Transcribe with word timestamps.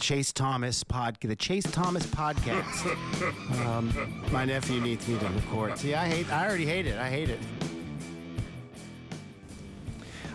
Chase 0.00 0.32
Thomas 0.32 0.84
podcast, 0.84 1.28
the 1.28 1.34
Chase 1.34 1.64
Thomas 1.64 2.06
podcast. 2.06 2.86
um, 3.66 4.22
my 4.30 4.44
nephew 4.44 4.80
needs 4.80 5.08
me 5.08 5.18
to 5.18 5.26
record. 5.26 5.76
See, 5.76 5.92
I 5.92 6.06
hate. 6.06 6.32
I 6.32 6.46
already 6.46 6.66
hate 6.66 6.86
it. 6.86 6.96
I 6.98 7.10
hate 7.10 7.28
it. 7.28 7.40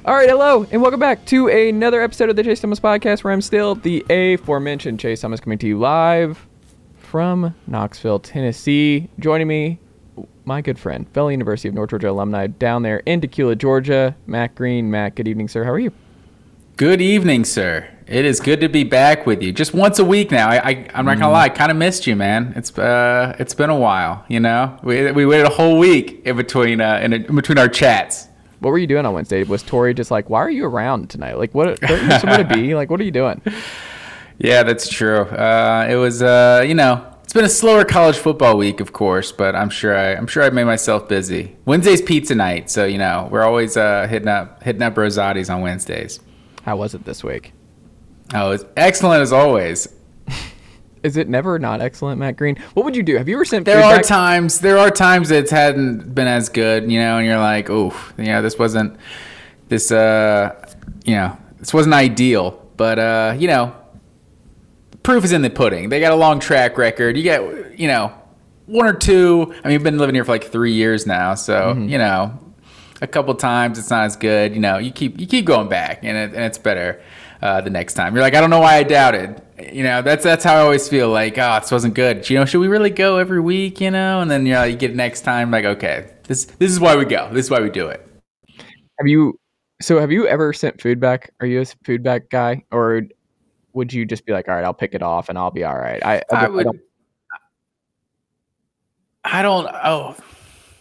All 0.04 0.16
right, 0.16 0.28
hello, 0.28 0.68
and 0.70 0.82
welcome 0.82 1.00
back 1.00 1.26
to 1.28 1.48
another 1.48 2.02
episode 2.02 2.30
of 2.30 2.36
the 2.36 2.44
Chase 2.44 2.60
Thomas 2.60 2.82
Podcast, 2.82 3.24
where 3.24 3.32
I'm 3.32 3.42
still 3.42 3.76
the 3.76 4.06
aforementioned 4.10 5.00
Chase 5.00 5.22
Thomas 5.22 5.40
coming 5.40 5.58
to 5.60 5.68
you 5.68 5.80
live 5.80 6.46
from 6.98 7.56
Knoxville, 7.66 8.20
Tennessee. 8.20 9.08
Joining 9.20 9.48
me, 9.48 9.80
my 10.44 10.60
good 10.60 10.78
friend, 10.78 11.08
fellow 11.14 11.30
University 11.30 11.70
of 11.70 11.74
North 11.74 11.92
Georgia 11.92 12.10
alumni 12.10 12.48
down 12.48 12.84
there 12.84 12.98
in 13.06 13.22
Dacula, 13.22 13.58
Georgia, 13.58 14.14
Matt 14.28 14.56
Green. 14.56 14.92
Matt, 14.92 15.16
good 15.16 15.30
evening, 15.30 15.48
sir. 15.48 15.64
How 15.64 15.72
are 15.72 15.80
you? 15.80 15.94
Good 16.76 17.02
evening, 17.02 17.46
sir. 17.46 17.88
It 18.08 18.26
is 18.26 18.40
good 18.40 18.60
to 18.62 18.68
be 18.68 18.84
back 18.84 19.28
with 19.28 19.44
you. 19.44 19.52
Just 19.54 19.76
once 19.76 20.00
a 20.00 20.04
week 20.06 20.32
now. 20.32 20.50
I, 20.50 20.56
I 20.58 20.72
am 20.96 21.06
not 21.06 21.20
gonna 21.20 21.32
lie, 21.32 21.44
I 21.44 21.50
kind 21.50 21.70
of 21.70 21.78
missed 21.78 22.08
you, 22.08 22.16
man. 22.16 22.52
It's 22.56 22.76
uh, 22.80 23.36
it's 23.38 23.54
been 23.54 23.70
a 23.70 23.78
while. 23.78 24.26
You 24.28 24.40
know, 24.40 24.80
we, 24.82 25.12
we 25.12 25.28
waited 25.28 25.46
a 25.46 25.52
whole 25.52 25.78
week 25.78 26.24
in 26.26 26.36
between 26.36 26.82
uh, 26.82 27.00
in, 27.04 27.14
in 27.14 27.36
between 27.36 27.60
our 27.60 27.68
chats. 27.68 28.28
What 28.60 28.72
were 28.72 28.80
you 28.80 28.88
doing 28.88 29.06
on 29.06 29.14
Wednesday? 29.14 29.44
Was 29.44 29.62
Tori 29.62 29.94
just 29.94 30.10
like, 30.10 30.32
why 30.32 30.40
are 30.40 30.50
you 30.50 30.66
around 30.66 31.12
tonight? 31.12 31.38
Like, 31.38 31.54
what? 31.54 31.80
Don't 31.80 32.04
you 32.10 32.20
somewhere 32.20 32.44
to 32.44 32.56
be? 32.56 32.74
Like, 32.74 32.90
what 32.90 33.00
are 33.00 33.04
you 33.04 33.12
doing? 33.12 33.40
Yeah, 34.40 34.64
that's 34.64 34.90
true. 34.90 35.22
Uh, 35.22 35.88
it 35.88 35.96
was, 35.96 36.24
uh, 36.24 36.64
you 36.68 36.74
know, 36.74 37.06
it's 37.24 37.34
been 37.34 37.46
a 37.46 37.50
slower 37.50 37.86
college 37.86 38.18
football 38.18 38.58
week, 38.58 38.80
of 38.80 38.94
course, 38.94 39.32
but 39.32 39.56
I'm 39.56 39.70
sure 39.70 39.96
I, 39.96 40.16
I'm 40.16 40.26
sure 40.26 40.42
I 40.42 40.50
made 40.50 40.64
myself 40.64 41.08
busy. 41.08 41.56
Wednesday's 41.66 42.02
pizza 42.02 42.34
night, 42.34 42.72
so 42.72 42.84
you 42.86 42.98
know 42.98 43.28
we're 43.32 43.44
always 43.44 43.78
uh, 43.78 44.08
hitting 44.08 44.28
up 44.28 44.64
hitting 44.64 44.82
up 44.82 44.96
Rosati's 44.96 45.52
on 45.52 45.62
Wednesdays. 45.62 46.20
How 46.64 46.78
was 46.78 46.94
it 46.94 47.06
this 47.06 47.24
week? 47.24 47.54
Oh, 48.34 48.52
it's 48.52 48.66
excellent 48.76 49.22
as 49.22 49.32
always. 49.32 49.88
Is 51.04 51.18
it 51.18 51.28
never 51.28 51.60
not 51.60 51.82
excellent, 51.82 52.18
Matt 52.18 52.38
Green? 52.38 52.56
What 52.74 52.86
would 52.86 52.96
you 52.96 53.04
do? 53.04 53.18
Have 53.18 53.28
you 53.28 53.36
ever 53.36 53.44
sent? 53.44 53.66
There 53.66 53.84
are 53.84 54.02
times. 54.02 54.62
There 54.62 54.78
are 54.78 54.90
times 54.90 55.28
that 55.30 55.44
it 55.44 55.50
hadn't 55.50 56.16
been 56.16 56.28
as 56.28 56.48
good, 56.48 56.90
you 56.90 56.98
know, 56.98 57.18
and 57.18 57.28
you're 57.28 57.38
like, 57.38 57.70
oh, 57.70 57.94
you 58.18 58.28
know, 58.28 58.42
this 58.42 58.58
wasn't 58.58 58.98
this, 59.68 59.92
uh, 59.92 60.74
you 61.04 61.16
know, 61.16 61.38
this 61.60 61.74
wasn't 61.74 61.94
ideal, 61.94 62.66
but 62.78 63.00
uh, 63.00 63.36
you 63.38 63.50
know, 63.50 63.76
proof 65.04 65.26
is 65.26 65.34
in 65.34 65.42
the 65.42 65.50
pudding. 65.50 65.90
They 65.90 66.00
got 66.00 66.14
a 66.14 66.16
long 66.16 66.40
track 66.40 66.78
record. 66.78 67.18
You 67.18 67.24
get, 67.24 67.78
you 67.78 67.90
know, 67.90 68.14
one 68.66 68.86
or 68.86 68.94
two. 68.94 69.54
I 69.62 69.68
mean, 69.68 69.74
you've 69.74 69.84
been 69.84 69.98
living 69.98 70.16
here 70.16 70.24
for 70.24 70.32
like 70.32 70.46
three 70.46 70.74
years 70.74 71.06
now, 71.06 71.36
so 71.36 71.74
you 71.74 71.98
know, 71.98 72.40
a 73.04 73.08
couple 73.08 73.36
times 73.36 73.78
it's 73.78 73.90
not 73.90 74.06
as 74.06 74.16
good. 74.16 74.56
You 74.56 74.62
know, 74.62 74.78
you 74.80 74.92
keep 74.92 75.20
you 75.20 75.28
keep 75.28 75.46
going 75.46 75.70
back, 75.70 76.00
and 76.04 76.18
it, 76.18 76.34
and 76.34 76.44
it's 76.44 76.58
better. 76.58 77.02
Uh, 77.42 77.60
the 77.60 77.70
next 77.70 77.96
time 77.96 78.16
you're 78.16 78.24
like, 78.24 78.36
I 78.36 78.40
don't 78.40 78.50
know 78.50 78.62
why 78.62 78.76
I 78.78 78.84
doubted. 78.84 79.42
You 79.72 79.84
know, 79.84 80.02
that's 80.02 80.24
that's 80.24 80.44
how 80.46 80.56
I 80.56 80.60
always 80.62 80.88
feel. 80.88 81.10
Like, 81.10 81.38
oh, 81.38 81.60
this 81.60 81.72
wasn't 81.72 81.94
good. 81.94 82.28
You 82.30 82.38
know, 82.40 82.46
should 82.46 82.62
we 82.62 82.68
really 82.70 82.90
go 82.90 83.18
every 83.18 83.42
week? 83.42 83.82
You 83.82 83.92
know, 83.92 84.22
and 84.22 84.32
then 84.32 84.46
you 84.46 84.54
know, 84.54 84.64
you 84.64 84.78
get 84.78 84.96
next 84.96 85.22
time, 85.22 85.52
like, 85.52 85.66
okay, 85.66 86.10
this 86.24 86.46
this 86.46 86.72
is 86.72 86.80
why 86.80 86.96
we 86.96 87.04
go. 87.06 87.30
This 87.34 87.46
is 87.46 87.52
why 87.52 87.60
we 87.60 87.70
do 87.70 87.90
it. 87.90 88.08
Have 88.98 89.08
you? 89.08 89.38
So, 89.82 90.00
have 90.00 90.12
you 90.12 90.26
ever 90.28 90.54
sent 90.54 90.80
food 90.82 91.02
back? 91.02 91.32
Are 91.42 91.46
you 91.46 91.60
a 91.62 91.66
food 91.84 92.02
back 92.02 92.30
guy, 92.30 92.64
or 92.72 93.02
would 93.74 93.92
you 93.92 94.06
just 94.06 94.26
be 94.26 94.32
like, 94.32 94.48
all 94.48 94.56
right, 94.56 94.64
I'll 94.64 94.74
pick 94.74 94.94
it 94.94 95.04
off 95.04 95.28
and 95.28 95.38
I'll 95.38 95.52
be 95.52 95.66
all 95.66 95.76
right? 95.78 96.02
I, 96.06 96.18
I, 96.32 96.46
I 96.46 96.48
would. 96.48 96.64
don't- 96.64 96.80
I 99.26 99.42
don't. 99.42 99.68
Oh, 99.84 100.16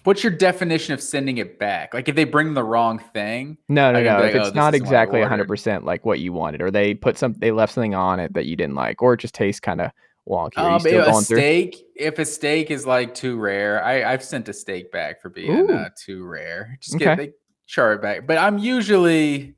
what's 0.05 0.23
your 0.23 0.33
definition 0.33 0.95
of 0.95 1.01
sending 1.01 1.39
it 1.39 1.59
back? 1.59 1.95
Like, 1.95 2.09
if 2.09 2.17
they 2.17 2.25
bring 2.25 2.55
the 2.55 2.65
wrong 2.65 2.99
thing, 2.99 3.59
no, 3.69 3.93
no, 3.93 4.03
no. 4.03 4.17
be 4.17 4.23
If 4.25 4.35
like, 4.35 4.43
oh, 4.43 4.47
it's 4.47 4.55
not 4.55 4.75
isn't 4.75 4.87
what 4.87 4.91
I 4.91 4.97
exactly 4.97 5.21
100 5.21 5.49
percent 5.49 5.85
like 5.85 6.05
what 6.05 6.21
you 6.21 6.33
wanted, 6.33 6.63
or 6.63 6.71
they 6.71 6.95
put 6.95 7.19
some, 7.19 7.35
they 7.35 7.51
left 7.51 7.75
something 7.75 7.95
on 7.95 8.21
it 8.21 8.35
that 8.35 8.47
you 8.47 8.57
didn't 8.57 8.75
like, 8.75 9.03
or 9.03 9.15
it 9.15 9.21
just 9.21 9.35
tastes 9.35 9.61
kind 9.61 9.81
of 9.81 9.91
wonky. 10.29 10.59
Um, 10.59 10.87
if 10.87 10.93
a 10.93 11.15
through? 11.23 11.39
steak, 11.39 11.77
if 11.97 12.19
a 12.19 12.25
steak 12.25 12.71
is 12.71 12.87
like 12.87 13.15
too 13.15 13.39
rare, 13.39 13.83
I, 13.85 14.13
I've 14.13 14.23
sent 14.25 14.49
a 14.49 14.53
steak 14.53 14.93
back 14.93 15.21
for 15.21 15.31
being 15.31 15.71
uh, 15.71 15.91
too 15.97 16.25
rare. 16.25 16.79
Just 16.81 16.99
get 16.99 17.13
Okay. 17.13 17.27
they 17.27 17.33
char 17.67 17.95
it 17.95 18.03
back. 18.03 18.27
But 18.27 18.39
I'm 18.39 18.59
usually, 18.59 19.55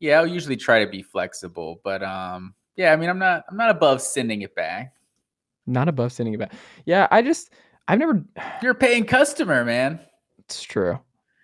yeah, 0.00 0.18
I'll 0.18 0.26
usually 0.26 0.56
try 0.56 0.84
to 0.84 0.90
be 0.90 1.02
flexible. 1.02 1.80
But 1.82 2.02
um, 2.02 2.54
yeah, 2.76 2.92
I 2.92 2.96
mean, 2.96 3.10
I'm 3.10 3.18
not, 3.18 3.44
I'm 3.50 3.56
not 3.56 3.70
above 3.70 4.00
sending 4.00 4.42
it 4.42 4.54
back. 4.54 4.94
Not 5.66 5.88
above 5.88 6.12
sending 6.12 6.34
it 6.34 6.38
back. 6.38 6.52
Yeah, 6.86 7.08
I 7.10 7.20
just, 7.20 7.50
I've 7.88 7.98
never. 7.98 8.22
You're 8.62 8.72
a 8.72 8.76
paying 8.76 9.04
customer, 9.04 9.64
man. 9.64 9.98
It's 10.38 10.62
true. 10.62 10.98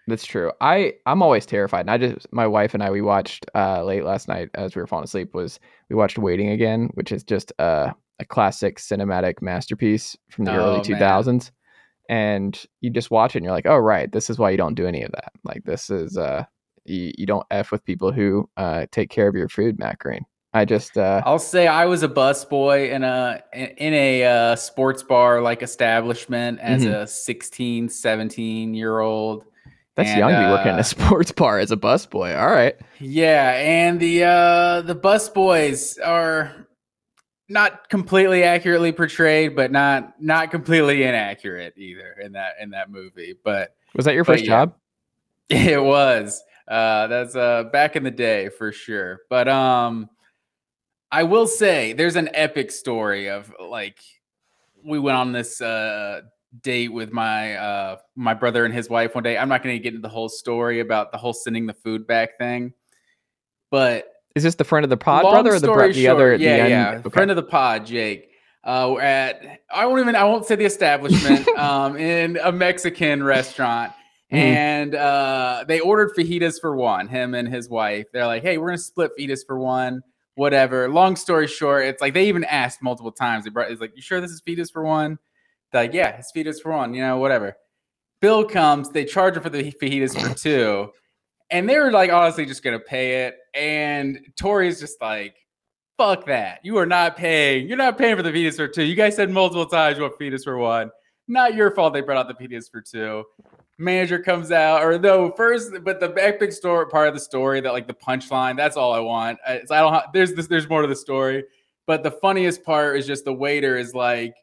That's 0.06 0.27
true. 0.27 0.53
I 0.60 0.94
I'm 1.06 1.22
always 1.22 1.47
terrified. 1.47 1.81
And 1.81 1.91
I 1.91 1.97
just 1.97 2.27
my 2.31 2.47
wife 2.47 2.75
and 2.75 2.82
I 2.82 2.91
we 2.91 3.00
watched 3.00 3.47
uh 3.55 3.82
late 3.84 4.05
last 4.05 4.28
night 4.28 4.50
as 4.55 4.77
we 4.77 4.82
were 4.82 4.87
falling 4.87 5.05
asleep 5.05 5.32
was 5.34 5.59
we 5.88 5.97
watched 5.97 6.19
Waiting 6.19 6.50
Again, 6.50 6.91
which 6.94 7.10
is 7.10 7.25
just 7.25 7.53
uh, 7.59 7.91
a 8.21 8.25
classic 8.27 8.78
cinematic 8.78 9.41
masterpiece 9.41 10.15
from 10.31 10.44
the 10.44 10.53
Oh, 10.53 10.56
early 10.56 10.88
man. 10.91 11.00
2000s. 11.00 11.50
And 12.10 12.62
you 12.82 12.91
just 12.91 13.11
watch 13.11 13.34
it 13.34 13.38
and 13.38 13.44
you're 13.44 13.55
like, 13.55 13.65
"Oh 13.66 13.78
right, 13.78 14.12
this 14.12 14.28
is 14.28 14.38
why 14.38 14.50
you 14.50 14.59
don't 14.59 14.75
do 14.75 14.87
any 14.87 15.03
of 15.03 15.12
that." 15.12 15.32
Like 15.43 15.65
this 15.65 15.88
is 15.88 16.19
uh 16.19 16.44
you, 16.84 17.12
you 17.16 17.25
don't 17.25 17.47
f 17.50 17.72
with 17.72 17.82
people 17.84 18.12
who 18.12 18.47
uh 18.59 18.84
take 18.93 19.09
care 19.09 19.26
of 19.28 19.34
your 19.34 19.49
food, 19.49 19.78
Matt 19.78 19.99
Green. 19.99 20.26
I 20.54 20.65
just 20.65 20.97
uh 20.97 21.20
I'll 21.26 21.38
say 21.41 21.66
I 21.66 21.84
was 21.87 22.04
a 22.04 22.09
busboy 22.09 22.91
in 22.92 23.03
a 23.03 23.42
in 23.53 23.92
a 23.92 24.25
uh, 24.25 24.56
sports 24.56 25.03
bar 25.03 25.42
like 25.42 25.62
establishment 25.62 26.60
as 26.60 26.84
Mhm. 26.84 27.03
a 27.03 27.06
16, 27.09 27.88
17 27.88 28.72
year 28.72 29.00
old. 29.00 29.44
that's 29.97 30.10
and, 30.10 30.19
young 30.19 30.31
to 30.31 30.38
be 30.38 30.47
working 30.47 30.69
in 30.72 30.76
uh, 30.76 30.78
a 30.78 30.84
sports 30.94 31.32
bar 31.32 31.59
as 31.59 31.72
a 31.72 31.76
busboy. 31.76 32.38
All 32.41 32.50
right. 32.50 32.76
Yeah, 33.00 33.50
and 33.56 33.98
the 33.98 34.25
uh 34.25 34.81
the 34.82 34.94
busboys 34.94 35.98
are 36.04 36.69
not 37.48 37.88
completely 37.91 38.44
accurately 38.44 38.93
portrayed, 38.93 39.56
but 39.56 39.72
not 39.72 40.14
not 40.22 40.53
completely 40.53 41.03
inaccurate 41.03 41.75
either 41.76 42.12
in 42.22 42.32
that 42.32 42.54
in 42.60 42.70
that 42.70 42.91
movie. 42.91 43.34
But 43.44 43.75
Was 43.97 44.04
that 44.04 44.14
your 44.14 44.25
first 44.25 44.44
yeah. 44.44 44.50
job? 44.66 44.75
it 45.50 45.82
was 45.82 46.43
uh 46.69 47.09
that's 47.09 47.34
uh 47.34 47.64
back 47.72 47.97
in 47.97 48.04
the 48.04 48.10
day 48.12 48.50
for 48.50 48.70
sure. 48.70 49.20
But 49.28 49.48
um 49.48 50.09
I 51.14 51.22
will 51.22 51.47
say 51.47 51.92
there's 51.92 52.16
an 52.16 52.28
epic 52.34 52.72
story 52.72 53.30
of 53.30 53.52
like 53.60 53.98
we 54.84 54.98
went 54.98 55.16
on 55.16 55.30
this 55.30 55.60
uh 55.60 56.22
date 56.60 56.92
with 56.92 57.12
my 57.12 57.54
uh 57.54 57.97
my 58.16 58.34
brother 58.34 58.64
and 58.64 58.75
his 58.75 58.91
wife 58.91 59.14
one 59.14 59.22
day. 59.22 59.38
I'm 59.38 59.48
not 59.48 59.62
going 59.62 59.76
to 59.76 59.82
get 59.82 59.94
into 59.94 60.02
the 60.02 60.12
whole 60.12 60.28
story 60.28 60.81
about 60.81 61.12
the 61.12 61.19
whole 61.19 61.32
sending 61.32 61.66
the 61.66 61.72
food 61.72 62.05
back 62.08 62.37
thing. 62.37 62.72
But 63.70 64.08
Is 64.34 64.43
this 64.43 64.56
the 64.56 64.64
friend 64.64 64.82
of 64.82 64.90
the 64.90 64.96
pod 64.96 65.22
brother 65.22 65.55
or 65.55 65.61
the, 65.61 65.69
bro- 65.69 65.93
the 65.93 66.08
other 66.08 66.32
at 66.32 66.40
the 66.40 66.44
yeah, 66.46 66.66
yeah. 66.66 66.90
Okay. 66.96 67.11
Friend 67.11 67.31
of 67.31 67.37
the 67.37 67.43
pod, 67.44 67.87
Jake. 67.87 68.31
Uh, 68.64 68.90
we're 68.94 69.00
at 69.02 69.61
I 69.72 69.87
won't 69.87 70.00
even 70.00 70.16
I 70.16 70.25
won't 70.25 70.46
say 70.46 70.56
the 70.56 70.64
establishment 70.64 71.46
um, 71.58 71.96
in 71.96 72.38
a 72.43 72.50
Mexican 72.50 73.22
restaurant, 73.22 73.93
Mhm. 74.32 74.37
and 74.38 74.94
uh, 74.96 75.64
they 75.69 75.78
ordered 75.78 76.11
fajitas 76.16 76.61
for 76.61 76.75
one. 76.75 77.06
Him 77.06 77.34
and 77.34 77.46
his 77.46 77.69
wife. 77.69 78.06
They're 78.12 78.26
like, 78.26 78.43
"Hey, 78.43 78.58
we're 78.58 78.69
gonna 78.69 78.78
split 78.78 79.12
fajitas 79.16 79.46
for 79.46 79.61
one." 79.61 80.02
Whatever. 80.36 80.88
Long 80.88 81.16
story 81.16 81.46
short, 81.46 81.86
it's 81.86 82.00
like 82.00 82.14
they 82.14 82.26
even 82.28 82.44
asked 82.44 82.82
multiple 82.82 83.12
times. 83.12 83.44
They 83.44 83.50
brought, 83.50 83.70
it's 83.70 83.81
like, 83.81 83.92
"You 83.94 84.02
sure 84.02 84.20
this 84.20 84.31
is 84.31 84.42
fajitas 84.42 84.72
for 84.72 84.82
one?" 84.82 85.19
They're 85.70 85.82
like, 85.82 85.92
"Yeah, 85.92 86.16
it's 86.16 86.32
fajitas 86.32 86.60
for 86.60 86.72
one." 86.72 86.94
You 86.94 87.02
know, 87.02 87.19
whatever. 87.19 87.56
Bill 88.20 88.44
comes. 88.44 88.90
They 88.90 89.04
charge 89.04 89.36
him 89.36 89.42
for 89.42 89.50
the 89.50 89.72
fajitas 89.72 90.20
for 90.20 90.34
two 90.38 90.90
and 91.50 91.69
they 91.69 91.78
were 91.78 91.92
like 91.92 92.10
honestly 92.10 92.46
just 92.46 92.62
gonna 92.62 92.81
pay 92.81 93.26
it. 93.26 93.36
And 93.54 94.19
Tori's 94.36 94.81
just 94.81 95.00
like, 95.00 95.36
fuck 95.96 96.26
that. 96.26 96.60
You 96.64 96.78
are 96.78 96.87
not 96.87 97.16
paying. 97.16 97.69
You're 97.69 97.76
not 97.76 97.98
paying 97.98 98.16
for 98.16 98.22
the 98.22 98.32
Venus 98.32 98.56
for 98.56 98.69
two. 98.69 98.82
You 98.82 98.94
guys 98.94 99.16
said 99.16 99.30
multiple 99.30 99.66
times 99.66 99.96
you 99.96 100.02
want 100.02 100.19
Venus 100.19 100.44
for 100.44 100.58
one. 100.58 100.90
Not 101.28 101.54
your 101.54 101.70
fault 101.70 101.92
they 101.92 102.00
brought 102.00 102.19
out 102.19 102.28
the 102.28 102.34
Venus 102.34 102.69
for 102.69 102.80
two. 102.80 103.25
Manager 103.79 104.19
comes 104.19 104.50
out, 104.50 104.82
or 104.82 104.99
no, 104.99 105.32
first, 105.32 105.73
but 105.82 106.00
the 106.00 106.15
epic 106.19 106.53
story 106.53 106.87
part 106.88 107.09
of 107.09 107.15
the 107.15 107.21
story 107.21 107.61
that 107.61 107.73
like 107.73 107.87
the 107.87 107.94
punchline. 107.94 108.56
That's 108.56 108.76
all 108.76 108.93
I 108.93 109.00
want. 109.00 109.38
I, 109.47 109.62
I 109.71 109.81
don't. 109.81 109.93
Ha- 109.93 110.11
there's 110.12 110.35
this. 110.35 110.47
There's 110.47 110.69
more 110.69 110.82
to 110.82 110.88
the 110.88 110.97
story, 110.97 111.44
but 111.87 112.03
the 112.03 112.11
funniest 112.11 112.62
part 112.65 112.99
is 112.99 113.06
just 113.06 113.25
the 113.25 113.32
waiter 113.32 113.76
is 113.76 113.94
like, 113.94 114.35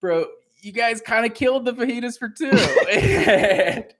bro, 0.00 0.26
you 0.60 0.72
guys 0.72 1.00
kind 1.00 1.26
of 1.26 1.34
killed 1.34 1.64
the 1.64 1.72
fajitas 1.72 2.18
for 2.18 2.28
two. 2.28 2.50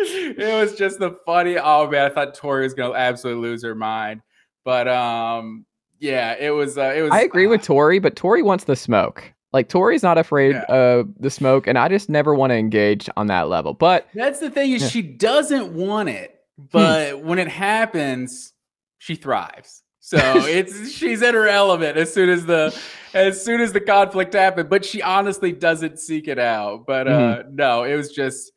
and 0.00 0.38
it 0.38 0.60
was 0.60 0.76
just 0.76 0.98
the 0.98 1.18
funny. 1.26 1.56
Oh 1.58 1.88
man, 1.90 2.10
I 2.10 2.14
thought 2.14 2.34
Tori 2.34 2.64
was 2.64 2.74
gonna 2.74 2.94
absolutely 2.94 3.48
lose 3.48 3.62
her 3.62 3.74
mind, 3.74 4.22
but 4.64 4.88
um, 4.88 5.66
yeah, 5.98 6.36
it 6.38 6.50
was. 6.50 6.78
Uh, 6.78 6.92
it 6.96 7.02
was. 7.02 7.10
I 7.12 7.22
agree 7.22 7.46
with 7.46 7.60
uh, 7.60 7.64
Tori, 7.64 7.98
but 7.98 8.16
Tori 8.16 8.42
wants 8.42 8.64
the 8.64 8.76
smoke. 8.76 9.32
Like 9.52 9.68
Tori's 9.68 10.02
not 10.02 10.16
afraid 10.18 10.52
Yeah. 10.54 10.64
of 10.68 11.08
the 11.18 11.30
smoke, 11.30 11.66
and 11.66 11.76
I 11.78 11.88
just 11.88 12.08
never 12.08 12.34
want 12.34 12.50
to 12.50 12.56
engage 12.56 13.08
on 13.16 13.26
that 13.28 13.48
level. 13.48 13.74
But 13.74 14.06
That's 14.14 14.38
the 14.40 14.50
thing 14.50 14.72
is 14.72 14.82
Yeah. 14.82 14.88
she 14.88 15.02
doesn't 15.02 15.72
want 15.74 16.08
it, 16.08 16.38
but 16.72 17.22
when 17.22 17.38
it 17.38 17.48
happens, 17.48 18.52
she 18.98 19.14
thrives. 19.16 19.82
So 19.98 20.18
it's 20.46 20.90
she's 20.92 21.22
in 21.22 21.34
her 21.34 21.48
element 21.48 21.96
as 21.96 22.12
soon 22.12 22.28
as 22.28 22.46
the 22.46 22.76
as 23.14 23.42
soon 23.44 23.60
as 23.60 23.72
the 23.72 23.80
conflict 23.80 24.34
happened. 24.34 24.68
But 24.70 24.84
she 24.84 25.02
honestly 25.02 25.52
doesn't 25.52 25.98
seek 25.98 26.28
it 26.28 26.38
out. 26.38 26.86
But 26.86 27.08
uh 27.08 27.42
no, 27.50 27.84
it 27.84 27.96
was 27.96 28.12
just 28.12 28.52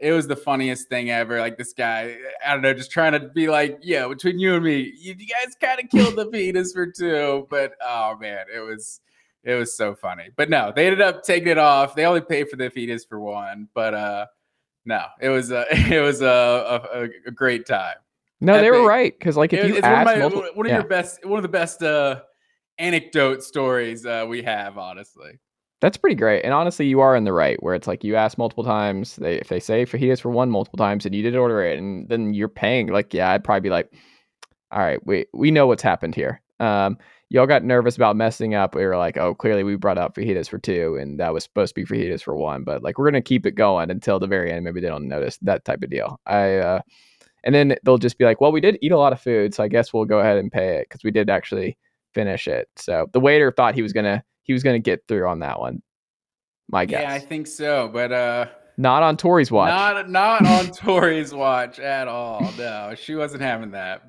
it 0.00 0.12
was 0.12 0.26
the 0.26 0.36
funniest 0.36 0.88
thing 0.88 1.10
ever. 1.10 1.38
Like 1.40 1.56
this 1.56 1.72
guy, 1.72 2.16
I 2.46 2.52
don't 2.52 2.62
know, 2.62 2.74
just 2.74 2.90
trying 2.90 3.12
to 3.12 3.20
be 3.20 3.48
like, 3.48 3.78
yeah, 3.82 4.06
between 4.08 4.38
you 4.38 4.54
and 4.56 4.64
me, 4.64 4.92
you, 4.98 5.14
you 5.18 5.26
guys 5.26 5.54
kind 5.60 5.80
of 5.82 5.88
killed 5.90 6.16
the 6.16 6.26
fetus 6.32 6.72
for 6.72 6.86
two. 6.86 7.46
But 7.50 7.72
oh 7.82 8.16
man, 8.20 8.44
it 8.54 8.60
was 8.60 9.00
it 9.44 9.54
was 9.54 9.76
so 9.76 9.94
funny. 9.94 10.30
But 10.36 10.50
no, 10.50 10.72
they 10.74 10.86
ended 10.86 11.00
up 11.00 11.22
taking 11.22 11.48
it 11.48 11.58
off. 11.58 11.94
They 11.94 12.04
only 12.06 12.20
paid 12.22 12.48
for 12.48 12.56
the 12.56 12.70
fetus 12.70 13.04
for 13.04 13.20
one. 13.20 13.68
But 13.74 13.94
uh 13.94 14.26
no, 14.84 15.04
it 15.20 15.28
was 15.30 15.50
a 15.50 15.66
it 15.70 16.00
was 16.02 16.22
a 16.22 16.26
a, 16.94 17.08
a 17.26 17.30
great 17.30 17.66
time. 17.66 17.96
no, 18.40 18.60
they 18.60 18.70
were 18.70 18.86
right 18.86 19.16
because 19.18 19.36
like 19.36 19.52
if 19.52 19.60
It- 19.60 19.70
you 19.70 19.76
it's 19.76 19.84
one 19.84 19.92
of, 19.92 19.98
ask 19.98 20.06
my, 20.06 20.20
multiple, 20.20 20.48
one 20.54 20.66
of 20.66 20.70
yeah, 20.70 20.78
your 20.78 20.88
best 20.88 21.24
one 21.24 21.38
of 21.38 21.42
the 21.42 21.48
best 21.48 21.82
uh 21.82 22.22
anecdote 22.78 23.42
stories 23.42 24.04
uh, 24.04 24.26
we 24.28 24.42
have, 24.42 24.78
honestly. 24.78 25.38
that's 25.80 25.96
pretty 25.96 26.16
great. 26.16 26.42
And 26.44 26.54
honestly, 26.54 26.86
you 26.86 27.00
are 27.00 27.14
in 27.14 27.24
the 27.24 27.32
right 27.32 27.62
where 27.62 27.74
it's 27.74 27.86
like 27.86 28.04
you 28.04 28.16
ask 28.16 28.38
multiple 28.38 28.64
times. 28.64 29.16
They 29.16 29.36
if 29.36 29.48
they 29.48 29.60
say 29.60 29.84
fajitas 29.84 30.20
for 30.20 30.30
one 30.30 30.50
multiple 30.50 30.78
times 30.78 31.04
and 31.04 31.14
you 31.14 31.22
did 31.22 31.36
order 31.36 31.62
it, 31.62 31.78
and 31.78 32.08
then 32.08 32.32
you're 32.34 32.48
paying. 32.48 32.88
Like 32.88 33.12
yeah, 33.12 33.30
I'd 33.30 33.44
probably 33.44 33.60
be 33.60 33.70
like, 33.70 33.92
all 34.70 34.80
right, 34.80 35.04
we 35.06 35.26
we 35.34 35.50
know 35.50 35.66
what's 35.66 35.82
happened 35.82 36.14
here. 36.14 36.40
Um, 36.60 36.98
y'all 37.30 37.46
got 37.46 37.64
nervous 37.64 37.96
about 37.96 38.16
messing 38.16 38.54
up. 38.54 38.74
We 38.74 38.84
were 38.84 38.96
like, 38.96 39.16
oh, 39.16 39.34
clearly 39.34 39.64
we 39.64 39.76
brought 39.76 39.98
up 39.98 40.14
fajitas 40.14 40.48
for 40.48 40.58
two, 40.58 40.96
and 40.96 41.18
that 41.20 41.32
was 41.32 41.44
supposed 41.44 41.74
to 41.74 41.80
be 41.80 41.86
fajitas 41.86 42.22
for 42.22 42.36
one. 42.36 42.64
But 42.64 42.82
like, 42.82 42.98
we're 42.98 43.10
gonna 43.10 43.22
keep 43.22 43.46
it 43.46 43.52
going 43.52 43.90
until 43.90 44.18
the 44.18 44.26
very 44.26 44.52
end. 44.52 44.64
Maybe 44.64 44.80
they 44.80 44.88
don't 44.88 45.08
notice 45.08 45.38
that 45.42 45.64
type 45.64 45.82
of 45.82 45.90
deal. 45.90 46.20
I, 46.26 46.56
uh, 46.56 46.80
and 47.44 47.54
then 47.54 47.76
they'll 47.84 47.98
just 47.98 48.18
be 48.18 48.24
like, 48.24 48.40
well, 48.40 48.52
we 48.52 48.60
did 48.60 48.78
eat 48.80 48.92
a 48.92 48.98
lot 48.98 49.12
of 49.12 49.20
food, 49.20 49.54
so 49.54 49.62
I 49.62 49.68
guess 49.68 49.92
we'll 49.92 50.06
go 50.06 50.20
ahead 50.20 50.38
and 50.38 50.50
pay 50.50 50.76
it 50.76 50.86
because 50.88 51.04
we 51.04 51.10
did 51.10 51.28
actually 51.28 51.76
finish 52.14 52.46
it. 52.48 52.68
So 52.76 53.06
the 53.12 53.20
waiter 53.20 53.50
thought 53.52 53.74
he 53.74 53.82
was 53.82 53.92
gonna 53.92 54.22
he 54.44 54.52
was 54.52 54.62
gonna 54.62 54.78
get 54.78 55.02
through 55.08 55.28
on 55.28 55.40
that 55.40 55.58
one. 55.60 55.82
My 56.70 56.86
guess, 56.86 57.02
Yeah, 57.02 57.12
I 57.12 57.18
think 57.18 57.46
so. 57.46 57.90
But 57.92 58.12
uh 58.12 58.46
not 58.76 59.02
on 59.02 59.16
Tori's 59.16 59.50
watch. 59.50 59.68
not 59.68 60.08
not 60.08 60.46
on 60.46 60.66
Tori's 60.72 61.34
watch 61.34 61.78
at 61.78 62.08
all. 62.08 62.50
No, 62.56 62.94
she 62.96 63.14
wasn't 63.14 63.42
having 63.42 63.72
that. 63.72 64.02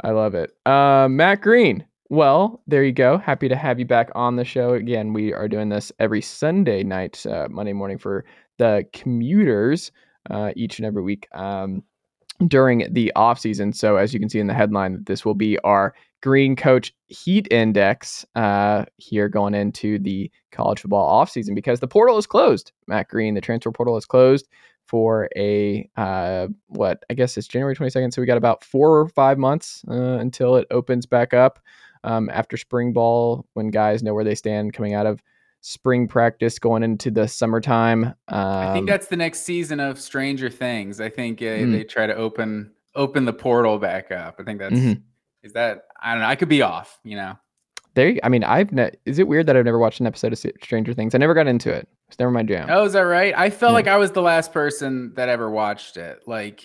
I 0.00 0.10
love 0.10 0.34
it. 0.34 0.50
Uh, 0.66 1.08
Matt 1.08 1.40
Green. 1.40 1.84
Well, 2.12 2.60
there 2.66 2.84
you 2.84 2.92
go. 2.92 3.16
Happy 3.16 3.48
to 3.48 3.56
have 3.56 3.78
you 3.78 3.86
back 3.86 4.10
on 4.14 4.36
the 4.36 4.44
show 4.44 4.74
again. 4.74 5.14
We 5.14 5.32
are 5.32 5.48
doing 5.48 5.70
this 5.70 5.90
every 5.98 6.20
Sunday 6.20 6.82
night, 6.82 7.24
uh, 7.24 7.48
Monday 7.50 7.72
morning 7.72 7.96
for 7.96 8.26
the 8.58 8.84
commuters 8.92 9.90
uh, 10.28 10.52
each 10.54 10.78
and 10.78 10.84
every 10.84 11.00
week 11.00 11.26
um, 11.32 11.82
during 12.48 12.86
the 12.92 13.10
off 13.16 13.38
season. 13.38 13.72
So, 13.72 13.96
as 13.96 14.12
you 14.12 14.20
can 14.20 14.28
see 14.28 14.40
in 14.40 14.46
the 14.46 14.52
headline, 14.52 15.02
this 15.04 15.24
will 15.24 15.34
be 15.34 15.58
our 15.60 15.94
Green 16.20 16.54
Coach 16.54 16.94
Heat 17.06 17.48
Index 17.50 18.26
uh, 18.34 18.84
here 18.98 19.30
going 19.30 19.54
into 19.54 19.98
the 19.98 20.30
college 20.50 20.80
football 20.80 21.06
off 21.06 21.30
season 21.30 21.54
because 21.54 21.80
the 21.80 21.88
portal 21.88 22.18
is 22.18 22.26
closed. 22.26 22.72
Matt 22.88 23.08
Green, 23.08 23.32
the 23.32 23.40
transfer 23.40 23.72
portal 23.72 23.96
is 23.96 24.04
closed 24.04 24.48
for 24.84 25.30
a 25.34 25.88
uh, 25.96 26.48
what 26.66 27.04
I 27.08 27.14
guess 27.14 27.38
it's 27.38 27.48
January 27.48 27.74
22nd. 27.74 28.12
So 28.12 28.20
we 28.20 28.26
got 28.26 28.36
about 28.36 28.62
four 28.62 28.98
or 29.00 29.08
five 29.08 29.38
months 29.38 29.82
uh, 29.88 29.94
until 29.94 30.56
it 30.56 30.66
opens 30.70 31.06
back 31.06 31.32
up 31.32 31.58
um, 32.04 32.28
after 32.30 32.56
spring 32.56 32.92
ball 32.92 33.46
when 33.54 33.68
guys 33.68 34.02
know 34.02 34.14
where 34.14 34.24
they 34.24 34.34
stand 34.34 34.72
coming 34.72 34.94
out 34.94 35.06
of 35.06 35.22
spring 35.60 36.08
practice 36.08 36.58
going 36.58 36.82
into 36.82 37.10
the 37.10 37.28
summertime. 37.28 38.04
Um, 38.04 38.14
I 38.28 38.72
think 38.72 38.88
that's 38.88 39.06
the 39.06 39.16
next 39.16 39.42
season 39.42 39.78
of 39.80 40.00
Stranger 40.00 40.50
Things. 40.50 41.00
I 41.00 41.08
think 41.08 41.40
uh, 41.40 41.44
Mm. 41.44 41.72
they 41.72 41.84
try 41.84 42.06
to 42.06 42.14
open 42.14 42.72
open 42.94 43.24
the 43.24 43.32
portal 43.32 43.78
back 43.78 44.10
up. 44.10 44.36
I 44.38 44.42
think 44.42 44.58
that's 44.58 44.74
is 44.74 44.80
Mhm. 44.96 45.52
that 45.54 45.84
I 46.00 46.12
don't 46.12 46.20
know. 46.22 46.26
I 46.28 46.34
could 46.36 46.48
be 46.48 46.62
off, 46.62 46.98
you 47.04 47.16
know. 47.16 47.34
there. 47.94 48.14
I 48.22 48.28
mean, 48.30 48.42
I've 48.42 48.72
ne- 48.72 48.90
is 49.04 49.18
it 49.18 49.28
weird 49.28 49.46
that 49.46 49.56
I've 49.56 49.64
never 49.66 49.78
watched 49.78 50.00
an 50.00 50.06
episode 50.06 50.32
of 50.32 50.38
Stranger 50.62 50.94
Things? 50.94 51.14
I 51.14 51.18
never 51.18 51.34
got 51.34 51.46
into 51.46 51.70
it. 51.70 51.86
It's 52.08 52.18
never 52.18 52.30
my 52.30 52.42
jam. 52.42 52.68
Oh, 52.70 52.84
is 52.84 52.94
that 52.94 53.02
right? 53.02 53.34
I 53.36 53.50
felt 53.50 53.70
Yeah. 53.70 53.74
like 53.74 53.86
I 53.86 53.96
was 53.98 54.12
the 54.12 54.22
last 54.22 54.52
person 54.52 55.12
that 55.14 55.28
ever 55.28 55.48
watched 55.50 55.96
it. 55.98 56.20
Like, 56.26 56.64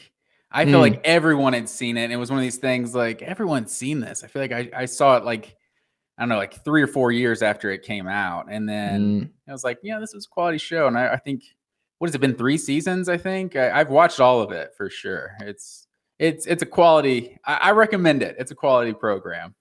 I 0.51 0.65
feel 0.65 0.79
Mm. 0.79 0.81
like 0.81 1.01
everyone 1.03 1.53
had 1.53 1.67
seen 1.67 1.97
it. 1.97 2.05
And 2.05 2.13
it 2.13 2.17
was 2.17 2.29
one 2.29 2.39
of 2.39 2.43
these 2.43 2.57
things 2.57 2.95
like 2.95 3.21
everyone's 3.21 3.71
seen 3.75 3.99
this. 3.99 4.23
I 4.23 4.27
feel 4.27 4.41
like 4.41 4.51
I, 4.51 4.69
I 4.73 4.85
saw 4.85 5.17
it 5.17 5.25
like, 5.25 5.55
I 6.17 6.21
don't 6.21 6.29
know, 6.29 6.37
like 6.37 6.63
three 6.63 6.81
or 6.81 6.87
four 6.87 7.11
years 7.11 7.41
after 7.41 7.69
it 7.69 7.83
came 7.83 8.07
out. 8.07 8.47
And 8.49 8.67
then 8.67 9.21
Mm. 9.21 9.29
I 9.47 9.51
was 9.51 9.63
like, 9.63 9.79
yeah, 9.83 9.99
this 9.99 10.13
was 10.13 10.25
a 10.25 10.29
quality 10.29 10.57
show. 10.57 10.87
And 10.87 10.97
I, 10.97 11.13
I 11.13 11.17
think, 11.17 11.43
what 11.99 12.07
has 12.07 12.15
it 12.15 12.21
been? 12.21 12.35
Three 12.35 12.57
seasons, 12.57 13.09
I 13.09 13.17
think. 13.17 13.55
I, 13.55 13.71
I've 13.79 13.89
watched 13.89 14.19
all 14.19 14.41
of 14.41 14.51
it 14.51 14.73
for 14.77 14.89
sure. 14.89 15.35
It's, 15.41 15.87
it's, 16.19 16.45
it's 16.47 16.63
a 16.63 16.65
quality, 16.65 17.37
I, 17.45 17.55
I 17.55 17.71
recommend 17.71 18.23
it. 18.23 18.35
It's 18.39 18.51
a 18.51 18.55
quality 18.55 18.93
program. 18.93 19.53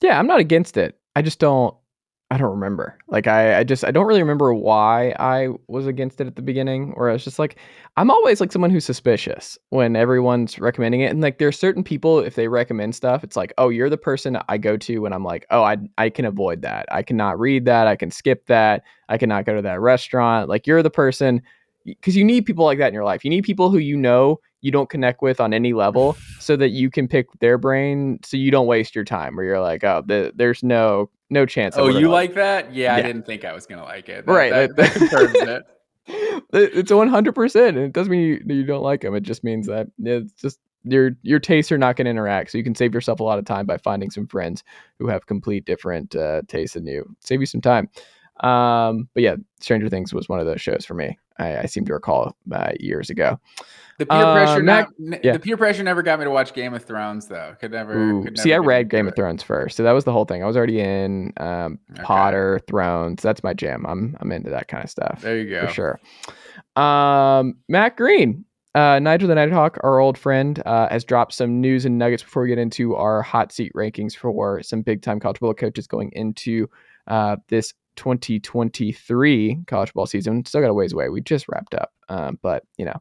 Yeah, 0.00 0.18
I'm 0.18 0.26
not 0.26 0.40
against 0.40 0.76
it. 0.76 0.98
I 1.14 1.22
just 1.22 1.38
don't. 1.38 1.74
I 2.32 2.36
don't 2.36 2.52
remember. 2.52 2.96
Like 3.08 3.26
I, 3.26 3.58
I 3.58 3.64
just 3.64 3.84
I 3.84 3.90
don't 3.90 4.06
really 4.06 4.22
remember 4.22 4.54
why 4.54 5.16
I 5.18 5.48
was 5.66 5.88
against 5.88 6.20
it 6.20 6.28
at 6.28 6.36
the 6.36 6.42
beginning. 6.42 6.94
Or 6.96 7.10
I 7.10 7.12
was 7.12 7.24
just 7.24 7.40
like, 7.40 7.56
I'm 7.96 8.08
always 8.08 8.40
like 8.40 8.52
someone 8.52 8.70
who's 8.70 8.84
suspicious 8.84 9.58
when 9.70 9.96
everyone's 9.96 10.56
recommending 10.56 11.00
it. 11.00 11.10
And 11.10 11.20
like 11.20 11.38
there 11.38 11.48
are 11.48 11.52
certain 11.52 11.82
people, 11.82 12.20
if 12.20 12.36
they 12.36 12.46
recommend 12.46 12.94
stuff, 12.94 13.24
it's 13.24 13.36
like, 13.36 13.52
oh, 13.58 13.68
you're 13.68 13.90
the 13.90 13.98
person 13.98 14.38
I 14.48 14.58
go 14.58 14.76
to 14.76 14.98
when 15.00 15.12
I'm 15.12 15.24
like, 15.24 15.44
oh, 15.50 15.64
I 15.64 15.78
I 15.98 16.08
can 16.08 16.24
mm-hmm. 16.24 16.32
avoid 16.32 16.62
that. 16.62 16.86
I 16.92 17.02
cannot 17.02 17.40
read 17.40 17.64
that. 17.64 17.88
I 17.88 17.96
can 17.96 18.12
skip 18.12 18.46
that. 18.46 18.84
I 19.08 19.18
cannot 19.18 19.44
go 19.44 19.56
to 19.56 19.62
that 19.62 19.80
restaurant. 19.80 20.48
Like 20.48 20.68
you're 20.68 20.84
the 20.84 20.90
person 20.90 21.42
because 21.84 22.16
you 22.16 22.24
need 22.24 22.44
people 22.46 22.64
like 22.64 22.78
that 22.78 22.88
in 22.88 22.94
your 22.94 23.04
life. 23.04 23.24
You 23.24 23.30
need 23.30 23.42
people 23.44 23.70
who 23.70 23.78
you 23.78 23.96
know 23.96 24.40
you 24.60 24.70
don't 24.70 24.90
connect 24.90 25.22
with 25.22 25.40
on 25.40 25.54
any 25.54 25.72
level 25.72 26.16
so 26.38 26.56
that 26.56 26.70
you 26.70 26.90
can 26.90 27.08
pick 27.08 27.26
their 27.40 27.58
brain 27.58 28.18
so 28.24 28.36
you 28.36 28.50
don't 28.50 28.66
waste 28.66 28.94
your 28.94 29.04
time 29.04 29.36
where 29.36 29.44
you're 29.44 29.60
like, 29.60 29.82
oh, 29.84 30.02
the, 30.06 30.32
there's 30.34 30.62
no 30.62 31.10
no 31.30 31.46
chance. 31.46 31.76
Oh, 31.78 31.88
you 31.88 32.08
like 32.10 32.34
that? 32.34 32.74
Yeah, 32.74 32.94
I 32.94 33.02
didn't 33.02 33.24
think 33.24 33.44
I 33.44 33.52
was 33.52 33.64
going 33.66 33.78
to 33.78 33.84
like 33.84 34.08
it. 34.08 34.26
Right, 34.26 34.50
That, 34.50 34.76
that- 34.76 34.92
that 34.92 34.92
confirms 34.94 35.34
it. 35.34 35.62
it- 36.52 36.70
it's 36.74 36.92
one 36.92 37.08
hundred 37.08 37.34
percent. 37.34 37.76
It 37.76 37.92
doesn't 37.92 38.10
mean 38.10 38.20
you, 38.46 38.54
you 38.54 38.64
don't 38.64 38.82
like 38.82 39.02
them. 39.02 39.14
It 39.14 39.22
just 39.22 39.44
means 39.44 39.66
that 39.68 39.86
it's 40.02 40.32
just 40.32 40.58
your 40.84 41.10
your 41.22 41.38
tastes 41.38 41.70
are 41.70 41.78
not 41.78 41.96
going 41.96 42.06
to 42.06 42.10
interact. 42.10 42.50
So 42.50 42.58
you 42.58 42.64
can 42.64 42.74
save 42.74 42.94
yourself 42.94 43.20
a 43.20 43.22
lot 43.22 43.38
of 43.38 43.44
time 43.44 43.66
by 43.66 43.76
finding 43.76 44.10
some 44.10 44.26
friends 44.26 44.64
who 44.98 45.06
have 45.08 45.26
complete 45.26 45.66
different 45.66 46.16
uh, 46.16 46.42
tastes 46.48 46.74
than 46.74 46.86
you. 46.86 47.14
Save 47.20 47.40
you 47.40 47.46
some 47.46 47.60
time. 47.60 47.88
Um, 48.40 49.08
but 49.14 49.22
yeah, 49.22 49.36
Stranger 49.60 49.88
Things 49.88 50.12
was 50.14 50.28
one 50.28 50.40
of 50.40 50.46
those 50.46 50.60
shows 50.60 50.84
for 50.86 50.94
me. 50.94 51.18
I, 51.38 51.58
I 51.58 51.66
seem 51.66 51.84
to 51.86 51.92
recall 51.92 52.36
uh, 52.52 52.72
years 52.80 53.10
ago. 53.10 53.38
The 53.98 54.06
peer 54.06 54.16
Uh, 54.16 54.32
pressure, 54.34 54.62
Mac- 54.62 54.88
not, 54.98 55.22
yeah. 55.24 55.32
the 55.32 55.38
peer 55.38 55.56
pressure 55.58 55.82
never 55.82 56.02
got 56.02 56.18
me 56.18 56.24
to 56.24 56.30
watch 56.30 56.54
Game 56.54 56.72
of 56.72 56.82
Thrones 56.84 57.26
though. 57.28 57.54
Could 57.60 57.72
never. 57.72 57.92
Ooh, 57.98 58.24
could 58.24 58.38
see, 58.38 58.54
I 58.54 58.58
read 58.58 58.88
Game 58.88 59.06
of. 59.06 59.14
Thrones 59.14 59.42
first, 59.42 59.76
so 59.76 59.82
that 59.82 59.92
was 59.92 60.04
the 60.04 60.12
whole 60.12 60.24
thing. 60.24 60.42
I 60.42 60.46
was 60.46 60.56
already 60.56 60.80
in 60.80 61.32
um, 61.36 61.78
Okay. 61.92 62.02
Potter, 62.02 62.60
Thrones. 62.66 63.22
That's 63.22 63.42
my 63.42 63.52
jam. 63.52 63.84
I'm 63.86 64.16
I'm 64.20 64.32
into 64.32 64.48
that 64.50 64.68
kind 64.68 64.82
of 64.84 64.88
stuff. 64.90 65.20
There 65.22 65.36
you 65.38 65.50
go. 65.50 65.66
for 65.66 65.72
sure. 65.72 66.00
Um, 66.76 67.56
Matt 67.68 67.96
Green, 67.96 68.44
uh, 68.74 68.98
Nigel 69.00 69.28
the 69.28 69.34
Nighthawk, 69.34 69.78
our 69.82 69.98
old 69.98 70.16
friend, 70.16 70.62
uh, 70.64 70.88
has 70.88 71.04
dropped 71.04 71.34
some 71.34 71.60
news 71.60 71.84
and 71.84 71.98
nuggets 71.98 72.22
before 72.22 72.42
we 72.42 72.48
get 72.48 72.58
into 72.58 72.94
our 72.96 73.20
hot 73.22 73.52
seat 73.52 73.72
rankings 73.74 74.16
for 74.16 74.62
some 74.62 74.82
big 74.82 75.02
time 75.02 75.20
college 75.20 75.36
football 75.38 75.54
coaches 75.54 75.86
going 75.86 76.10
into 76.12 76.68
uh, 77.06 77.36
this 77.48 77.74
2023 77.96 79.64
college 79.66 79.92
ball 79.92 80.06
season. 80.06 80.44
Still 80.44 80.60
got 80.60 80.70
a 80.70 80.74
ways 80.74 80.92
away. 80.92 81.08
We 81.08 81.20
just 81.20 81.46
wrapped 81.48 81.74
up, 81.74 81.92
um, 82.08 82.38
but 82.42 82.64
you 82.76 82.84
know. 82.84 83.00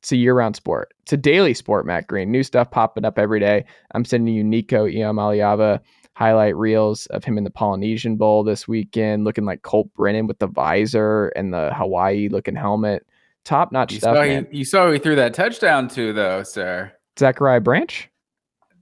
It's 0.00 0.12
a 0.12 0.16
year-round 0.16 0.54
sport. 0.54 0.94
It's 1.02 1.12
a 1.12 1.16
daily 1.16 1.54
sport, 1.54 1.84
Matt 1.84 2.06
Green. 2.06 2.30
New 2.30 2.44
stuff 2.44 2.70
popping 2.70 3.04
up 3.04 3.18
every 3.18 3.40
day. 3.40 3.64
I'm 3.96 4.04
sending 4.04 4.32
you 4.32 4.44
Nico 4.44 4.86
Iamaleava 4.86 5.80
highlight 6.18 6.56
reels 6.56 7.06
of 7.06 7.22
him 7.22 7.38
in 7.38 7.44
the 7.44 7.50
Polynesian 7.50 8.16
Bowl 8.16 8.42
this 8.42 8.66
weekend, 8.66 9.22
looking 9.22 9.44
like 9.44 9.62
Colt 9.62 9.88
Brennan 9.94 10.26
with 10.26 10.40
the 10.40 10.48
visor 10.48 11.28
and 11.36 11.54
the 11.54 11.72
Hawaii 11.74 12.28
looking 12.28 12.56
helmet. 12.56 13.06
Top 13.44 13.70
notch 13.70 13.96
stuff, 13.96 14.16
saw, 14.16 14.22
he, 14.22 14.42
you 14.50 14.64
saw 14.64 14.90
he 14.90 14.98
threw 14.98 15.14
that 15.14 15.32
touchdown 15.32 15.86
to 15.88 16.12
though, 16.12 16.42
sir. 16.42 16.92
Zachariah 17.18 17.60
Branch. 17.60 18.10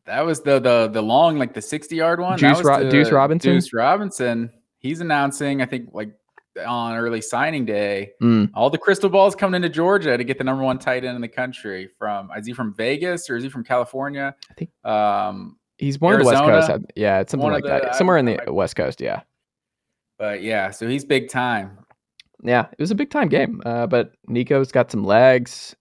That 0.07 0.25
was 0.25 0.41
the 0.41 0.59
the 0.59 0.89
the 0.89 1.03
long 1.03 1.39
like 1.39 1.53
the 1.53 1.61
sixty 1.61 1.97
yard 1.97 2.21
one. 2.21 2.39
Deuce 2.39 2.57
that 2.57 2.65
was 2.65 2.67
Ro- 2.67 2.91
Deuce 2.91 3.13
Robinson? 3.13 3.53
Deuce 3.53 3.73
Robinson. 3.75 4.51
He's 4.87 5.01
announcing. 5.01 5.61
I 5.63 5.67
think 5.67 5.91
like 5.93 6.11
on 6.67 6.97
early 6.97 7.21
signing 7.21 7.67
day. 7.67 8.13
Mm. 8.23 8.51
All 8.55 8.71
the 8.71 8.79
crystal 8.79 9.11
balls 9.11 9.35
coming 9.35 9.57
into 9.57 9.69
Georgia 9.69 10.17
to 10.17 10.25
get 10.25 10.39
the 10.39 10.45
number 10.45 10.63
one 10.65 10.79
tight 10.79 11.05
end 11.05 11.15
in 11.15 11.21
the 11.21 11.29
country. 11.29 11.91
From 11.99 12.31
is 12.37 12.47
he 12.47 12.55
from 12.55 12.73
Vegas 12.75 13.29
or 13.29 13.37
is 13.37 13.43
he 13.45 13.51
from 13.51 13.63
California? 13.65 14.35
I 14.51 14.55
think- 14.55 14.71
Um, 14.85 15.59
He's 15.79 16.01
more 16.01 16.15
of 16.15 16.21
the 16.21 16.25
West 16.25 16.43
Coast. 16.43 16.85
Yeah, 16.97 17.21
it's 17.21 17.31
something 17.31 17.51
like 17.51 17.65
of 17.65 17.69
that. 17.71 17.83
the- 17.83 17.93
Somewhere 17.93 18.17
in 18.17 18.27
I- 18.27 18.39
the 18.47 18.53
West 18.55 18.75
Coast. 18.77 19.03
Yeah. 19.03 19.21
but 20.19 20.43
yeah, 20.43 20.71
so 20.71 20.89
he's 20.89 21.05
big 21.05 21.29
time. 21.29 21.79
Yeah, 22.43 22.67
it 22.73 22.81
was 22.81 22.91
a 22.91 22.95
big 22.95 23.11
time 23.11 23.29
game. 23.29 23.61
Uh, 23.67 23.87
but 23.87 24.13
Nico's 24.27 24.73
got 24.73 24.91
some 24.91 25.05
legs, 25.05 25.77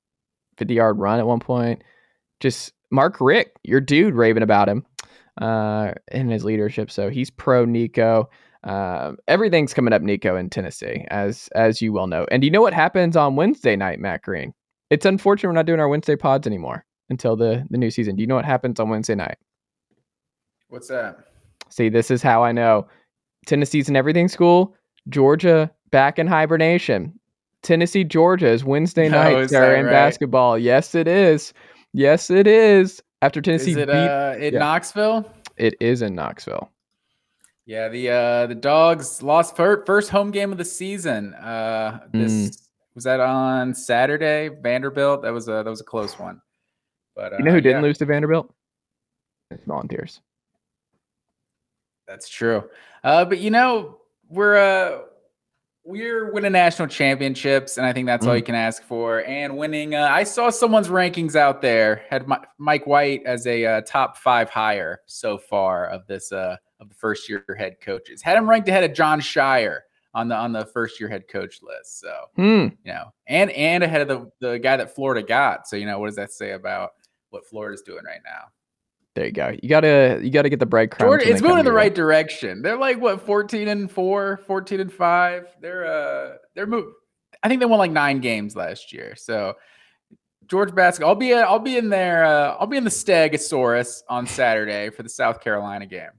50 0.57 0.73
yard 0.73 0.99
run 0.99 1.19
at 1.19 1.27
one 1.27 1.39
point. 1.39 1.81
Just 2.41 2.73
Mark 2.91 3.21
Richt, 3.21 3.57
your 3.63 3.79
dude, 3.79 4.13
raving 4.15 4.43
about 4.43 4.67
him 4.67 4.85
uh, 5.41 5.93
in 6.11 6.27
his 6.29 6.43
leadership. 6.43 6.91
So 6.91 7.09
he's 7.09 7.29
pro 7.29 7.63
Nico. 7.63 8.29
Um, 8.65 9.17
everything's 9.27 9.73
coming 9.73 9.93
up 9.93 10.01
Nico 10.01 10.35
in 10.35 10.49
Tennessee, 10.49 11.05
as 11.09 11.49
as 11.55 11.81
you 11.81 11.93
well 11.93 12.07
know. 12.07 12.25
And 12.31 12.41
do 12.41 12.45
you 12.47 12.51
know 12.51 12.61
what 12.61 12.73
happens 12.73 13.15
on 13.15 13.35
Wednesday 13.35 13.75
night, 13.75 13.99
Matt 13.99 14.23
Green? 14.23 14.53
It's 14.89 15.05
unfortunate 15.05 15.49
we're 15.49 15.53
not 15.55 15.65
doing 15.67 15.79
our 15.79 15.87
Wednesday 15.87 16.15
pods 16.15 16.47
anymore 16.47 16.83
until 17.09 17.35
the 17.35 17.65
the 17.69 17.77
new 17.77 17.91
season. 17.91 18.15
Do 18.15 18.21
you 18.21 18.27
know 18.27 18.35
what 18.35 18.45
happens 18.45 18.79
on 18.79 18.89
Wednesday 18.89 19.15
night? 19.15 19.37
What's 20.69 20.87
that? 20.87 21.17
See, 21.69 21.89
this 21.89 22.09
is 22.11 22.21
how 22.21 22.43
I 22.43 22.51
know. 22.51 22.87
Tennessee's 23.45 23.87
in 23.89 23.95
everything 23.95 24.27
school. 24.27 24.75
Georgia 25.09 25.71
back 25.91 26.17
in 26.17 26.25
hibernation. 26.27 27.17
Tennessee, 27.61 28.03
Georgia 28.03 28.47
is 28.47 28.63
Wednesday 28.63 29.05
Oh, 29.07 29.11
night 29.11 29.49
there 29.49 29.69
that 29.71 29.79
in 29.79 29.85
right? 29.85 29.91
basketball. 29.91 30.57
Yes, 30.57 30.95
it 30.95 31.07
is. 31.07 31.53
Yes, 31.93 32.29
it 32.29 32.47
is. 32.47 33.01
After 33.21 33.41
Tennessee 33.41 33.71
Is 33.71 33.77
it 33.77 33.87
beat, 33.87 33.93
uh, 33.93 34.35
in 34.39 34.53
yeah. 34.53 34.59
Knoxville? 34.59 35.31
it 35.57 35.75
is 35.79 36.01
in 36.01 36.13
Knoxville. 36.15 36.69
Yeah, 37.65 37.87
the 37.89 38.09
uh, 38.09 38.47
the 38.47 38.55
dogs 38.55 39.23
lost 39.23 39.55
fir- 39.55 39.83
first 39.85 40.09
home 40.11 40.29
game 40.31 40.51
of 40.51 40.57
the 40.57 40.65
season. 40.65 41.33
Uh, 41.33 42.01
this 42.11 42.31
Mm. 42.31 42.67
was 42.93 43.03
that 43.05 43.19
on 43.19 43.73
Saturday. 43.73 44.49
Vanderbilt. 44.49 45.23
That 45.23 45.31
was 45.33 45.47
a 45.47 45.63
that 45.63 45.65
was 45.65 45.81
a 45.81 45.85
close 45.85 46.17
one. 46.19 46.41
But 47.15 47.33
uh, 47.33 47.37
You 47.39 47.45
know 47.45 47.51
who 47.51 47.61
didn't 47.61 47.81
yeah, 47.81 47.87
lose 47.87 47.97
to 47.99 48.05
Vanderbilt? 48.05 48.53
It's 49.51 49.65
Volunteers. 49.65 50.21
That's 52.07 52.29
true. 52.29 52.69
Uh, 53.03 53.25
but 53.25 53.39
you 53.39 53.49
know 53.49 53.97
we're 54.29 54.57
uh, 54.57 55.01
we're 55.83 56.31
winning 56.31 56.51
national 56.51 56.87
championships, 56.87 57.77
and 57.77 57.85
I 57.85 57.93
think 57.93 58.05
that's 58.05 58.25
all 58.27 58.33
Mm. 58.33 58.37
you 58.37 58.43
can 58.43 58.55
ask 58.55 58.83
for. 58.83 59.23
And 59.25 59.57
winning, 59.57 59.95
uh, 59.95 60.07
I 60.11 60.23
saw 60.23 60.49
someone's 60.51 60.89
rankings 60.89 61.35
out 61.35 61.61
there 61.63 62.03
had 62.09 62.27
Mi- 62.27 62.35
Mike 62.59 62.85
White 62.85 63.23
as 63.25 63.47
a 63.47 63.65
uh, 63.65 63.81
top 63.81 64.17
five 64.17 64.49
hire 64.51 65.01
so 65.07 65.37
far 65.39 65.87
of 65.87 66.05
this 66.07 66.31
uh, 66.31 66.57
of 66.79 66.89
the 66.89 66.95
first 66.95 67.29
year 67.29 67.43
head 67.57 67.77
coaches. 67.81 68.21
Had 68.21 68.37
him 68.37 68.49
ranked 68.49 68.67
ahead 68.69 68.83
of 68.83 68.93
Jon 68.93 69.19
Scheyer 69.21 69.79
on 70.13 70.27
the 70.27 70.35
on 70.35 70.51
the 70.51 70.65
first 70.65 70.99
year 70.99 71.09
head 71.09 71.27
coach 71.27 71.59
list. 71.61 71.99
So 71.99 72.13
Hmm. 72.35 72.67
you 72.83 72.93
know, 72.93 73.13
and 73.27 73.49
and 73.51 73.83
ahead 73.83 74.01
of 74.01 74.07
the 74.07 74.31
the 74.51 74.59
guy 74.59 74.77
that 74.77 74.93
Florida 74.95 75.25
got. 75.25 75.67
So 75.67 75.75
you 75.75 75.85
know, 75.85 75.99
what 75.99 76.07
does 76.07 76.15
that 76.15 76.31
say 76.31 76.51
about 76.51 76.91
what 77.29 77.45
Florida's 77.47 77.81
doing 77.81 78.03
right 78.05 78.21
now? 78.25 78.45
There 79.15 79.25
you 79.25 79.31
go. 79.31 79.55
You 79.63 79.69
gotta 79.69 80.19
you 80.21 80.29
gotta 80.29 80.49
get 80.49 80.59
the 80.59 80.65
breadcrumbs. 80.65 81.23
It's 81.23 81.41
moving 81.41 81.59
in 81.59 81.65
the 81.65 81.69
your 81.71 81.75
way. 81.75 81.83
right 81.83 81.95
direction. 81.95 82.61
They're 82.61 82.77
like 82.77 82.99
what 82.99 83.21
14 83.25 83.67
and 83.69 83.89
4, 83.89 84.41
14 84.45 84.79
and 84.81 84.91
5. 84.91 85.47
They're 85.61 85.85
uh 85.85 86.35
they're 86.53 86.67
move 86.67 86.93
I 87.43 87.47
think 87.47 87.59
they 87.61 87.65
won 87.65 87.79
like 87.79 87.91
9 87.91 88.19
games 88.19 88.55
last 88.55 88.91
year. 88.91 89.15
So 89.15 89.53
George 90.47 90.75
basketball. 90.75 91.09
I'll 91.09 91.15
be 91.15 91.33
I'll 91.33 91.59
be 91.59 91.77
in 91.77 91.89
there 91.89 92.25
uh, 92.25 92.55
I'll 92.59 92.67
be 92.67 92.77
in 92.77 92.83
the 92.83 92.89
Stegosaurus 92.89 94.01
on 94.09 94.27
Saturday 94.27 94.89
for 94.89 95.01
the 95.03 95.09
South 95.09 95.39
Carolina 95.41 95.85
game. 95.85 96.09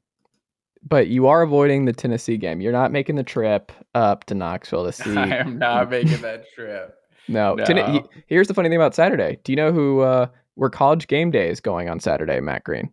But 0.88 1.08
you 1.08 1.26
are 1.26 1.42
avoiding 1.42 1.84
the 1.84 1.92
Tennessee 1.92 2.36
game. 2.36 2.60
You're 2.60 2.72
not 2.72 2.92
making 2.92 3.16
the 3.16 3.24
trip 3.24 3.72
up 3.94 4.24
to 4.24 4.34
Knoxville 4.34 4.84
to 4.84 4.92
see. 4.92 5.16
I 5.16 5.36
am 5.36 5.58
not 5.58 5.90
making 5.90 6.20
that 6.22 6.44
trip. 6.54 6.94
No. 7.28 7.54
No. 7.56 8.08
here's 8.26 8.46
the 8.46 8.54
funny 8.54 8.68
thing 8.68 8.76
about 8.76 8.94
Saturday. 8.94 9.38
Do 9.42 9.50
you 9.50 9.56
know 9.56 9.72
who 9.72 10.00
uh, 10.00 10.28
where 10.54 10.70
college 10.70 11.08
game 11.08 11.30
day 11.32 11.48
is 11.50 11.60
going 11.60 11.88
on 11.88 11.98
Saturday, 11.98 12.38
Matt 12.40 12.62
Green? 12.64 12.90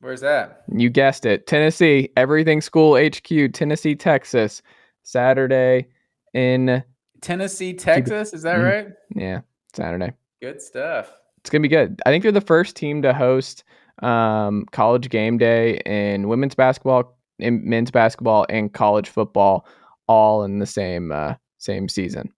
Where's 0.00 0.20
that? 0.22 0.64
You 0.72 0.90
guessed 0.90 1.24
it. 1.26 1.46
Tennessee, 1.46 2.10
everything 2.16 2.60
school 2.60 2.96
HQ, 2.96 3.52
Tennessee, 3.52 3.94
Texas. 3.94 4.62
Saturday 5.02 5.86
in 6.34 6.82
Tennessee, 7.22 7.72
Texas, 7.74 8.32
is 8.34 8.42
that 8.42 8.58
Mhm. 8.58 8.64
right? 8.64 8.88
yeah, 9.16 9.40
Saturday. 9.74 10.12
Good 10.42 10.60
stuff. 10.60 11.12
It's 11.38 11.50
gonna 11.50 11.62
be 11.62 11.68
good. 11.68 12.00
I 12.04 12.10
think 12.10 12.22
they're 12.22 12.30
the 12.32 12.40
first 12.42 12.76
team 12.76 13.00
to 13.02 13.14
host 13.14 13.64
um, 14.02 14.66
college 14.72 15.08
game 15.08 15.38
day 15.38 15.80
in 15.86 16.28
women's 16.28 16.54
basketball, 16.54 17.18
in 17.38 17.68
men's 17.68 17.90
basketball, 17.90 18.46
and 18.48 18.72
college 18.72 19.08
football, 19.08 19.66
all 20.06 20.44
in 20.44 20.58
the 20.58 20.66
same 20.66 21.12
uh, 21.12 21.34
same 21.58 21.88
season. 21.88 22.32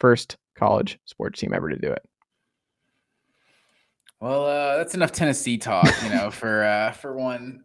First 0.00 0.36
college 0.54 0.98
sports 1.04 1.40
team 1.40 1.52
ever 1.54 1.68
to 1.68 1.76
do 1.76 1.90
it. 1.90 2.02
Well, 4.20 4.46
uh, 4.46 4.78
that's 4.78 4.94
enough 4.94 5.12
Tennessee 5.12 5.58
talk, 5.58 5.88
you 6.02 6.10
know, 6.10 6.30
for 6.30 6.64
uh, 6.64 6.92
for 6.92 7.14
one 7.14 7.64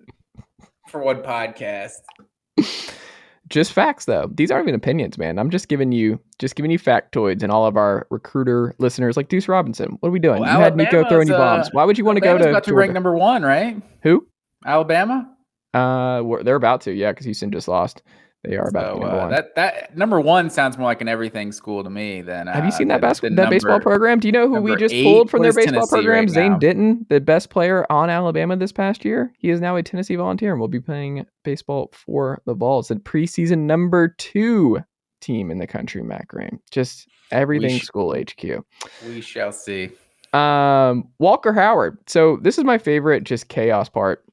for 0.88 1.02
one 1.02 1.22
podcast. 1.22 2.00
Just 3.52 3.74
facts 3.74 4.06
though. 4.06 4.30
These 4.34 4.52
aren't 4.52 4.66
even 4.66 4.76
opinions, 4.76 5.18
man. 5.18 5.38
I'm 5.38 5.50
just 5.50 5.68
giving 5.68 5.92
you 5.92 6.20
just 6.40 6.56
giving 6.56 6.72
you 6.72 6.80
factoids 6.80 7.44
and 7.44 7.52
all 7.52 7.66
of 7.66 7.78
our 7.78 8.08
recruiter 8.10 8.76
listeners 8.80 9.18
like 9.18 9.30
Deuce 9.30 9.48
Robinson. 9.48 9.98
What 10.00 10.10
are 10.10 10.12
we 10.12 10.20
doing? 10.20 10.42
Well, 10.42 10.54
you 10.54 10.64
had 10.64 10.76
Nico 10.76 11.08
throwing 11.08 11.28
you 11.28 11.34
bombs. 11.34 11.70
Why 11.72 11.84
would 11.84 11.98
you 11.98 12.06
want 12.06 12.18
to 12.18 12.22
go 12.22 12.38
to 12.38 12.50
about 12.50 12.64
to 12.64 12.72
Georgia? 12.72 12.80
rank 12.80 12.94
number 12.94 13.14
one, 13.14 13.44
right? 13.44 13.82
Who? 14.04 14.28
Alabama. 14.66 15.28
Uh, 15.74 16.24
they're 16.44 16.56
about 16.56 16.82
to, 16.82 16.92
yeah, 16.92 17.12
because 17.12 17.26
Houston 17.26 17.52
just 17.52 17.68
lost. 17.68 18.02
They 18.44 18.58
are 18.58 18.68
about 18.68 18.98
So, 18.98 19.04
uh, 19.04 19.18
one. 19.18 19.30
that 19.30 19.54
that 19.56 19.96
number 19.96 20.20
one 20.20 20.50
sounds 20.50 20.76
more 20.76 20.88
like 20.88 21.00
an 21.02 21.08
everything 21.08 21.52
school 21.52 21.84
to 21.84 21.90
me 21.92 22.22
than. 22.22 22.48
Have 22.48 22.64
you 22.64 22.70
uh, 22.70 22.72
seen 22.72 22.88
that 22.88 23.02
than- 23.02 23.10
basket 23.10 23.30
than 23.30 23.36
that 23.36 23.50
baseball 23.52 23.80
program? 23.80 24.20
Do 24.20 24.28
you 24.28 24.32
know 24.32 24.48
who 24.48 24.60
we 24.62 24.76
just 24.78 24.94
eight? 24.94 25.04
pulled 25.04 25.30
from 25.30 25.44
their 25.44 25.54
baseball 25.54 25.74
Tennessee 25.74 25.96
program? 25.96 26.20
right 26.22 26.30
Zane? 26.30 26.58
Denton, 26.60 27.06
the 27.10 27.22
best 27.22 27.52
player 27.52 27.86
on 27.92 28.10
Alabama 28.10 28.56
this 28.58 28.72
past 28.72 29.06
year. 29.06 29.32
He 29.38 29.52
is 29.52 29.62
now 29.62 29.76
a 29.76 29.84
Tennessee 29.84 30.16
Volunteer 30.16 30.52
and 30.52 30.60
will 30.60 30.68
be 30.68 30.80
playing 30.80 31.26
baseball 31.44 31.92
for 31.94 32.42
the 32.46 32.56
Vols, 32.56 32.90
a 32.90 32.96
preseason 32.96 33.60
number 33.60 34.16
two 34.18 34.80
team 35.20 35.52
in 35.52 35.60
the 35.60 35.68
country. 35.68 36.02
Matt 36.02 36.28
Green, 36.28 36.60
just 36.72 37.08
everything 37.32 37.78
sh- 37.78 37.84
school 37.84 38.16
HQ. 38.16 38.44
We 39.06 39.22
shall 39.22 39.52
see. 39.52 39.92
Um, 40.34 41.10
Walker 41.20 41.54
Howard. 41.54 41.98
So 42.08 42.38
this 42.42 42.58
is 42.58 42.64
my 42.64 42.80
favorite, 42.80 43.24
just 43.24 43.50
chaos 43.50 43.88
part. 43.90 44.24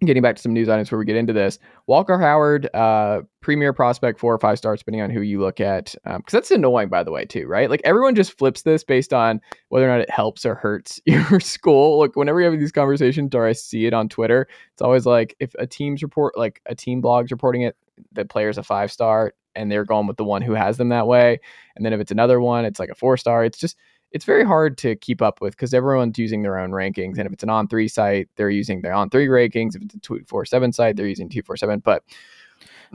Getting 0.00 0.22
back 0.22 0.36
to 0.36 0.42
some 0.42 0.52
news 0.52 0.68
items 0.68 0.88
before 0.88 0.98
we 0.98 1.06
get 1.06 1.16
into 1.16 1.32
this, 1.32 1.58
Walker 1.86 2.18
Howard, 2.18 2.68
uh, 2.74 3.22
premier 3.40 3.72
prospect, 3.72 4.20
four 4.20 4.34
or 4.34 4.38
five 4.38 4.58
stars, 4.58 4.80
depending 4.80 5.00
on 5.00 5.08
who 5.08 5.22
you 5.22 5.40
look 5.40 5.58
at. 5.58 5.94
Because 6.04 6.32
that's 6.32 6.50
annoying, 6.50 6.90
by 6.90 7.02
the 7.02 7.10
way, 7.10 7.24
too, 7.24 7.46
right? 7.46 7.70
Like 7.70 7.80
everyone 7.82 8.14
just 8.14 8.36
flips 8.36 8.60
this 8.60 8.84
based 8.84 9.14
on 9.14 9.40
whether 9.70 9.86
or 9.86 9.88
not 9.88 10.02
it 10.02 10.10
helps 10.10 10.44
or 10.44 10.54
hurts 10.54 11.00
your 11.06 11.40
school. 11.40 11.98
Like 11.98 12.14
whenever 12.14 12.40
you 12.40 12.50
have 12.50 12.60
these 12.60 12.72
conversations, 12.72 13.34
or 13.34 13.46
I 13.46 13.52
see 13.52 13.86
it 13.86 13.94
on 13.94 14.10
Twitter, 14.10 14.46
it's 14.74 14.82
always 14.82 15.06
like 15.06 15.34
if 15.40 15.54
a 15.58 15.66
team's 15.66 16.02
report, 16.02 16.36
like 16.36 16.60
a 16.66 16.74
team 16.74 17.00
blog's 17.00 17.30
reporting 17.30 17.62
it, 17.62 17.74
the 18.12 18.26
player's 18.26 18.58
a 18.58 18.62
five 18.62 18.92
star, 18.92 19.32
and 19.54 19.72
they're 19.72 19.86
going 19.86 20.06
with 20.06 20.18
the 20.18 20.24
one 20.24 20.42
who 20.42 20.52
has 20.52 20.76
them 20.76 20.90
that 20.90 21.06
way. 21.06 21.40
And 21.74 21.86
then 21.86 21.94
if 21.94 22.00
it's 22.00 22.12
another 22.12 22.38
one, 22.38 22.66
it's 22.66 22.78
like 22.78 22.90
a 22.90 22.94
four 22.94 23.16
star. 23.16 23.46
It's 23.46 23.58
just 23.58 23.76
it's 24.12 24.24
very 24.24 24.44
hard 24.44 24.78
to 24.78 24.96
keep 24.96 25.20
up 25.20 25.40
with 25.40 25.54
because 25.56 25.74
everyone's 25.74 26.18
using 26.18 26.42
their 26.42 26.58
own 26.58 26.70
rankings. 26.70 27.18
And 27.18 27.26
if 27.26 27.32
it's 27.32 27.42
an 27.42 27.50
on 27.50 27.68
three 27.68 27.88
site, 27.88 28.28
they're 28.36 28.50
using 28.50 28.80
their 28.80 28.92
on 28.94 29.10
three 29.10 29.26
rankings. 29.26 29.74
If 29.76 29.82
it's 29.82 29.94
a 29.94 29.98
two 29.98 30.22
four 30.26 30.44
seven 30.44 30.72
site, 30.72 30.96
they're 30.96 31.06
using 31.06 31.28
two 31.28 31.42
four 31.42 31.56
seven. 31.56 31.80
But 31.80 32.02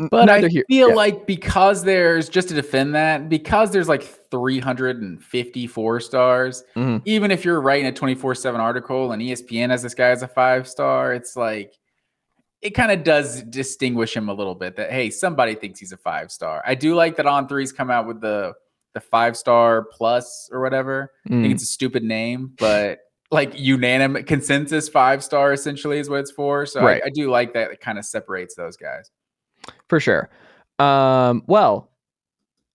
But 0.10 0.30
I 0.30 0.48
here- 0.48 0.64
feel 0.70 0.90
yeah. 0.90 0.96
like 0.96 1.28
because 1.28 1.84
there's 1.84 2.30
just 2.30 2.48
to 2.48 2.54
defend 2.56 2.96
that, 2.96 3.28
because 3.30 3.72
there's 3.72 3.90
like 3.90 4.02
354 4.04 6.00
stars, 6.00 6.64
Mhm. 6.76 7.02
even 7.06 7.30
if 7.32 7.44
you're 7.46 7.62
writing 7.62 7.88
a 7.88 7.92
24 7.92 8.34
7 8.36 8.60
article 8.62 9.12
and 9.12 9.22
ESPN 9.22 9.70
has 9.70 9.82
this 9.84 9.94
guy 9.94 10.10
as 10.10 10.24
a 10.24 10.28
five 10.28 10.68
star, 10.68 11.14
it's 11.14 11.36
like 11.36 11.74
it 12.62 12.72
kind 12.72 12.92
of 12.92 13.04
does 13.04 13.42
distinguish 13.44 14.16
him 14.16 14.30
a 14.30 14.34
little 14.34 14.54
bit 14.56 14.76
that 14.76 14.92
hey, 14.92 15.10
somebody 15.10 15.56
thinks 15.56 15.80
he's 15.80 15.92
a 15.92 15.98
five 15.98 16.32
star. 16.32 16.62
I 16.66 16.76
do 16.76 16.94
like 16.96 17.16
that 17.18 17.26
on 17.26 17.48
threes 17.48 17.72
come 17.72 17.90
out 17.92 18.08
with 18.08 18.22
the 18.22 18.54
the 18.94 19.00
five 19.02 19.38
star 19.38 19.84
plus 19.92 20.50
or 20.52 20.62
whatever. 20.62 21.12
I 21.26 21.30
Mm. 21.30 21.42
think 21.42 21.54
it's 21.54 21.64
a 21.64 21.68
stupid 21.68 22.04
name, 22.04 22.54
but 22.60 23.00
like 23.32 23.58
unanimous 23.58 24.24
consensus 24.26 24.90
five 24.90 25.24
star 25.24 25.54
essentially 25.54 26.00
is 26.00 26.10
what 26.10 26.20
it's 26.20 26.32
for. 26.32 26.66
So 26.66 26.82
Right. 26.82 27.02
I, 27.04 27.08
I 27.08 27.10
do 27.14 27.30
like 27.32 27.54
that. 27.54 27.72
It 27.72 27.80
kind 27.80 27.98
of 27.98 28.06
separates 28.06 28.56
those 28.56 28.76
guys. 28.78 29.10
for 29.88 30.00
sure. 30.00 30.30
Um, 30.80 31.44
well, 31.48 31.90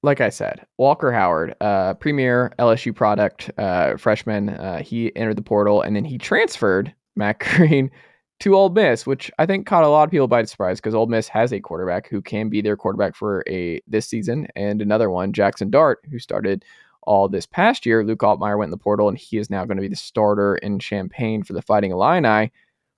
like 0.02 0.20
I 0.20 0.28
said, 0.28 0.64
Walker 0.78 1.10
Howard, 1.10 1.54
uh, 1.60 1.94
premier 1.94 2.52
LSU 2.58 2.94
product, 2.94 3.50
uh, 3.58 3.96
freshman. 3.96 4.50
Uh, 4.50 4.82
he 4.82 5.14
entered 5.16 5.36
the 5.36 5.42
portal 5.42 5.82
and 5.82 5.96
then 5.96 6.04
he 6.04 6.16
transferred 6.16 6.94
Matt 7.16 7.38
Green 7.56 7.90
to 8.40 8.54
Ole 8.54 8.68
Miss, 8.68 9.06
which 9.06 9.30
I 9.38 9.46
think 9.46 9.66
caught 9.66 9.84
a 9.84 9.88
lot 9.88 10.04
of 10.04 10.10
people 10.10 10.28
by 10.28 10.44
surprise 10.44 10.78
because 10.78 10.94
Ole 10.94 11.06
Miss 11.06 11.28
has 11.28 11.52
a 11.52 11.60
quarterback 11.60 12.08
who 12.08 12.20
can 12.20 12.48
be 12.48 12.60
their 12.60 12.76
quarterback 12.76 13.14
for 13.14 13.42
a 13.48 13.80
this 13.86 14.06
season, 14.06 14.46
and 14.54 14.82
another 14.82 15.10
one, 15.10 15.32
Jaxson 15.32 15.70
Dart, 15.70 16.00
who 16.10 16.18
started 16.18 16.64
all 17.02 17.28
this 17.28 17.46
past 17.46 17.86
year. 17.86 18.04
Luke 18.04 18.20
Altmyer 18.20 18.58
went 18.58 18.68
in 18.68 18.72
the 18.72 18.76
portal, 18.76 19.08
and 19.08 19.16
he 19.16 19.38
is 19.38 19.48
now 19.48 19.64
going 19.64 19.76
to 19.76 19.82
be 19.82 19.88
the 19.88 19.96
starter 19.96 20.56
in 20.56 20.78
Champaign 20.78 21.42
for 21.42 21.54
the 21.54 21.62
Fighting 21.62 21.92
Illini. 21.92 22.52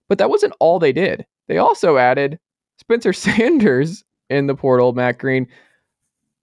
But 0.09 0.18
that 0.18 0.30
wasn't 0.30 0.54
all 0.59 0.78
they 0.78 0.92
did. 0.92 1.25
They 1.47 1.59
also 1.59 1.99
added 1.99 2.38
Spencer 2.78 3.12
Sanders 3.12 4.02
in 4.30 4.47
the 4.47 4.54
portal, 4.54 4.92
Matt 4.92 5.18
Green. 5.18 5.47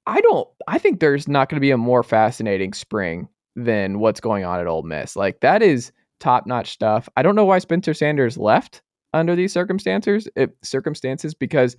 I 0.07 0.21
don't. 0.21 0.47
I 0.67 0.77
think 0.77 0.99
there's 0.99 1.27
not 1.27 1.49
going 1.49 1.57
to 1.57 1.61
be 1.61 1.71
a 1.71 1.77
more 1.77 2.03
fascinating 2.03 2.73
spring 2.73 3.27
than 3.55 3.99
what's 3.99 4.19
going 4.19 4.45
on 4.45 4.59
at 4.59 4.67
Ole 4.67 4.83
Miss. 4.83 5.15
Like 5.15 5.39
that 5.39 5.63
is 5.63 5.91
top 6.19 6.45
notch 6.45 6.71
stuff. 6.71 7.09
I 7.17 7.23
don't 7.23 7.35
know 7.35 7.45
why 7.45 7.59
Spencer 7.59 7.93
Sanders 7.93 8.37
left 8.37 8.81
under 9.15 9.35
these 9.35 9.53
circumstances. 9.53 10.27
It, 10.35 10.55
circumstances 10.61 11.33
because 11.33 11.75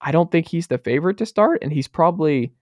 I 0.00 0.12
don't 0.12 0.30
think 0.30 0.46
he's 0.46 0.68
the 0.68 0.78
favorite 0.78 1.18
to 1.18 1.26
start, 1.26 1.58
and 1.62 1.72
he's 1.72 1.88
probably. 1.88 2.52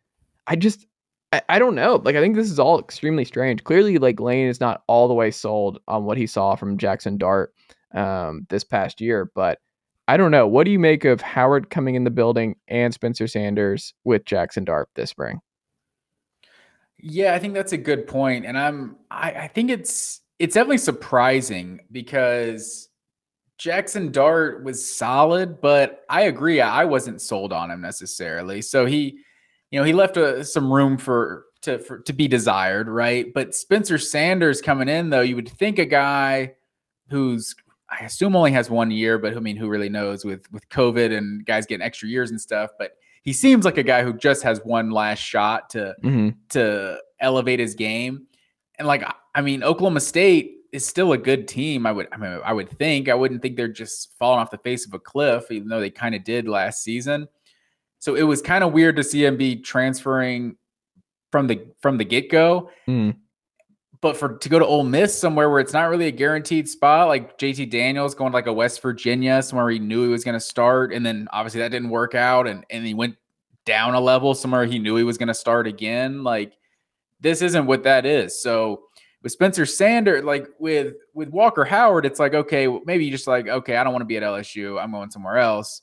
I 0.46 0.56
just. 0.56 0.86
I, 1.30 1.42
I 1.50 1.58
don't 1.58 1.74
know. 1.74 2.00
Like 2.02 2.16
I 2.16 2.20
think 2.20 2.36
this 2.36 2.50
is 2.50 2.58
all 2.58 2.78
extremely 2.78 3.26
strange. 3.26 3.64
Clearly, 3.64 3.98
like 3.98 4.20
Lane 4.20 4.48
is 4.48 4.60
not 4.60 4.82
all 4.86 5.08
the 5.08 5.14
way 5.14 5.30
sold 5.30 5.80
on 5.86 6.04
what 6.04 6.16
he 6.16 6.26
saw 6.26 6.54
from 6.54 6.78
Jaxson 6.78 7.18
Dart 7.18 7.52
um, 7.94 8.46
this 8.48 8.64
past 8.64 9.00
year, 9.00 9.30
but 9.34 9.58
I 10.06 10.16
don't 10.16 10.30
know. 10.30 10.46
What 10.46 10.64
do 10.64 10.70
you 10.70 10.78
make 10.78 11.04
of 11.04 11.20
Howard 11.20 11.68
coming 11.68 11.94
in 11.94 12.04
the 12.04 12.10
building 12.10 12.56
and 12.68 12.94
Spencer 12.94 13.26
Sanders 13.26 13.92
with 14.04 14.24
Jaxson 14.24 14.64
Dart 14.64 14.88
this 14.94 15.10
spring? 15.10 15.40
Yeah, 16.98 17.34
I 17.34 17.38
think 17.38 17.52
that's 17.52 17.72
a 17.72 17.78
good 17.78 18.06
point, 18.06 18.46
and 18.46 18.56
I'm 18.56 18.96
I, 19.10 19.32
I 19.32 19.48
think 19.48 19.70
it's 19.70 20.22
it's 20.38 20.54
definitely 20.54 20.78
surprising 20.78 21.80
because 21.92 22.87
Jaxson 23.58 24.12
Dart 24.12 24.62
was 24.62 24.88
solid, 24.96 25.60
but 25.60 26.04
I 26.08 26.22
agree 26.22 26.60
I 26.60 26.84
wasn't 26.84 27.20
sold 27.20 27.52
on 27.52 27.70
him 27.70 27.80
necessarily. 27.80 28.62
So 28.62 28.86
he, 28.86 29.18
you 29.70 29.80
know, 29.80 29.84
he 29.84 29.92
left 29.92 30.16
a, 30.16 30.40
uh, 30.40 30.44
some 30.44 30.72
room 30.72 30.96
for 30.96 31.46
to 31.62 31.78
for, 31.80 31.98
to 32.00 32.12
be 32.12 32.28
desired, 32.28 32.88
right? 32.88 33.32
But 33.34 33.54
Spencer 33.54 33.98
Sanders 33.98 34.60
coming 34.60 34.88
in 34.88 35.10
though, 35.10 35.22
you 35.22 35.34
would 35.36 35.48
think 35.48 35.78
a 35.78 35.84
guy 35.84 36.54
who's 37.10 37.54
I 37.90 38.04
assume 38.04 38.36
only 38.36 38.52
has 38.52 38.70
one 38.70 38.90
year, 38.90 39.18
but 39.18 39.36
I 39.36 39.40
mean, 39.40 39.56
who 39.56 39.68
really 39.68 39.88
knows 39.88 40.24
with 40.24 40.50
with 40.52 40.68
COVID 40.68 41.16
and 41.16 41.44
guys 41.44 41.66
getting 41.66 41.84
extra 41.84 42.08
years 42.08 42.30
and 42.30 42.40
stuff. 42.40 42.70
But 42.78 42.92
he 43.22 43.32
seems 43.32 43.64
like 43.64 43.78
a 43.78 43.82
guy 43.82 44.04
who 44.04 44.12
just 44.12 44.42
has 44.42 44.60
one 44.64 44.90
last 44.90 45.18
shot 45.18 45.70
to 45.70 45.96
mm-hmm. 46.04 46.30
to 46.50 46.98
elevate 47.20 47.58
his 47.58 47.74
game. 47.74 48.26
And 48.78 48.86
like, 48.86 49.02
I 49.34 49.40
mean, 49.40 49.64
Oklahoma 49.64 50.00
State 50.00 50.57
is 50.72 50.86
still 50.86 51.12
a 51.12 51.18
good 51.18 51.48
team. 51.48 51.86
I 51.86 51.92
would, 51.92 52.08
I 52.12 52.16
mean, 52.16 52.40
I 52.44 52.52
would 52.52 52.70
think. 52.70 53.08
I 53.08 53.14
wouldn't 53.14 53.42
think 53.42 53.56
they're 53.56 53.68
just 53.68 54.16
falling 54.18 54.40
off 54.40 54.50
the 54.50 54.58
face 54.58 54.86
of 54.86 54.94
a 54.94 54.98
cliff, 54.98 55.50
even 55.50 55.68
though 55.68 55.80
they 55.80 55.90
kind 55.90 56.14
of 56.14 56.24
did 56.24 56.48
last 56.48 56.82
season. 56.82 57.28
So 57.98 58.14
it 58.14 58.22
was 58.22 58.42
kind 58.42 58.62
of 58.62 58.72
weird 58.72 58.96
to 58.96 59.04
see 59.04 59.24
him 59.24 59.36
be 59.36 59.56
transferring 59.56 60.56
from 61.32 61.46
the 61.46 61.66
from 61.80 61.98
the 61.98 62.04
get 62.04 62.30
go. 62.30 62.70
Mm 62.86 63.16
but 64.00 64.16
for 64.16 64.38
to 64.38 64.48
go 64.48 64.58
to 64.58 64.66
Ole 64.66 64.84
Miss 64.84 65.18
somewhere 65.18 65.50
where 65.50 65.60
it's 65.60 65.72
not 65.72 65.88
really 65.88 66.06
a 66.06 66.12
guaranteed 66.12 66.68
spot, 66.68 67.08
like 67.08 67.38
JT 67.38 67.70
Daniels 67.70 68.14
going 68.14 68.30
to 68.30 68.36
like 68.36 68.46
a 68.46 68.52
West 68.52 68.80
Virginia, 68.80 69.42
somewhere 69.42 69.70
he 69.70 69.78
knew 69.78 70.02
he 70.04 70.08
was 70.08 70.24
going 70.24 70.34
to 70.34 70.40
start, 70.40 70.92
and 70.92 71.04
then 71.04 71.28
obviously 71.32 71.60
that 71.60 71.70
didn't 71.70 71.90
work 71.90 72.14
out, 72.14 72.46
and 72.46 72.64
and 72.70 72.86
he 72.86 72.94
went 72.94 73.16
down 73.64 73.94
a 73.94 74.00
level 74.00 74.34
somewhere 74.34 74.64
he 74.64 74.78
knew 74.78 74.96
he 74.96 75.04
was 75.04 75.18
going 75.18 75.28
to 75.28 75.34
start 75.34 75.66
again. 75.66 76.22
Like 76.22 76.54
this 77.20 77.42
isn't 77.42 77.66
what 77.66 77.82
that 77.82 78.06
is. 78.06 78.40
So 78.40 78.84
with 79.22 79.32
Spencer 79.32 79.66
Sanders, 79.66 80.24
like 80.24 80.48
with 80.58 80.94
with 81.14 81.28
Walker 81.30 81.64
Howard, 81.64 82.06
it's 82.06 82.20
like 82.20 82.34
okay, 82.34 82.68
maybe 82.84 83.04
you 83.04 83.10
just 83.10 83.26
like 83.26 83.48
okay, 83.48 83.76
I 83.76 83.84
don't 83.84 83.92
want 83.92 84.02
to 84.02 84.06
be 84.06 84.16
at 84.16 84.22
LSU, 84.22 84.80
I'm 84.82 84.92
going 84.92 85.10
somewhere 85.10 85.38
else. 85.38 85.82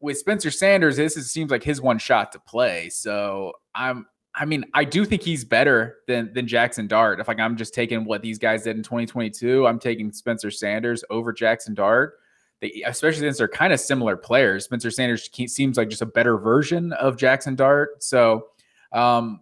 With 0.00 0.18
Spencer 0.18 0.50
Sanders, 0.50 0.96
this 0.96 1.16
is, 1.16 1.30
seems 1.30 1.50
like 1.50 1.62
his 1.62 1.80
one 1.80 1.98
shot 1.98 2.32
to 2.32 2.40
play. 2.40 2.88
So 2.90 3.52
I'm 3.74 4.06
I 4.34 4.46
mean, 4.46 4.64
I 4.72 4.84
do 4.84 5.04
think 5.04 5.22
he's 5.22 5.44
better 5.44 5.98
than 6.08 6.32
than 6.32 6.46
Jaxson 6.46 6.88
Dart. 6.88 7.20
If 7.20 7.28
like 7.28 7.38
I'm 7.38 7.56
just 7.56 7.74
taking 7.74 8.04
what 8.04 8.22
these 8.22 8.38
guys 8.38 8.64
did 8.64 8.76
in 8.76 8.82
2022, 8.82 9.66
I'm 9.66 9.78
taking 9.78 10.12
Spencer 10.12 10.50
Sanders 10.50 11.04
over 11.10 11.32
Jaxson 11.32 11.74
Dart. 11.74 12.14
They, 12.60 12.82
especially 12.86 13.20
since 13.20 13.38
they're 13.38 13.48
kind 13.48 13.72
of 13.72 13.80
similar 13.80 14.16
players. 14.16 14.64
Spencer 14.64 14.90
Sanders 14.90 15.28
seems 15.48 15.76
like 15.76 15.88
just 15.88 16.02
a 16.02 16.06
better 16.06 16.38
version 16.38 16.92
of 16.94 17.16
Jaxson 17.16 17.56
Dart. 17.56 18.02
So, 18.02 18.46
um, 18.92 19.40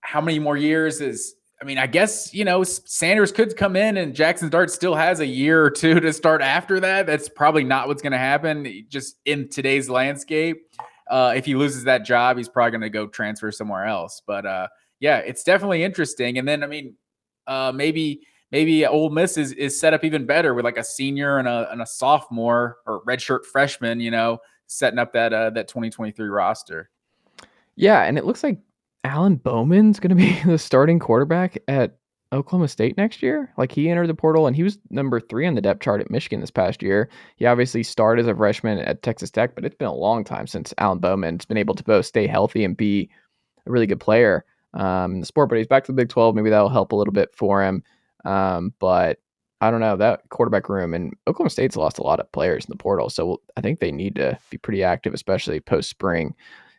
how 0.00 0.20
many 0.20 0.38
more 0.38 0.56
years 0.56 1.00
is? 1.00 1.34
I 1.60 1.64
mean, 1.64 1.78
I 1.78 1.86
guess 1.86 2.34
you 2.34 2.44
know 2.44 2.62
Sanders 2.62 3.32
could 3.32 3.56
come 3.56 3.76
in 3.76 3.96
and 3.96 4.14
Jaxson 4.14 4.50
Dart 4.50 4.70
still 4.70 4.94
has 4.94 5.20
a 5.20 5.26
year 5.26 5.62
or 5.62 5.70
two 5.70 6.00
to 6.00 6.12
start 6.12 6.42
after 6.42 6.80
that. 6.80 7.06
That's 7.06 7.28
probably 7.28 7.64
not 7.64 7.88
what's 7.88 8.02
going 8.02 8.12
to 8.12 8.18
happen 8.18 8.86
just 8.88 9.16
in 9.24 9.48
today's 9.48 9.88
landscape 9.88 10.62
uh, 11.08 11.34
if 11.36 11.44
he 11.44 11.54
loses 11.54 11.84
that 11.84 12.04
job, 12.04 12.36
he's 12.36 12.48
probably 12.48 12.72
going 12.72 12.80
to 12.80 12.90
go 12.90 13.06
transfer 13.06 13.50
somewhere 13.52 13.84
else. 13.84 14.22
But 14.26 14.46
uh, 14.46 14.68
yeah, 15.00 15.18
it's 15.18 15.44
definitely 15.44 15.82
interesting. 15.82 16.38
And 16.38 16.46
then 16.46 16.62
I 16.62 16.66
mean, 16.66 16.94
uh, 17.46 17.72
maybe 17.74 18.22
maybe 18.50 18.86
Ole 18.86 19.10
Miss 19.10 19.36
is, 19.36 19.52
is 19.52 19.78
set 19.78 19.94
up 19.94 20.04
even 20.04 20.26
better 20.26 20.54
with 20.54 20.64
like 20.64 20.78
a 20.78 20.84
senior 20.84 21.38
and 21.38 21.46
a, 21.46 21.70
and 21.70 21.82
a 21.82 21.86
sophomore 21.86 22.78
or 22.86 23.04
redshirt 23.04 23.44
freshman, 23.44 24.00
you 24.00 24.10
know, 24.10 24.38
setting 24.66 24.98
up 24.98 25.12
that 25.12 25.32
uh, 25.32 25.50
that 25.50 25.68
2023 25.68 26.28
roster. 26.28 26.90
Yeah, 27.76 28.02
and 28.02 28.18
it 28.18 28.24
looks 28.24 28.42
like 28.42 28.58
Alan 29.04 29.36
Bowman's 29.36 30.00
going 30.00 30.10
to 30.10 30.16
be 30.16 30.38
the 30.46 30.58
starting 30.58 30.98
quarterback 30.98 31.58
at 31.68 31.96
Oklahoma 32.32 32.68
State 32.68 32.96
next 32.96 33.22
year. 33.22 33.52
Like 33.56 33.72
he 33.72 33.88
entered 33.88 34.08
the 34.08 34.14
portal 34.14 34.46
and 34.46 34.56
he 34.56 34.62
was 34.62 34.78
number 34.90 35.20
three 35.20 35.46
on 35.46 35.54
the 35.54 35.60
depth 35.60 35.80
chart 35.80 36.00
at 36.00 36.10
Michigan 36.10 36.40
this 36.40 36.50
past 36.50 36.82
year. 36.82 37.08
He 37.36 37.46
obviously 37.46 37.82
started 37.82 38.22
as 38.22 38.28
a 38.28 38.34
freshman 38.34 38.78
at 38.78 39.02
Texas 39.02 39.30
Tech, 39.30 39.54
but 39.54 39.64
it's 39.64 39.76
been 39.76 39.88
a 39.88 39.94
long 39.94 40.24
time 40.24 40.46
since 40.46 40.74
Alan 40.78 40.98
Bowman's 40.98 41.44
been 41.44 41.56
able 41.56 41.74
to 41.74 41.84
both 41.84 42.06
stay 42.06 42.26
healthy 42.26 42.64
and 42.64 42.76
be 42.76 43.08
a 43.66 43.70
really 43.70 43.86
good 43.86 44.00
player 44.00 44.44
um, 44.74 45.14
in 45.14 45.20
the 45.20 45.26
sport. 45.26 45.48
But 45.48 45.58
he's 45.58 45.66
back 45.66 45.84
to 45.84 45.92
the 45.92 45.96
Big 45.96 46.08
12. 46.08 46.34
Maybe 46.34 46.50
that'll 46.50 46.68
help 46.68 46.92
a 46.92 46.96
little 46.96 47.12
bit 47.12 47.34
for 47.34 47.62
him. 47.62 47.82
Um, 48.24 48.74
but 48.80 49.18
I 49.60 49.70
don't 49.70 49.80
know 49.80 49.96
that 49.96 50.28
quarterback 50.28 50.68
room 50.68 50.92
and 50.92 51.14
Oklahoma 51.26 51.50
State's 51.50 51.76
lost 51.76 51.98
a 51.98 52.02
lot 52.02 52.20
of 52.20 52.30
players 52.32 52.64
in 52.64 52.70
the 52.70 52.76
portal, 52.76 53.08
so 53.08 53.40
I 53.56 53.60
think 53.60 53.80
they 53.80 53.90
need 53.90 54.16
to 54.16 54.38
be 54.50 54.58
pretty 54.58 54.82
active, 54.82 55.14
especially 55.14 55.60
post 55.60 55.88
spring, 55.88 56.34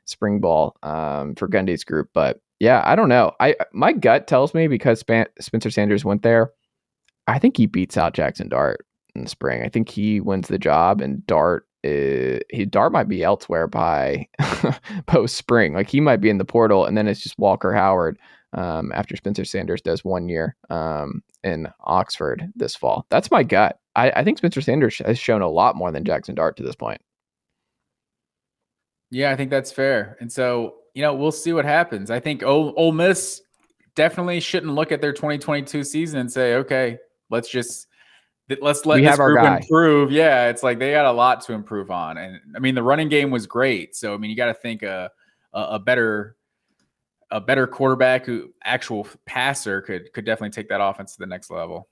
spring 0.08 0.40
ball 0.40 0.76
um, 0.84 1.36
for 1.36 1.48
Gundy's 1.48 1.84
group. 1.84 2.10
But 2.14 2.40
yeah, 2.60 2.82
I 2.86 2.96
don't 2.96 3.10
know. 3.10 3.34
I 3.40 3.56
my 3.74 3.94
gut 3.94 4.28
tells 4.28 4.54
me 4.54 4.68
because 4.68 5.00
Sp- 5.06 5.32
Spencer 5.40 5.70
Sanders 5.70 6.06
went 6.06 6.24
there, 6.24 6.52
I 7.28 7.40
think 7.40 7.58
he 7.58 7.66
beats 7.66 7.98
out 7.98 8.14
Jaxson 8.14 8.50
Dart 8.50 8.86
in 9.16 9.24
the 9.24 9.30
spring. 9.30 9.64
I 9.64 9.70
think 9.70 9.90
he 9.90 10.20
wins 10.20 10.48
the 10.48 10.60
job, 10.60 11.02
and 11.02 11.26
Dart 11.28 11.68
is, 11.84 12.42
he 12.50 12.66
Dart 12.66 12.92
might 12.92 13.08
be 13.08 13.24
elsewhere 13.24 13.68
by 13.68 14.28
post 15.08 15.36
spring. 15.36 15.74
Like 15.74 15.90
he 15.90 16.00
might 16.00 16.22
be 16.22 16.30
in 16.30 16.38
the 16.38 16.46
portal, 16.46 16.86
and 16.86 16.98
then 16.98 17.08
it's 17.08 17.22
just 17.22 17.38
Walker 17.38 17.74
Howard 17.74 18.18
um, 18.54 18.92
after 18.94 19.16
Spencer 19.16 19.46
Sanders 19.46 19.82
does 19.82 20.04
one 20.04 20.30
year 20.30 20.56
um, 20.70 21.22
in 21.44 21.68
Oxford 21.82 22.52
this 22.56 22.76
fall. 22.76 23.06
That's 23.10 23.32
my 23.32 23.44
gut. 23.44 23.80
I, 23.96 24.12
I 24.12 24.24
think 24.24 24.38
Spencer 24.38 24.62
Sanders 24.62 25.00
has 25.06 25.20
shown 25.20 25.42
a 25.42 25.50
lot 25.50 25.76
more 25.76 25.92
than 25.92 26.04
Jaxson 26.04 26.36
Dart 26.36 26.58
to 26.58 26.64
this 26.64 26.76
point. 26.76 27.02
Yeah, 29.12 29.32
I 29.32 29.36
think 29.36 29.50
that's 29.50 29.72
fair. 29.72 30.18
And 30.20 30.32
so 30.32 30.76
you 30.98 31.04
know, 31.04 31.14
we'll 31.14 31.32
see 31.32 31.54
what 31.54 31.64
happens. 31.64 32.10
I 32.10 32.20
think 32.20 32.42
Ole, 32.42 32.74
Ole 32.76 32.92
Miss 32.92 33.44
definitely 33.94 34.40
shouldn't 34.40 34.74
look 34.74 34.92
at 34.92 35.00
their 35.00 35.14
2022 35.14 35.84
season 35.84 36.20
and 36.20 36.32
say, 36.32 36.56
okay, 36.56 36.98
let's 37.30 37.48
just 37.50 37.88
let's 38.62 38.84
let 38.84 38.96
we 38.96 39.02
this 39.06 39.16
group 39.16 39.46
improve. 39.46 40.12
Yeah, 40.12 40.48
it's 40.48 40.64
like 40.64 40.80
they 40.80 40.92
got 40.92 41.06
a 41.06 41.12
lot 41.12 41.42
to 41.42 41.54
improve 41.54 41.92
on, 41.92 42.18
and 42.18 42.40
I 42.56 42.60
mean 42.60 42.74
the 42.74 42.82
running 42.82 43.10
game 43.10 43.30
was 43.30 43.46
great. 43.46 43.96
So 43.96 44.14
I 44.14 44.18
mean 44.18 44.32
you 44.32 44.36
got 44.36 44.48
to 44.48 44.56
think 44.56 44.82
a, 44.82 45.12
a, 45.54 45.62
a 45.62 45.80
better 45.80 46.36
a 47.30 47.40
better 47.42 47.68
quarterback 47.68 48.26
who 48.26 48.52
actual 48.64 49.08
passer 49.28 49.82
could 49.82 50.12
could 50.14 50.26
definitely 50.26 50.50
take 50.50 50.70
that 50.70 50.82
offense 50.82 51.14
to 51.14 51.20
the 51.20 51.28
next 51.28 51.52
level. 51.52 51.90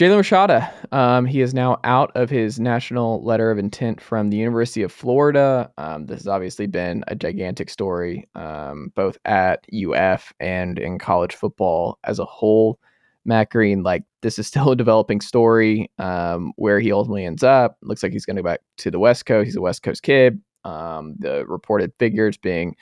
Jaden 0.00 0.18
Rashada, 0.18 0.72
um, 0.94 1.26
he 1.26 1.42
is 1.42 1.52
now 1.52 1.78
out 1.84 2.10
of 2.14 2.30
his 2.30 2.58
national 2.58 3.22
letter 3.22 3.50
of 3.50 3.58
intent 3.58 4.00
from 4.00 4.30
the 4.30 4.38
University 4.38 4.80
of 4.82 4.90
Florida. 4.90 5.70
Um, 5.76 6.06
this 6.06 6.20
has 6.20 6.26
obviously 6.26 6.66
been 6.66 7.04
a 7.08 7.14
gigantic 7.14 7.68
story, 7.68 8.26
um, 8.34 8.92
both 8.96 9.18
at 9.26 9.66
UF 9.70 10.32
and 10.40 10.78
in 10.78 10.98
college 10.98 11.34
football 11.34 11.98
as 12.04 12.18
a 12.18 12.24
whole. 12.24 12.80
Matt 13.26 13.50
Green, 13.50 13.82
like 13.82 14.04
this 14.22 14.38
is 14.38 14.46
still 14.46 14.70
a 14.70 14.76
developing 14.76 15.20
story. 15.20 15.90
Um, 15.98 16.54
where 16.56 16.80
he 16.80 16.92
ultimately 16.92 17.26
ends 17.26 17.42
up, 17.42 17.76
looks 17.82 18.02
like 18.02 18.12
he's 18.12 18.24
going 18.24 18.36
to 18.36 18.42
go 18.42 18.48
back 18.48 18.60
to 18.78 18.90
the 18.90 18.98
West 18.98 19.26
Coast. 19.26 19.48
He's 19.48 19.56
a 19.56 19.60
West 19.60 19.82
Coast 19.82 20.02
kid. 20.02 20.40
Um, 20.64 21.16
the 21.18 21.44
reported 21.44 21.92
figures 21.98 22.38
being 22.38 22.74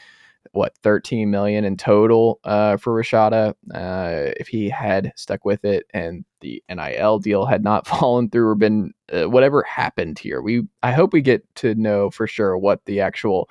what 0.52 0.76
13 0.82 1.30
million 1.30 1.64
in 1.64 1.76
total 1.76 2.40
uh, 2.44 2.76
for 2.76 3.00
Rashada 3.00 3.50
uh, 3.74 4.32
if 4.38 4.48
he 4.48 4.68
had 4.68 5.12
stuck 5.16 5.44
with 5.44 5.64
it 5.64 5.86
and 5.94 6.24
the 6.40 6.62
NIL 6.68 7.18
deal 7.18 7.46
had 7.46 7.64
not 7.64 7.86
fallen 7.86 8.30
through 8.30 8.48
or 8.48 8.54
been 8.54 8.92
uh, 9.12 9.28
whatever 9.28 9.62
happened 9.62 10.18
here. 10.18 10.42
We 10.42 10.62
I 10.82 10.92
hope 10.92 11.12
we 11.12 11.20
get 11.20 11.42
to 11.56 11.74
know 11.74 12.10
for 12.10 12.26
sure 12.26 12.56
what 12.56 12.84
the 12.84 13.00
actual 13.00 13.48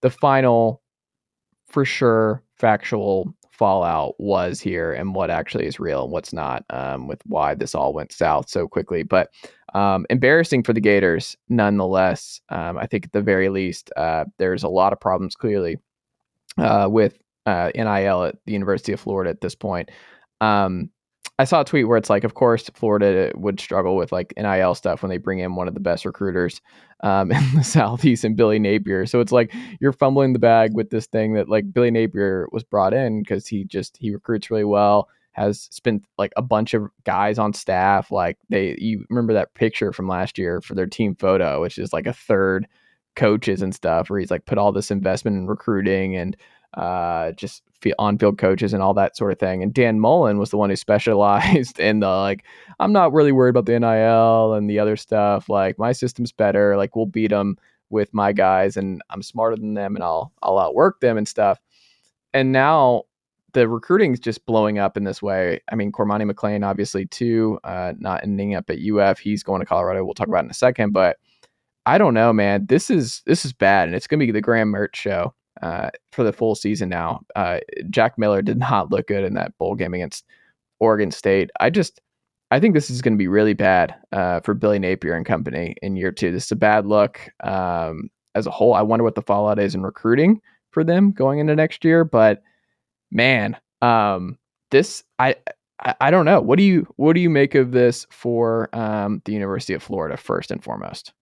the 0.00 0.10
final 0.10 0.82
for 1.66 1.84
sure 1.84 2.42
factual 2.56 3.34
fallout 3.58 4.14
was 4.18 4.60
here 4.60 4.92
and 4.92 5.16
what 5.16 5.30
actually 5.30 5.66
is 5.66 5.80
real 5.80 6.04
and 6.04 6.12
what's 6.12 6.32
not 6.32 6.64
um, 6.70 7.08
with 7.08 7.20
why 7.26 7.54
this 7.54 7.74
all 7.74 7.92
went 7.92 8.12
south 8.12 8.48
so 8.48 8.68
quickly. 8.68 9.02
But 9.02 9.30
um, 9.74 10.06
embarrassing 10.10 10.62
for 10.62 10.72
the 10.72 10.80
Gators 10.80 11.36
nonetheless. 11.48 12.40
Um, 12.48 12.78
I 12.78 12.86
think 12.86 13.06
at 13.06 13.12
the 13.12 13.20
very 13.20 13.48
least, 13.48 13.90
uh, 13.96 14.24
there's 14.38 14.62
a 14.62 14.68
lot 14.68 14.92
of 14.92 15.00
problems 15.00 15.34
clearly 15.34 15.76
uh, 16.58 16.88
with 16.90 17.18
uh, 17.46 17.70
NIL 17.74 18.24
at 18.24 18.36
the 18.44 18.52
University 18.52 18.92
of 18.92 19.00
Florida 19.00 19.30
at 19.30 19.40
this 19.40 19.54
point. 19.54 19.90
Um, 20.40 20.90
I 21.40 21.44
saw 21.44 21.60
a 21.60 21.64
tweet 21.64 21.86
where 21.86 21.96
it's 21.96 22.10
like, 22.10 22.24
of 22.24 22.34
course, 22.34 22.68
Florida 22.74 23.30
would 23.36 23.60
struggle 23.60 23.94
with 23.94 24.10
like 24.10 24.34
NIL 24.36 24.74
stuff 24.74 25.02
when 25.02 25.10
they 25.10 25.18
bring 25.18 25.38
in 25.38 25.54
one 25.54 25.68
of 25.68 25.74
the 25.74 25.80
best 25.80 26.04
recruiters 26.04 26.60
um, 27.04 27.30
in 27.32 27.54
the 27.54 27.62
Southeast 27.62 28.24
and 28.24 28.36
Billy 28.36 28.58
Napier. 28.58 29.06
So 29.06 29.20
it's 29.20 29.30
like 29.30 29.54
you're 29.80 29.92
fumbling 29.92 30.32
the 30.32 30.40
bag 30.40 30.74
with 30.74 30.90
this 30.90 31.06
thing 31.06 31.34
that 31.34 31.48
like 31.48 31.72
Billy 31.72 31.92
Napier 31.92 32.48
was 32.50 32.64
brought 32.64 32.92
in 32.92 33.22
because 33.22 33.46
he 33.46 33.64
just 33.64 33.96
he 33.98 34.10
recruits 34.10 34.50
really 34.50 34.64
well, 34.64 35.08
has 35.30 35.68
spent 35.70 36.04
like 36.18 36.32
a 36.36 36.42
bunch 36.42 36.74
of 36.74 36.88
guys 37.04 37.38
on 37.38 37.52
staff. 37.52 38.10
Like 38.10 38.36
they, 38.48 38.74
you 38.78 39.04
remember 39.08 39.32
that 39.34 39.54
picture 39.54 39.92
from 39.92 40.08
last 40.08 40.38
year 40.38 40.60
for 40.60 40.74
their 40.74 40.86
team 40.86 41.14
photo, 41.14 41.60
which 41.60 41.78
is 41.78 41.92
like 41.92 42.06
a 42.06 42.12
third 42.12 42.66
coaches 43.18 43.60
and 43.60 43.74
stuff, 43.74 44.08
where 44.08 44.20
he's 44.20 44.30
like 44.30 44.46
put 44.46 44.58
all 44.58 44.72
this 44.72 44.90
investment 44.90 45.36
in 45.36 45.46
recruiting 45.46 46.16
and 46.16 46.36
uh, 46.74 47.32
just 47.32 47.62
on-field 47.98 48.38
coaches 48.38 48.72
and 48.72 48.82
all 48.82 48.94
that 48.94 49.16
sort 49.16 49.32
of 49.32 49.38
thing. 49.38 49.62
And 49.62 49.72
Dan 49.72 50.00
Mullen 50.00 50.38
was 50.38 50.50
the 50.50 50.56
one 50.56 50.70
who 50.70 50.76
specialized 50.88 51.78
in 51.78 52.00
the 52.00 52.08
like, 52.08 52.44
I'm 52.80 52.92
not 52.92 53.12
really 53.12 53.32
worried 53.32 53.50
about 53.50 53.66
the 53.66 53.78
NIL 53.78 54.54
and 54.54 54.70
the 54.70 54.78
other 54.78 54.96
stuff. 54.96 55.48
Like 55.48 55.78
my 55.78 55.92
system's 55.92 56.32
better. 56.32 56.76
Like 56.76 56.96
we'll 56.96 57.06
beat 57.06 57.30
them 57.30 57.58
with 57.90 58.12
my 58.12 58.32
guys, 58.32 58.76
and 58.76 59.02
I'm 59.10 59.22
smarter 59.22 59.56
than 59.56 59.74
them, 59.74 59.96
and 59.96 60.04
I'll 60.04 60.32
I'll 60.42 60.58
outwork 60.58 61.00
them 61.00 61.16
and 61.16 61.26
stuff. 61.26 61.58
And 62.34 62.52
now 62.52 63.04
the 63.54 63.66
recruiting's 63.66 64.20
just 64.20 64.44
blowing 64.44 64.78
up 64.78 64.96
in 64.96 65.04
this 65.04 65.22
way. 65.22 65.60
I 65.72 65.74
mean, 65.74 65.90
Cormani 65.90 66.30
McClain, 66.30 66.66
obviously, 66.66 67.06
too, 67.06 67.58
uh, 67.64 67.94
not 67.98 68.22
ending 68.22 68.54
up 68.54 68.68
at 68.68 68.78
UF. 68.78 69.18
He's 69.18 69.42
going 69.42 69.60
to 69.60 69.66
Colorado. 69.66 70.04
We'll 70.04 70.14
talk 70.14 70.28
about 70.28 70.44
in 70.44 70.50
a 70.50 70.54
second, 70.54 70.92
but 70.92 71.16
I 71.88 71.96
don't 71.96 72.12
know, 72.12 72.34
man. 72.34 72.66
This 72.66 72.90
is 72.90 73.22
this 73.24 73.46
is 73.46 73.54
bad, 73.54 73.88
and 73.88 73.96
it's 73.96 74.06
going 74.06 74.20
to 74.20 74.26
be 74.26 74.30
the 74.30 74.42
Graham 74.42 74.70
Mertz 74.70 74.94
show 74.94 75.32
uh, 75.62 75.88
for 76.12 76.22
the 76.22 76.34
full 76.34 76.54
season 76.54 76.90
now. 76.90 77.22
Uh, 77.34 77.60
Jack 77.88 78.18
Miller 78.18 78.42
did 78.42 78.58
not 78.58 78.90
look 78.90 79.06
good 79.06 79.24
in 79.24 79.32
that 79.34 79.56
bowl 79.56 79.74
game 79.74 79.94
against 79.94 80.26
Oregon 80.80 81.10
State. 81.10 81.50
I 81.60 81.70
just, 81.70 81.98
I 82.50 82.60
think 82.60 82.74
this 82.74 82.90
is 82.90 83.00
going 83.00 83.14
to 83.14 83.18
be 83.18 83.26
really 83.26 83.54
bad 83.54 83.94
uh, 84.12 84.40
for 84.40 84.52
Billy 84.52 84.78
Napier 84.78 85.14
and 85.14 85.24
company 85.24 85.76
in 85.80 85.96
year 85.96 86.12
two. 86.12 86.30
This 86.30 86.44
is 86.44 86.52
a 86.52 86.56
bad 86.56 86.84
look 86.84 87.20
um, 87.42 88.10
as 88.34 88.46
a 88.46 88.50
whole. 88.50 88.74
I 88.74 88.82
wonder 88.82 89.02
what 89.02 89.14
the 89.14 89.22
fallout 89.22 89.58
is 89.58 89.74
in 89.74 89.82
recruiting 89.82 90.42
for 90.72 90.84
them 90.84 91.10
going 91.10 91.38
into 91.38 91.56
next 91.56 91.86
year. 91.86 92.04
But 92.04 92.42
man, 93.10 93.56
um, 93.80 94.36
this 94.70 95.04
I, 95.18 95.36
I, 95.80 95.94
I 96.02 96.10
don't 96.10 96.26
know. 96.26 96.42
What 96.42 96.58
do 96.58 96.64
you 96.64 96.86
what 96.96 97.14
do 97.14 97.20
you 97.20 97.30
make 97.30 97.54
of 97.54 97.72
this 97.72 98.06
for 98.10 98.68
um, 98.76 99.22
the 99.24 99.32
University 99.32 99.72
of 99.72 99.82
Florida 99.82 100.18
first 100.18 100.50
and 100.50 100.62
foremost? 100.62 101.14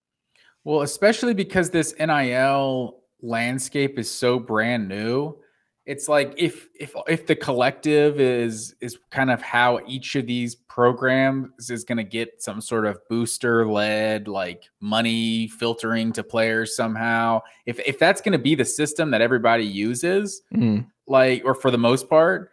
Well, 0.67 0.83
especially 0.83 1.33
because 1.33 1.71
this 1.71 1.95
NIL 1.99 2.99
landscape 3.23 3.99
is 3.99 4.11
so 4.11 4.39
brand 4.39 4.89
new 4.89 5.39
it's 5.87 6.09
like 6.09 6.35
if 6.37 6.69
if 6.79 6.95
if 7.07 7.27
the 7.27 7.37
collective 7.37 8.21
is 8.21 8.75
is 8.81 8.99
kind 9.11 9.31
of 9.31 9.41
how 9.41 9.81
each 9.87 10.17
of 10.17 10.27
these 10.27 10.57
programs 10.57 11.71
is 11.71 11.85
going 11.85 11.97
to 11.97 12.05
get 12.05 12.43
some 12.43 12.61
sort 12.61 12.85
of 12.85 12.99
booster 13.09 13.67
led 13.67 14.27
like 14.27 14.65
money 14.81 15.47
filtering 15.47 16.13
to 16.13 16.25
players 16.25 16.77
somehow 16.77 17.41
if 17.67 17.79
if 17.87 17.99
that's 17.99 18.21
going 18.21 18.33
to 18.33 18.39
be 18.39 18.55
the 18.57 18.65
system 18.65 19.13
that 19.13 19.21
everybody 19.21 19.65
uses 19.65 20.43
mm. 20.53 20.85
like 21.07 21.43
or 21.45 21.55
for 21.55 21.71
the 21.71 21.79
most 21.79 22.11
part 22.11 22.51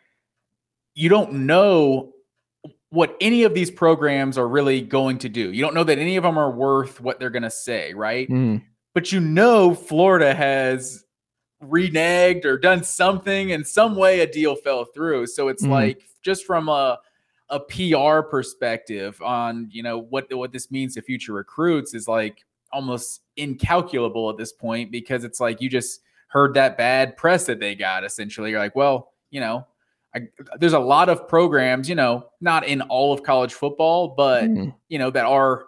you 0.93 1.09
don't 1.09 1.33
know 1.33 2.12
what 2.93 3.17
any 3.19 3.43
of 3.43 3.53
these 3.53 3.71
programs 3.71 4.37
are 4.37 4.47
really 4.47 4.81
going 4.81 5.17
to 5.17 5.29
do 5.29 5.51
you 5.51 5.61
don't 5.61 5.73
know 5.73 5.83
that 5.83 5.97
any 5.97 6.15
of 6.15 6.23
them 6.23 6.37
are 6.37 6.51
worth 6.51 7.01
what 7.01 7.19
they're 7.19 7.29
going 7.29 7.43
to 7.43 7.51
say 7.51 7.93
right 7.93 8.29
mm 8.29 8.61
but 8.93 9.11
you 9.11 9.19
know 9.19 9.73
Florida 9.73 10.33
has 10.33 11.05
reneged 11.63 12.45
or 12.45 12.57
done 12.57 12.83
something 12.83 13.49
in 13.49 13.65
some 13.65 13.95
way 13.95 14.19
a 14.19 14.27
deal 14.27 14.55
fell 14.55 14.85
through. 14.85 15.27
So 15.27 15.47
it's 15.47 15.63
mm. 15.63 15.69
like 15.69 16.03
just 16.21 16.45
from 16.45 16.69
a 16.69 16.99
a 17.49 17.59
PR 17.59 18.21
perspective 18.27 19.21
on 19.21 19.67
you 19.71 19.83
know 19.83 19.99
what 19.99 20.33
what 20.33 20.51
this 20.51 20.71
means 20.71 20.95
to 20.95 21.01
future 21.01 21.33
recruits 21.33 21.93
is 21.93 22.07
like 22.07 22.43
almost 22.71 23.21
incalculable 23.35 24.29
at 24.29 24.37
this 24.37 24.51
point 24.51 24.91
because 24.91 25.23
it's 25.23 25.39
like 25.39 25.61
you 25.61 25.69
just 25.69 26.01
heard 26.27 26.53
that 26.55 26.77
bad 26.77 27.15
press 27.17 27.45
that 27.45 27.59
they 27.59 27.75
got 27.75 28.03
essentially 28.03 28.49
you're 28.49 28.59
like 28.59 28.75
well 28.75 29.11
you 29.29 29.39
know 29.39 29.67
I, 30.15 30.21
there's 30.59 30.73
a 30.73 30.79
lot 30.79 31.09
of 31.09 31.27
programs 31.27 31.89
you 31.89 31.95
know 31.95 32.29
not 32.41 32.67
in 32.67 32.81
all 32.81 33.13
of 33.13 33.23
college 33.23 33.53
football 33.53 34.09
but 34.15 34.43
mm. 34.43 34.73
you 34.89 34.99
know 34.99 35.09
that 35.09 35.25
are 35.25 35.65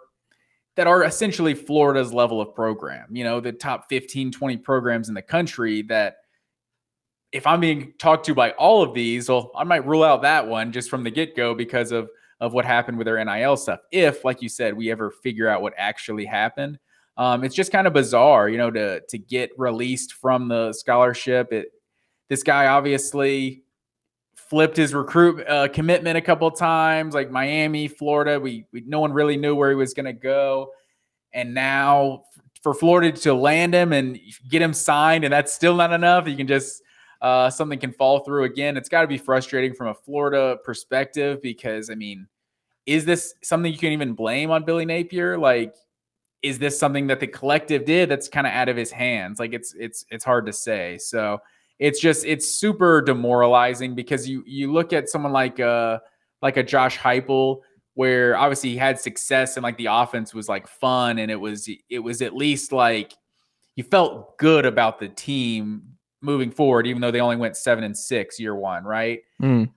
that 0.76 0.86
are 0.86 1.04
essentially 1.04 1.54
Florida's 1.54 2.12
level 2.12 2.40
of 2.40 2.54
program, 2.54 3.08
you 3.10 3.24
know, 3.24 3.40
the 3.40 3.52
top 3.52 3.88
15, 3.88 4.30
20 4.30 4.56
programs 4.58 5.08
in 5.08 5.14
the 5.14 5.22
country 5.22 5.82
that 5.82 6.18
if 7.32 7.46
I'm 7.46 7.60
being 7.60 7.94
talked 7.98 8.26
to 8.26 8.34
by 8.34 8.52
all 8.52 8.82
of 8.82 8.94
these, 8.94 9.28
well, 9.28 9.50
I 9.56 9.64
might 9.64 9.86
rule 9.86 10.04
out 10.04 10.22
that 10.22 10.46
one 10.46 10.72
just 10.72 10.90
from 10.90 11.02
the 11.02 11.10
get-go 11.10 11.54
because 11.54 11.92
of 11.92 12.08
of 12.38 12.52
what 12.52 12.66
happened 12.66 12.98
with 12.98 13.06
their 13.06 13.24
NIL 13.24 13.56
stuff. 13.56 13.80
If, 13.90 14.22
like 14.22 14.42
you 14.42 14.50
said, 14.50 14.76
we 14.76 14.90
ever 14.90 15.10
figure 15.10 15.48
out 15.48 15.62
what 15.62 15.72
actually 15.78 16.26
happened. 16.26 16.78
Um, 17.16 17.44
it's 17.44 17.54
just 17.54 17.72
kind 17.72 17.86
of 17.86 17.94
bizarre, 17.94 18.50
you 18.50 18.58
know, 18.58 18.70
to 18.70 19.00
to 19.00 19.18
get 19.18 19.50
released 19.56 20.12
from 20.12 20.48
the 20.48 20.74
scholarship. 20.74 21.52
It 21.52 21.68
this 22.28 22.42
guy 22.42 22.66
obviously 22.66 23.64
flipped 24.48 24.76
his 24.76 24.94
recruit 24.94 25.46
uh, 25.46 25.68
commitment 25.68 26.16
a 26.16 26.20
couple 26.20 26.50
times, 26.50 27.14
like 27.14 27.30
Miami, 27.30 27.88
Florida. 27.88 28.38
We, 28.38 28.66
we 28.72 28.82
no 28.86 29.00
one 29.00 29.12
really 29.12 29.36
knew 29.36 29.54
where 29.54 29.70
he 29.70 29.76
was 29.76 29.94
going 29.94 30.06
to 30.06 30.12
go, 30.12 30.72
and 31.32 31.54
now 31.54 32.24
for 32.62 32.74
Florida 32.74 33.12
to 33.12 33.34
land 33.34 33.74
him 33.74 33.92
and 33.92 34.18
get 34.48 34.62
him 34.62 34.72
signed, 34.72 35.24
and 35.24 35.32
that's 35.32 35.52
still 35.52 35.76
not 35.76 35.92
enough. 35.92 36.26
You 36.28 36.36
can 36.36 36.46
just 36.46 36.82
uh, 37.20 37.50
something 37.50 37.78
can 37.78 37.92
fall 37.92 38.20
through 38.20 38.44
again. 38.44 38.76
It's 38.76 38.88
got 38.88 39.02
to 39.02 39.06
be 39.06 39.18
frustrating 39.18 39.74
from 39.74 39.88
a 39.88 39.94
Florida 39.94 40.58
perspective 40.64 41.40
because 41.42 41.90
I 41.90 41.94
mean, 41.94 42.26
is 42.84 43.04
this 43.04 43.34
something 43.42 43.72
you 43.72 43.78
can 43.78 43.92
even 43.92 44.14
blame 44.14 44.50
on 44.50 44.64
Billy 44.64 44.84
Napier? 44.84 45.38
Like, 45.38 45.74
is 46.42 46.58
this 46.58 46.78
something 46.78 47.08
that 47.08 47.20
the 47.20 47.26
collective 47.26 47.84
did 47.84 48.08
that's 48.08 48.28
kind 48.28 48.46
of 48.46 48.52
out 48.52 48.68
of 48.68 48.76
his 48.76 48.90
hands? 48.90 49.38
Like, 49.38 49.52
it's 49.52 49.74
it's 49.74 50.04
it's 50.10 50.24
hard 50.24 50.46
to 50.46 50.52
say. 50.52 50.98
So 50.98 51.38
it's 51.78 52.00
just 52.00 52.24
it's 52.24 52.54
super 52.54 53.00
demoralizing 53.02 53.94
because 53.94 54.28
you 54.28 54.42
you 54.46 54.72
look 54.72 54.92
at 54.92 55.08
someone 55.08 55.32
like 55.32 55.60
uh 55.60 55.98
like 56.42 56.56
a 56.56 56.62
Josh 56.62 56.98
Heupel 56.98 57.60
where 57.94 58.36
obviously 58.36 58.70
he 58.70 58.76
had 58.76 59.00
success 59.00 59.56
and 59.56 59.64
like 59.64 59.78
the 59.78 59.86
offense 59.86 60.34
was 60.34 60.48
like 60.48 60.68
fun 60.68 61.18
and 61.18 61.30
it 61.30 61.40
was 61.40 61.68
it 61.88 61.98
was 61.98 62.22
at 62.22 62.36
least 62.36 62.72
like 62.72 63.14
you 63.74 63.82
felt 63.82 64.36
good 64.38 64.66
about 64.66 64.98
the 64.98 65.08
team 65.08 65.82
moving 66.22 66.50
forward 66.50 66.86
even 66.86 67.00
though 67.00 67.10
they 67.10 67.20
only 67.20 67.36
went 67.36 67.56
7 67.56 67.82
and 67.82 67.96
6 67.96 68.40
year 68.40 68.54
1 68.54 68.84
right 68.84 69.20
mm. 69.40 69.70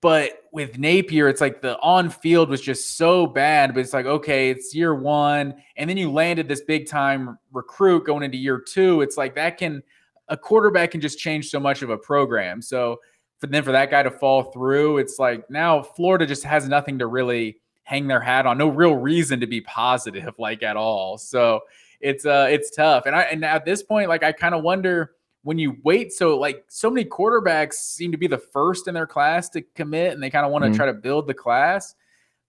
but 0.00 0.42
with 0.52 0.76
Napier 0.76 1.28
it's 1.28 1.40
like 1.40 1.62
the 1.62 1.78
on 1.80 2.10
field 2.10 2.50
was 2.50 2.60
just 2.60 2.96
so 2.96 3.26
bad 3.26 3.74
but 3.74 3.80
it's 3.80 3.92
like 3.92 4.06
okay 4.06 4.50
it's 4.50 4.74
year 4.74 4.94
1 4.94 5.54
and 5.76 5.90
then 5.90 5.96
you 5.96 6.10
landed 6.10 6.48
this 6.48 6.62
big 6.62 6.88
time 6.88 7.38
recruit 7.52 8.04
going 8.04 8.24
into 8.24 8.38
year 8.38 8.58
2 8.58 9.02
it's 9.02 9.16
like 9.16 9.36
that 9.36 9.56
can 9.56 9.82
a 10.28 10.36
quarterback 10.36 10.90
can 10.90 11.00
just 11.00 11.18
change 11.18 11.48
so 11.48 11.60
much 11.60 11.82
of 11.82 11.90
a 11.90 11.96
program. 11.96 12.60
So 12.60 13.00
for 13.38 13.46
then 13.46 13.62
for 13.62 13.72
that 13.72 13.90
guy 13.90 14.02
to 14.02 14.10
fall 14.10 14.44
through, 14.44 14.98
it's 14.98 15.18
like 15.18 15.48
now 15.50 15.82
Florida 15.82 16.26
just 16.26 16.44
has 16.44 16.68
nothing 16.68 16.98
to 16.98 17.06
really 17.06 17.58
hang 17.84 18.06
their 18.06 18.20
hat 18.20 18.46
on. 18.46 18.58
No 18.58 18.68
real 18.68 18.96
reason 18.96 19.40
to 19.40 19.46
be 19.46 19.60
positive 19.60 20.34
like 20.38 20.62
at 20.62 20.76
all. 20.76 21.18
So 21.18 21.60
it's 22.00 22.26
uh 22.26 22.46
it's 22.50 22.70
tough. 22.70 23.06
And 23.06 23.14
I 23.14 23.22
and 23.22 23.44
at 23.44 23.64
this 23.64 23.82
point, 23.82 24.08
like 24.08 24.22
I 24.22 24.32
kind 24.32 24.54
of 24.54 24.62
wonder 24.62 25.12
when 25.46 25.58
you 25.58 25.76
wait 25.84 26.12
so 26.12 26.36
like 26.36 26.64
so 26.66 26.90
many 26.90 27.08
quarterbacks 27.08 27.74
seem 27.74 28.10
to 28.10 28.18
be 28.18 28.26
the 28.26 28.36
first 28.36 28.88
in 28.88 28.94
their 28.94 29.06
class 29.06 29.48
to 29.48 29.62
commit 29.76 30.12
and 30.12 30.20
they 30.20 30.28
kind 30.28 30.44
of 30.44 30.50
want 30.50 30.64
to 30.64 30.68
mm-hmm. 30.70 30.76
try 30.76 30.86
to 30.86 30.92
build 30.92 31.28
the 31.28 31.34
class 31.34 31.94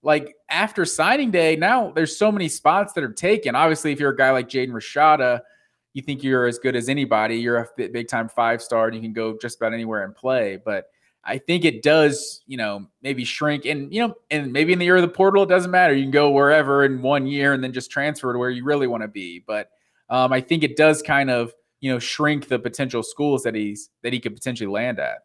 like 0.02 0.34
after 0.50 0.84
signing 0.84 1.30
day 1.30 1.56
now 1.56 1.92
there's 1.92 2.18
so 2.18 2.32
many 2.32 2.48
spots 2.48 2.94
that 2.94 3.04
are 3.04 3.14
taken 3.14 3.54
obviously 3.54 3.92
if 3.92 4.00
you're 4.00 4.10
a 4.10 4.18
guy 4.18 4.32
like 4.32 4.50
jaden 4.50 4.72
rashada 4.72 5.42
you 5.98 6.04
think 6.04 6.24
you're 6.24 6.46
as 6.46 6.60
good 6.60 6.76
as 6.76 6.90
anybody, 6.90 7.38
you're 7.38 7.58
a 7.58 7.68
big 7.76 8.08
time 8.08 8.30
five 8.30 8.62
star 8.62 8.86
and 8.86 8.96
you 8.96 9.02
can 9.02 9.14
go 9.14 9.36
just 9.42 9.58
about 9.58 9.74
anywhere 9.74 10.04
and 10.04 10.16
play. 10.16 10.62
But 10.64 10.92
I 11.24 11.40
think 11.40 11.66
it 11.66 11.82
does, 11.82 12.44
you 12.46 12.56
know, 12.56 12.86
maybe 13.02 13.26
shrink 13.26 13.66
and, 13.66 13.92
you 13.92 14.08
know, 14.08 14.14
and 14.30 14.54
maybe 14.54 14.74
in 14.74 14.80
the 14.80 14.86
year 14.86 14.98
of 14.98 15.02
the 15.02 15.08
portal, 15.08 15.42
it 15.42 15.50
doesn't 15.50 15.72
matter. 15.72 15.96
You 15.96 16.04
can 16.04 16.12
go 16.12 16.30
wherever 16.30 16.86
in 16.86 17.02
one 17.02 17.26
year 17.26 17.54
and 17.54 17.64
then 17.64 17.74
just 17.74 17.90
transfer 17.90 18.32
to 18.32 18.38
where 18.38 18.52
you 18.52 18.64
really 18.64 18.86
want 18.86 19.02
to 19.02 19.08
be. 19.08 19.44
But 19.46 19.72
um, 20.12 20.32
I 20.32 20.40
think 20.40 20.64
it 20.64 20.78
does 20.78 21.02
kind 21.02 21.32
of, 21.32 21.52
you 21.82 21.92
know, 21.92 21.98
shrink 21.98 22.48
the 22.48 22.60
potential 22.60 23.02
schools 23.02 23.42
that 23.42 23.56
he's, 23.56 23.90
that 24.04 24.14
he 24.14 24.20
could 24.20 24.36
potentially 24.36 24.68
land 24.68 25.00
at. 25.00 25.24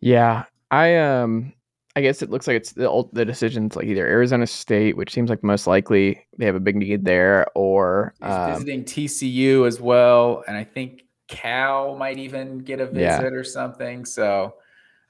Yeah. 0.00 0.44
I, 0.70 0.96
um, 0.98 1.54
I 1.94 2.00
guess 2.00 2.22
it 2.22 2.30
looks 2.30 2.46
like 2.46 2.56
it's 2.56 2.72
the 2.72 3.04
the 3.12 3.24
decisions 3.24 3.76
like 3.76 3.86
either 3.86 4.06
Arizona 4.06 4.46
State, 4.46 4.96
which 4.96 5.12
seems 5.12 5.28
like 5.28 5.42
most 5.42 5.66
likely 5.66 6.24
they 6.38 6.46
have 6.46 6.54
a 6.54 6.60
big 6.60 6.76
need 6.76 7.04
there, 7.04 7.46
or 7.54 8.14
um, 8.22 8.52
visiting 8.52 8.84
TCU 8.84 9.66
as 9.66 9.80
well, 9.80 10.42
and 10.48 10.56
I 10.56 10.64
think 10.64 11.04
Cal 11.28 11.96
might 11.96 12.18
even 12.18 12.58
get 12.58 12.80
a 12.80 12.86
visit 12.86 13.00
yeah. 13.02 13.22
or 13.22 13.44
something. 13.44 14.06
So 14.06 14.54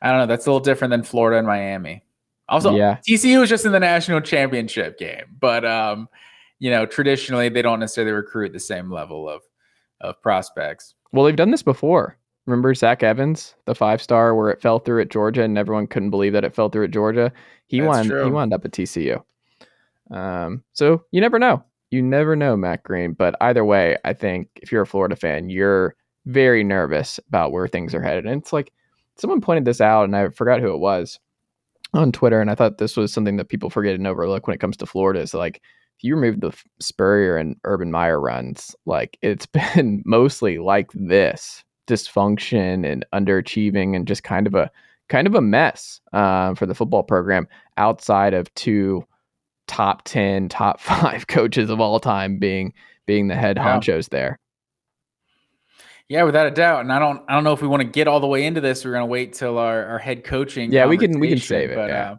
I 0.01 0.11
don't 0.11 0.19
know. 0.19 0.27
That's 0.27 0.47
a 0.47 0.51
little 0.51 0.65
different 0.65 0.91
than 0.91 1.05
Florida 1.05 1.39
and 1.39 1.47
Miami. 1.47 2.03
Also, 2.49 2.75
yeah. 2.75 2.99
TCU 3.09 3.43
is 3.43 3.49
just 3.49 3.65
in 3.65 3.73
the 3.73 3.81
national 3.81 4.21
championship 4.21 4.99
game, 4.99 5.37
but 5.39 5.65
um, 5.65 6.09
you 6.59 6.71
know, 6.71 6.85
traditionally 6.85 7.49
they 7.49 7.63
don't 7.63 7.79
necessarily 7.79 8.13
recruit 8.13 8.53
the 8.53 8.61
same 8.61 8.91
level 8.91 9.29
of 9.29 9.43
of 10.01 10.21
prospects. 10.21 10.95
Well, 11.13 11.25
they've 11.25 11.37
done 11.37 11.53
this 11.53 11.63
before. 11.63 12.19
Remember 12.47 12.75
Zach 12.75 13.03
Evans, 13.03 13.55
the 13.67 13.75
five 13.75 14.03
star, 14.03 14.35
where 14.35 14.51
it 14.51 14.61
fell 14.61 14.81
through 14.81 15.03
at 15.03 15.11
Georgia, 15.11 15.43
and 15.43 15.57
everyone 15.57 15.87
couldn't 15.87 16.11
believe 16.11 16.33
that 16.33 16.45
it 16.45 16.55
fell 16.55 16.69
through 16.69 16.85
at 16.85 16.91
Georgia. 16.91 17.33
He 17.67 17.81
That's 17.81 17.89
wound 17.89 18.09
true. 18.09 18.25
he 18.25 18.31
wound 18.31 18.53
up 18.53 18.65
at 18.65 18.73
TCU. 18.73 19.23
Um, 20.11 20.63
so 20.73 21.05
you 21.13 21.21
never 21.21 21.39
know. 21.39 21.65
You 21.91 22.03
never 22.03 22.35
know, 22.35 22.57
Matt 22.57 22.83
Green. 22.83 23.13
But 23.13 23.37
either 23.41 23.65
way, 23.65 23.97
I 24.05 24.13
think 24.13 24.49
if 24.57 24.73
you're 24.73 24.83
a 24.83 24.87
Florida 24.87 25.15
fan, 25.15 25.51
you're 25.51 25.95
very 26.27 26.65
nervous 26.65 27.19
about 27.29 27.53
where 27.53 27.69
things 27.69 27.95
are 27.95 28.03
headed. 28.03 28.27
And 28.27 28.41
it's 28.41 28.53
like 28.53 28.73
someone 29.17 29.41
pointed 29.41 29.65
this 29.65 29.81
out, 29.81 30.05
and 30.05 30.17
I 30.17 30.29
forgot 30.31 30.61
who 30.61 30.75
it 30.75 30.81
was 30.81 31.21
on 31.95 32.11
Twitter, 32.11 32.41
and 32.41 32.51
I 32.51 32.55
thought 32.55 32.79
this 32.79 32.97
was 32.97 33.13
something 33.13 33.37
that 33.37 33.51
people 33.51 33.71
forget 33.71 33.95
and 33.95 34.07
overlook 34.07 34.47
when 34.47 34.55
it 34.55 34.61
comes 34.61 34.77
to 34.79 34.87
Florida. 34.87 35.21
Is 35.21 35.35
like 35.35 35.61
if 35.99 36.05
you 36.05 36.17
remove 36.17 36.41
the 36.41 36.53
Spurrier 36.81 37.37
and 37.37 37.57
Urban 37.65 37.93
Meyer 37.93 38.21
runs, 38.21 38.75
like 38.85 39.19
it's 39.23 39.47
been 39.75 40.03
mostly 40.05 40.59
like 40.59 40.91
this 40.95 41.63
dysfunction 41.87 42.87
and 42.91 43.05
underachieving 43.13 43.95
and 43.97 44.07
just 44.07 44.23
kind 44.23 44.47
of 44.47 44.55
a 44.55 44.71
kind 45.09 45.27
of 45.27 45.35
a 45.35 45.41
mess 45.41 46.01
uh, 46.13 46.55
for 46.55 46.67
the 46.67 46.75
football 46.75 47.03
program 47.03 47.47
outside 47.77 48.35
of 48.35 48.53
two 48.55 49.05
top 49.67 50.03
10 50.05 50.49
top 50.49 50.81
5 50.81 51.27
coaches 51.27 51.71
of 51.71 51.81
all 51.81 51.99
time 52.01 52.39
being 52.39 52.73
being 53.07 53.29
the 53.29 53.35
head 53.37 53.57
Yeah. 53.57 53.65
honchos 53.79 54.09
there 54.11 54.39
Yeah, 56.09 56.25
without 56.25 56.47
a 56.47 56.51
doubt. 56.51 56.81
And 56.81 56.93
I 56.93 56.99
don't 56.99 57.23
I 57.29 57.35
don't 57.35 57.45
know 57.45 57.53
if 57.53 57.63
we 57.63 57.69
want 57.69 57.81
to 57.83 57.89
get 57.89 58.07
all 58.09 58.21
the 58.21 58.27
way 58.27 58.45
into 58.45 58.61
this. 58.61 58.85
We're 58.85 58.93
gonna 58.93 59.07
wait 59.07 59.33
till 59.33 59.59
our, 59.59 59.85
our 59.87 59.99
head 59.99 60.25
coaching. 60.25 60.71
Yeah, 60.73 60.87
we 60.87 60.99
can- 60.99 61.19
we 61.21 61.29
can 61.29 61.39
save 61.39 61.71
it, 61.71 61.75
But 61.77 61.89
yeah. 61.91 62.11
uh, 62.13 62.17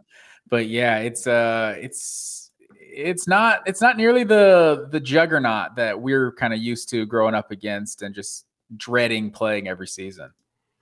but 0.48 0.66
yeah, 0.68 0.98
it's 0.98 1.26
uh 1.26 1.74
it's 1.80 2.50
it's 2.96 3.26
not 3.26 3.62
it's 3.66 3.80
not 3.80 3.96
nearly 3.96 4.24
the 4.24 4.88
the 4.90 5.00
juggernaut 5.00 5.76
that 5.76 6.00
we're 6.00 6.32
kind 6.32 6.52
of 6.52 6.60
used 6.60 6.88
to 6.90 7.06
growing 7.06 7.34
up 7.34 7.50
against 7.50 8.02
and 8.02 8.14
just 8.14 8.46
dreading 8.76 9.30
playing 9.30 9.68
every 9.68 9.86
season. 9.86 10.30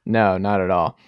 No, 0.05 0.39
not 0.39 0.61
at 0.61 0.71
all. 0.71 0.99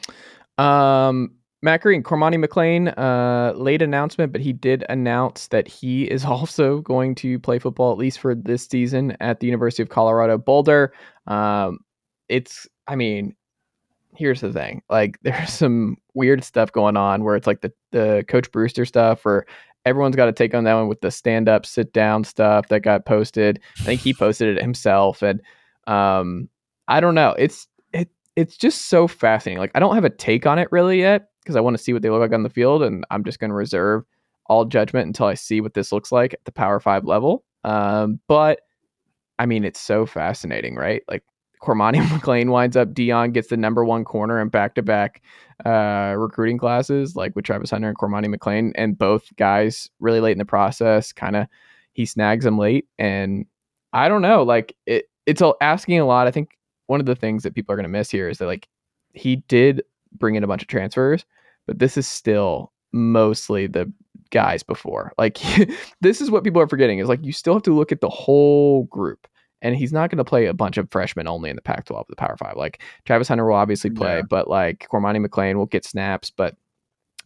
Um, 0.59 1.33
Matt 1.65 1.81
Green, 1.81 2.03
Cormani 2.03 2.45
McClain, 2.45 2.93
uh, 2.99 3.57
late 3.57 3.81
announcement, 3.81 4.33
but 4.33 4.43
he 4.43 4.53
did 4.53 4.85
announce 4.91 5.49
that 5.49 5.67
he 5.67 6.05
is 6.05 6.25
also 6.27 6.81
going 6.83 7.15
to 7.17 7.39
play 7.39 7.59
football 7.59 7.91
at 7.91 7.99
least 7.99 8.19
for 8.19 8.35
this 8.35 8.67
season 8.67 9.17
at 9.21 9.41
the 9.41 9.47
University 9.47 9.83
of 9.83 9.89
Colorado 9.89 10.37
Boulder. 10.37 10.93
Um, 11.27 11.79
it's, 12.29 12.69
I 12.87 12.97
mean, 12.97 13.35
here's 14.15 14.43
the 14.43 14.53
thing: 14.53 14.83
like, 14.91 15.19
there's 15.23 15.53
some 15.53 15.97
weird 16.13 16.45
stuff 16.45 16.71
going 16.71 16.99
on 16.99 17.25
where 17.25 17.35
it's 17.35 17.47
like 17.47 17.63
the 17.63 17.73
the 17.93 18.25
Coach 18.29 18.53
Brewster 18.53 18.85
stuff, 18.85 19.25
where 19.25 19.47
everyone's 19.87 20.17
got 20.17 20.27
to 20.27 20.33
take 20.33 20.55
on 20.55 20.65
that 20.65 20.75
one 20.75 20.89
with 20.89 21.01
the 21.01 21.11
stand 21.11 21.49
up, 21.49 21.65
sit 21.65 21.95
down 21.95 22.25
stuff 22.25 22.69
that 22.69 22.81
got 22.81 23.07
posted. 23.07 23.61
I 23.81 23.85
think 23.85 24.01
he 24.03 24.13
posted 24.13 24.57
it 24.57 24.63
himself, 24.63 25.23
and 25.23 25.41
um, 25.87 26.51
I 26.89 27.01
don't 27.01 27.15
know. 27.15 27.35
It's 27.39 27.67
it 27.93 28.09
it's 28.37 28.57
just 28.57 28.89
so 28.89 29.09
fascinating. 29.09 29.59
Like 29.59 29.73
I 29.75 29.81
don't 29.81 29.95
have 29.95 30.05
a 30.05 30.11
take 30.11 30.47
on 30.47 30.59
it 30.59 30.69
really 30.71 31.01
yet 31.01 31.29
because 31.43 31.57
I 31.57 31.61
want 31.61 31.77
to 31.77 31.83
see 31.83 31.93
what 31.93 32.03
they 32.03 32.11
look 32.11 32.21
like 32.21 32.33
on 32.33 32.43
the 32.43 32.51
field, 32.51 32.83
and 32.83 33.05
I'm 33.11 33.25
just 33.25 33.39
going 33.39 33.51
to 33.51 33.55
reserve 33.55 34.05
all 34.47 34.65
judgment 34.65 35.07
until 35.07 35.27
I 35.27 35.35
see 35.35 35.61
what 35.61 35.75
this 35.75 35.93
looks 35.93 36.13
like 36.13 36.35
at 36.35 36.45
the 36.45 36.53
Power 36.53 36.81
Five 36.81 37.05
level. 37.05 37.45
Um, 37.65 38.21
but 38.29 38.61
I 39.39 39.47
mean, 39.47 39.65
it's 39.65 39.81
so 39.81 40.07
fascinating, 40.07 40.77
right? 40.77 41.03
Like 41.09 41.25
Cormani 41.63 41.97
McClain 42.09 42.51
winds 42.51 42.77
up, 42.77 42.93
Deion 42.93 43.33
gets 43.33 43.49
the 43.49 43.57
number 43.57 43.85
one 43.85 44.05
corner 44.05 44.41
in 44.41 44.49
back 44.49 44.75
to 44.75 44.83
back 44.83 45.23
recruiting 45.65 46.59
classes, 46.59 47.17
like 47.17 47.35
with 47.35 47.45
Travis 47.45 47.71
Hunter 47.71 47.89
and 47.89 47.99
Cormani 47.99 48.35
McClain, 48.35 48.73
and 48.75 48.99
both 48.99 49.35
guys 49.37 49.89
really 49.99 50.21
late 50.21 50.33
in 50.33 50.39
the 50.39 50.45
process, 50.45 51.13
kind 51.13 51.37
of 51.37 51.47
he 51.93 52.05
snags 52.05 52.45
them 52.45 52.59
late, 52.59 52.87
and 52.99 53.47
I 53.93 54.09
don't 54.09 54.23
know, 54.23 54.43
like 54.43 54.77
it. 54.87 55.07
It's 55.27 55.41
asking 55.63 56.01
a 56.01 56.05
lot. 56.05 56.27
I 56.27 56.31
think 56.31 56.51
one 56.87 57.01
of 57.01 57.07
the 57.07 57.15
things 57.17 57.43
that 57.43 57.55
people 57.55 57.73
are 57.73 57.77
going 57.77 57.85
to 57.85 57.89
miss 57.89 58.11
here 58.11 58.29
is 58.29 58.39
that 58.39 58.47
like 58.47 58.69
he 59.13 59.37
did 59.49 59.83
bring 60.19 60.35
in 60.35 60.45
a 60.45 60.47
bunch 60.47 60.63
of 60.63 60.69
transfers, 60.69 61.25
but 61.67 61.79
this 61.79 61.97
is 61.97 62.07
still 62.07 62.73
mostly 62.93 63.67
the 63.67 63.91
guys 64.31 64.63
before. 64.63 65.13
Like 65.19 65.39
this 66.01 66.21
is 66.21 66.31
what 66.31 66.45
people 66.45 66.61
are 66.61 66.69
forgetting 66.69 66.99
is 66.99 67.09
like 67.09 67.25
you 67.25 67.33
still 67.33 67.55
have 67.55 67.63
to 67.65 67.75
look 67.75 67.93
at 67.93 68.01
the 68.01 68.09
whole 68.09 68.85
group. 68.85 69.27
And 69.63 69.75
he's 69.75 69.95
not 69.95 70.11
going 70.11 70.19
to 70.19 70.25
play 70.25 70.45
a 70.45 70.53
bunch 70.53 70.77
of 70.77 70.91
freshmen 70.91 71.27
only 71.27 71.49
in 71.49 71.57
the 71.57 71.63
Pac-12, 71.63 72.05
the 72.11 72.17
Power 72.17 72.37
Five. 72.37 72.55
Like 72.57 72.83
Travis 73.07 73.29
Hunter 73.29 73.47
will 73.47 73.55
obviously 73.55 73.89
play, 73.89 74.17
Yeah. 74.17 74.23
but 74.29 74.47
like 74.47 74.87
Cormani 74.93 75.25
McClain 75.25 75.55
will 75.55 75.65
get 75.65 75.87
snaps. 75.87 76.29
But 76.31 76.55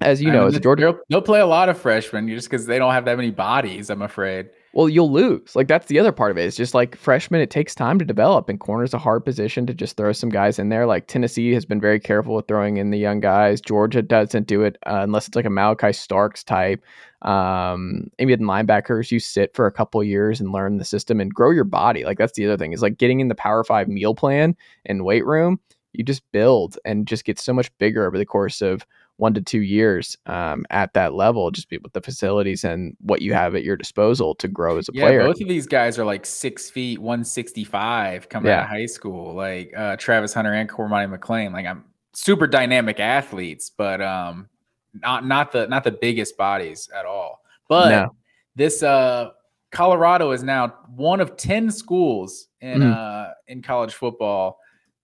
as 0.00 0.22
you 0.22 0.30
I 0.30 0.34
know, 0.34 0.38
mean, 0.40 0.48
as 0.48 0.54
a 0.54 0.60
Georgia 0.60 0.82
they'll, 0.92 1.00
they'll 1.10 1.22
play 1.22 1.40
a 1.40 1.46
lot 1.46 1.68
of 1.68 1.76
freshmen 1.76 2.28
just 2.28 2.48
because 2.48 2.64
they 2.66 2.78
don't 2.78 2.92
have 2.92 3.06
that 3.06 3.16
many 3.16 3.32
bodies. 3.32 3.90
I'm 3.90 4.02
afraid. 4.02 4.50
Well, 4.74 4.88
you'll 4.88 5.10
lose. 5.10 5.56
Like 5.56 5.66
that's 5.66 5.86
the 5.86 5.98
other 5.98 6.12
part 6.12 6.30
of 6.30 6.36
it. 6.36 6.44
It's 6.44 6.56
just 6.56 6.74
like 6.74 6.94
freshmen, 6.94 7.40
it 7.40 7.50
takes 7.50 7.74
time 7.74 7.98
to 7.98 8.04
develop, 8.04 8.48
and 8.50 8.60
corner's 8.60 8.92
a 8.92 8.98
hard 8.98 9.24
position 9.24 9.66
to 9.66 9.72
just 9.72 9.96
throw 9.96 10.12
some 10.12 10.28
guys 10.28 10.58
in 10.58 10.68
there. 10.68 10.86
Like 10.86 11.06
Tennessee 11.06 11.52
has 11.54 11.64
been 11.64 11.80
very 11.80 11.98
careful 11.98 12.34
with 12.34 12.46
throwing 12.46 12.76
in 12.76 12.90
the 12.90 12.98
young 12.98 13.20
guys. 13.20 13.62
Georgia 13.62 14.02
doesn't 14.02 14.46
do 14.46 14.62
it 14.62 14.76
uh, 14.86 15.00
unless 15.02 15.26
it's 15.26 15.36
like 15.36 15.46
a 15.46 15.50
Malaki 15.50 15.94
Starks 15.94 16.44
type. 16.44 16.84
Um, 17.22 18.10
maybe 18.18 18.34
in 18.34 18.40
linebackers, 18.40 19.10
you 19.10 19.20
sit 19.20 19.54
for 19.54 19.66
a 19.66 19.72
couple 19.72 20.04
years 20.04 20.38
and 20.38 20.52
learn 20.52 20.76
the 20.76 20.84
system 20.84 21.18
and 21.18 21.34
grow 21.34 21.50
your 21.50 21.64
body. 21.64 22.04
Like 22.04 22.18
that's 22.18 22.34
the 22.34 22.44
other 22.44 22.58
thing 22.58 22.72
is 22.72 22.82
like 22.82 22.98
getting 22.98 23.20
in 23.20 23.28
the 23.28 23.34
Power 23.34 23.64
Five 23.64 23.88
meal 23.88 24.14
plan 24.14 24.54
and 24.84 25.04
weight 25.04 25.24
room. 25.24 25.58
You 25.94 26.04
just 26.04 26.22
build 26.30 26.78
and 26.84 27.06
just 27.06 27.24
get 27.24 27.38
so 27.38 27.54
much 27.54 27.76
bigger 27.78 28.06
over 28.06 28.18
the 28.18 28.26
course 28.26 28.60
of 28.60 28.86
one 29.18 29.34
to 29.34 29.40
two 29.42 29.60
years 29.62 30.16
um, 30.26 30.64
at 30.70 30.94
that 30.94 31.12
level, 31.12 31.50
just 31.50 31.68
be 31.68 31.78
with 31.78 31.92
the 31.92 32.00
facilities 32.00 32.64
and 32.64 32.96
what 33.00 33.20
you 33.20 33.34
have 33.34 33.54
at 33.54 33.64
your 33.64 33.76
disposal 33.76 34.34
to 34.36 34.48
grow 34.48 34.78
as 34.78 34.88
a 34.88 34.92
Yeah, 34.92 35.04
player. 35.04 35.24
both 35.26 35.40
of 35.40 35.48
these 35.48 35.66
guys 35.66 35.98
are 35.98 36.04
like 36.04 36.24
six 36.24 36.70
feet, 36.70 36.98
165 37.00 38.28
coming 38.28 38.50
out 38.52 38.62
of 38.62 38.68
high 38.68 38.86
school. 38.86 39.34
Like 39.34 39.72
uh, 39.76 39.96
Travis 39.96 40.32
Hunter 40.32 40.54
and 40.54 40.68
Cormani 40.68 41.14
McClain. 41.16 41.52
Like 41.52 41.66
I'm 41.66 41.84
super 42.14 42.46
dynamic 42.46 43.00
athletes, 43.00 43.70
but 43.76 44.00
um, 44.00 44.48
not 44.94 45.26
not 45.26 45.52
the 45.52 45.66
not 45.66 45.84
the 45.84 45.92
biggest 45.92 46.36
bodies 46.36 46.88
at 46.96 47.04
all. 47.04 47.40
But 47.68 47.88
No. 47.90 48.14
this 48.54 48.82
uh, 48.82 49.30
Colorado 49.72 50.30
is 50.30 50.42
now 50.42 50.68
one 50.94 51.20
of 51.20 51.36
ten 51.36 51.70
schools 51.70 52.46
in 52.60 52.80
Mhm. 52.80 52.92
uh, 52.92 53.32
in 53.48 53.62
college 53.62 53.94
football 53.94 54.58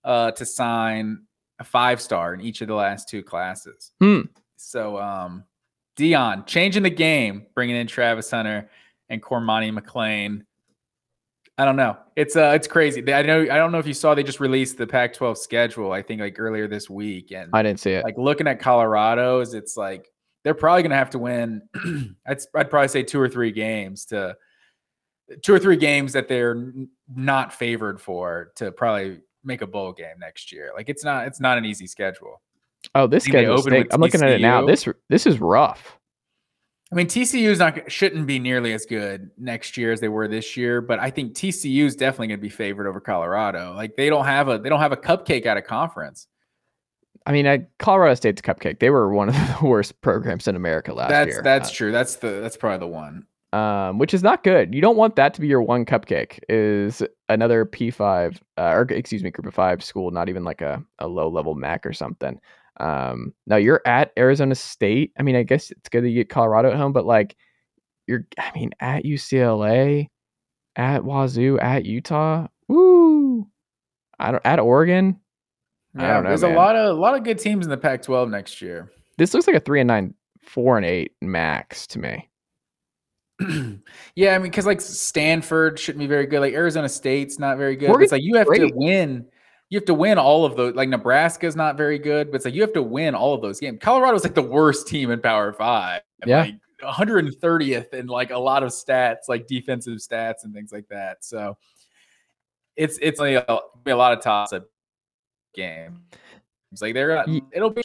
uh, 0.05 0.31
to 0.33 0.47
sign 0.47 1.24
a 1.59 1.65
five 1.65 2.01
star 2.01 2.35
in 2.35 2.41
each 2.41 2.61
of 2.61 2.69
the 2.69 2.75
last 2.75 3.09
two 3.09 3.23
classes. 3.23 3.93
Hmm. 4.01 4.23
So 4.57 4.99
um, 4.99 5.45
Deion 5.97 6.47
changing 6.47 6.83
the 6.83 6.91
game, 6.91 7.47
bringing 7.55 7.77
in 7.77 7.87
Travis 7.87 8.31
Hunter 8.31 8.71
and 9.09 9.23
Cormani 9.23 9.77
McClain. 9.77 10.43
I 11.57 11.65
don't 11.65 11.77
know. 11.77 11.97
It's 12.17 12.35
uh, 12.35 12.53
it's 12.55 12.67
crazy. 12.67 13.01
I 13.13 13.23
know. 13.23 13.43
I 13.43 13.57
don't 13.57 13.71
know 13.71 13.79
if 13.79 13.87
you 13.87 13.95
saw. 13.95 14.15
They 14.15 14.25
just 14.25 14.41
released 14.41 14.77
the 14.77 14.89
Pac-12 14.89 15.37
schedule. 15.37 15.93
I 15.93 16.03
think 16.03 16.21
like 16.21 16.37
earlier 16.39 16.67
this 16.67 16.91
week, 16.91 17.31
and 17.31 17.51
I 17.53 17.63
didn't 17.63 17.79
see 17.79 17.93
it. 17.93 18.05
like 18.05 18.19
looking 18.19 18.49
at 18.49 18.59
Colorado's, 18.59 19.55
it's 19.55 19.77
like 19.77 20.11
they're 20.43 20.55
probably 20.55 20.83
going 20.83 20.91
to 20.91 20.97
have 20.97 21.11
to 21.11 21.19
win. 21.21 21.63
I'd, 22.27 22.39
I'd 22.57 22.71
probably 22.71 22.89
say 22.89 23.05
two 23.05 23.21
or 23.21 23.29
three 23.29 23.53
games 23.53 24.05
to 24.07 24.37
two 25.43 25.55
or 25.55 25.59
three 25.59 25.77
games 25.77 26.13
that 26.13 26.29
they're 26.29 26.73
not 27.15 27.53
favored 27.53 28.01
for 28.01 28.53
to 28.57 28.73
probably 28.73 29.21
make 29.45 29.63
a 29.63 29.67
bowl 29.67 29.93
game 29.93 30.19
next 30.19 30.53
year. 30.53 30.71
Like 30.75 30.89
it's 30.89 31.05
not 31.05 31.27
it's 31.27 31.41
not 31.41 31.59
an 31.59 31.65
easy 31.65 31.87
schedule. 31.87 32.41
oh, 32.95 33.07
this 33.07 33.25
schedule. 33.25 33.57
I'm 33.93 34.01
looking 34.01 34.23
at 34.23 34.31
it 34.31 34.41
now. 34.41 34.65
This 34.67 34.89
this 35.09 35.27
is 35.27 35.41
rough. 35.41 35.99
I 36.93 36.97
mean, 36.97 37.07
TCU 37.07 37.49
is 37.49 37.59
not 37.59 37.91
shouldn't 37.91 38.27
be 38.27 38.39
nearly 38.39 38.73
as 38.73 38.87
good 38.87 39.31
next 39.37 39.77
year 39.77 39.91
as 39.91 40.01
they 40.01 40.09
were 40.09 40.29
this 40.29 40.57
year, 40.57 40.81
but 40.81 41.01
I 41.01 41.11
think 41.11 41.35
TCU 41.35 41.85
is 41.85 41.97
definitely 41.97 42.29
going 42.29 42.39
to 42.39 42.43
be 42.43 42.51
favored 42.51 42.87
over 42.87 43.01
Colorado. 43.01 43.75
Like 43.75 43.97
they 43.97 44.09
don't 44.09 44.27
have 44.27 44.49
a 44.49 44.59
they 44.59 44.69
don't 44.69 44.81
have 44.81 44.93
a 44.93 44.97
cupcake 44.97 45.47
out 45.47 45.57
of 45.57 45.65
conference. 45.65 46.29
I 47.27 47.33
mean, 47.33 47.47
I, 47.47 47.67
Colorado 47.79 48.15
State's 48.15 48.43
cupcake. 48.43 48.81
They 48.81 48.91
were 48.91 49.13
one 49.13 49.31
of 49.31 49.35
the 49.61 49.67
worst 49.67 50.01
programs 50.03 50.47
in 50.47 50.57
America 50.57 50.93
last 50.93 51.09
that's 51.09 51.29
year. 51.33 51.43
that's 51.43 51.71
uh, 51.71 51.73
true. 51.73 51.93
That's 51.93 52.17
the 52.17 52.41
that's 52.41 52.57
probably 52.57 52.87
the 52.87 52.93
one. 52.93 53.27
Um, 53.55 53.99
which 53.99 54.13
is 54.13 54.25
not 54.25 54.43
good. 54.43 54.75
You 54.75 54.81
don't 54.81 54.97
want 54.97 55.15
that 55.15 55.33
to 55.35 55.41
be 55.41 55.47
your 55.47 55.63
one 55.63 55.85
cupcake. 55.85 56.41
Is 56.49 57.05
another 57.29 57.65
P 57.65 57.93
five 57.93 58.43
uh, 58.59 58.73
or 58.73 58.83
excuse 58.91 59.23
me, 59.23 59.31
group 59.31 59.47
of 59.47 59.55
five 59.55 59.83
school, 59.83 60.11
not 60.11 60.29
even 60.29 60.43
like 60.43 60.61
a, 60.61 60.83
a 60.99 61.07
low 61.07 61.29
level 61.29 61.55
MAC 61.55 61.87
or 61.87 61.93
something. 61.93 62.41
Um, 62.81 63.33
now 63.47 63.55
you're 63.55 63.81
at 63.87 64.13
Arizona 64.19 64.57
State. 64.57 65.13
I 65.21 65.23
mean, 65.23 65.37
I 65.37 65.45
guess 65.45 65.71
it's 65.71 65.89
good 65.89 66.03
that 66.03 66.09
you 66.09 66.17
get 66.17 66.31
Colorado 66.31 66.73
at 66.73 66.77
home, 66.77 66.93
but 66.93 67.07
like 67.07 67.37
you're, 68.09 68.27
I 68.41 68.51
mean, 68.57 68.73
at 68.81 69.05
UCLA, 69.05 70.09
at 70.75 71.05
Wazoo, 71.05 71.61
at 71.61 71.85
Utah. 71.85 72.49
Woo! 72.67 73.47
I 74.19 74.33
don't 74.33 74.45
at 74.45 74.59
Oregon. 74.59 75.21
I 75.97 76.09
don't 76.09 76.25
know, 76.25 76.31
there's 76.31 76.43
man. 76.43 76.55
a 76.55 76.57
lot 76.57 76.75
of 76.75 76.97
a 76.97 77.01
lot 77.01 77.15
of 77.17 77.23
good 77.23 77.39
teams 77.39 77.65
in 77.65 77.71
the 77.71 77.77
Pac-12 77.77 78.29
next 78.31 78.61
year. 78.61 78.91
This 79.17 79.33
looks 79.33 79.47
like 79.47 79.55
a 79.55 79.61
three 79.61 79.81
and 79.81 79.87
nine, 79.87 80.13
four 80.43 80.77
and 80.77 80.85
eight 80.85 81.13
max 81.21 81.87
to 81.89 82.01
me. 82.01 82.29
yeah, 84.15 84.35
I 84.35 84.39
mean, 84.39 84.51
because 84.51 84.67
like 84.67 84.81
Stanford 84.81 85.79
shouldn't 85.79 86.01
be 86.01 86.07
very 86.07 86.27
good. 86.27 86.41
Like 86.41 86.55
Arizona 86.55 86.89
State's 86.89 87.39
not 87.39 87.59
very 87.59 87.77
good. 87.77 87.91
It's 88.01 88.13
like 88.13 88.23
you 88.23 88.37
have 88.37 88.47
to 88.47 88.71
win. 88.75 89.27
You 89.71 89.79
have 89.79 89.87
to 89.87 89.95
win 89.95 90.19
all 90.19 90.45
of 90.45 90.57
those. 90.57 90.75
Like 90.75 90.89
Nebraska's 90.89 91.57
not 91.57 91.77
very 91.77 91.99
good, 91.99 92.31
but 92.31 92.37
it's 92.37 92.45
like 92.45 92.55
you 92.55 92.61
have 92.61 92.73
to 92.75 92.83
win 92.83 93.15
all 93.15 93.35
of 93.35 93.43
those 93.43 93.59
games. 93.59 93.79
Colorado's 93.81 94.23
like 94.23 94.35
the 94.35 94.43
worst 94.43 94.87
team 94.87 95.11
in 95.11 95.21
Power 95.21 95.53
Five. 95.53 96.03
Yeah. 96.27 96.43
Like 96.43 96.55
130th 96.83 97.95
in 97.95 98.07
like 98.07 98.31
a 98.31 98.39
lot 98.39 98.63
of 98.63 98.71
stats, 98.71 99.29
like 99.29 99.47
defensive 99.47 99.99
stats 99.99 100.45
and 100.45 100.55
things 100.55 100.71
like 100.71 100.87
that. 100.89 101.25
So 101.25 101.57
it's 102.77 102.99
it's 103.01 103.19
like 103.19 103.37
a, 103.37 103.59
be 103.85 103.91
a 103.91 103.97
lot 103.97 104.13
of 104.13 104.23
toss 104.23 104.53
up. 104.53 104.65
game. 105.55 106.03
It's 106.73 106.83
like 106.83 106.95
they're 106.95 107.19
uh, 107.19 107.27
it'll 107.53 107.71
be. 107.71 107.83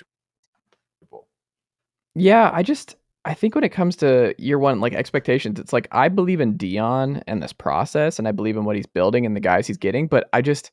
Yeah, 2.16 2.50
I 2.54 2.64
just 2.64 2.96
I 3.25 3.34
think 3.34 3.53
when 3.53 3.63
it 3.63 3.69
comes 3.69 3.95
to 3.97 4.34
year 4.38 4.58
one, 4.58 4.79
like 4.79 4.93
expectations, 4.93 5.60
it's 5.60 5.73
like 5.73 5.88
I 5.91 6.08
believe 6.10 6.39
in 6.39 6.58
Deion 6.58 7.21
and 7.27 7.43
this 7.43 7.53
process, 7.53 8.17
and 8.17 8.27
I 8.27 8.32
believe 8.32 8.58
in 8.58 8.63
what 8.65 8.75
he's 8.75 8.86
building 8.86 9.25
and 9.25 9.36
the 9.36 9.41
guys 9.41 9.67
he's 9.67 9.77
getting. 9.77 10.08
But 10.08 10.29
I 10.34 10.41
just 10.41 10.71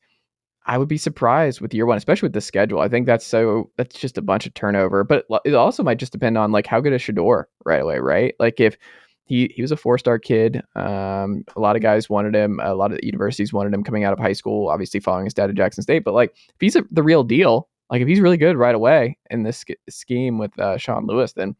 I 0.65 0.77
would 0.77 0.87
be 0.87 0.97
surprised 0.97 1.61
with 1.61 1.73
year 1.73 1.85
one, 1.85 1.97
especially 1.97 2.27
with 2.27 2.33
the 2.33 2.41
schedule. 2.41 2.79
I 2.79 2.89
think 2.89 3.05
that's 3.05 3.25
so 3.25 3.69
that's 3.77 3.99
just 3.99 4.17
a 4.17 4.21
bunch 4.21 4.45
of 4.45 4.53
turnover. 4.53 5.03
But 5.03 5.25
it 5.45 5.55
also 5.55 5.83
might 5.83 5.99
just 5.99 6.11
depend 6.11 6.37
on 6.37 6.51
like 6.51 6.67
how 6.67 6.79
good 6.79 6.93
is 6.93 7.01
Shedeur 7.01 7.45
right 7.65 7.81
away, 7.81 7.99
right? 7.99 8.33
Like 8.39 8.59
if 8.59 8.77
he 9.27 9.51
he 9.53 9.61
was 9.61 9.71
a 9.71 9.77
four 9.77 9.97
star 9.97 10.17
kid. 10.17 10.63
Um, 10.75 11.43
a 11.55 11.59
lot 11.59 11.75
of 11.75 11.81
guys 11.81 12.09
wanted 12.09 12.33
him. 12.33 12.59
A 12.63 12.73
lot 12.73 12.91
of 12.91 12.99
universities 13.03 13.53
wanted 13.53 13.73
him 13.73 13.83
coming 13.83 14.03
out 14.03 14.13
of 14.13 14.19
high 14.19 14.33
school. 14.33 14.69
Obviously, 14.69 14.99
following 14.99 15.25
his 15.25 15.33
dad 15.33 15.49
at 15.49 15.55
Jackson 15.55 15.83
State. 15.83 16.03
But 16.03 16.13
like, 16.13 16.33
if 16.35 16.55
he's 16.59 16.75
a, 16.75 16.83
the 16.91 17.03
real 17.03 17.23
deal, 17.23 17.67
like 17.91 18.01
if 18.01 18.07
he's 18.07 18.21
really 18.21 18.37
good 18.37 18.55
right 18.55 18.75
away 18.75 19.17
in 19.29 19.43
this 19.43 19.63
scheme 19.89 20.37
with 20.37 20.57
uh, 20.59 20.77
Sean 20.77 21.05
Lewis, 21.05 21.33
then 21.33 21.55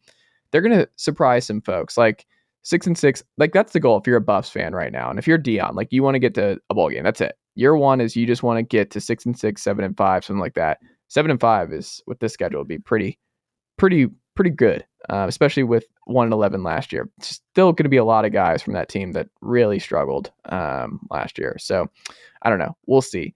they're 0.50 0.62
gonna 0.62 0.88
surprise 0.96 1.46
some 1.46 1.60
folks. 1.60 1.96
Like 1.96 2.26
six 2.62 2.86
and 2.86 2.98
six, 2.98 3.22
like 3.36 3.52
that's 3.52 3.72
the 3.72 3.80
goal 3.80 3.98
if 3.98 4.06
you're 4.06 4.16
a 4.16 4.20
Buffs 4.20 4.50
fan 4.50 4.74
right 4.74 4.92
now, 4.92 5.10
and 5.10 5.18
if 5.18 5.26
you're 5.26 5.38
Deion, 5.38 5.74
like 5.74 5.88
you 5.90 6.02
want 6.02 6.14
to 6.14 6.20
get 6.20 6.34
to 6.34 6.58
a 6.70 6.74
bowl 6.74 6.90
game. 6.90 7.04
That's 7.04 7.20
it. 7.20 7.36
Year 7.54 7.76
one 7.76 8.00
is 8.00 8.14
you 8.14 8.26
just 8.26 8.42
want 8.42 8.58
to 8.58 8.62
get 8.62 8.90
to 8.92 9.00
six 9.00 9.26
and 9.26 9.36
six, 9.36 9.62
seven 9.62 9.84
and 9.84 9.96
five, 9.96 10.24
something 10.24 10.40
like 10.40 10.54
that. 10.54 10.78
Seven 11.08 11.30
and 11.30 11.40
five 11.40 11.72
is 11.72 12.02
with 12.06 12.20
this 12.20 12.32
schedule 12.32 12.60
would 12.60 12.68
be 12.68 12.78
pretty, 12.78 13.18
pretty, 13.78 14.06
pretty 14.36 14.50
good, 14.50 14.86
uh, 15.08 15.24
especially 15.26 15.64
with 15.64 15.86
one 16.04 16.26
and 16.26 16.32
eleven 16.32 16.62
last 16.62 16.92
year. 16.92 17.08
Still 17.20 17.72
going 17.72 17.84
to 17.84 17.88
be 17.88 17.96
a 17.96 18.04
lot 18.04 18.24
of 18.24 18.32
guys 18.32 18.62
from 18.62 18.74
that 18.74 18.88
team 18.88 19.12
that 19.12 19.28
really 19.40 19.78
struggled 19.78 20.30
um, 20.50 21.00
last 21.10 21.38
year. 21.38 21.56
So 21.58 21.88
I 22.42 22.50
don't 22.50 22.60
know. 22.60 22.76
We'll 22.86 23.02
see. 23.02 23.34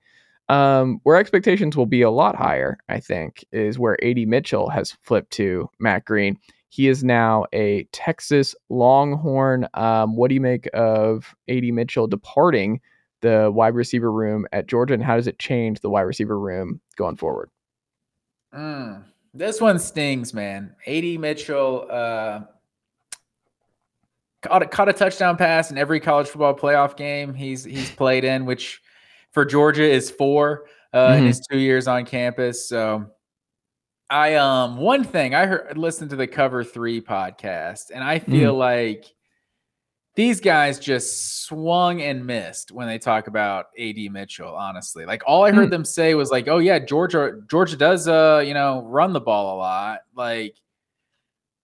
Um, 0.48 1.00
where 1.04 1.16
expectations 1.16 1.76
will 1.76 1.86
be 1.86 2.02
a 2.02 2.10
lot 2.10 2.36
higher, 2.36 2.78
I 2.88 3.00
think, 3.00 3.44
is 3.52 3.78
where 3.78 4.02
AD 4.04 4.18
Mitchell 4.28 4.68
has 4.68 4.96
flipped 5.02 5.32
to 5.32 5.68
Matt 5.80 6.04
Green. 6.04 6.36
He 6.72 6.88
is 6.88 7.04
now 7.04 7.44
a 7.52 7.84
Texas 7.92 8.54
Longhorn. 8.70 9.68
Um, 9.74 10.16
what 10.16 10.28
do 10.28 10.34
you 10.34 10.40
make 10.40 10.70
of 10.72 11.34
AD 11.46 11.64
Mitchell 11.64 12.06
departing 12.06 12.80
the 13.20 13.50
wide 13.52 13.74
receiver 13.74 14.10
room 14.10 14.46
at 14.52 14.68
Georgia, 14.68 14.94
and 14.94 15.04
how 15.04 15.16
does 15.16 15.26
it 15.26 15.38
change 15.38 15.80
the 15.80 15.90
wide 15.90 16.00
receiver 16.00 16.38
room 16.40 16.80
going 16.96 17.16
forward? 17.16 17.50
Mm, 18.54 19.04
this 19.34 19.60
one 19.60 19.78
stings, 19.78 20.32
man. 20.32 20.74
AD 20.86 21.04
Mitchell 21.20 21.86
uh, 21.90 22.40
caught 24.40 24.62
a, 24.62 24.66
caught 24.66 24.88
a 24.88 24.94
touchdown 24.94 25.36
pass 25.36 25.70
in 25.70 25.76
every 25.76 26.00
college 26.00 26.28
football 26.28 26.54
playoff 26.54 26.96
game 26.96 27.34
he's 27.34 27.64
he's 27.64 27.90
played 27.90 28.24
in, 28.24 28.46
which 28.46 28.80
for 29.32 29.44
Georgia 29.44 29.84
is 29.84 30.10
four 30.10 30.64
uh, 30.94 31.08
mm-hmm. 31.08 31.18
in 31.18 31.26
his 31.26 31.46
two 31.50 31.58
years 31.58 31.86
on 31.86 32.06
campus. 32.06 32.66
So 32.66 33.10
I 34.12 34.34
um 34.34 34.76
one 34.76 35.04
thing 35.04 35.34
I 35.34 35.46
heard 35.46 35.78
listened 35.78 36.10
to 36.10 36.16
the 36.16 36.26
Cover 36.26 36.62
Three 36.62 37.00
podcast, 37.00 37.90
and 37.94 38.04
I 38.04 38.18
feel 38.18 38.54
mm. 38.54 38.58
like 38.58 39.06
these 40.16 40.38
guys 40.38 40.78
just 40.78 41.44
swung 41.44 42.02
and 42.02 42.26
missed 42.26 42.72
when 42.72 42.86
they 42.86 42.98
talk 42.98 43.26
about 43.26 43.66
AD 43.78 43.96
Mitchell. 44.10 44.54
Honestly, 44.54 45.06
like 45.06 45.22
all 45.26 45.46
I 45.46 45.50
heard 45.50 45.68
mm. 45.68 45.70
them 45.70 45.84
say 45.86 46.14
was 46.14 46.30
like, 46.30 46.46
"Oh 46.46 46.58
yeah, 46.58 46.78
Georgia 46.78 47.40
Georgia 47.50 47.76
does 47.78 48.06
uh 48.06 48.42
you 48.46 48.52
know 48.52 48.82
run 48.82 49.14
the 49.14 49.20
ball 49.20 49.56
a 49.56 49.58
lot," 49.58 50.00
like 50.14 50.56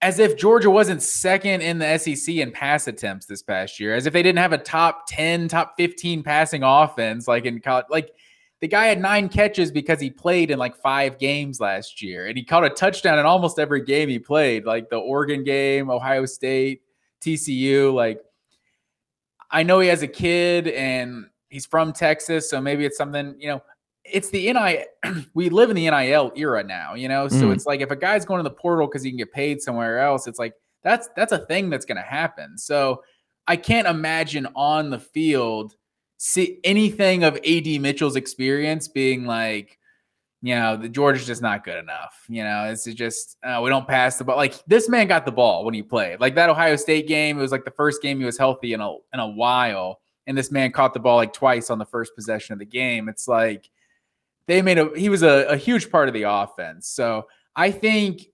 as 0.01 0.19
if 0.19 0.39
Georgia 0.39 0.71
wasn't 0.71 1.03
second 1.03 1.61
in 1.61 1.79
the 1.79 1.99
SEC 1.99 2.37
in 2.37 2.51
pass 2.51 2.89
attempts 2.89 3.27
this 3.27 3.43
past 3.43 3.79
year, 3.79 3.95
as 3.95 4.07
if 4.07 4.15
they 4.15 4.23
didn't 4.23 4.39
have 4.39 4.55
a 4.55 4.59
top 4.59 5.05
ten, 5.07 5.49
top 5.49 5.75
fifteen 5.77 6.23
passing 6.23 6.63
offense 6.63 7.29
like 7.29 7.45
in 7.45 7.61
college, 7.61 7.87
like 7.91 8.11
the 8.61 8.69
guy 8.69 8.87
had 8.87 9.01
nine 9.01 9.29
catches 9.29 9.71
because 9.71 10.01
he 10.01 10.11
played 10.11 10.51
in 10.51 10.59
like 10.59 10.77
five 10.77 11.19
games 11.19 11.61
last 11.61 12.03
year 12.03 12.27
and 12.27 12.37
he 12.37 12.45
caught 12.45 12.65
a 12.65 12.71
touchdown 12.71 13.19
in 13.19 13.27
almost 13.27 13.59
every 13.59 13.83
game 13.83 14.09
he 14.09 14.19
played, 14.19 14.65
like 14.65 14.91
the 14.91 14.97
Oregon 14.97 15.45
game, 15.45 15.91
Ohio 15.91 16.27
State, 16.27 16.83
TCU. 17.21 17.93
Like, 17.93 18.21
I 19.51 19.63
know 19.63 19.79
he 19.79 19.89
has 19.89 20.03
a 20.03 20.09
kid 20.09 20.69
and 20.69 21.27
he's 21.51 21.67
from 21.67 21.93
Texas, 21.93 22.51
so 22.51 22.61
maybe 22.61 22.85
it's 22.85 22.99
something, 22.99 23.37
you 23.39 23.49
know, 23.49 23.63
it's 24.05 24.31
the 24.31 24.53
NIL. 24.53 25.25
we 25.35 25.51
live 25.51 25.71
in 25.71 25.77
the 25.77 25.89
NIL 25.89 26.33
era 26.35 26.65
now, 26.65 26.95
you 26.95 27.09
know, 27.09 27.29
so 27.29 27.49
mm. 27.49 27.53
it's 27.55 27.67
like 27.67 27.81
if 27.81 27.91
a 27.91 27.97
guy's 27.97 28.25
going 28.25 28.39
to 28.39 28.49
the 28.49 28.55
portal 28.55 28.87
because 28.87 29.03
he 29.03 29.11
can 29.11 29.19
get 29.19 29.33
paid 29.33 29.63
somewhere 29.63 30.01
else, 30.01 30.27
it's 30.27 30.39
like 30.39 30.55
that's 30.83 31.09
that's 31.15 31.33
a 31.33 31.39
thing 31.47 31.71
that's 31.71 31.85
going 31.85 31.97
to 31.97 32.03
happen. 32.03 32.59
So 32.59 33.03
I 33.47 33.57
can't 33.57 33.87
imagine 33.87 34.49
on 34.55 34.91
the 34.91 34.99
field 34.99 35.75
see 36.19 36.59
anything 36.65 37.25
of 37.25 37.37
AD 37.37 37.81
Mitchell's 37.81 38.17
experience 38.17 38.89
being 38.89 39.25
like, 39.25 39.79
you 40.43 40.55
know, 40.55 40.77
the 40.77 40.89
Georgia's 40.89 41.27
just 41.27 41.43
not 41.43 41.65
good 41.65 41.79
enough. 41.79 42.25
You 42.29 42.45
know, 42.45 42.69
it's 42.71 42.85
just 42.85 43.37
uh, 43.43 43.61
we 43.63 43.71
don't 43.71 43.89
pass 43.89 44.19
the 44.19 44.25
ball. 44.25 44.37
Like 44.37 44.55
this 44.67 44.89
man 44.89 45.09
got 45.09 45.25
the 45.25 45.33
ball 45.33 45.65
when 45.65 45.75
he 45.75 45.83
played. 45.83 46.21
Like 46.21 46.35
that 46.35 46.51
Ohio 46.51 46.77
State 46.77 47.09
game, 47.09 47.39
it 47.39 47.41
was 47.41 47.53
like 47.53 47.65
the 47.65 47.71
first 47.73 48.03
game 48.03 48.19
he 48.19 48.25
was 48.25 48.39
healthy 48.39 48.73
in 48.73 48.81
a 48.81 48.93
in 49.15 49.21
a 49.21 49.29
while, 49.29 50.01
and 50.27 50.37
this 50.37 50.53
man 50.53 50.71
caught 50.71 50.95
the 50.95 51.01
ball 51.01 51.17
like 51.17 51.33
twice 51.33 51.71
on 51.71 51.79
the 51.79 51.87
first 51.87 52.15
possession 52.15 52.53
of 52.53 52.59
the 52.59 52.67
game. 52.67 53.09
It's 53.09 53.27
like 53.27 53.69
they 54.47 54.63
made 54.63 54.79
a 54.79 54.91
he 54.97 55.09
was 55.09 55.23
a, 55.23 55.47
a 55.49 55.57
huge 55.57 55.91
part 55.91 56.09
of 56.09 56.15
the 56.15 56.23
offense. 56.23 56.89
So 56.89 57.27
I 57.57 57.73
think 57.73 58.27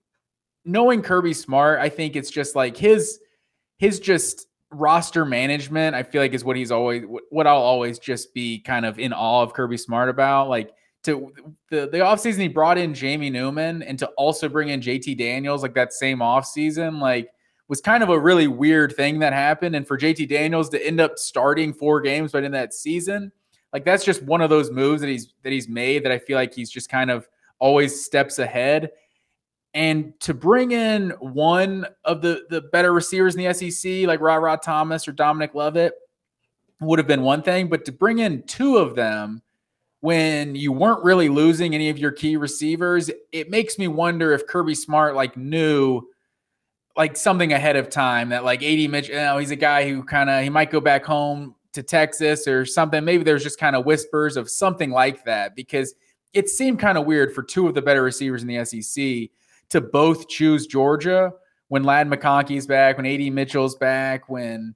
knowing 0.65 1.01
Kirby 1.01 1.33
Smart, 1.33 1.81
I 1.81 1.89
think 1.89 2.17
it's 2.17 2.31
just 2.31 2.55
like 2.55 2.77
his 2.77 3.19
his 3.79 3.99
just 3.99 4.47
roster 4.71 5.25
management, 5.25 5.95
I 5.95 6.03
feel 6.03 6.21
like 6.21 6.35
is 6.35 6.45
what 6.45 6.57
he's 6.57 6.71
always 6.71 7.05
what 7.31 7.47
I'll 7.47 7.57
always 7.57 7.99
just 7.99 8.35
be 8.35 8.61
kind 8.61 8.85
of 8.87 8.99
in 8.99 9.13
awe 9.13 9.43
of 9.43 9.55
Kirby 9.55 9.77
Smart 9.77 10.09
about. 10.09 10.49
Like 10.49 10.73
to 11.05 11.33
the 11.71 11.89
the 11.89 11.99
offseason 11.99 12.39
he 12.39 12.49
brought 12.49 12.79
in 12.79 12.95
Jamie 12.95 13.31
Newman 13.31 13.83
and 13.83 13.99
to 13.99 14.07
also 14.17 14.49
bring 14.49 14.69
in 14.69 14.81
JT 14.81 15.19
Daniels 15.19 15.63
like 15.63 15.75
that 15.75 15.93
same 15.93 16.19
offseason, 16.19 17.01
like 17.01 17.31
was 17.69 17.81
kind 17.81 18.03
of 18.03 18.11
a 18.11 18.19
really 18.19 18.47
weird 18.47 18.95
thing 18.95 19.19
that 19.21 19.33
happened. 19.33 19.75
And 19.77 19.87
for 19.87 19.99
JT 19.99 20.29
Daniels 20.29 20.69
to 20.71 20.87
end 20.87 21.01
up 21.01 21.19
starting 21.19 21.73
four 21.73 22.01
games 22.01 22.33
but 22.33 22.45
in 22.45 22.53
that 22.53 22.75
season, 22.75 23.33
like 23.73 23.85
that's 23.85 24.05
just 24.05 24.23
one 24.23 24.41
of 24.41 24.51
those 24.51 24.71
moves 24.71 25.01
that 25.01 25.09
he's 25.09 25.35
that 25.43 25.53
he's 25.53 25.69
made 25.69 26.05
that 26.05 26.13
I 26.13 26.19
feel 26.19 26.37
like 26.37 26.55
he's 26.55 26.71
just 26.71 26.89
kind 26.89 27.11
of 27.11 27.29
always 27.59 28.05
steps 28.05 28.39
ahead. 28.39 28.91
And 29.75 30.19
to 30.21 30.33
bring 30.33 30.71
in 30.71 31.11
one 31.19 31.87
of 32.05 32.23
the 32.23 32.45
the 32.49 32.61
better 32.61 32.93
receivers 32.93 33.35
in 33.35 33.45
the 33.45 33.53
SEC, 33.53 34.07
like 34.07 34.21
Ra 34.21 34.37
Ra 34.37 34.57
Thomas 34.57 35.09
or 35.09 35.13
Dominic 35.13 35.55
Lovett, 35.55 35.95
would 36.81 36.99
have 37.01 37.09
been 37.09 37.23
one 37.23 37.43
thing. 37.43 37.69
But 37.69 37.85
to 37.87 37.93
bring 37.93 38.21
in 38.21 38.45
two 38.45 38.79
of 38.79 38.95
them 38.95 39.43
when 40.01 40.55
you 40.55 40.71
weren't 40.71 41.03
really 41.03 41.29
losing 41.29 41.75
any 41.75 41.89
of 41.89 41.99
your 41.99 42.13
key 42.13 42.37
receivers, 42.37 43.11
it 43.33 43.51
makes 43.51 43.79
me 43.79 43.89
wonder 43.89 44.33
if 44.33 44.47
Kirby 44.47 44.75
Smart 44.75 45.17
like 45.17 45.37
knew 45.37 46.03
like 46.97 47.17
something 47.17 47.53
ahead 47.53 47.75
of 47.75 47.91
time 47.91 48.29
that 48.29 48.45
like 48.45 48.63
AD 48.63 48.91
Mitch, 48.91 49.09
you 49.09 49.15
know, 49.15 49.39
he's 49.39 49.51
a 49.51 49.57
guy 49.57 49.89
who 49.89 50.05
kind 50.05 50.31
of 50.31 50.43
he 50.43 50.51
might 50.51 50.71
go 50.71 50.81
back 50.81 51.05
home 51.05 51.57
to 51.73 51.83
Texas 51.83 52.47
or 52.47 52.65
something. 52.65 53.05
Maybe 53.05 53.25
there's 53.25 53.43
just 53.43 53.59
kind 53.59 53.75
of 53.75 53.85
whispers 53.85 54.37
of 54.37 54.49
something 54.49 54.91
like 54.91 55.25
that 55.25 55.57
because 55.57 55.95
it 56.33 56.49
seemed 56.49 56.79
kind 56.79 56.97
of 56.97 57.07
weird 57.07 57.35
for 57.35 57.43
two 57.43 57.67
of 57.67 57.75
the 57.75 57.83
better 57.83 58.03
receivers 58.03 58.43
in 58.43 58.49
the 58.49 58.65
SEC 58.65 59.31
to 59.75 59.81
both 59.81 60.29
choose 60.29 60.69
Georgia 60.69 61.33
when 61.67 61.83
Ladd 61.83 62.09
McConkey's 62.09 62.67
back, 62.67 62.97
when 62.97 63.07
AD 63.07 63.33
Mitchell's 63.33 63.75
back, 63.75 64.29
when 64.29 64.73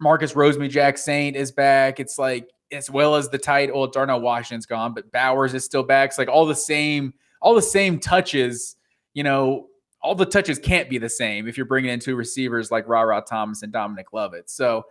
Marcus 0.00 0.34
Rosemy-Jacksaint 0.34 1.34
is 1.34 1.50
back. 1.50 1.98
It's 1.98 2.18
like 2.18 2.50
as 2.70 2.90
well 2.90 3.14
as 3.14 3.30
the 3.30 3.38
tight. 3.38 3.74
Well, 3.74 3.86
Darnell 3.86 4.20
Washington's 4.20 4.66
gone, 4.66 4.92
but 4.92 5.10
Bowers 5.12 5.54
is 5.54 5.64
still 5.64 5.82
back. 5.82 6.10
It's 6.10 6.18
like 6.18 6.28
all 6.28 6.44
the 6.44 6.54
same, 6.54 7.14
all 7.40 7.54
the 7.54 7.62
same 7.62 7.98
touches. 7.98 8.76
You 9.14 9.22
know, 9.22 9.68
all 10.02 10.14
the 10.14 10.26
touches 10.26 10.58
can't 10.58 10.90
be 10.90 10.98
the 10.98 11.08
same 11.08 11.48
if 11.48 11.56
you're 11.56 11.64
bringing 11.64 11.90
in 11.90 11.98
two 11.98 12.14
receivers 12.14 12.70
like 12.70 12.86
Ra 12.86 13.00
Ra 13.00 13.20
Thomas 13.20 13.62
and 13.62 13.72
Dominic 13.72 14.12
Lovett. 14.12 14.50
So 14.50 14.84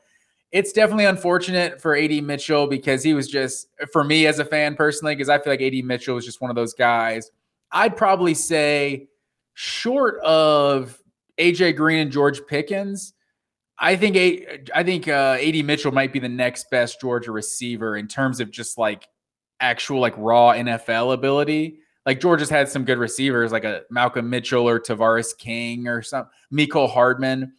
it's 0.52 0.72
definitely 0.72 1.06
unfortunate 1.06 1.80
for 1.80 1.96
AD 1.96 2.24
Mitchell 2.24 2.66
because 2.66 3.04
he 3.04 3.14
was 3.14 3.28
just 3.28 3.68
for 3.94 4.04
me 4.04 4.26
as 4.26 4.40
a 4.40 4.46
fan 4.46 4.76
personally 4.76 5.16
because 5.16 5.30
I 5.30 5.38
feel 5.38 5.54
like 5.54 5.62
AD 5.62 5.86
Mitchell 5.86 6.16
was 6.16 6.26
just 6.26 6.42
one 6.42 6.50
of 6.50 6.56
those 6.56 6.74
guys. 6.74 7.30
I'd 7.72 7.96
probably 7.96 8.34
say 8.34 9.08
short 9.60 10.20
of 10.20 11.02
AJ 11.40 11.76
Green 11.78 11.98
and 11.98 12.12
George 12.12 12.46
Pickens, 12.46 13.14
I 13.80 13.96
think 13.96 14.16
I 14.76 14.84
think 14.84 15.08
uh, 15.08 15.38
AD 15.42 15.66
Mitchell 15.66 15.92
might 15.92 16.14
be 16.14 16.20
the 16.20 16.30
next 16.30 16.70
best 16.70 17.02
Georgia 17.02 17.32
receiver 17.32 17.98
in 17.98 18.08
terms 18.08 18.40
of 18.40 18.52
just 18.52 18.78
like 18.78 19.08
actual 19.60 20.00
like 20.00 20.14
raw 20.16 20.52
NFL 20.52 21.12
ability. 21.12 21.80
Like 22.06 22.20
Georgia's 22.20 22.52
had 22.52 22.70
some 22.70 22.86
good 22.86 23.00
receivers 23.00 23.52
like 23.52 23.64
a 23.64 23.82
Malcolm 23.90 24.30
Mitchell 24.30 24.70
or 24.70 24.80
Tavarres 24.80 25.36
King 25.36 25.88
or 25.88 26.04
some 26.04 26.28
Mecole 26.54 26.90
Hardman, 26.90 27.54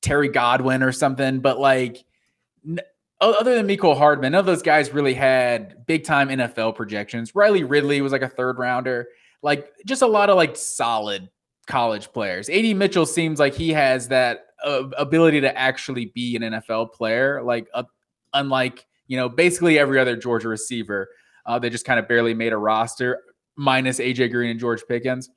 Terry 0.00 0.28
Godwin 0.28 0.84
or 0.84 0.92
something. 0.92 1.40
But 1.40 1.58
like 1.58 2.04
n- 2.64 2.78
other 3.20 3.56
than 3.56 3.66
Mecole 3.66 3.98
Hardman, 3.98 4.32
none 4.32 4.38
of 4.38 4.46
those 4.46 4.62
guys 4.62 4.94
really 4.94 5.14
had 5.14 5.84
big 5.84 6.04
time 6.04 6.28
NFL 6.28 6.76
projections. 6.76 7.34
Riley 7.34 7.64
Ridley 7.64 8.00
was 8.02 8.12
like 8.12 8.22
a 8.22 8.28
third 8.28 8.60
rounder 8.60 9.08
like 9.42 9.72
just 9.86 10.02
a 10.02 10.06
lot 10.06 10.30
of 10.30 10.36
like 10.36 10.56
solid 10.56 11.28
college 11.66 12.12
players. 12.12 12.48
AD 12.48 12.76
Mitchell 12.76 13.06
seems 13.06 13.38
like 13.38 13.54
he 13.54 13.70
has 13.70 14.08
that 14.08 14.46
uh, 14.64 14.88
ability 14.96 15.40
to 15.42 15.56
actually 15.56 16.06
be 16.06 16.34
an 16.36 16.42
NFL 16.42 16.92
player, 16.92 17.42
like 17.42 17.68
uh, 17.74 17.84
unlike 18.34 18.86
you 19.06 19.16
know 19.16 19.28
basically 19.28 19.78
every 19.78 19.98
other 19.98 20.16
Georgia 20.16 20.48
receiver 20.48 21.08
Uh, 21.46 21.58
they 21.58 21.70
just 21.70 21.86
kind 21.86 21.98
of 21.98 22.06
barely 22.06 22.34
made 22.34 22.52
a 22.52 22.56
roster, 22.56 23.22
minus 23.56 23.98
AJ 24.00 24.32
Green 24.32 24.50
and 24.50 24.60
George 24.60 24.82
Pickens. 24.86 25.30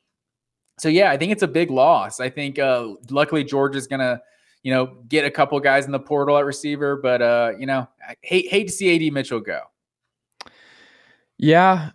So 0.79 0.89
yeah, 0.89 1.11
I 1.11 1.17
think 1.17 1.31
it's 1.31 1.43
a 1.43 1.47
big 1.47 1.69
loss. 1.69 2.19
I 2.19 2.29
think 2.29 2.57
uh, 2.59 2.95
luckily 3.09 3.43
George 3.43 3.75
is 3.75 3.87
gonna, 3.87 4.21
you 4.63 4.73
know, 4.73 5.03
get 5.07 5.25
a 5.25 5.31
couple 5.31 5.59
guys 5.59 5.85
in 5.85 5.91
the 5.91 5.99
portal 5.99 6.37
at 6.37 6.45
receiver, 6.45 6.95
but 6.95 7.21
uh, 7.21 7.51
you 7.59 7.65
know, 7.65 7.87
I 8.07 8.15
hate 8.21 8.47
hate 8.49 8.67
to 8.67 8.73
see 8.73 9.07
AD 9.07 9.13
Mitchell 9.13 9.39
go. 9.39 9.61
Yeah. 11.37 11.91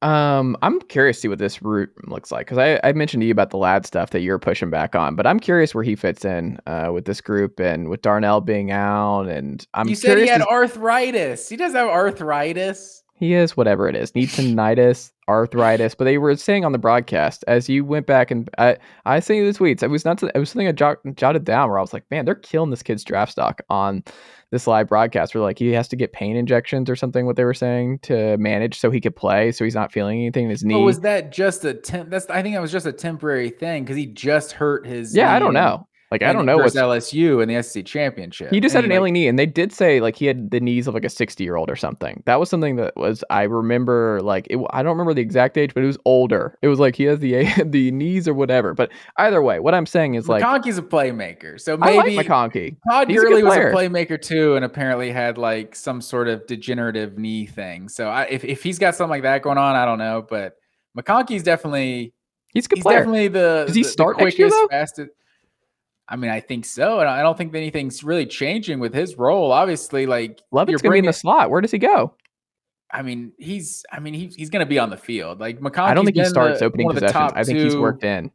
Um, 0.00 0.56
I'm 0.62 0.80
curious 0.82 1.16
to 1.16 1.20
see 1.22 1.28
what 1.28 1.40
this 1.40 1.60
route 1.60 1.90
looks 2.06 2.30
like 2.30 2.46
because 2.46 2.58
I, 2.58 2.78
I 2.84 2.92
mentioned 2.92 3.20
to 3.22 3.26
you 3.26 3.32
about 3.32 3.50
the 3.50 3.56
lad 3.56 3.84
stuff 3.84 4.10
that 4.10 4.20
you're 4.20 4.38
pushing 4.38 4.70
back 4.70 4.94
on, 4.94 5.16
but 5.16 5.26
I'm 5.26 5.40
curious 5.40 5.74
where 5.74 5.82
he 5.82 5.96
fits 5.96 6.24
in 6.24 6.58
uh, 6.66 6.90
with 6.92 7.04
this 7.04 7.20
group 7.20 7.58
and 7.58 7.88
with 7.88 8.02
Darnell 8.02 8.40
being 8.40 8.70
out. 8.70 9.22
And 9.22 9.66
I'm 9.74 9.88
you 9.88 9.96
said 9.96 10.18
he 10.18 10.28
had 10.28 10.38
to- 10.38 10.48
arthritis. 10.48 11.48
He 11.48 11.56
does 11.56 11.72
have 11.72 11.88
arthritis. 11.88 13.02
He 13.14 13.34
is 13.34 13.56
whatever 13.56 13.88
it 13.88 13.96
is, 13.96 14.14
needs 14.14 14.36
tinnitus, 14.36 15.10
arthritis. 15.28 15.96
But 15.96 16.04
they 16.04 16.18
were 16.18 16.36
saying 16.36 16.64
on 16.64 16.70
the 16.70 16.78
broadcast 16.78 17.44
as 17.48 17.68
you 17.68 17.84
went 17.84 18.06
back 18.06 18.30
and 18.30 18.48
I, 18.58 18.76
I 19.06 19.18
sent 19.18 19.38
you 19.38 19.52
the 19.52 19.58
tweets. 19.58 19.82
It 19.82 19.88
was 19.88 20.04
not. 20.04 20.22
It 20.22 20.38
was 20.38 20.50
something 20.50 20.68
I 20.68 20.72
jot, 20.72 20.98
jotted 21.16 21.44
down 21.44 21.68
where 21.68 21.78
I 21.78 21.82
was 21.82 21.92
like, 21.92 22.08
man, 22.12 22.24
they're 22.24 22.36
killing 22.36 22.70
this 22.70 22.84
kid's 22.84 23.02
draft 23.02 23.32
stock 23.32 23.60
on 23.68 24.04
this 24.50 24.66
live 24.66 24.88
broadcast. 24.88 25.34
Where 25.34 25.42
like 25.42 25.58
he 25.58 25.72
has 25.72 25.88
to 25.88 25.96
get 25.96 26.12
pain 26.12 26.36
injections 26.36 26.88
or 26.88 26.96
something. 26.96 27.26
What 27.26 27.36
they 27.36 27.44
were 27.44 27.54
saying 27.54 28.00
to 28.00 28.36
manage 28.38 28.78
so 28.78 28.90
he 28.90 29.00
could 29.00 29.16
play, 29.16 29.52
so 29.52 29.64
he's 29.64 29.74
not 29.74 29.92
feeling 29.92 30.20
anything 30.20 30.44
in 30.44 30.50
his 30.50 30.64
knee. 30.64 30.74
But 30.74 30.80
was 30.80 31.00
that 31.00 31.32
just 31.32 31.64
a 31.64 31.74
temp? 31.74 32.10
That's 32.10 32.28
I 32.30 32.42
think 32.42 32.54
that 32.54 32.62
was 32.62 32.72
just 32.72 32.86
a 32.86 32.92
temporary 32.92 33.50
thing 33.50 33.84
because 33.84 33.96
he 33.96 34.06
just 34.06 34.52
hurt 34.52 34.86
his. 34.86 35.16
yeah, 35.16 35.34
I 35.34 35.38
don't 35.38 35.54
know. 35.54 35.87
Like 36.10 36.22
I 36.22 36.32
don't 36.32 36.46
know 36.46 36.56
what's. 36.56 36.74
LSU 36.74 37.42
in 37.42 37.48
the 37.54 37.62
SEC 37.62 37.84
championship. 37.84 38.50
He 38.50 38.60
just 38.60 38.74
had 38.74 38.84
an 38.84 38.90
like, 38.90 38.96
ailing 38.96 39.12
knee, 39.12 39.28
and 39.28 39.38
they 39.38 39.44
did 39.44 39.72
say 39.72 40.00
like 40.00 40.16
he 40.16 40.24
had 40.24 40.50
the 40.50 40.58
knees 40.58 40.86
of 40.86 40.94
like 40.94 41.04
a 41.04 41.08
sixty-year-old 41.10 41.68
or 41.68 41.76
something. 41.76 42.22
That 42.24 42.40
was 42.40 42.48
something 42.48 42.76
that 42.76 42.96
was 42.96 43.22
I 43.28 43.42
remember 43.42 44.20
like 44.22 44.46
it, 44.48 44.58
I 44.70 44.82
don't 44.82 44.92
remember 44.92 45.12
the 45.12 45.20
exact 45.20 45.58
age, 45.58 45.74
but 45.74 45.82
it 45.82 45.86
was 45.86 45.98
older. 46.06 46.56
It 46.62 46.68
was 46.68 46.78
like 46.80 46.96
he 46.96 47.04
has 47.04 47.18
the 47.18 47.44
the 47.66 47.90
knees 47.90 48.26
or 48.26 48.32
whatever. 48.32 48.72
But 48.72 48.90
either 49.18 49.42
way, 49.42 49.60
what 49.60 49.74
I'm 49.74 49.84
saying 49.84 50.14
is 50.14 50.28
like 50.28 50.42
McConkey's 50.42 50.78
a 50.78 50.82
playmaker, 50.82 51.60
so 51.60 51.76
I 51.82 51.96
like 51.96 52.06
maybe 52.06 52.26
McConkey. 52.26 52.76
Todd 52.90 53.10
He's 53.10 53.20
a 53.20 53.24
Gurley 53.24 53.42
was 53.42 53.56
a 53.56 53.60
playmaker 53.60 54.20
too, 54.20 54.56
and 54.56 54.64
apparently 54.64 55.10
had 55.10 55.36
like 55.36 55.74
some 55.74 56.00
sort 56.00 56.28
of 56.28 56.46
degenerative 56.46 57.18
knee 57.18 57.44
thing. 57.44 57.88
So 57.90 58.08
I, 58.08 58.22
if 58.24 58.44
if 58.44 58.62
he's 58.62 58.78
got 58.78 58.94
something 58.94 59.10
like 59.10 59.22
that 59.24 59.42
going 59.42 59.58
on, 59.58 59.76
I 59.76 59.84
don't 59.84 59.98
know. 59.98 60.24
But 60.26 60.56
McConkey's 60.96 61.42
definitely 61.42 62.14
He's 62.54 62.64
a 62.64 62.68
good 62.70 62.78
he's 62.78 62.82
player. 62.82 62.98
definitely 63.00 63.28
the 63.28 63.64
Does 63.66 63.74
he 63.76 63.82
the- 63.82 63.86
the 63.88 63.92
start 63.92 64.18
next 64.18 64.38
year, 64.38 64.48
quickest, 64.48 64.62
though? 64.62 64.68
fastest. 64.68 65.10
I 66.08 66.16
mean, 66.16 66.30
I 66.30 66.40
think 66.40 66.64
so. 66.64 67.00
And 67.00 67.08
I 67.08 67.20
don't 67.22 67.36
think 67.36 67.54
anything's 67.54 68.02
really 68.02 68.24
changing 68.26 68.80
with 68.80 68.94
his 68.94 69.16
role. 69.18 69.52
Obviously, 69.52 70.06
like 70.06 70.40
Lovett's 70.52 70.70
you're 70.72 70.78
gonna 70.78 70.82
be 70.94 70.98
in 70.98 71.02
bringing- 71.02 71.06
the 71.08 71.12
slot. 71.12 71.50
Where 71.50 71.60
does 71.60 71.70
he 71.70 71.78
go? 71.78 72.14
I 72.90 73.02
mean, 73.02 73.32
he's. 73.38 73.84
I 73.92 74.00
mean, 74.00 74.14
he's 74.14 74.34
he's 74.34 74.48
going 74.48 74.64
to 74.64 74.68
be 74.68 74.78
on 74.78 74.88
the 74.88 74.96
field. 74.96 75.40
Like 75.40 75.60
McConkey. 75.60 75.80
I 75.90 75.92
don't 75.94 76.06
think 76.06 76.16
he 76.16 76.24
starts 76.24 76.62
opening 76.62 76.88
possessions. 76.88 77.32
I 77.34 77.44
think 77.44 77.58
he's 77.58 77.76
worked 77.76 78.02
in. 78.02 78.30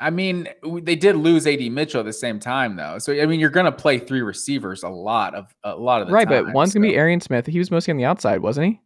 I 0.00 0.08
mean, 0.10 0.48
they 0.62 0.96
did 0.96 1.16
lose 1.16 1.46
AD 1.46 1.60
Mitchell 1.72 2.00
at 2.00 2.06
the 2.06 2.12
same 2.14 2.38
time, 2.40 2.76
though. 2.76 2.98
So 2.98 3.12
I 3.12 3.26
mean, 3.26 3.40
you're 3.40 3.50
going 3.50 3.66
to 3.66 3.72
play 3.72 3.98
three 3.98 4.22
receivers 4.22 4.84
a 4.84 4.88
lot 4.88 5.34
of 5.34 5.54
a 5.64 5.74
lot 5.76 6.00
of 6.00 6.06
the 6.08 6.14
Right, 6.14 6.26
time. 6.26 6.46
but 6.46 6.54
one's 6.54 6.72
gonna 6.72 6.86
be 6.86 6.94
Arian 6.96 7.20
Smith. 7.20 7.46
He 7.46 7.58
was 7.58 7.70
mostly 7.70 7.90
on 7.90 7.98
the 7.98 8.06
outside, 8.06 8.40
wasn't 8.40 8.68
he? 8.68 8.80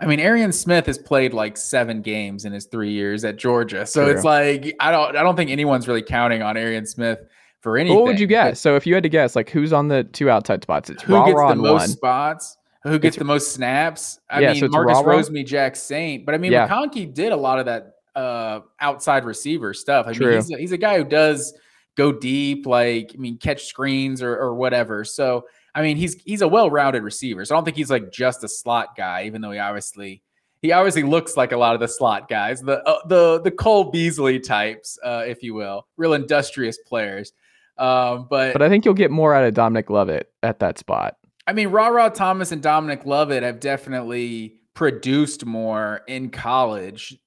I 0.00 0.06
mean, 0.06 0.18
Arian 0.18 0.50
Smith 0.50 0.86
has 0.86 0.98
played 0.98 1.32
like 1.32 1.56
seven 1.56 2.02
games 2.02 2.44
in 2.44 2.52
his 2.52 2.64
three 2.64 2.90
years 2.90 3.24
at 3.24 3.36
Georgia, 3.36 3.86
so 3.86 4.04
True. 4.04 4.12
it's 4.14 4.24
like 4.24 4.74
I 4.80 4.90
don't 4.90 5.16
I 5.16 5.22
don't 5.22 5.36
think 5.36 5.50
anyone's 5.52 5.86
really 5.86 6.02
counting 6.02 6.42
on 6.42 6.56
Arian 6.56 6.86
Smith 6.86 7.20
for 7.64 7.76
anything. 7.76 7.96
What 7.96 8.04
would 8.04 8.20
you 8.20 8.26
but 8.28 8.30
guess? 8.30 8.60
So 8.60 8.76
if 8.76 8.86
you 8.86 8.94
had 8.94 9.02
to 9.02 9.08
guess, 9.08 9.34
like 9.34 9.50
who's 9.50 9.72
on 9.72 9.88
the 9.88 10.04
two 10.04 10.30
outside 10.30 10.62
spots? 10.62 10.90
It's 10.90 11.02
Who 11.02 11.14
Raw 11.14 11.24
gets 11.26 11.40
the 11.48 11.56
most 11.56 11.80
one. 11.80 11.88
spots? 11.88 12.56
Who 12.84 12.98
gets 12.98 13.16
It's- 13.16 13.18
the 13.18 13.24
most 13.24 13.52
snaps? 13.54 14.20
I 14.30 14.40
Yeah, 14.40 14.52
mean, 14.52 14.60
so 14.60 14.68
Marcus 14.68 14.94
Raw-Raw? 14.96 15.14
Rosemy, 15.18 15.44
Jack 15.46 15.74
Saint, 15.74 16.26
but 16.26 16.34
I 16.34 16.38
mean, 16.38 16.52
Yeah. 16.52 16.68
McConkey 16.68 17.12
did 17.12 17.32
a 17.32 17.36
lot 17.36 17.58
of 17.58 17.64
that 17.64 17.94
uh, 18.14 18.60
outside 18.80 19.24
receiver 19.24 19.74
stuff. 19.74 20.06
I 20.06 20.12
True. 20.12 20.26
mean, 20.26 20.34
he's 20.36 20.50
a, 20.52 20.56
he's 20.58 20.72
a 20.72 20.76
guy 20.76 20.98
who 20.98 21.04
does 21.04 21.52
go 21.96 22.12
deep, 22.12 22.66
like 22.66 23.10
I 23.14 23.16
mean, 23.18 23.38
catch 23.38 23.64
screens 23.64 24.22
or, 24.22 24.36
or 24.36 24.54
whatever. 24.54 25.02
So 25.04 25.46
I 25.74 25.82
mean, 25.82 25.96
he's 25.96 26.14
he's 26.22 26.42
a 26.42 26.46
well-rounded 26.46 27.02
receiver. 27.02 27.44
So 27.44 27.54
I 27.54 27.56
don't 27.56 27.64
think 27.64 27.76
he's 27.76 27.90
like 27.90 28.12
just 28.12 28.44
a 28.44 28.48
slot 28.48 28.94
guy, 28.96 29.24
even 29.24 29.40
though 29.40 29.50
he 29.50 29.58
obviously 29.58 30.22
he 30.62 30.70
obviously 30.72 31.02
looks 31.02 31.36
like 31.36 31.50
a 31.52 31.56
lot 31.56 31.74
of 31.74 31.80
the 31.80 31.88
slot 31.88 32.28
guys, 32.28 32.60
the 32.60 32.80
uh, 32.86 32.98
the 33.08 33.40
the 33.40 33.50
Cole 33.50 33.90
Beasley 33.90 34.38
types, 34.38 34.96
uh, 35.02 35.24
if 35.26 35.42
you 35.42 35.54
will, 35.54 35.86
real 35.96 36.12
industrious 36.12 36.78
players. 36.86 37.32
Um, 37.76 38.26
but 38.30 38.52
But 38.52 38.62
I 38.62 38.68
think 38.68 38.84
you'll 38.84 38.94
get 38.94 39.10
more 39.10 39.34
out 39.34 39.44
of 39.44 39.54
Dominic 39.54 39.90
Lovett 39.90 40.30
at 40.42 40.60
that 40.60 40.78
spot. 40.78 41.16
I 41.46 41.52
mean, 41.52 41.68
Ra 41.68 41.88
Ra 41.88 42.08
Thomas 42.08 42.52
and 42.52 42.62
Dominic 42.62 43.04
Lovett 43.04 43.42
have 43.42 43.60
definitely 43.60 44.54
produced 44.74 45.44
more 45.44 46.02
in 46.08 46.30
college. 46.30 47.18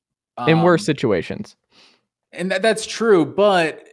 In 0.48 0.60
Um, 0.60 0.64
worse 0.64 0.86
situations. 0.86 1.56
and 2.32 2.52
that, 2.52 2.62
that's 2.62 2.86
true. 2.86 3.26
But 3.26 3.84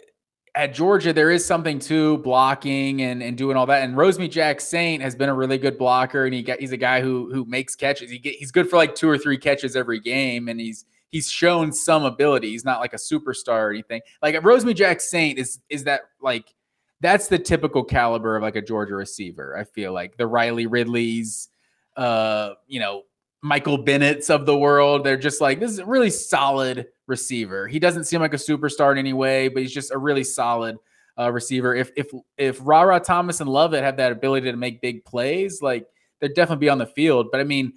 at 0.55 0.73
Georgia, 0.75 1.13
there 1.13 1.31
is 1.31 1.45
something 1.45 1.79
to 1.81 2.19
blocking 2.19 3.03
and, 3.03 3.23
and 3.23 3.37
doing 3.37 3.57
all 3.57 3.67
that. 3.67 3.83
And 3.83 3.97
Rosemy-Jacksaint 3.97 5.01
has 5.01 5.17
been 5.17 5.29
a 5.29 5.35
really 5.35 5.59
good 5.59 5.77
blocker, 5.79 6.25
and 6.25 6.33
he 6.35 6.43
got, 6.43 6.61
he's 6.61 6.73
a 6.73 6.77
guy 6.77 7.01
who 7.01 7.31
who 7.33 7.45
makes 7.47 7.75
catches. 7.75 8.11
He 8.11 8.19
get, 8.19 8.35
he's 8.37 8.51
good 8.53 8.71
for 8.71 8.77
like 8.77 8.95
two 8.95 9.09
or 9.09 9.19
three 9.19 9.39
catches 9.39 9.75
every 9.75 9.99
game, 10.01 10.49
and 10.49 10.61
he's 10.61 10.85
he's 11.15 11.31
shown 11.31 11.73
some 11.73 12.05
ability. 12.05 12.51
He's 12.51 12.65
not 12.65 12.81
like 12.81 12.93
a 12.93 12.97
superstar 12.97 13.69
or 13.69 13.71
anything. 13.71 14.03
Like 14.21 14.35
Rosemy-Jacksaint 14.35 15.37
is 15.37 15.61
is 15.69 15.85
that 15.85 16.01
like 16.21 16.53
that's 17.01 17.29
the 17.29 17.39
typical 17.39 17.85
caliber 17.85 18.37
of 18.37 18.43
like 18.43 18.57
a 18.57 18.63
Georgia 18.63 18.97
receiver. 18.97 19.57
I 19.57 19.63
feel 19.63 19.93
like 19.93 20.17
the 20.17 20.27
Riley 20.27 20.67
Ridleys, 20.67 21.51
uh, 21.97 22.55
you 22.67 22.81
know, 22.81 23.03
Michael 23.43 23.79
Bennett's 23.79 24.29
of 24.29 24.45
the 24.45 24.59
world. 24.59 25.05
They're 25.05 25.17
just 25.17 25.41
like 25.41 25.61
this 25.61 25.71
is 25.71 25.79
a 25.79 25.87
really 25.87 26.11
solid 26.11 26.89
receiver. 27.07 27.69
He 27.69 27.79
doesn't 27.79 28.05
seem 28.05 28.21
like 28.21 28.35
a 28.35 28.39
superstar 28.39 28.91
in 28.91 28.99
any 28.99 29.13
way, 29.13 29.47
but 29.47 29.63
he's 29.63 29.73
just 29.73 29.93
a 29.93 29.99
really 29.99 30.25
solid 30.25 30.79
uh, 31.17 31.31
receiver. 31.31 31.77
If 31.77 31.93
if 31.97 32.09
if 32.37 32.59
Rara 32.61 32.99
Thomas 32.99 33.41
and 33.41 33.49
Lovett 33.49 33.85
have 33.85 33.99
that 33.99 34.11
ability 34.11 34.51
to 34.51 34.57
make 34.57 34.81
big 34.81 35.05
plays, 35.05 35.63
like 35.63 35.87
they'd 36.19 36.35
definitely 36.35 36.67
be 36.67 36.71
on 36.71 36.79
the 36.79 36.87
field. 36.87 37.29
But 37.31 37.41
I 37.41 37.45
mean, 37.45 37.73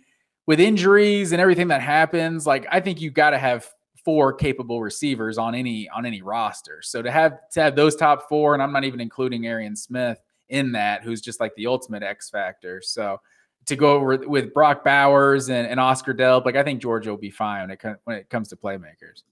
with 0.48 0.60
injuries 0.60 1.34
and 1.34 1.42
everything 1.42 1.68
that 1.68 1.82
happens, 1.82 2.48
like 2.48 2.66
I 2.72 2.80
think 2.80 3.00
you 3.00 3.12
got 3.12 3.32
to 3.32 3.38
have 3.38 3.70
four 4.04 4.32
capable 4.34 4.82
receivers 4.82 5.38
on 5.38 5.54
any 5.54 5.90
on 5.90 6.06
any 6.06 6.22
roster. 6.22 6.82
So 6.82 7.02
to 7.02 7.12
have 7.12 7.38
to 7.52 7.62
have 7.62 7.76
those 7.76 7.96
top 7.96 8.28
four, 8.30 8.54
and 8.54 8.64
I'm 8.64 8.72
not 8.72 8.86
even 8.86 9.02
including 9.02 9.46
Arian 9.46 9.76
Smith 9.76 10.20
in 10.50 10.72
that, 10.72 11.04
who's 11.04 11.22
just 11.22 11.40
like 11.40 11.54
the 11.56 11.68
ultimate 11.68 12.04
X 12.04 12.30
factor. 12.30 12.82
So 12.82 13.20
to 13.66 13.76
go 13.76 14.02
with, 14.02 14.26
with 14.26 14.54
Brock 14.54 14.86
Bowers 14.86 15.50
and, 15.50 15.68
and 15.68 15.78
Oscar 15.78 16.14
Delp, 16.14 16.46
like 16.46 16.56
I 16.56 16.64
think 16.64 16.82
Georgia 16.82 17.10
will 17.10 17.18
be 17.18 17.30
fine 17.30 17.68
when 17.68 17.72
it 17.72 18.00
when 18.06 18.16
it 18.16 18.30
comes 18.30 18.48
to 18.50 18.56
playmakers. 18.56 19.24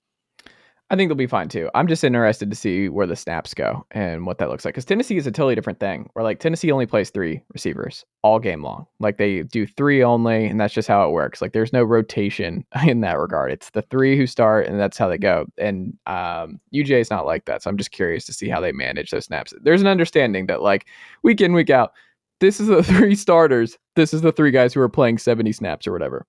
I 0.91 0.95
think 0.95 1.09
they'll 1.09 1.15
be 1.15 1.25
fine 1.25 1.49
too. 1.49 1.67
I'm 1.73 1.87
just 1.87 2.03
interested 2.03 2.51
to 2.51 2.55
see 2.55 2.89
where 2.89 3.07
the 3.07 3.15
snaps 3.15 3.55
go 3.55 3.87
and 3.89 4.27
what 4.27 4.37
that 4.37 4.49
looks 4.49 4.65
like. 4.65 4.75
Because 4.75 4.85
Tennessee 4.85 5.17
is 5.17 5.25
a 5.25 5.31
totally 5.31 5.55
different 5.55 5.79
thing. 5.79 6.09
Where 6.13 6.21
like 6.21 6.39
Tennessee 6.39 6.71
only 6.71 6.85
plays 6.85 7.09
three 7.09 7.41
receivers 7.53 8.05
all 8.21 8.37
game 8.37 8.61
long. 8.61 8.85
Like 8.99 9.17
they 9.17 9.41
do 9.41 9.65
three 9.65 10.03
only, 10.03 10.45
and 10.45 10.59
that's 10.59 10.75
just 10.75 10.87
how 10.87 11.07
it 11.07 11.11
works. 11.11 11.41
Like 11.41 11.53
there's 11.53 11.73
no 11.73 11.83
rotation 11.83 12.63
in 12.85 13.01
that 13.01 13.17
regard. 13.17 13.51
It's 13.51 13.71
the 13.71 13.81
three 13.81 14.15
who 14.15 14.27
start, 14.27 14.67
and 14.67 14.79
that's 14.79 14.97
how 14.97 15.09
they 15.09 15.17
go. 15.17 15.47
And 15.57 15.97
um, 16.05 16.59
UJ 16.71 17.01
is 17.01 17.09
not 17.09 17.25
like 17.25 17.45
that. 17.45 17.63
So 17.63 17.69
I'm 17.71 17.77
just 17.77 17.91
curious 17.91 18.25
to 18.27 18.33
see 18.33 18.47
how 18.47 18.61
they 18.61 18.71
manage 18.71 19.09
those 19.09 19.25
snaps. 19.25 19.53
There's 19.63 19.81
an 19.81 19.87
understanding 19.87 20.45
that 20.47 20.61
like 20.61 20.85
week 21.23 21.41
in 21.41 21.53
week 21.53 21.71
out, 21.71 21.93
this 22.41 22.59
is 22.59 22.67
the 22.67 22.83
three 22.83 23.15
starters. 23.15 23.79
This 23.95 24.13
is 24.13 24.21
the 24.21 24.31
three 24.31 24.51
guys 24.51 24.71
who 24.73 24.81
are 24.81 24.89
playing 24.89 25.17
70 25.17 25.51
snaps 25.51 25.87
or 25.87 25.91
whatever. 25.91 26.27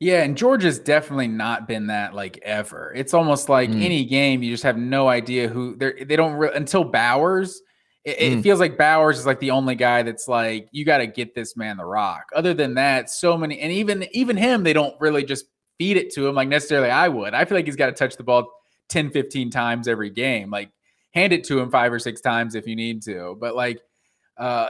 Yeah, 0.00 0.22
and 0.22 0.36
Georgia's 0.36 0.78
definitely 0.78 1.28
not 1.28 1.68
been 1.68 1.86
that 1.88 2.14
like 2.14 2.38
ever. 2.42 2.92
It's 2.96 3.14
almost 3.14 3.48
like 3.48 3.70
Mm. 3.70 3.82
any 3.84 4.04
game 4.04 4.42
you 4.42 4.50
just 4.52 4.62
have 4.64 4.76
no 4.76 5.08
idea 5.08 5.48
who 5.48 5.76
they 5.76 6.04
they 6.04 6.16
don't 6.16 6.34
re- 6.34 6.52
until 6.54 6.84
Bowers. 6.84 7.60
It, 8.04 8.20
it 8.20 8.38
Mm. 8.38 8.42
feels 8.42 8.58
like 8.60 8.76
Bowers 8.76 9.18
is 9.18 9.26
like 9.26 9.38
the 9.40 9.52
only 9.52 9.74
guy 9.76 10.02
that's 10.02 10.26
like 10.26 10.68
you 10.72 10.84
got 10.84 10.98
to 10.98 11.06
get 11.06 11.34
this 11.34 11.56
man 11.56 11.76
the 11.76 11.84
rock. 11.84 12.24
Other 12.34 12.52
than 12.54 12.74
that, 12.74 13.10
so 13.10 13.36
many 13.38 13.60
and 13.60 13.70
even 13.72 14.06
even 14.12 14.36
him 14.36 14.62
they 14.64 14.72
don't 14.72 15.00
really 15.00 15.24
just 15.24 15.44
feed 15.78 15.96
it 15.96 16.10
to 16.14 16.26
him 16.26 16.34
like 16.34 16.48
necessarily 16.48 16.90
I 16.90 17.08
would. 17.08 17.32
I 17.34 17.44
feel 17.44 17.56
like 17.56 17.66
he's 17.66 17.76
got 17.76 17.86
to 17.86 17.92
touch 17.92 18.16
the 18.16 18.24
ball 18.24 18.50
10 18.88 19.10
15 19.10 19.50
times 19.50 19.86
every 19.88 20.10
game. 20.10 20.50
Like 20.50 20.70
hand 21.14 21.32
it 21.32 21.44
to 21.44 21.60
him 21.60 21.70
five 21.70 21.92
or 21.92 21.98
six 21.98 22.20
times 22.20 22.54
if 22.56 22.66
you 22.66 22.74
need 22.76 23.02
to. 23.02 23.36
But 23.40 23.54
like 23.54 23.80
uh 24.36 24.68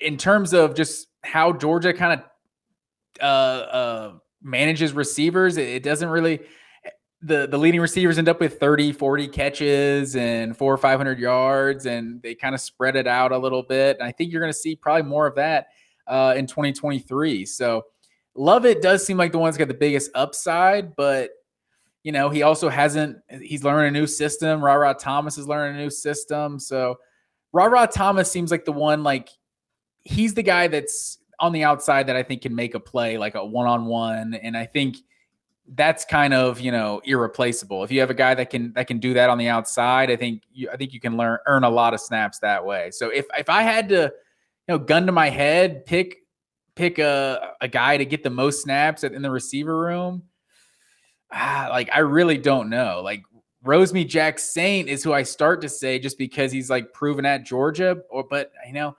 in 0.00 0.16
terms 0.18 0.52
of 0.52 0.74
just 0.74 1.06
how 1.22 1.52
Georgia 1.52 1.92
kind 1.94 2.20
of 2.20 2.26
uh 3.22 3.24
uh 3.24 4.12
manages 4.44 4.92
receivers 4.92 5.56
it, 5.56 5.68
it 5.68 5.82
doesn't 5.82 6.10
really 6.10 6.40
the 7.22 7.46
the 7.46 7.58
leading 7.58 7.80
receivers 7.80 8.18
end 8.18 8.28
up 8.28 8.38
with 8.38 8.60
30 8.60 8.92
40 8.92 9.28
catches 9.28 10.14
and 10.14 10.56
four 10.56 10.72
or 10.72 10.76
500 10.76 11.18
yards 11.18 11.86
and 11.86 12.20
they 12.22 12.34
kind 12.34 12.54
of 12.54 12.60
spread 12.60 12.96
it 12.96 13.06
out 13.06 13.32
a 13.32 13.38
little 13.38 13.62
bit 13.62 13.96
and 13.98 14.06
i 14.06 14.12
think 14.12 14.30
you're 14.30 14.40
going 14.40 14.52
to 14.52 14.58
see 14.58 14.76
probably 14.76 15.02
more 15.02 15.26
of 15.26 15.34
that 15.34 15.68
uh, 16.06 16.34
in 16.36 16.46
2023 16.46 17.46
so 17.46 17.82
Lovett 18.36 18.82
does 18.82 19.06
seem 19.06 19.16
like 19.16 19.32
the 19.32 19.38
one 19.38 19.48
that's 19.48 19.56
got 19.56 19.68
the 19.68 19.74
biggest 19.74 20.10
upside 20.14 20.94
but 20.96 21.30
you 22.02 22.12
know 22.12 22.28
he 22.28 22.42
also 22.42 22.68
hasn't 22.68 23.16
he's 23.40 23.64
learning 23.64 23.88
a 23.88 23.98
new 23.98 24.06
system 24.06 24.62
Ra 24.62 24.74
Ra 24.74 24.92
Thomas 24.92 25.38
is 25.38 25.48
learning 25.48 25.76
a 25.76 25.82
new 25.82 25.88
system 25.88 26.58
so 26.58 26.96
Ra 27.54 27.64
Ra 27.64 27.86
Thomas 27.86 28.30
seems 28.30 28.50
like 28.50 28.66
the 28.66 28.72
one 28.72 29.02
like 29.02 29.30
he's 30.02 30.34
the 30.34 30.42
guy 30.42 30.68
that's 30.68 31.18
on 31.44 31.52
the 31.52 31.62
outside 31.62 32.06
that 32.06 32.16
I 32.16 32.22
think 32.22 32.42
can 32.42 32.54
make 32.54 32.74
a 32.74 32.80
play 32.80 33.18
like 33.18 33.34
a 33.34 33.44
one 33.44 33.66
on 33.66 33.86
one, 33.86 34.34
and 34.34 34.56
I 34.56 34.66
think 34.66 34.96
that's 35.68 36.04
kind 36.04 36.34
of 36.34 36.60
you 36.60 36.70
know 36.70 37.00
irreplaceable. 37.04 37.84
If 37.84 37.90
you 37.90 38.00
have 38.00 38.10
a 38.10 38.14
guy 38.14 38.34
that 38.34 38.50
can 38.50 38.72
that 38.74 38.86
can 38.86 38.98
do 38.98 39.14
that 39.14 39.30
on 39.30 39.38
the 39.38 39.48
outside, 39.48 40.10
I 40.10 40.16
think 40.16 40.42
you, 40.52 40.68
I 40.70 40.76
think 40.76 40.92
you 40.92 41.00
can 41.00 41.16
learn 41.16 41.38
earn 41.46 41.64
a 41.64 41.70
lot 41.70 41.94
of 41.94 42.00
snaps 42.00 42.38
that 42.40 42.64
way. 42.64 42.90
So 42.90 43.08
if 43.10 43.26
if 43.38 43.48
I 43.48 43.62
had 43.62 43.88
to, 43.90 44.12
you 44.66 44.68
know, 44.68 44.78
gun 44.78 45.06
to 45.06 45.12
my 45.12 45.30
head, 45.30 45.86
pick 45.86 46.18
pick 46.74 46.98
a 46.98 47.52
a 47.60 47.68
guy 47.68 47.96
to 47.96 48.04
get 48.04 48.22
the 48.22 48.30
most 48.30 48.62
snaps 48.62 49.04
in 49.04 49.22
the 49.22 49.30
receiver 49.30 49.78
room, 49.78 50.24
ah, 51.32 51.68
like 51.70 51.88
I 51.92 52.00
really 52.00 52.38
don't 52.38 52.68
know. 52.68 53.00
Like 53.02 53.22
Rosemy-Jacksaint 53.64 54.86
is 54.86 55.02
who 55.02 55.12
I 55.12 55.22
start 55.22 55.62
to 55.62 55.68
say 55.68 55.98
just 55.98 56.18
because 56.18 56.52
he's 56.52 56.68
like 56.68 56.92
proven 56.92 57.24
at 57.24 57.44
Georgia, 57.44 57.98
or 58.10 58.24
but 58.24 58.50
you 58.66 58.72
know. 58.72 58.96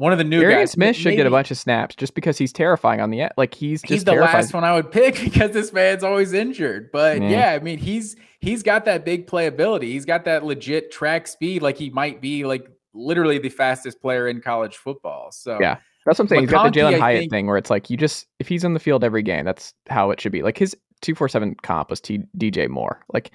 One 0.00 0.12
of 0.12 0.18
the 0.18 0.24
new 0.24 0.40
Darian 0.40 0.60
guys. 0.62 0.70
Smith 0.72 0.96
should 0.96 1.14
get 1.14 1.26
a 1.26 1.30
bunch 1.30 1.50
of 1.50 1.58
snaps 1.58 1.94
just 1.94 2.14
because 2.14 2.38
he's 2.38 2.52
terrifying 2.54 3.00
on 3.00 3.10
the 3.10 3.20
end. 3.20 3.32
Like 3.36 3.52
he's 3.54 3.82
just 3.82 3.92
he's 3.92 4.04
the 4.04 4.12
terrifying. 4.12 4.34
last 4.36 4.54
one 4.54 4.64
I 4.64 4.72
would 4.74 4.90
pick 4.92 5.20
because 5.20 5.50
this 5.50 5.72
man's 5.74 6.02
always 6.02 6.32
injured. 6.32 6.90
But 6.90 7.20
Yeah. 7.20 7.28
yeah. 7.28 7.50
I 7.52 7.58
mean, 7.58 7.76
he's 7.78 8.16
he's 8.40 8.62
got 8.62 8.86
that 8.86 9.04
big 9.04 9.26
playability. 9.26 9.84
He's 9.84 10.06
got 10.06 10.24
that 10.24 10.42
legit 10.44 10.90
track 10.90 11.26
speed. 11.28 11.60
Like 11.60 11.76
he 11.76 11.90
might 11.90 12.20
be 12.22 12.44
like 12.44 12.66
literally 12.94 13.38
the 13.38 13.50
fastest 13.50 14.00
player 14.00 14.26
in 14.26 14.40
college 14.40 14.76
football. 14.78 15.30
So 15.32 15.58
Yeah. 15.60 15.76
That's 16.06 16.18
what 16.18 16.24
I'm 16.24 16.28
saying. 16.28 16.40
He's 16.44 16.50
got 16.50 16.72
the 16.72 16.80
McConkey, 16.80 16.94
Jalin 16.94 16.98
Hyatt 16.98 17.18
think- 17.20 17.30
thing 17.30 17.46
where 17.46 17.58
it's 17.58 17.68
like 17.68 17.90
you 17.90 17.98
just 17.98 18.26
if 18.38 18.48
he's 18.48 18.64
in 18.64 18.72
the 18.72 18.80
field 18.80 19.04
every 19.04 19.22
game, 19.22 19.44
that's 19.44 19.74
how 19.90 20.10
it 20.12 20.20
should 20.20 20.32
be. 20.32 20.42
Like 20.42 20.56
his 20.56 20.74
two 21.02 21.14
four 21.14 21.28
seven 21.28 21.54
comp 21.62 21.90
was 21.90 22.00
T- 22.00 22.24
DJ 22.38 22.68
Moore. 22.70 23.00
Like 23.12 23.32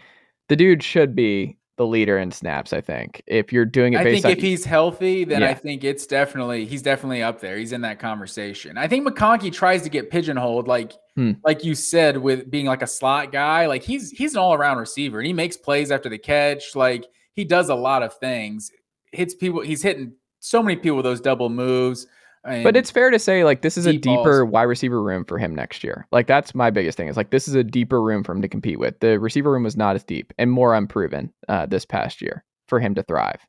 the 0.49 0.55
dude 0.55 0.81
should 0.81 1.15
be 1.15 1.57
the 1.77 1.85
leader 1.85 2.17
in 2.17 2.31
snaps. 2.31 2.71
I 2.71 2.79
think 2.81 3.21
if 3.27 3.51
you're 3.51 3.65
doing 3.65 3.93
it 3.93 3.99
I 3.99 4.03
think 4.05 4.23
on 4.25 4.31
if 4.31 4.39
he's 4.39 4.63
healthy, 4.63 5.25
then 5.25 5.41
Yeah. 5.41 5.49
I 5.49 5.53
think 5.53 5.83
it's 5.83 6.05
definitely 6.05 6.65
he's 6.65 6.81
definitely 6.81 7.21
up 7.21 7.41
there. 7.41 7.57
He's 7.57 7.73
in 7.73 7.81
that 7.81 7.99
conversation. 7.99 8.77
I 8.77 8.87
think 8.87 9.05
McConkey 9.07 9.51
tries 9.51 9.81
to 9.83 9.89
get 9.89 10.09
pigeonholed, 10.09 10.67
like 10.67 10.93
Hmm. 11.15 11.31
like 11.45 11.63
you 11.63 11.75
said, 11.75 12.17
with 12.17 12.49
being 12.51 12.65
like 12.65 12.81
a 12.81 12.87
slot 12.87 13.31
guy. 13.31 13.65
Like 13.67 13.83
he's 13.83 14.11
he's 14.11 14.33
an 14.33 14.39
all 14.39 14.53
around 14.53 14.77
receiver, 14.77 15.19
and 15.19 15.27
he 15.27 15.33
makes 15.33 15.57
plays 15.57 15.91
after 15.91 16.09
the 16.09 16.17
catch. 16.17 16.75
Like 16.75 17.05
he 17.33 17.43
does 17.45 17.69
a 17.69 17.75
lot 17.75 18.03
of 18.03 18.13
things. 18.17 18.71
Hits 19.11 19.33
people. 19.35 19.61
He's 19.61 19.81
hitting 19.81 20.13
so 20.39 20.61
many 20.63 20.75
people 20.75 20.97
with 20.97 21.05
those 21.05 21.21
double 21.21 21.49
moves. 21.49 22.07
But 22.45 22.77
it's 22.77 22.91
fair 22.91 23.09
to 23.09 23.17
say 23.19 23.43
like 23.43 23.61
this 23.61 23.77
is 23.77 23.85
a 23.85 23.93
deeper 23.97 24.43
balls. 24.45 24.51
wide 24.51 24.63
receiver 24.63 25.01
room 25.01 25.25
for 25.25 25.37
him 25.37 25.55
next 25.55 25.83
year. 25.83 26.07
Like 26.11 26.27
that's 26.27 26.53
my 26.53 26.69
biggest 26.69 26.97
thing. 26.97 27.07
Is 27.07 27.17
like 27.17 27.31
this 27.31 27.47
is 27.47 27.55
a 27.55 27.63
deeper 27.63 28.01
room 28.01 28.23
for 28.23 28.33
him 28.33 28.41
to 28.41 28.47
compete 28.47 28.79
with. 28.79 28.99
The 28.99 29.19
receiver 29.19 29.51
room 29.51 29.63
was 29.63 29.75
not 29.75 29.95
as 29.95 30.03
deep 30.03 30.31
and 30.37 30.51
more 30.51 30.75
unproven 30.75 31.33
uh, 31.47 31.65
this 31.65 31.85
past 31.85 32.21
year 32.21 32.43
for 32.67 32.79
him 32.79 32.93
to 32.95 33.03
thrive. 33.03 33.41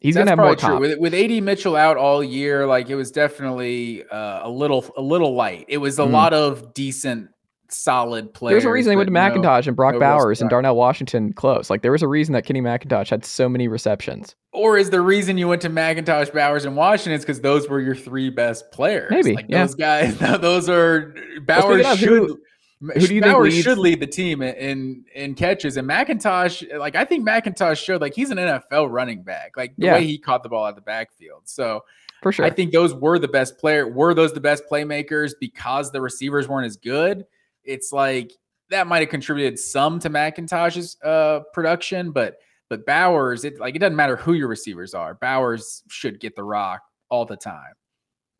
He's 0.00 0.14
That's 0.16 0.28
gonna 0.28 0.32
have 0.32 0.38
more 0.46 0.56
true. 0.56 0.80
With 0.80 0.98
with 0.98 1.14
AD 1.14 1.42
Mitchell 1.42 1.76
out 1.76 1.96
all 1.96 2.22
year, 2.22 2.66
like 2.66 2.90
it 2.90 2.94
was 2.96 3.10
definitely 3.10 4.04
uh, 4.10 4.40
a 4.46 4.50
little 4.50 4.84
a 4.96 5.00
little 5.00 5.34
light. 5.34 5.64
It 5.68 5.78
was 5.78 5.98
a 5.98 6.02
Mhm. 6.02 6.10
lot 6.10 6.34
of 6.34 6.74
decent, 6.74 7.30
solid 7.74 8.32
players. 8.34 8.54
There's 8.62 8.64
a 8.64 8.72
reason 8.72 8.90
they 8.90 8.96
went 8.96 9.08
to 9.08 9.12
but 9.12 9.34
no- 9.34 9.40
McIntosh 9.42 9.66
and 9.66 9.76
Brock 9.76 9.94
no 9.94 10.00
Bowers 10.00 10.40
and. 10.40 10.48
Darnell 10.50 10.76
Washington 10.76 11.32
close. 11.32 11.70
Like 11.70 11.82
there 11.82 11.92
was 11.92 12.02
a 12.02 12.08
reason 12.08 12.32
that 12.34 12.44
Kenny 12.46 12.60
McIntosh 12.60 13.08
had 13.10 13.24
so 13.24 13.48
many 13.48 13.68
receptions. 13.68 14.34
Or 14.52 14.76
is 14.78 14.90
the 14.90 15.00
reason 15.00 15.36
you 15.38 15.48
went 15.48 15.62
to 15.62 15.70
McIntosh, 15.70 16.32
Bowers, 16.32 16.64
and 16.64 16.76
Washington 16.76 17.18
because 17.20 17.40
those 17.40 17.68
were 17.68 17.80
your 17.80 17.94
three 17.96 18.30
best 18.30 18.70
players? 18.72 19.10
Maybe, 19.10 19.34
like 19.34 19.46
yeah. 19.48 19.64
those 19.64 19.74
guys. 19.74 20.16
Those 20.40 20.68
are 20.68 21.14
Bowers 21.46 21.86
should. 21.98 22.08
who- 22.08 22.40
who 22.80 22.92
do 22.92 23.14
you 23.14 23.22
think 23.22 23.32
Bowers 23.32 23.54
leads- 23.54 23.64
should 23.64 23.78
lead 23.78 24.00
the 24.00 24.06
team 24.06 24.42
in, 24.42 24.54
in 24.56 25.04
in 25.14 25.34
catches, 25.34 25.78
and 25.78 25.88
McIntosh, 25.88 26.76
like 26.78 26.94
I 26.96 27.04
think 27.06 27.26
McIntosh 27.26 27.82
showed 27.82 28.02
like 28.02 28.14
he's 28.14 28.30
an 28.30 28.36
NFL 28.36 28.90
running 28.90 29.22
back, 29.22 29.52
like 29.56 29.74
the 29.78 29.86
Yeah. 29.86 29.94
way 29.94 30.04
he 30.06 30.18
caught 30.18 30.42
the 30.42 30.50
ball 30.50 30.64
out 30.64 30.70
of 30.70 30.74
the 30.74 30.80
backfield. 30.82 31.42
So 31.44 31.84
For 32.22 32.30
sure. 32.30 32.44
I 32.44 32.50
think 32.50 32.72
those 32.72 32.92
were 32.92 33.18
the 33.18 33.28
best 33.28 33.56
player. 33.58 33.88
Were 33.88 34.12
those 34.12 34.34
the 34.34 34.40
best 34.40 34.64
playmakers 34.70 35.32
because 35.40 35.92
the 35.92 36.00
receivers 36.02 36.46
weren't 36.46 36.66
as 36.66 36.76
good? 36.76 37.24
It's 37.64 37.92
like 37.92 38.32
that 38.70 38.86
might 38.86 39.00
have 39.00 39.08
contributed 39.08 39.58
some 39.58 39.98
to 40.00 40.10
McIntosh's 40.10 40.96
uh, 41.02 41.40
production, 41.52 42.10
but 42.12 42.38
but 42.70 42.86
Bowers, 42.86 43.44
it 43.44 43.60
like 43.60 43.76
it 43.76 43.78
doesn't 43.78 43.96
matter 43.96 44.16
who 44.16 44.32
your 44.32 44.48
receivers 44.48 44.94
are. 44.94 45.14
Bowers 45.14 45.82
should 45.88 46.20
get 46.20 46.34
the 46.34 46.44
rock 46.44 46.82
all 47.10 47.24
the 47.24 47.36
time. 47.36 47.74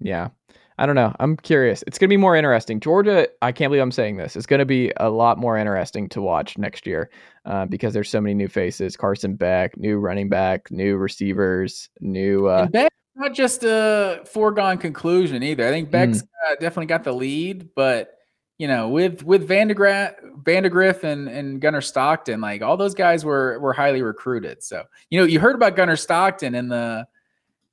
Yeah. 0.00 0.28
I 0.76 0.86
don't 0.86 0.96
know. 0.96 1.14
I'm 1.20 1.36
curious. 1.36 1.84
It's 1.86 1.98
going 1.98 2.08
to 2.08 2.12
be 2.12 2.16
more 2.16 2.34
interesting. 2.34 2.80
Georgia, 2.80 3.28
I 3.42 3.52
can't 3.52 3.70
believe 3.70 3.82
I'm 3.82 3.92
saying 3.92 4.16
this. 4.16 4.34
It's 4.34 4.46
going 4.46 4.58
to 4.58 4.66
be 4.66 4.92
a 4.96 5.08
lot 5.08 5.38
more 5.38 5.56
interesting 5.56 6.08
to 6.08 6.20
watch 6.20 6.58
next 6.58 6.84
year 6.84 7.10
uh, 7.44 7.66
because 7.66 7.94
there's 7.94 8.10
so 8.10 8.20
many 8.20 8.34
new 8.34 8.48
faces. 8.48 8.96
Carson 8.96 9.36
Beck, 9.36 9.76
new 9.76 9.98
running 9.98 10.28
back, 10.28 10.68
new 10.72 10.96
receivers, 10.96 11.90
new. 12.00 12.48
Uh, 12.48 12.62
and 12.62 12.72
Beck's 12.72 12.96
not 13.14 13.34
just 13.34 13.62
a 13.62 14.22
foregone 14.26 14.78
conclusion 14.78 15.44
either. 15.44 15.64
I 15.64 15.70
think 15.70 15.92
Beck's 15.92 16.22
uh, 16.22 16.54
definitely 16.54 16.86
got 16.86 17.04
the 17.04 17.12
lead, 17.12 17.68
but 17.76 18.14
you 18.58 18.68
know, 18.68 18.88
with 18.88 19.22
with 19.24 19.48
Vandegra- 19.48 20.14
Vandagriff 20.42 21.02
and 21.02 21.28
and 21.28 21.60
Gunnar 21.60 21.80
Stockton, 21.80 22.40
like 22.40 22.62
all 22.62 22.76
those 22.76 22.94
guys 22.94 23.24
were 23.24 23.58
were 23.58 23.72
highly 23.72 24.02
recruited. 24.02 24.62
So 24.62 24.84
you 25.10 25.18
know, 25.18 25.26
you 25.26 25.40
heard 25.40 25.54
about 25.56 25.76
Gunnar 25.76 25.96
Stockton 25.96 26.54
in 26.54 26.68
the 26.68 27.06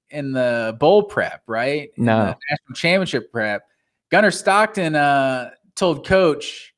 in 0.09 0.31
the 0.33 0.75
bowl 0.79 1.03
prep, 1.03 1.41
right? 1.47 1.89
In 1.97 2.05
No. 2.05 2.17
the 2.17 2.35
national 2.49 2.75
championship 2.75 3.31
prep. 3.31 3.63
Gunnar 4.09 4.31
Stockton 4.31 4.95
uh, 4.95 5.51
told 5.75 6.05
coach, 6.05 6.73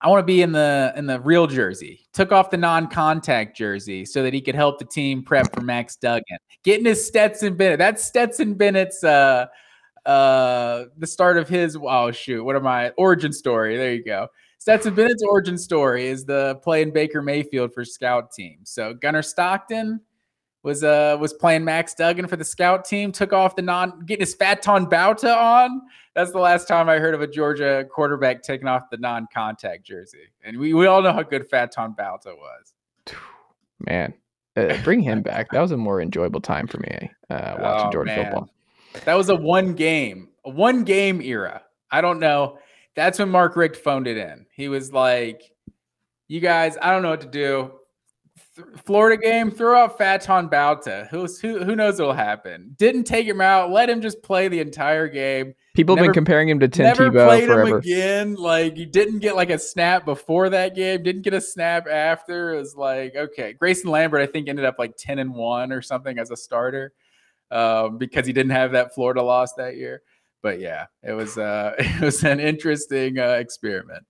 "I 0.00 0.08
want 0.08 0.20
to 0.20 0.26
be 0.26 0.42
in 0.42 0.52
the 0.52 0.92
in 0.96 1.06
the 1.06 1.18
real 1.20 1.46
jersey." 1.46 2.06
Took 2.12 2.32
off 2.32 2.50
the 2.50 2.56
non-contact 2.58 3.56
jersey 3.56 4.04
so 4.04 4.22
that 4.22 4.34
he 4.34 4.40
could 4.40 4.54
help 4.54 4.78
the 4.78 4.84
team 4.84 5.22
prep 5.22 5.52
for 5.54 5.62
Max 5.62 5.96
Duggan. 5.96 6.38
Getting 6.62 6.84
his 6.84 7.04
Stetson 7.06 7.56
Bennett. 7.56 7.78
That's 7.78 8.04
Stetson 8.04 8.54
Bennett's 8.54 9.02
uh 9.02 9.46
uh 10.06 10.84
the 10.98 11.06
start 11.06 11.36
of 11.36 11.48
his 11.48 11.76
oh 11.80 12.10
shoot, 12.10 12.42
what 12.44 12.56
am 12.56 12.66
I 12.66 12.90
origin 12.90 13.32
story? 13.32 13.76
There 13.76 13.92
you 13.94 14.04
go. 14.04 14.28
Stetson 14.58 14.94
Bennett's 14.94 15.22
origin 15.22 15.56
story 15.56 16.06
is 16.06 16.24
the 16.24 16.56
play 16.62 16.82
in 16.82 16.90
Baker 16.90 17.22
Mayfield 17.22 17.72
for 17.72 17.84
scout 17.84 18.30
team. 18.32 18.58
So 18.64 18.92
Gunnar 18.94 19.22
Stockton 19.22 20.00
was 20.62 20.84
uh 20.84 21.16
was 21.18 21.32
playing 21.32 21.64
Max 21.64 21.94
Duggan 21.94 22.26
for 22.28 22.36
the 22.36 22.44
scout 22.44 22.84
team, 22.84 23.10
took 23.12 23.32
off 23.32 23.56
the 23.56 23.62
non 23.62 24.04
getting 24.04 24.20
his 24.20 24.34
Faton 24.34 24.86
Bauta 24.86 25.34
on. 25.36 25.80
That's 26.14 26.32
the 26.32 26.38
last 26.40 26.66
time 26.68 26.88
I 26.88 26.98
heard 26.98 27.14
of 27.14 27.22
a 27.22 27.26
Georgia 27.26 27.84
quarterback 27.90 28.42
taking 28.42 28.66
off 28.66 28.90
the 28.90 28.96
non-contact 28.96 29.86
jersey. 29.86 30.24
And 30.44 30.58
we, 30.58 30.74
we 30.74 30.86
all 30.86 31.02
know 31.02 31.12
how 31.12 31.22
good 31.22 31.48
Faton 31.48 31.94
Bauta 31.96 32.36
was. 32.36 32.74
man, 33.78 34.12
uh, 34.56 34.76
bring 34.82 35.00
him 35.00 35.22
back. 35.22 35.50
That 35.52 35.60
was 35.60 35.70
a 35.70 35.76
more 35.76 36.02
enjoyable 36.02 36.40
time 36.40 36.66
for 36.66 36.78
me 36.78 37.10
uh, 37.30 37.56
watching 37.60 37.86
Oh, 37.88 37.90
Georgia 37.92 38.06
man. 38.16 38.24
football. 38.24 38.50
That 39.04 39.14
was 39.14 39.28
a 39.28 39.36
one 39.36 39.74
game, 39.74 40.28
a 40.44 40.50
one 40.50 40.84
game 40.84 41.20
era. 41.20 41.62
I 41.90 42.00
don't 42.00 42.20
know. 42.20 42.58
That's 42.94 43.18
when 43.18 43.30
Mark 43.30 43.56
Richt 43.56 43.76
phoned 43.76 44.06
it 44.06 44.16
in. 44.16 44.46
He 44.52 44.68
was 44.68 44.92
like, 44.92 45.42
"You 46.28 46.40
guys, 46.40 46.76
I 46.80 46.90
don't 46.92 47.02
know 47.02 47.10
what 47.10 47.20
to 47.22 47.26
do. 47.28 47.72
Th- 48.56 48.66
Florida 48.84 49.20
game, 49.20 49.50
throw 49.50 49.78
out 49.84 49.96
Faton 49.96 50.48
Bauta. 50.48 51.08
Who's 51.08 51.40
who? 51.40 51.62
Who 51.64 51.76
knows 51.76 51.98
what'll 51.98 52.14
happen? 52.14 52.74
Didn't 52.78 53.04
take 53.04 53.26
him 53.26 53.40
out. 53.40 53.70
Let 53.70 53.88
him 53.88 54.00
just 54.00 54.22
play 54.22 54.48
the 54.48 54.58
entire 54.60 55.08
game. 55.08 55.54
People 55.74 55.94
have 55.94 56.02
Never- 56.02 56.12
been 56.12 56.14
comparing 56.14 56.48
him 56.48 56.58
to 56.60 56.68
Tim 56.68 56.84
Never 56.86 57.10
Tebow 57.10 57.26
played 57.26 57.44
forever. 57.46 57.66
him 57.68 57.74
again. 57.76 58.34
Like 58.34 58.76
he 58.76 58.86
didn't 58.86 59.20
get 59.20 59.36
like 59.36 59.50
a 59.50 59.58
snap 59.58 60.04
before 60.04 60.50
that 60.50 60.74
game. 60.74 61.02
Didn't 61.04 61.22
get 61.22 61.32
a 61.32 61.40
snap 61.40 61.86
after. 61.88 62.54
It 62.54 62.58
was 62.58 62.74
like 62.76 63.14
okay. 63.14 63.54
Greyson 63.54 63.86
Lambert, 63.86 64.20
I 64.20 64.26
think, 64.26 64.48
ended 64.48 64.64
up 64.64 64.76
like 64.80 64.94
ten 64.96 65.20
and 65.20 65.32
one 65.34 65.70
or 65.72 65.80
something 65.80 66.18
as 66.18 66.30
a 66.32 66.36
starter 66.36 66.92
um, 67.50 67.98
because 67.98 68.26
he 68.26 68.32
didn't 68.32 68.52
have 68.52 68.72
that 68.72 68.94
Florida 68.94 69.22
loss 69.22 69.54
that 69.54 69.76
year. 69.76 70.02
But 70.42 70.60
yeah, 70.60 70.86
it 71.02 71.12
was 71.12 71.38
uh, 71.38 71.74
it 71.78 72.00
was 72.00 72.24
an 72.24 72.40
interesting 72.40 73.18
uh, 73.18 73.32
experiment. 73.32 74.04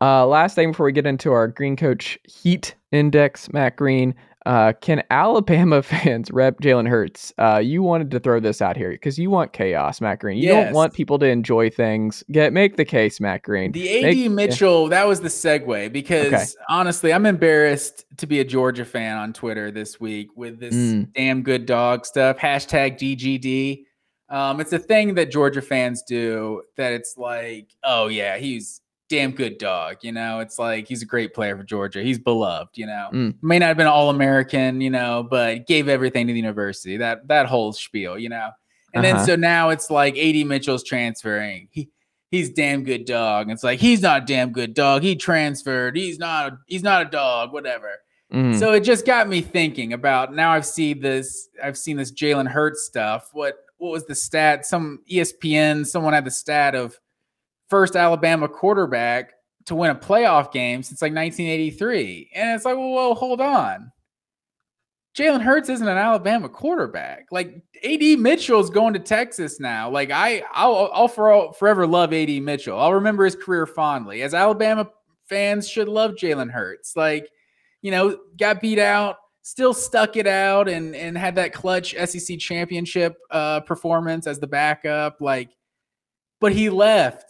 Uh, 0.00 0.26
last 0.26 0.54
thing 0.54 0.70
before 0.70 0.86
we 0.86 0.92
get 0.92 1.06
into 1.06 1.32
our 1.32 1.48
Green 1.48 1.74
Coach 1.74 2.18
Heat 2.24 2.74
Index, 2.92 3.52
Matt 3.52 3.76
Green. 3.76 4.14
Uh, 4.46 4.72
can 4.80 5.02
Alabama 5.10 5.82
fans 5.82 6.30
rep 6.30 6.60
Jalen 6.60 6.88
Hurts? 6.88 7.32
Uh, 7.38 7.58
you 7.62 7.82
wanted 7.82 8.10
to 8.12 8.20
throw 8.20 8.40
this 8.40 8.62
out 8.62 8.76
here 8.76 8.90
because 8.92 9.18
you 9.18 9.30
want 9.30 9.52
chaos, 9.52 10.00
Matt 10.00 10.20
Green. 10.20 10.38
You 10.38 10.48
don't 10.48 10.72
want 10.72 10.94
people 10.94 11.18
to 11.18 11.26
enjoy 11.26 11.68
things. 11.70 12.22
Get 12.30 12.52
make 12.52 12.76
the 12.76 12.84
case, 12.84 13.20
Matt 13.20 13.42
Green. 13.42 13.72
The 13.72 13.88
AD 13.98 14.02
Make- 14.04 14.16
yeah. 14.16 14.28
Mitchell, 14.28 14.88
that 14.88 15.06
was 15.06 15.20
the 15.20 15.28
segue 15.28 15.92
because 15.92 16.26
Okay. 16.32 16.44
honestly, 16.68 17.12
I'm 17.12 17.26
embarrassed 17.26 18.04
to 18.18 18.26
be 18.26 18.40
a 18.40 18.44
Georgia 18.44 18.84
fan 18.84 19.16
on 19.16 19.32
Twitter 19.32 19.70
this 19.70 20.00
week 20.00 20.28
with 20.36 20.60
this 20.60 20.74
Mm. 20.74 21.12
damn 21.14 21.42
good 21.42 21.66
dog 21.66 22.06
stuff. 22.06 22.38
Hashtag 22.38 22.96
GGD. 22.98 23.84
Um, 24.30 24.60
it's 24.60 24.72
a 24.74 24.78
thing 24.78 25.14
that 25.14 25.30
Georgia 25.30 25.62
fans 25.62 26.02
do 26.02 26.62
that 26.76 26.92
it's 26.92 27.16
like, 27.16 27.68
oh 27.82 28.08
yeah, 28.08 28.36
he's 28.36 28.80
damn 29.08 29.30
good 29.32 29.58
dog. 29.58 29.96
You 30.02 30.12
know, 30.12 30.40
it's 30.40 30.58
like 30.58 30.86
he's 30.88 31.02
a 31.02 31.06
great 31.06 31.34
player 31.34 31.56
for 31.56 31.62
Georgia. 31.64 32.02
He's 32.02 32.18
beloved. 32.18 32.76
You 32.76 32.86
know, 32.86 33.08
Mm. 33.12 33.34
may 33.42 33.58
not 33.58 33.68
have 33.68 33.76
been 33.76 33.86
all 33.86 34.10
American. 34.10 34.80
You 34.80 34.90
know, 34.90 35.26
but 35.28 35.66
gave 35.66 35.88
everything 35.88 36.26
to 36.26 36.32
the 36.32 36.38
university. 36.38 36.96
That 36.96 37.26
that 37.28 37.46
whole 37.46 37.72
spiel. 37.72 38.18
You 38.18 38.28
know, 38.28 38.50
and 38.94 39.04
Uh-huh. 39.04 39.16
then 39.16 39.26
so 39.26 39.36
now 39.36 39.70
it's 39.70 39.90
like 39.90 40.16
AD 40.16 40.44
Mitchell's 40.44 40.82
transferring. 40.84 41.68
He 41.70 41.88
he's 42.30 42.50
damn 42.50 42.84
good 42.84 43.04
dog. 43.06 43.50
It's 43.50 43.64
like 43.64 43.80
he's 43.80 44.02
not 44.02 44.26
damn 44.26 44.52
good 44.52 44.74
dog. 44.74 45.02
He 45.02 45.16
transferred. 45.16 45.96
He's 45.96 46.18
not 46.18 46.52
a, 46.52 46.58
he's 46.66 46.82
not 46.82 47.02
a 47.06 47.10
dog. 47.10 47.52
Whatever. 47.52 47.90
Mm. 48.32 48.58
So 48.58 48.72
it 48.74 48.80
just 48.80 49.06
got 49.06 49.26
me 49.26 49.40
thinking 49.40 49.94
about 49.94 50.34
now. 50.34 50.50
I've 50.52 50.66
seen 50.66 51.00
this. 51.00 51.48
I've 51.64 51.78
seen 51.78 51.96
this 51.96 52.12
Jalen 52.12 52.46
Hurts 52.46 52.84
stuff. 52.84 53.30
What 53.32 53.56
what 53.78 53.90
was 53.92 54.04
the 54.04 54.14
stat? 54.14 54.66
Some 54.66 54.98
ESPN, 55.10 55.86
someone 55.86 56.12
had 56.12 56.26
the 56.26 56.30
stat 56.30 56.74
of 56.74 56.98
first 57.68 57.96
Alabama 57.96 58.48
quarterback 58.48 59.32
to 59.66 59.74
win 59.74 59.90
a 59.90 59.94
playoff 59.94 60.52
game 60.52 60.82
since 60.82 61.02
like 61.02 61.12
1983. 61.12 62.30
And 62.34 62.54
it's 62.54 62.64
like, 62.64 62.76
well, 62.76 63.14
hold 63.14 63.40
on. 63.40 63.92
Jalen 65.16 65.42
Hurts 65.42 65.68
isn't 65.68 65.88
an 65.88 65.98
Alabama 65.98 66.48
quarterback. 66.48 67.26
Like 67.30 67.62
AD 67.84 68.18
Mitchell's 68.18 68.70
going 68.70 68.94
to 68.94 69.00
Texas 69.00 69.58
now. 69.58 69.90
Like 69.90 70.10
I, 70.10 70.42
I'll, 70.52 70.90
I'll 70.92 71.08
for, 71.08 71.52
forever 71.54 71.86
love 71.86 72.12
AD 72.12 72.30
Mitchell. 72.42 72.78
I'll 72.78 72.94
remember 72.94 73.24
his 73.24 73.34
career 73.34 73.66
fondly. 73.66 74.22
As 74.22 74.32
Alabama 74.32 74.88
fans 75.28 75.68
should 75.68 75.88
love 75.88 76.12
Jalen 76.12 76.50
Hurts. 76.50 76.96
Like, 76.96 77.30
you 77.82 77.90
know, 77.90 78.18
got 78.38 78.60
beat 78.60 78.78
out, 78.78 79.16
still 79.42 79.74
stuck 79.74 80.16
it 80.16 80.26
out, 80.26 80.68
and 80.68 80.96
and 80.96 81.16
had 81.16 81.34
that 81.36 81.52
clutch 81.52 81.94
SEC 81.94 82.38
championship 82.38 83.16
uh, 83.30 83.60
performance 83.60 84.26
as 84.26 84.38
the 84.38 84.46
backup. 84.46 85.20
Like, 85.20 85.50
but 86.40 86.52
he 86.52 86.70
left 86.70 87.24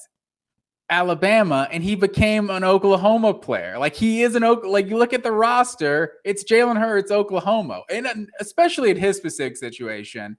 Alabama 0.91 1.68
and 1.70 1.84
he 1.84 1.95
became 1.95 2.49
an 2.51 2.64
Oklahoma 2.64 3.34
player. 3.34 3.78
Like 3.78 3.95
he 3.95 4.22
is 4.22 4.34
an 4.34 4.45
Oak. 4.45 4.64
Like 4.64 4.89
you 4.89 4.97
look 4.97 5.12
at 5.12 5.22
the 5.22 5.32
roster, 5.32 6.14
it's 6.24 6.45
Jalen 6.45 6.78
Hurts, 6.78 7.11
Oklahoma, 7.11 7.82
and 7.91 8.07
uh, 8.07 8.14
especially 8.41 8.91
in 8.91 8.97
his 8.97 9.16
specific 9.16 9.57
situation, 9.57 10.39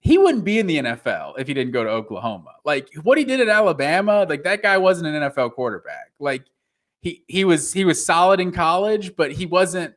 he 0.00 0.18
wouldn't 0.18 0.44
be 0.44 0.58
in 0.58 0.66
the 0.66 0.78
NFL 0.78 1.38
if 1.38 1.46
he 1.46 1.54
didn't 1.54 1.72
go 1.72 1.84
to 1.84 1.90
Oklahoma. 1.90 2.52
Like 2.64 2.88
what 3.02 3.18
he 3.18 3.24
did 3.24 3.40
at 3.40 3.48
Alabama, 3.48 4.26
like 4.28 4.42
that 4.44 4.62
guy 4.62 4.78
wasn't 4.78 5.14
an 5.14 5.30
NFL 5.30 5.52
quarterback. 5.52 6.12
Like 6.18 6.44
he 7.00 7.22
he 7.28 7.44
was 7.44 7.72
he 7.72 7.84
was 7.84 8.04
solid 8.04 8.40
in 8.40 8.52
college, 8.52 9.14
but 9.16 9.32
he 9.32 9.46
wasn't. 9.46 9.94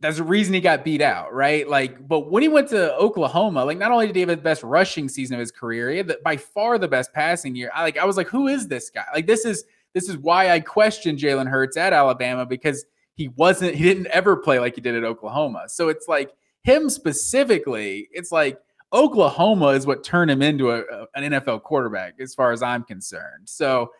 That's 0.00 0.18
the 0.18 0.24
reason 0.24 0.54
he 0.54 0.60
got 0.60 0.84
beat 0.84 1.00
out, 1.00 1.34
right? 1.34 1.68
Like, 1.68 2.06
but 2.06 2.30
when 2.30 2.42
he 2.42 2.48
went 2.48 2.68
to 2.68 2.94
Oklahoma, 2.94 3.64
like 3.64 3.78
not 3.78 3.90
only 3.90 4.06
did 4.06 4.14
he 4.14 4.20
have 4.20 4.28
the 4.28 4.36
best 4.36 4.62
rushing 4.62 5.08
season 5.08 5.34
of 5.34 5.40
his 5.40 5.50
career, 5.50 5.90
he 5.90 5.96
had 5.96 6.06
the, 6.06 6.18
by 6.24 6.36
far 6.36 6.78
the 6.78 6.86
best 6.86 7.12
passing 7.12 7.56
year. 7.56 7.70
I 7.74 7.82
like 7.82 7.98
I 7.98 8.04
was 8.04 8.16
like, 8.16 8.28
who 8.28 8.46
is 8.46 8.68
this 8.68 8.90
guy? 8.90 9.04
Like 9.12 9.26
this 9.26 9.44
is 9.44 9.64
this 9.94 10.08
is 10.08 10.16
why 10.16 10.50
I 10.50 10.60
questioned 10.60 11.18
Jalen 11.18 11.48
Hurts 11.48 11.76
at 11.76 11.92
Alabama 11.92 12.46
because 12.46 12.84
he 13.14 13.28
wasn't 13.30 13.74
he 13.74 13.82
didn't 13.82 14.06
ever 14.08 14.36
play 14.36 14.60
like 14.60 14.76
he 14.76 14.80
did 14.80 14.94
at 14.94 15.02
Oklahoma. 15.02 15.64
So 15.66 15.88
it's 15.88 16.06
like 16.06 16.30
him 16.62 16.88
specifically, 16.88 18.08
it's 18.12 18.30
like 18.30 18.60
Oklahoma 18.92 19.68
is 19.68 19.86
what 19.86 20.04
turned 20.04 20.30
him 20.30 20.42
into 20.42 20.70
a, 20.70 20.82
an 21.14 21.32
NFL 21.32 21.62
quarterback, 21.62 22.14
as 22.20 22.34
far 22.34 22.52
as 22.52 22.62
I'm 22.62 22.84
concerned. 22.84 23.48
So 23.48 23.90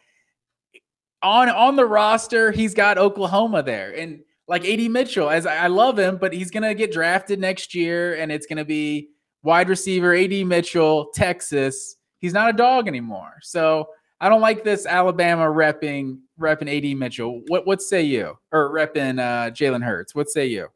on 1.22 1.48
on 1.48 1.76
the 1.76 1.84
roster, 1.84 2.52
he's 2.52 2.74
got 2.74 2.98
Oklahoma 2.98 3.62
there, 3.62 3.92
and 3.98 4.20
like 4.48 4.66
AD 4.66 4.90
Mitchell, 4.90 5.28
as 5.30 5.46
I, 5.46 5.66
love 5.66 5.98
him, 5.98 6.16
but 6.16 6.32
he's 6.32 6.50
gonna 6.50 6.74
get 6.74 6.90
drafted 6.90 7.38
next 7.38 7.74
year, 7.74 8.14
and 8.14 8.32
it's 8.32 8.46
gonna 8.46 8.64
be 8.64 9.10
wide 9.42 9.68
receiver 9.68 10.14
AD 10.14 10.46
Mitchell, 10.46 11.10
Texas. 11.14 11.96
He's 12.18 12.32
not 12.32 12.50
a 12.50 12.52
dog 12.52 12.88
anymore, 12.88 13.34
so 13.42 13.88
I 14.20 14.28
don't 14.28 14.40
like 14.40 14.64
this 14.64 14.86
Alabama 14.86 15.44
repping 15.44 16.18
repping 16.40 16.74
AD 16.74 16.96
Mitchell. 16.96 17.42
What 17.48 17.66
what 17.66 17.82
say 17.82 18.02
you? 18.02 18.38
Or 18.52 18.72
repping 18.72 19.20
uh, 19.20 19.50
Jalen 19.50 19.84
Hurts? 19.84 20.14
What 20.14 20.28
say 20.28 20.46
you? 20.46 20.68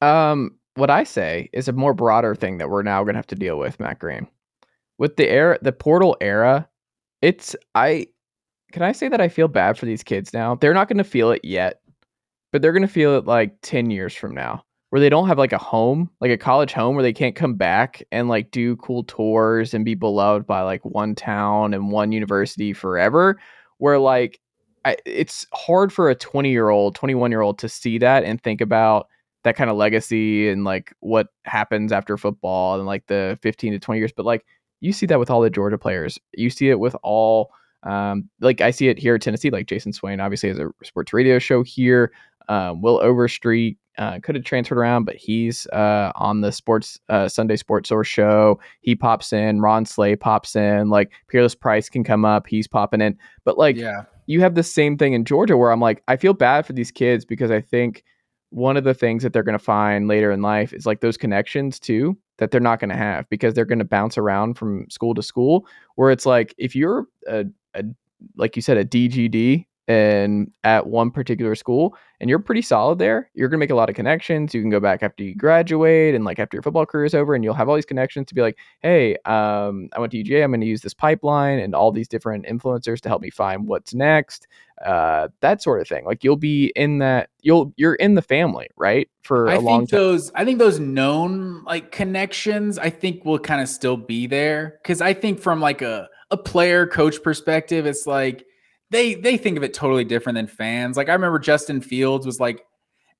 Um, 0.00 0.56
what 0.74 0.90
I 0.90 1.04
say 1.04 1.48
is 1.52 1.68
a 1.68 1.72
more 1.72 1.94
broader 1.94 2.34
thing 2.34 2.58
that 2.58 2.68
we're 2.68 2.82
now 2.82 3.02
to 3.02 3.12
have 3.12 3.26
to 3.28 3.34
deal 3.34 3.58
with, 3.58 3.80
Matt 3.80 3.98
Green. 3.98 4.26
With 4.98 5.16
the 5.16 5.28
era, 5.28 5.58
the 5.62 5.72
portal 5.72 6.16
era, 6.20 6.68
it's 7.22 7.56
I. 7.74 8.08
Can 8.72 8.82
I 8.82 8.92
say 8.92 9.08
that 9.08 9.20
I 9.20 9.28
feel 9.28 9.46
bad 9.46 9.78
for 9.78 9.86
these 9.86 10.02
kids 10.02 10.32
now? 10.32 10.56
They're 10.56 10.74
not 10.74 10.88
going 10.88 10.98
to 10.98 11.04
feel 11.04 11.30
it 11.30 11.44
yet, 11.44 11.80
but 12.54 12.62
they're 12.62 12.70
going 12.70 12.82
to 12.82 12.88
feel 12.88 13.16
it 13.16 13.24
like 13.24 13.52
ten 13.62 13.90
years 13.90 14.14
from 14.14 14.32
now, 14.32 14.62
where 14.90 15.00
they 15.00 15.08
don't 15.08 15.26
have 15.26 15.38
like 15.38 15.52
a 15.52 15.58
home, 15.58 16.08
like 16.20 16.30
a 16.30 16.38
college 16.38 16.72
home, 16.72 16.94
where 16.94 17.02
they 17.02 17.12
can't 17.12 17.34
come 17.34 17.56
back 17.56 18.00
and 18.12 18.28
like 18.28 18.52
do 18.52 18.76
cool 18.76 19.02
tours 19.02 19.74
and 19.74 19.84
be 19.84 19.96
beloved 19.96 20.46
by 20.46 20.62
like 20.62 20.84
one 20.84 21.16
town 21.16 21.74
and 21.74 21.90
one 21.90 22.12
university 22.12 22.72
forever. 22.72 23.40
Where 23.78 23.98
like, 23.98 24.38
I, 24.84 24.96
it's 25.04 25.48
hard 25.52 25.92
for 25.92 26.10
a 26.10 26.14
twenty 26.14 26.52
year 26.52 26.68
old, 26.68 26.94
twenty 26.94 27.16
one 27.16 27.32
year 27.32 27.40
old 27.40 27.58
to 27.58 27.68
see 27.68 27.98
that 27.98 28.22
and 28.22 28.40
think 28.40 28.60
about 28.60 29.08
that 29.42 29.56
kind 29.56 29.68
of 29.68 29.76
legacy 29.76 30.48
and 30.48 30.62
like 30.62 30.94
what 31.00 31.26
happens 31.46 31.90
after 31.90 32.16
football 32.16 32.76
and 32.76 32.86
like 32.86 33.04
the 33.08 33.36
15 33.42 33.72
to 33.72 33.78
20 33.80 33.98
years 33.98 34.12
but 34.16 34.24
like 34.24 34.46
you 34.80 34.90
see 34.90 35.04
that 35.04 35.18
with 35.18 35.28
all 35.28 35.42
the 35.42 35.50
georgia 35.50 35.76
players 35.76 36.18
you 36.32 36.48
see 36.48 36.70
it 36.70 36.80
with 36.80 36.96
all 37.02 37.50
um, 37.82 38.30
like 38.40 38.62
i 38.62 38.70
see 38.70 38.88
it 38.88 38.98
here 38.98 39.16
at 39.16 39.20
tennessee 39.20 39.50
like 39.50 39.66
jayson 39.66 39.92
swain 39.92 40.18
obviously 40.18 40.48
has 40.48 40.58
a 40.58 40.70
sports 40.82 41.12
radio 41.12 41.38
show 41.38 41.62
here 41.62 42.10
um, 42.48 42.82
will 42.82 43.00
overstreet 43.02 43.78
uh, 43.96 44.18
could 44.20 44.34
have 44.34 44.44
transferred 44.44 44.78
around 44.78 45.04
but 45.04 45.14
he's 45.14 45.66
uh, 45.68 46.10
on 46.16 46.40
the 46.40 46.50
sports 46.50 46.98
uh, 47.08 47.28
sunday 47.28 47.56
sports 47.56 47.88
source 47.88 48.08
show 48.08 48.58
he 48.80 48.94
pops 48.94 49.32
in 49.32 49.60
ron 49.60 49.86
slay 49.86 50.16
pops 50.16 50.56
in 50.56 50.88
like 50.88 51.12
peerless 51.28 51.54
price 51.54 51.88
can 51.88 52.02
come 52.02 52.24
up 52.24 52.46
he's 52.46 52.66
popping 52.66 53.00
in 53.00 53.16
but 53.44 53.56
like 53.56 53.76
yeah, 53.76 54.02
you 54.26 54.40
have 54.40 54.54
the 54.54 54.62
same 54.62 54.96
thing 54.96 55.12
in 55.12 55.24
Georgia 55.24 55.56
where 55.56 55.70
I'm 55.70 55.80
like, 55.80 56.02
I 56.08 56.16
feel 56.16 56.32
bad 56.32 56.66
for 56.66 56.72
these 56.72 56.90
kids 56.90 57.24
because 57.24 57.50
I 57.50 57.60
think 57.60 58.04
one 58.50 58.76
of 58.76 58.84
the 58.84 58.94
things 58.94 59.22
that 59.22 59.32
they're 59.32 59.42
going 59.42 59.58
to 59.58 59.64
find 59.64 60.08
later 60.08 60.30
in 60.30 60.42
life 60.42 60.72
is 60.72 60.86
like 60.86 61.00
those 61.00 61.16
connections 61.16 61.78
too 61.78 62.16
that 62.38 62.50
they're 62.50 62.60
not 62.60 62.80
going 62.80 62.90
to 62.90 62.96
have 62.96 63.28
because 63.28 63.54
they're 63.54 63.64
going 63.64 63.78
to 63.78 63.84
bounce 63.84 64.16
around 64.18 64.54
from 64.54 64.88
school 64.90 65.14
to 65.14 65.22
school. 65.22 65.66
Where 65.96 66.10
it's 66.10 66.26
like, 66.26 66.54
if 66.58 66.74
you're 66.74 67.06
a, 67.28 67.44
a 67.74 67.84
like 68.36 68.56
you 68.56 68.62
said, 68.62 68.76
a 68.76 68.84
DGD 68.84 69.66
and 69.86 70.50
at 70.62 70.86
one 70.86 71.10
particular 71.10 71.54
school 71.54 71.96
and 72.20 72.30
you're 72.30 72.38
pretty 72.38 72.62
solid 72.62 72.98
there, 72.98 73.30
you're 73.34 73.48
going 73.48 73.58
to 73.58 73.62
make 73.62 73.70
a 73.70 73.74
lot 73.74 73.90
of 73.90 73.94
connections. 73.94 74.54
You 74.54 74.62
can 74.62 74.70
go 74.70 74.80
back 74.80 75.02
after 75.02 75.22
you 75.22 75.34
graduate 75.34 76.14
and 76.14 76.24
like 76.24 76.38
after 76.38 76.56
your 76.56 76.62
football 76.62 76.86
career 76.86 77.04
is 77.04 77.14
over 77.14 77.34
and 77.34 77.44
you'll 77.44 77.54
have 77.54 77.68
all 77.68 77.74
these 77.74 77.84
connections 77.84 78.26
to 78.28 78.34
be 78.34 78.40
like, 78.40 78.56
hey, 78.80 79.16
um, 79.26 79.90
I 79.92 80.00
went 80.00 80.12
to 80.12 80.22
UGA, 80.22 80.42
I'm 80.42 80.50
going 80.50 80.62
to 80.62 80.66
use 80.66 80.80
this 80.80 80.94
pipeline 80.94 81.58
and 81.58 81.74
all 81.74 81.92
these 81.92 82.08
different 82.08 82.46
influencers 82.46 83.00
to 83.02 83.08
help 83.08 83.20
me 83.20 83.30
find 83.30 83.68
what's 83.68 83.92
next. 83.92 84.46
Uh, 84.84 85.28
that 85.40 85.62
sort 85.62 85.80
of 85.82 85.88
thing. 85.88 86.04
Like 86.04 86.24
you'll 86.24 86.36
be 86.36 86.72
in 86.74 86.98
that, 86.98 87.28
you'll, 87.42 87.74
you're 87.76 87.94
in 87.94 88.14
the 88.14 88.22
family, 88.22 88.68
right? 88.76 89.08
For 89.22 89.48
I 89.50 89.56
a 89.56 89.60
long 89.60 89.80
think 89.80 89.90
time. 89.90 90.00
those 90.00 90.30
I 90.34 90.44
think 90.44 90.58
those 90.58 90.78
known 90.78 91.64
like 91.64 91.92
connections 91.92 92.78
I 92.78 92.90
think 92.90 93.24
will 93.24 93.38
kind 93.38 93.60
of 93.60 93.68
still 93.68 93.96
be 93.96 94.26
there 94.26 94.80
cuz 94.84 95.00
I 95.00 95.14
think 95.14 95.40
from 95.40 95.60
like 95.60 95.80
a 95.80 96.08
a 96.30 96.36
player 96.36 96.86
coach 96.86 97.22
perspective 97.22 97.86
it's 97.86 98.06
like 98.06 98.44
they 98.94 99.14
they 99.14 99.36
think 99.36 99.56
of 99.56 99.64
it 99.64 99.74
totally 99.74 100.04
different 100.04 100.36
than 100.36 100.46
fans. 100.46 100.96
Like 100.96 101.08
I 101.08 101.14
remember 101.14 101.40
Justin 101.40 101.80
Fields 101.80 102.24
was 102.24 102.38
like 102.38 102.64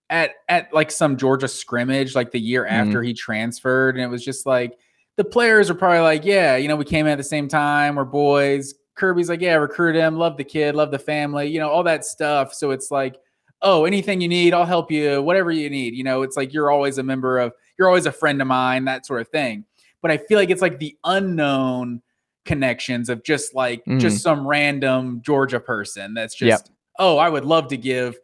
at 0.08 0.30
at 0.48 0.72
like 0.72 0.92
some 0.92 1.16
Georgia 1.16 1.48
scrimmage 1.48 2.14
like 2.14 2.30
the 2.30 2.38
year 2.38 2.62
mm-hmm. 2.62 2.74
after 2.74 3.02
he 3.02 3.12
transferred 3.12 3.96
and 3.96 4.04
it 4.04 4.06
was 4.06 4.24
just 4.24 4.46
like 4.46 4.78
the 5.16 5.24
players 5.24 5.68
are 5.70 5.74
probably 5.74 5.98
like, 5.98 6.24
yeah, 6.24 6.56
you 6.56 6.68
know, 6.68 6.76
we 6.76 6.84
came 6.84 7.06
in 7.06 7.12
at 7.12 7.18
the 7.18 7.24
same 7.24 7.48
time, 7.48 7.96
we're 7.96 8.04
boys. 8.04 8.74
Kirby's 8.94 9.28
like, 9.28 9.40
yeah, 9.40 9.54
recruit 9.54 9.96
him, 9.96 10.16
love 10.16 10.36
the 10.36 10.44
kid, 10.44 10.76
love 10.76 10.92
the 10.92 10.98
family, 10.98 11.48
you 11.48 11.58
know, 11.58 11.68
all 11.68 11.82
that 11.82 12.04
stuff. 12.04 12.54
So 12.54 12.70
it's 12.70 12.92
like 12.92 13.16
oh, 13.62 13.86
anything 13.86 14.20
you 14.20 14.28
need, 14.28 14.52
I'll 14.52 14.66
help 14.66 14.92
you, 14.92 15.22
whatever 15.22 15.50
you 15.50 15.70
need. 15.70 15.94
You 15.94 16.04
know, 16.04 16.20
it's 16.22 16.36
like 16.36 16.52
you're 16.52 16.70
always 16.70 16.98
a 16.98 17.02
member 17.02 17.38
of, 17.38 17.54
you're 17.78 17.88
always 17.88 18.04
a 18.04 18.12
friend 18.12 18.42
of 18.42 18.46
mine, 18.46 18.84
that 18.84 19.06
sort 19.06 19.22
of 19.22 19.28
thing. 19.28 19.64
But 20.02 20.10
I 20.10 20.18
feel 20.18 20.38
like 20.38 20.50
it's 20.50 20.60
like 20.60 20.78
the 20.78 20.94
unknown 21.02 22.02
connections 22.44 23.08
of 23.08 23.22
just 23.24 23.54
like 23.54 23.84
Mhm. 23.86 24.00
just 24.00 24.22
some 24.22 24.46
random 24.46 25.20
Georgia 25.24 25.60
person 25.60 26.14
that's 26.14 26.34
just, 26.34 26.66
Yep. 26.66 26.76
oh, 26.98 27.16
I 27.16 27.28
would 27.28 27.44
love 27.44 27.68
to 27.68 27.76
give 27.76 28.16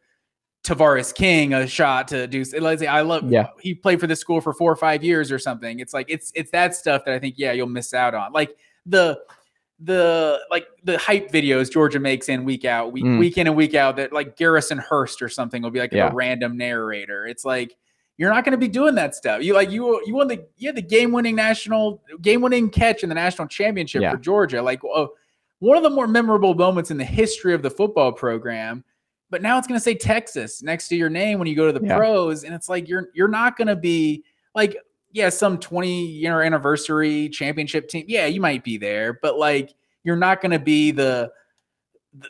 Tavarres 0.63 1.15
King 1.15 1.55
a 1.55 1.67
shot 1.67 2.09
to 2.09 2.27
do. 2.27 2.45
Let's 2.61 2.83
say 2.83 2.87
I 2.87 3.01
love. 3.01 3.31
Yeah. 3.33 3.49
he 3.61 3.75
played 3.75 3.99
for 3.99 4.07
the 4.07 4.15
school 4.17 4.41
for 4.43 4.53
four 4.53 4.71
or 4.71 4.77
five 4.77 5.03
years 5.03 5.33
or 5.33 5.39
something. 5.39 5.81
It's 5.81 5.95
like 5.95 6.07
it's 6.11 6.31
it's 6.35 6.51
that 6.51 6.75
stuff 6.75 7.05
that 7.07 7.15
I 7.15 7.19
think 7.19 7.37
yeah 7.39 7.53
you'll 7.53 7.67
miss 7.67 7.95
out 7.95 8.15
on. 8.15 8.33
Like 8.33 8.55
the 8.85 9.19
the 9.83 10.39
like 10.51 10.67
the 10.85 10.99
hype 10.99 11.31
videos 11.33 11.73
Georgia 11.73 11.99
makes 11.99 12.29
in 12.29 12.45
week 12.45 12.67
out, 12.67 12.93
week, 12.93 13.05
Mm. 13.05 13.19
week 13.19 13.39
in 13.39 13.47
and 13.47 13.57
week 13.57 13.75
out 13.75 13.97
that 13.97 14.13
like 14.13 14.37
Garrison 14.37 14.77
Hearst 14.77 15.23
or 15.23 15.31
something 15.31 15.63
will 15.63 15.71
be 15.71 15.79
like 15.81 15.93
Yeah. 15.93 16.11
a 16.11 16.15
random 16.15 16.59
narrator. 16.59 17.27
It's 17.27 17.47
like 17.47 17.75
you're 18.21 18.29
not 18.31 18.45
going 18.45 18.53
to 18.53 18.59
be 18.59 18.69
doing 18.69 18.95
that 18.97 19.15
stuff. 19.15 19.43
You 19.43 19.55
like 19.55 19.71
you 19.71 19.99
you 20.05 20.15
won 20.15 20.29
the 20.29 20.45
you 20.59 20.69
had 20.69 20.77
the 20.77 20.83
game 20.83 21.11
winning 21.11 21.35
national 21.35 22.03
game 22.21 22.43
winning 22.43 22.69
catch 22.69 23.03
in 23.03 23.09
the 23.09 23.15
national 23.15 23.49
championship 23.49 24.03
Yeah. 24.03 24.11
for 24.13 24.19
Georgia. 24.19 24.61
Like 24.61 24.81
uh, 24.95 25.07
one 25.61 25.79
of 25.79 25.83
the 25.83 25.89
more 25.89 26.07
memorable 26.07 26.53
moments 26.55 26.91
in 26.91 26.99
the 26.99 27.05
history 27.05 27.55
of 27.55 27.63
the 27.63 27.71
football 27.71 28.13
program. 28.13 28.85
But 29.31 29.41
now 29.41 29.57
it's 29.57 29.67
going 29.67 29.79
to 29.79 29.83
say 29.83 29.95
Texas 29.95 30.63
next 30.63 30.89
to 30.89 30.97
your 30.97 31.09
name 31.09 31.39
when 31.39 31.49
you 31.49 31.57
go 31.57 31.73
to 31.73 31.79
the 31.79 31.85
Yeah. 31.87 31.97
pros, 31.97 32.45
and 32.45 32.55
it's 32.55 32.69
like 32.69 32.89
you're 32.89 33.09
you're 33.15 33.27
not 33.29 33.57
going 33.57 33.69
to 33.69 33.77
be 33.77 34.23
like 34.55 34.77
yeah, 35.13 35.29
some 35.31 35.59
20 35.59 36.07
year 36.07 36.43
anniversary 36.43 37.29
championship 37.31 37.89
team. 37.89 38.05
Yeah, 38.07 38.27
you 38.27 38.41
might 38.41 38.63
be 38.63 38.77
there, 38.77 39.19
but 39.23 39.39
like 39.39 39.73
you're 40.05 40.15
not 40.15 40.41
going 40.43 40.53
to 40.53 40.59
be 40.59 40.91
the 40.93 41.33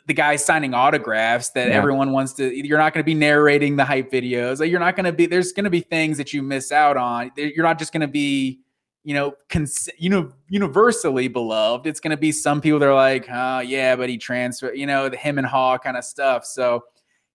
the 0.05 0.13
guy 0.13 0.35
signing 0.35 0.73
autographs 0.73 1.49
that 1.49 1.69
Yeah. 1.69 1.73
everyone 1.73 2.11
wants 2.11 2.33
to 2.33 2.53
you're 2.67 2.77
not 2.77 2.93
going 2.93 3.03
to 3.03 3.05
be 3.05 3.15
narrating 3.15 3.75
the 3.77 3.85
hype 3.85 4.11
videos. 4.11 4.59
Like 4.59 4.69
you're 4.69 4.79
not 4.79 4.95
going 4.95 5.05
to 5.05 5.11
be 5.11 5.25
there's 5.25 5.51
going 5.53 5.63
to 5.63 5.69
be 5.71 5.79
things 5.81 6.17
that 6.17 6.33
you 6.33 6.43
miss 6.43 6.71
out 6.71 6.97
on. 6.97 7.31
You're 7.35 7.63
not 7.63 7.79
just 7.79 7.91
going 7.91 8.01
to 8.01 8.07
be 8.07 8.59
you 9.03 9.15
know, 9.15 9.33
cons- 9.49 9.89
you 9.97 10.11
know, 10.11 10.31
universally 10.47 11.27
beloved. 11.27 11.87
It's 11.87 11.99
going 11.99 12.11
to 12.11 12.17
be 12.17 12.31
some 12.31 12.61
people 12.61 12.77
that 12.77 12.87
are 12.87 12.93
like, 12.93 13.25
oh 13.31 13.57
yeah, 13.61 13.95
but 13.95 14.09
he 14.09 14.19
transferred, 14.19 14.77
you 14.77 14.85
know, 14.85 15.09
the 15.09 15.17
him 15.17 15.39
and 15.39 15.47
Haw 15.47 15.79
kind 15.79 15.97
of 15.97 16.03
stuff. 16.03 16.45
So, 16.45 16.83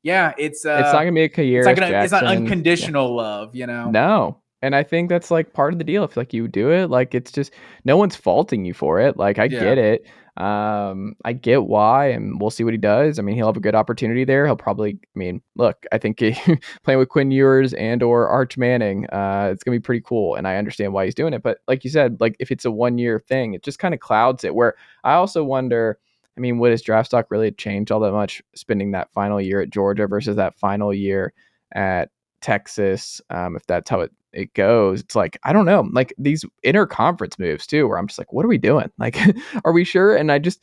yeah, 0.04 0.32
it's 0.38 0.64
uh, 0.64 0.78
it's 0.84 0.92
not 0.92 1.00
gonna 1.00 1.10
be 1.10 1.22
a 1.24 1.28
career. 1.28 1.58
it's 1.58 1.66
not 1.66 1.74
gonna, 1.76 2.02
it's 2.04 2.12
not 2.12 2.22
unconditional 2.22 3.16
love, 3.16 3.56
you 3.56 3.66
know. 3.66 3.90
No. 3.90 4.40
And 4.62 4.76
I 4.76 4.84
think 4.84 5.08
that's 5.08 5.32
like 5.32 5.52
part 5.52 5.72
of 5.72 5.78
the 5.78 5.84
deal. 5.84 6.04
If 6.04 6.16
like 6.16 6.32
you 6.32 6.46
do 6.46 6.70
it, 6.70 6.88
like 6.88 7.16
it's 7.16 7.32
just 7.32 7.52
no 7.84 7.96
one's 7.96 8.14
faulting 8.14 8.64
you 8.64 8.72
for 8.72 9.00
it. 9.00 9.16
Like 9.16 9.40
I 9.40 9.44
Yeah. 9.46 9.58
get 9.58 9.78
it. 9.78 10.06
Um, 10.36 11.16
I 11.24 11.32
get 11.32 11.64
why, 11.64 12.08
and 12.08 12.38
we'll 12.40 12.50
see 12.50 12.62
what 12.62 12.74
he 12.74 12.78
does. 12.78 13.18
I 13.18 13.22
mean, 13.22 13.36
he'll 13.36 13.46
have 13.46 13.56
a 13.56 13.60
good 13.60 13.74
opportunity 13.74 14.24
there. 14.24 14.44
He'll 14.44 14.56
probably, 14.56 14.98
I 15.02 15.18
mean, 15.18 15.40
look, 15.54 15.86
I 15.92 15.98
think 15.98 16.18
playing 16.82 16.98
with 16.98 17.08
Quinn 17.08 17.30
Ewers 17.30 17.72
and 17.74 18.02
or 18.02 18.28
Arch 18.28 18.58
Manning, 18.58 19.06
uh, 19.10 19.50
it's 19.52 19.64
gonna 19.64 19.76
be 19.76 19.82
pretty 19.82 20.02
cool. 20.04 20.34
And 20.34 20.46
I 20.46 20.56
understand 20.56 20.92
why 20.92 21.06
he's 21.06 21.14
doing 21.14 21.32
it. 21.32 21.42
But 21.42 21.58
like 21.68 21.84
you 21.84 21.90
said, 21.90 22.20
like 22.20 22.36
if 22.38 22.50
it's 22.50 22.66
a 22.66 22.70
one 22.70 22.98
year 22.98 23.18
thing, 23.18 23.54
it 23.54 23.62
just 23.62 23.78
kind 23.78 23.94
of 23.94 24.00
clouds 24.00 24.44
it. 24.44 24.54
Where 24.54 24.74
I 25.04 25.14
also 25.14 25.42
wonder, 25.42 25.98
I 26.36 26.40
mean, 26.40 26.58
would 26.58 26.70
his 26.70 26.82
draft 26.82 27.06
stock 27.06 27.30
really 27.30 27.50
change 27.50 27.90
all 27.90 28.00
that 28.00 28.12
much 28.12 28.42
spending 28.54 28.90
that 28.90 29.12
final 29.12 29.40
year 29.40 29.62
at 29.62 29.70
Georgia 29.70 30.06
versus 30.06 30.36
that 30.36 30.58
final 30.58 30.92
year 30.92 31.32
at 31.72 32.10
Texas? 32.42 33.22
Um, 33.30 33.56
if 33.56 33.64
that's 33.66 33.88
how 33.88 34.00
it 34.00 34.12
it 34.36 34.52
goes, 34.54 35.00
it's 35.00 35.16
like 35.16 35.38
I 35.44 35.52
don't 35.52 35.64
know, 35.64 35.88
like 35.92 36.14
these 36.18 36.44
interconference 36.64 37.38
moves 37.38 37.66
too, 37.66 37.88
where 37.88 37.98
I'm 37.98 38.06
just 38.06 38.18
like, 38.18 38.32
what 38.32 38.44
are 38.44 38.48
we 38.48 38.58
doing? 38.58 38.90
Like, 38.98 39.18
are 39.64 39.72
we 39.72 39.84
sure? 39.84 40.16
And 40.16 40.32
I 40.32 40.38
just, 40.38 40.62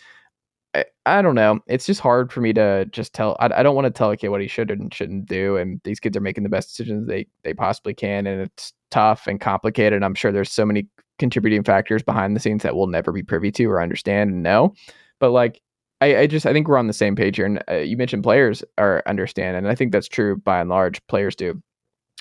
I, 0.74 0.86
I 1.06 1.22
don't 1.22 1.36
know. 1.36 1.60
It's 1.68 1.86
just 1.86 2.02
hard 2.02 2.32
for 2.32 2.42
me 2.42 2.54
to 2.54 2.86
just 2.92 3.14
tell. 3.14 3.38
I, 3.40 3.50
I 3.58 3.64
don't 3.64 3.76
want 3.76 3.86
to 3.86 3.92
tell 3.92 4.12
a 4.12 4.18
kid 4.18 4.30
what 4.30 4.42
he 4.42 4.48
should 4.48 4.70
and 4.70 4.94
shouldn't 4.94 5.28
do. 5.28 5.58
And 5.58 5.80
these 5.84 6.00
kids 6.00 6.18
are 6.18 6.22
making 6.22 6.44
the 6.44 6.50
best 6.50 6.70
decisions 6.70 7.08
they 7.08 7.28
they 7.44 7.54
possibly 7.54 7.94
can, 7.94 8.28
and 8.28 8.42
it's 8.42 8.74
tough 8.92 9.28
and 9.28 9.40
complicated. 9.40 10.04
I'm 10.04 10.16
sure 10.16 10.32
there's 10.32 10.52
so 10.52 10.66
many 10.66 10.88
contributing 11.20 11.64
factors 11.64 12.04
behind 12.04 12.36
the 12.36 12.40
scenes 12.40 12.64
that 12.64 12.76
we'll 12.76 12.88
never 12.88 13.12
be 13.12 13.24
privy 13.24 13.52
to 13.52 13.66
or 13.66 13.82
understand 13.82 14.32
and 14.32 14.44
know. 14.44 14.74
But 15.20 15.32
like, 15.32 15.62
I, 16.02 16.18
I 16.18 16.28
just 16.28 16.46
I 16.46 16.54
think 16.54 16.68
we're 16.68 16.78
on 16.78 16.88
the 16.88 16.94
same 16.94 17.16
page 17.16 17.38
here. 17.38 17.46
And 17.46 17.64
uh, 17.70 17.76
you 17.78 17.98
mentioned 17.98 18.24
players 18.24 18.64
are 18.78 19.04
understand, 19.08 19.58
and 19.58 19.68
I 19.68 19.76
think 19.76 19.92
that's 19.92 20.08
true 20.08 20.38
by 20.38 20.60
and 20.60 20.70
large. 20.70 21.06
Players 21.08 21.36
do, 21.36 21.62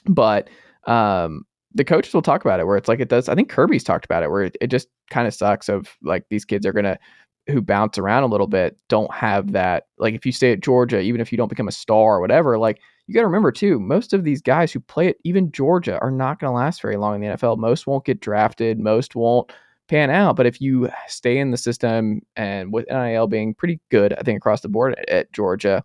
but 0.06 0.48
um, 0.86 1.44
the 1.74 1.84
coaches 1.84 2.12
will 2.12 2.22
talk 2.22 2.44
about 2.44 2.60
it 2.60 2.66
where 2.66 2.76
it's 2.76 2.88
like 2.88 3.00
it 3.00 3.08
does. 3.08 3.28
I 3.28 3.34
think 3.34 3.48
Kirby's 3.48 3.84
talked 3.84 4.04
about 4.04 4.22
it 4.22 4.30
where 4.30 4.42
it, 4.44 4.56
it 4.60 4.66
just 4.68 4.88
kind 5.10 5.26
of 5.26 5.34
sucks 5.34 5.68
of 5.68 5.96
like 6.02 6.24
these 6.30 6.44
kids 6.44 6.66
are 6.66 6.72
gonna 6.72 6.98
who 7.48 7.60
bounce 7.60 7.98
around 7.98 8.22
a 8.22 8.26
little 8.26 8.46
bit 8.46 8.76
don't 8.88 9.12
have 9.12 9.52
that. 9.52 9.86
Like 9.98 10.14
if 10.14 10.24
you 10.24 10.32
stay 10.32 10.52
at 10.52 10.60
Georgia, 10.60 11.00
even 11.00 11.20
if 11.20 11.32
you 11.32 11.38
don't 11.38 11.48
become 11.48 11.68
a 11.68 11.72
star 11.72 12.16
or 12.16 12.20
whatever, 12.20 12.58
like 12.58 12.80
you 13.06 13.14
got 13.14 13.22
to 13.22 13.26
remember 13.26 13.50
too, 13.50 13.80
most 13.80 14.12
of 14.12 14.24
these 14.24 14.40
guys 14.40 14.72
who 14.72 14.80
play 14.80 15.08
at 15.08 15.16
even 15.24 15.50
Georgia 15.50 15.98
are 16.00 16.10
not 16.10 16.38
going 16.38 16.50
to 16.50 16.54
last 16.54 16.80
very 16.80 16.96
long 16.96 17.16
in 17.16 17.20
the 17.20 17.36
NFL. 17.36 17.58
Most 17.58 17.86
won't 17.86 18.04
get 18.04 18.20
drafted. 18.20 18.78
Most 18.78 19.16
won't 19.16 19.50
pan 19.88 20.08
out. 20.10 20.36
But 20.36 20.46
if 20.46 20.60
you 20.60 20.88
stay 21.08 21.38
in 21.38 21.50
the 21.50 21.56
system 21.56 22.22
and 22.36 22.72
with 22.72 22.86
NIL 22.88 23.26
being 23.26 23.54
pretty 23.54 23.80
good, 23.90 24.12
I 24.14 24.22
think 24.22 24.36
across 24.36 24.60
the 24.60 24.68
board 24.68 24.94
at, 24.98 25.08
at 25.08 25.32
Georgia, 25.32 25.82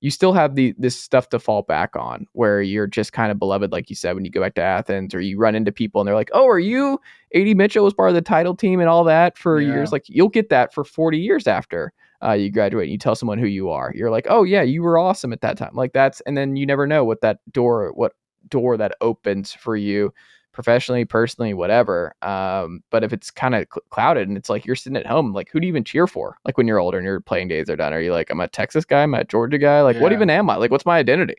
you 0.00 0.10
still 0.10 0.32
have 0.32 0.54
the 0.54 0.74
this 0.78 0.98
stuff 1.00 1.28
to 1.30 1.38
fall 1.38 1.62
back 1.62 1.96
on 1.96 2.26
where 2.32 2.60
you're 2.60 2.86
just 2.86 3.12
kind 3.12 3.32
of 3.32 3.38
beloved, 3.38 3.72
like 3.72 3.88
you 3.90 3.96
said, 3.96 4.14
when 4.14 4.24
you 4.24 4.30
go 4.30 4.40
back 4.40 4.54
to 4.54 4.62
Athens 4.62 5.14
or 5.14 5.20
you 5.20 5.38
run 5.38 5.54
into 5.54 5.72
people 5.72 6.00
and 6.00 6.06
they're 6.08 6.14
like, 6.14 6.30
Oh, 6.32 6.46
are 6.46 6.58
you 6.58 7.00
AD 7.34 7.56
Mitchell 7.56 7.84
was 7.84 7.94
part 7.94 8.10
of 8.10 8.14
the 8.14 8.22
title 8.22 8.54
team 8.54 8.80
and 8.80 8.88
all 8.88 9.04
that 9.04 9.38
for 9.38 9.60
Yeah. 9.60 9.68
years? 9.72 9.92
Like 9.92 10.04
you'll 10.08 10.28
get 10.28 10.50
that 10.50 10.74
for 10.74 10.84
40 10.84 11.18
years 11.18 11.46
after 11.46 11.92
uh, 12.22 12.32
you 12.32 12.50
graduate 12.50 12.84
and 12.84 12.92
you 12.92 12.98
tell 12.98 13.14
someone 13.14 13.38
who 13.38 13.46
you 13.46 13.70
are. 13.70 13.92
You're 13.94 14.10
like, 14.10 14.26
Oh 14.28 14.44
yeah, 14.44 14.62
you 14.62 14.82
were 14.82 14.98
awesome 14.98 15.32
at 15.32 15.40
that 15.40 15.56
time. 15.56 15.74
Like 15.74 15.92
that's 15.92 16.20
and 16.22 16.36
then 16.36 16.56
you 16.56 16.66
never 16.66 16.86
know 16.86 17.04
what 17.04 17.22
that 17.22 17.38
door 17.52 17.90
what 17.94 18.12
door 18.48 18.76
that 18.76 18.94
opens 19.00 19.52
for 19.52 19.76
you 19.76 20.12
professionally, 20.56 21.04
personally, 21.04 21.54
whatever. 21.54 22.14
Um, 22.22 22.82
but 22.90 23.04
if 23.04 23.12
it's 23.12 23.30
kind 23.30 23.54
of 23.54 23.66
cl- 23.72 23.84
clouded 23.90 24.26
and 24.26 24.36
it's 24.36 24.48
like 24.48 24.66
you're 24.66 24.74
sitting 24.74 24.96
at 24.96 25.06
home, 25.06 25.32
like 25.32 25.48
who 25.52 25.60
do 25.60 25.66
you 25.66 25.72
even 25.72 25.84
cheer 25.84 26.06
for? 26.08 26.36
Like 26.44 26.56
when 26.56 26.66
you're 26.66 26.80
older 26.80 26.98
and 26.98 27.04
your 27.04 27.20
playing 27.20 27.48
days 27.48 27.70
are 27.70 27.76
done, 27.76 27.92
are 27.92 28.00
you 28.00 28.12
like, 28.12 28.30
I'm 28.30 28.40
a 28.40 28.48
Texas 28.48 28.84
guy, 28.84 29.02
I'm 29.04 29.14
a 29.14 29.22
Georgia 29.22 29.58
guy? 29.58 29.82
Like, 29.82 30.00
what 30.00 30.12
even 30.12 30.30
am 30.30 30.50
I? 30.50 30.56
Like, 30.56 30.72
what's 30.72 30.86
my 30.86 30.98
identity? 30.98 31.36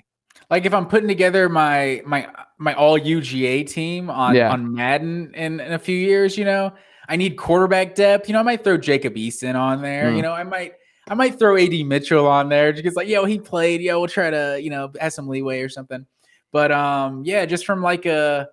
like 0.49 0.65
if 0.65 0.73
I'm 0.73 0.85
putting 0.85 1.09
together 1.09 1.49
my 1.49 2.01
my 2.05 2.29
my 2.57 2.73
all 2.75 2.97
UGA 2.97 3.67
team 3.67 4.09
on 4.09 4.33
Yeah. 4.33 4.53
on 4.53 4.73
Madden 4.73 5.33
in, 5.33 5.59
in 5.59 5.73
a 5.73 5.79
few 5.79 5.97
years, 5.97 6.37
you 6.37 6.45
know, 6.45 6.71
I 7.09 7.17
need 7.17 7.37
quarterback 7.37 7.95
depth. 7.95 8.29
You 8.29 8.33
know, 8.33 8.39
I 8.39 8.43
might 8.43 8.63
throw 8.63 8.77
Jacob 8.77 9.15
Eason 9.15 9.55
on 9.55 9.81
there. 9.81 10.05
Mm. 10.05 10.15
You 10.15 10.21
know, 10.21 10.31
I 10.31 10.43
might 10.43 10.73
I 11.09 11.15
might 11.15 11.39
throw 11.39 11.57
AD 11.57 11.73
Mitchell 11.85 12.27
on 12.27 12.47
there 12.49 12.71
because 12.71 12.95
like, 12.95 13.07
yo, 13.09 13.25
he 13.25 13.39
played. 13.39 13.81
Yo, 13.81 13.99
we'll 13.99 14.07
try 14.07 14.29
to 14.29 14.59
you 14.61 14.69
know 14.69 14.91
have 15.01 15.11
some 15.11 15.27
leeway 15.27 15.61
or 15.61 15.69
something. 15.69 16.05
But 16.53 16.71
um, 16.71 17.23
yeah, 17.25 17.45
just 17.45 17.65
from 17.65 17.81
like 17.81 18.05
a 18.05 18.47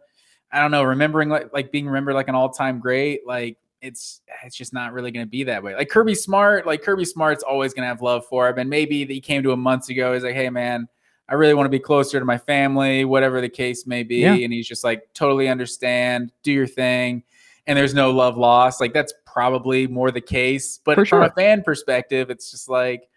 I 0.54 0.60
don't 0.60 0.70
know, 0.70 0.82
remembering 0.82 1.28
like 1.28 1.52
like 1.52 1.70
being 1.72 1.86
remembered 1.86 2.14
like 2.14 2.28
an 2.28 2.34
all 2.34 2.50
time 2.50 2.80
great, 2.80 3.26
like. 3.26 3.58
It's 3.82 4.22
it's 4.42 4.56
just 4.56 4.72
not 4.72 4.94
really 4.94 5.10
going 5.10 5.26
to 5.26 5.30
be 5.30 5.44
that 5.44 5.62
way. 5.62 5.74
Like 5.74 5.90
Kirby 5.90 6.14
Smart, 6.14 6.66
like 6.66 6.80
Kirby 6.80 7.04
Smart's 7.04 7.42
always 7.42 7.74
going 7.74 7.82
to 7.82 7.86
have 7.86 8.00
love 8.00 8.24
for 8.24 8.48
him, 8.48 8.56
and 8.56 8.70
maybe 8.70 9.04
he 9.04 9.20
came 9.20 9.42
to 9.42 9.52
him 9.52 9.60
months 9.60 9.90
ago. 9.90 10.14
He's 10.14 10.22
like, 10.22 10.34
"Hey, 10.34 10.48
man, 10.48 10.88
I 11.28 11.34
really 11.34 11.54
want 11.54 11.66
to 11.66 11.70
be 11.70 11.78
closer 11.78 12.18
to 12.18 12.24
my 12.24 12.38
family, 12.38 13.04
whatever 13.04 13.40
the 13.40 13.48
case 13.48 13.86
may 13.86 14.02
be. 14.02 14.16
Yeah. 14.16 14.34
And 14.34 14.52
he's 14.52 14.68
just 14.68 14.84
like, 14.84 15.08
totally 15.14 15.48
understand, 15.48 16.32
do 16.42 16.52
your 16.52 16.66
thing. 16.66 17.22
And 17.66 17.78
there's 17.78 17.94
no 17.94 18.10
love 18.10 18.36
lost. 18.36 18.80
Like 18.80 18.92
that's 18.92 19.14
probably 19.24 19.86
more 19.86 20.10
the 20.10 20.20
case. 20.20 20.78
But 20.84 20.96
For 20.96 21.06
from 21.06 21.22
a 21.22 21.30
fan 21.30 21.62
perspective, 21.62 22.28
it's 22.28 22.50
just 22.50 22.68
like, 22.68 23.08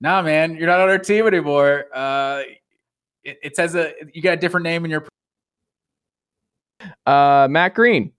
nah, 0.00 0.20
man, 0.20 0.56
you're 0.56 0.66
not 0.66 0.80
on 0.80 0.90
our 0.90 0.98
team 0.98 1.26
anymore. 1.26 1.86
Uh, 1.94 2.42
it, 3.24 3.38
it 3.42 3.56
says 3.56 3.74
a 3.74 3.94
you 4.12 4.20
got 4.20 4.34
a 4.34 4.40
different 4.40 4.64
name 4.64 4.84
in 4.84 4.90
your 4.90 5.06
Uh, 7.06 7.48
Matt 7.50 7.74
Green. 7.74 8.12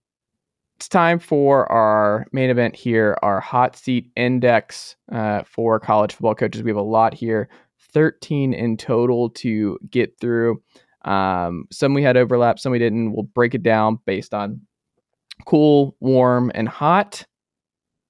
It's 0.77 0.87
time 0.87 1.19
for 1.19 1.69
our 1.69 2.25
main 2.31 2.49
event 2.49 2.73
here, 2.75 3.17
our 3.21 3.41
hot 3.41 3.75
seat 3.75 4.11
index 4.15 4.95
uh, 5.11 5.43
for 5.43 5.77
college 5.77 6.13
football 6.13 6.35
coaches. 6.35 6.63
We 6.63 6.69
have 6.69 6.77
a 6.77 6.81
lot 6.81 7.13
here, 7.13 7.49
13 7.91 8.53
in 8.53 8.77
total 8.77 9.29
to 9.31 9.77
get 9.89 10.17
through. 10.21 10.61
Um, 11.03 11.65
some 11.69 11.93
we 11.93 12.01
had 12.01 12.15
overlap, 12.15 12.59
some 12.59 12.71
we 12.71 12.79
didn't. 12.79 13.11
We'll 13.11 13.23
break 13.23 13.55
it 13.55 13.63
down 13.63 13.99
based 14.05 14.33
on 14.33 14.61
cool, 15.45 15.97
warm, 15.99 16.49
and 16.55 16.69
hot 16.69 17.25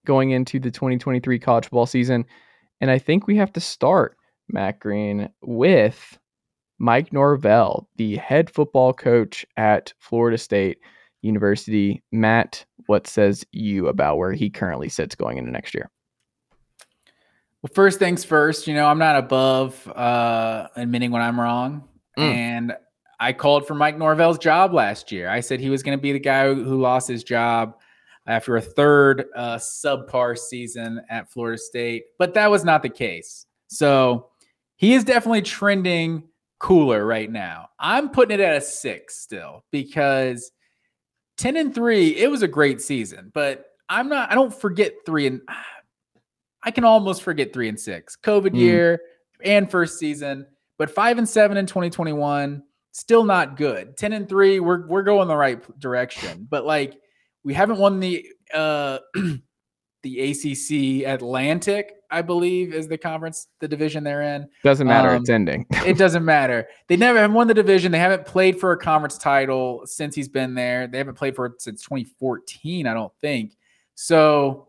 going 0.06 0.32
into 0.32 0.60
the 0.60 0.72
2023 0.72 1.40
college 1.40 1.66
football 1.66 1.86
season. 1.88 2.24
And 2.82 2.92
I 2.92 3.00
think 3.00 3.26
we 3.26 3.36
have 3.38 3.54
to 3.54 3.60
start, 3.60 4.16
Matt 4.48 4.80
Green, 4.80 5.30
with 5.42 6.20
Mike 6.80 7.14
Norvell, 7.14 7.88
the 7.98 8.16
head 8.18 8.50
football 8.50 8.94
coach 8.94 9.46
at 9.58 9.94
Florida 10.00 10.38
State 10.38 10.80
University. 11.22 12.02
Matt, 12.12 12.66
what 12.88 13.06
says 13.06 13.46
you 13.52 13.88
about 13.88 14.18
where 14.18 14.32
he 14.32 14.50
currently 14.50 14.90
sits 14.90 15.14
going 15.14 15.38
into 15.38 15.52
next 15.52 15.74
year? 15.74 15.92
Well, 17.62 17.72
first 17.74 18.00
things 18.00 18.24
first, 18.24 18.68
you 18.68 18.74
know, 18.74 18.88
I'm 18.88 19.00
not 19.00 19.18
above 19.18 19.86
uh, 19.90 20.70
admitting 20.78 21.12
when 21.12 21.22
I'm 21.22 21.40
wrong. 21.40 21.84
Mm. 22.18 22.34
And 22.34 22.74
I 23.20 23.34
called 23.34 23.68
for 23.68 23.76
Mike 23.76 23.98
Norvell's 23.98 24.40
job 24.40 24.74
last 24.74 25.12
year. 25.12 25.30
I 25.30 25.42
said 25.42 25.60
he 25.60 25.70
was 25.70 25.84
going 25.84 25.98
to 25.98 26.02
be 26.02 26.14
the 26.14 26.20
guy 26.20 26.48
who, 26.48 26.64
who 26.64 26.80
lost 26.80 27.10
his 27.10 27.24
job 27.24 27.76
after 28.28 28.56
a 28.56 28.62
third 28.62 29.26
uh, 29.36 29.58
subpar 29.58 30.38
season 30.38 31.02
at 31.10 31.30
Florida 31.30 31.58
State, 31.58 32.06
but 32.18 32.34
that 32.36 32.50
was 32.50 32.64
not 32.64 32.82
the 32.82 32.90
case. 32.90 33.46
So 33.68 34.30
he 34.78 34.94
is 34.94 35.04
definitely 35.04 35.42
trending 35.42 36.24
cooler 36.60 37.06
right 37.06 37.32
now. 37.32 37.70
I'm 37.80 38.10
putting 38.10 38.40
it 38.40 38.44
at 38.44 38.58
a 38.58 38.62
six 38.62 39.18
still 39.18 39.64
because 39.72 40.52
10 41.38 41.56
and 41.56 41.74
three, 41.74 42.10
it 42.18 42.30
was 42.30 42.42
a 42.42 42.48
great 42.48 42.82
season, 42.82 43.32
but 43.34 43.66
I'm 43.88 44.10
not, 44.10 44.32
I 44.32 44.36
don't 44.36 44.54
forget 44.54 44.94
three 45.06 45.26
and 45.28 45.42
I 46.64 46.72
can 46.72 46.84
almost 46.84 47.22
forget 47.24 47.54
three 47.54 47.70
and 47.70 47.80
six. 47.80 48.18
COVID 48.22 48.52
Mm. 48.52 48.60
year 48.60 49.02
and 49.44 49.72
first 49.72 49.98
season, 49.98 50.46
but 50.78 50.92
five 50.92 51.18
and 51.18 51.28
seven 51.28 51.56
in 51.56 51.66
2021, 51.66 52.62
still 52.92 53.24
not 53.24 53.56
good. 53.56 53.96
10 53.96 54.12
and 54.12 54.28
three, 54.28 54.60
we're 54.60 54.86
we're 54.88 55.04
going 55.04 55.30
the 55.30 55.38
right 55.38 55.80
direction. 55.80 56.46
But 56.50 56.66
like 56.66 56.98
we 57.46 57.54
haven't 57.54 57.80
won 57.80 58.02
the 58.02 58.28
uh 58.54 59.00
the 60.04 60.32
ACC 60.32 61.08
Atlantic, 61.08 61.94
I 62.12 62.22
believe, 62.22 62.74
is 62.74 62.88
the 62.88 62.98
conference, 62.98 63.48
the 63.60 63.68
division 63.68 64.04
they're 64.04 64.22
in. 64.22 64.48
Doesn't 64.64 64.88
matter. 64.88 65.10
Um, 65.10 65.22
it's 65.22 65.30
ending. 65.30 65.66
It 65.86 65.98
doesn't 65.98 66.26
matter. 66.26 66.68
They 66.88 66.98
never 66.98 67.20
have 67.20 67.32
won 67.32 67.48
the 67.48 67.54
division. 67.54 67.92
They 67.92 68.00
haven't 68.00 68.26
played 68.26 68.60
for 68.60 68.72
a 68.72 68.78
conference 68.78 69.18
title 69.18 69.82
since 69.86 70.16
he's 70.16 70.28
been 70.28 70.54
there. 70.54 70.88
They 70.88 70.98
haven't 70.98 71.16
played 71.16 71.36
for 71.36 71.46
it 71.48 71.62
since 71.62 71.82
2014, 71.84 72.86
I 72.86 72.94
don't 72.94 73.14
think. 73.22 73.58
So 73.96 74.68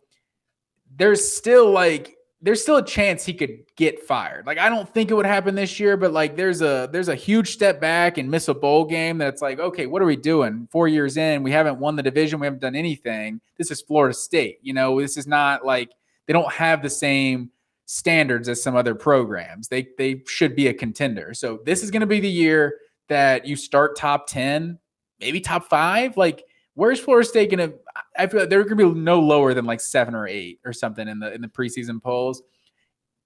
there's 0.96 1.32
still 1.32 1.70
like 1.70 2.16
there's 2.42 2.62
still 2.62 2.78
a 2.78 2.84
chance 2.84 3.24
he 3.24 3.34
could 3.34 3.58
get 3.76 4.00
fired. 4.00 4.46
Like 4.46 4.58
I 4.58 4.68
don't 4.68 4.88
think 4.88 5.10
it 5.10 5.14
would 5.14 5.26
happen 5.26 5.54
this 5.54 5.78
year, 5.78 5.96
but 5.96 6.12
like 6.12 6.36
there's 6.36 6.62
a 6.62 6.88
there's 6.90 7.08
a 7.08 7.14
huge 7.14 7.52
step 7.52 7.80
back 7.80 8.18
and 8.18 8.30
miss 8.30 8.48
a 8.48 8.54
bowl 8.54 8.84
game 8.84 9.18
that's 9.18 9.42
like, 9.42 9.58
okay, 9.58 9.86
what 9.86 10.00
are 10.00 10.06
we 10.06 10.16
doing? 10.16 10.66
4 10.72 10.88
years 10.88 11.16
in, 11.16 11.42
we 11.42 11.52
haven't 11.52 11.78
won 11.78 11.96
the 11.96 12.02
division, 12.02 12.40
we 12.40 12.46
haven't 12.46 12.62
done 12.62 12.74
anything. 12.74 13.40
This 13.58 13.70
is 13.70 13.82
Florida 13.82 14.14
State. 14.14 14.58
You 14.62 14.72
know, 14.72 15.00
this 15.00 15.16
is 15.18 15.26
not 15.26 15.64
like 15.66 15.90
they 16.30 16.32
don't 16.32 16.52
have 16.52 16.80
the 16.80 16.88
same 16.88 17.50
standards 17.86 18.48
as 18.48 18.62
some 18.62 18.76
other 18.76 18.94
programs. 18.94 19.66
They 19.66 19.88
they 19.98 20.22
should 20.28 20.54
be 20.54 20.68
a 20.68 20.72
contender. 20.72 21.34
So 21.34 21.58
this 21.64 21.82
is 21.82 21.90
going 21.90 22.02
to 22.02 22.06
be 22.06 22.20
the 22.20 22.30
year 22.30 22.78
that 23.08 23.46
you 23.46 23.56
start 23.56 23.96
top 23.96 24.28
10, 24.28 24.78
maybe 25.18 25.40
top 25.40 25.64
5. 25.64 26.16
Like 26.16 26.44
where's 26.74 27.00
Florida 27.00 27.28
State 27.28 27.50
going 27.50 27.68
to 27.68 27.76
I 28.16 28.28
feel 28.28 28.42
like 28.42 28.48
they're 28.48 28.62
going 28.62 28.78
to 28.78 28.94
be 28.94 29.00
no 29.00 29.18
lower 29.18 29.54
than 29.54 29.64
like 29.64 29.80
7 29.80 30.14
or 30.14 30.28
8 30.28 30.60
or 30.64 30.72
something 30.72 31.08
in 31.08 31.18
the 31.18 31.34
in 31.34 31.40
the 31.40 31.48
preseason 31.48 32.00
polls. 32.00 32.44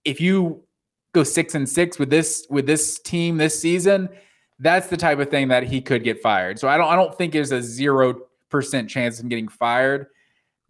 If 0.07 0.19
you 0.19 0.65
go 1.13 1.25
6 1.25 1.55
and 1.57 1.69
6 1.69 1.99
with 1.99 2.09
this 2.09 2.47
with 2.49 2.65
this 2.65 3.01
team 3.01 3.37
this 3.37 3.61
season, 3.61 4.09
that's 4.61 4.87
the 4.87 4.97
type 4.97 5.19
of 5.19 5.29
thing 5.29 5.49
that 5.49 5.65
he 5.65 5.83
could 5.83 6.05
get 6.05 6.23
fired. 6.23 6.59
So 6.59 6.69
I 6.69 6.79
don't 6.79 6.89
I 6.89 6.97
don't 6.97 7.15
think 7.19 7.35
there's 7.35 7.53
a 7.53 7.63
zero 7.63 8.19
percent 8.49 8.89
chance 8.89 9.21
of 9.21 9.29
getting 9.29 9.49
fired. 9.49 10.07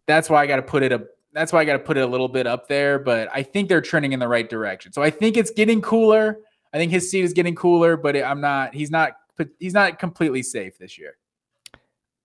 That's 0.08 0.28
why 0.28 0.42
I 0.42 0.48
got 0.48 0.56
to 0.56 0.62
put 0.62 0.82
it 0.82 0.90
a 0.90 1.06
that's 1.34 1.52
why 1.52 1.60
I 1.60 1.64
got 1.64 1.74
to 1.74 1.78
put 1.80 1.96
it 1.96 2.00
a 2.02 2.06
little 2.06 2.28
bit 2.28 2.46
up 2.46 2.68
there. 2.68 2.98
But 2.98 3.28
I 3.32 3.42
think 3.42 3.68
they're 3.68 3.80
trending 3.80 4.12
in 4.12 4.20
the 4.20 4.28
right 4.28 4.48
direction. 4.48 4.92
So 4.92 5.02
I 5.02 5.10
think 5.10 5.36
it's 5.36 5.50
getting 5.50 5.82
cooler. 5.82 6.38
I 6.72 6.78
think 6.78 6.90
his 6.90 7.10
seat 7.10 7.24
is 7.24 7.32
getting 7.32 7.54
cooler, 7.54 7.96
but 7.96 8.16
I'm 8.16 8.40
not. 8.40 8.74
He's 8.74 8.90
not. 8.90 9.12
He's 9.58 9.74
not 9.74 9.98
completely 9.98 10.42
safe 10.42 10.78
this 10.78 10.98
year. 10.98 11.16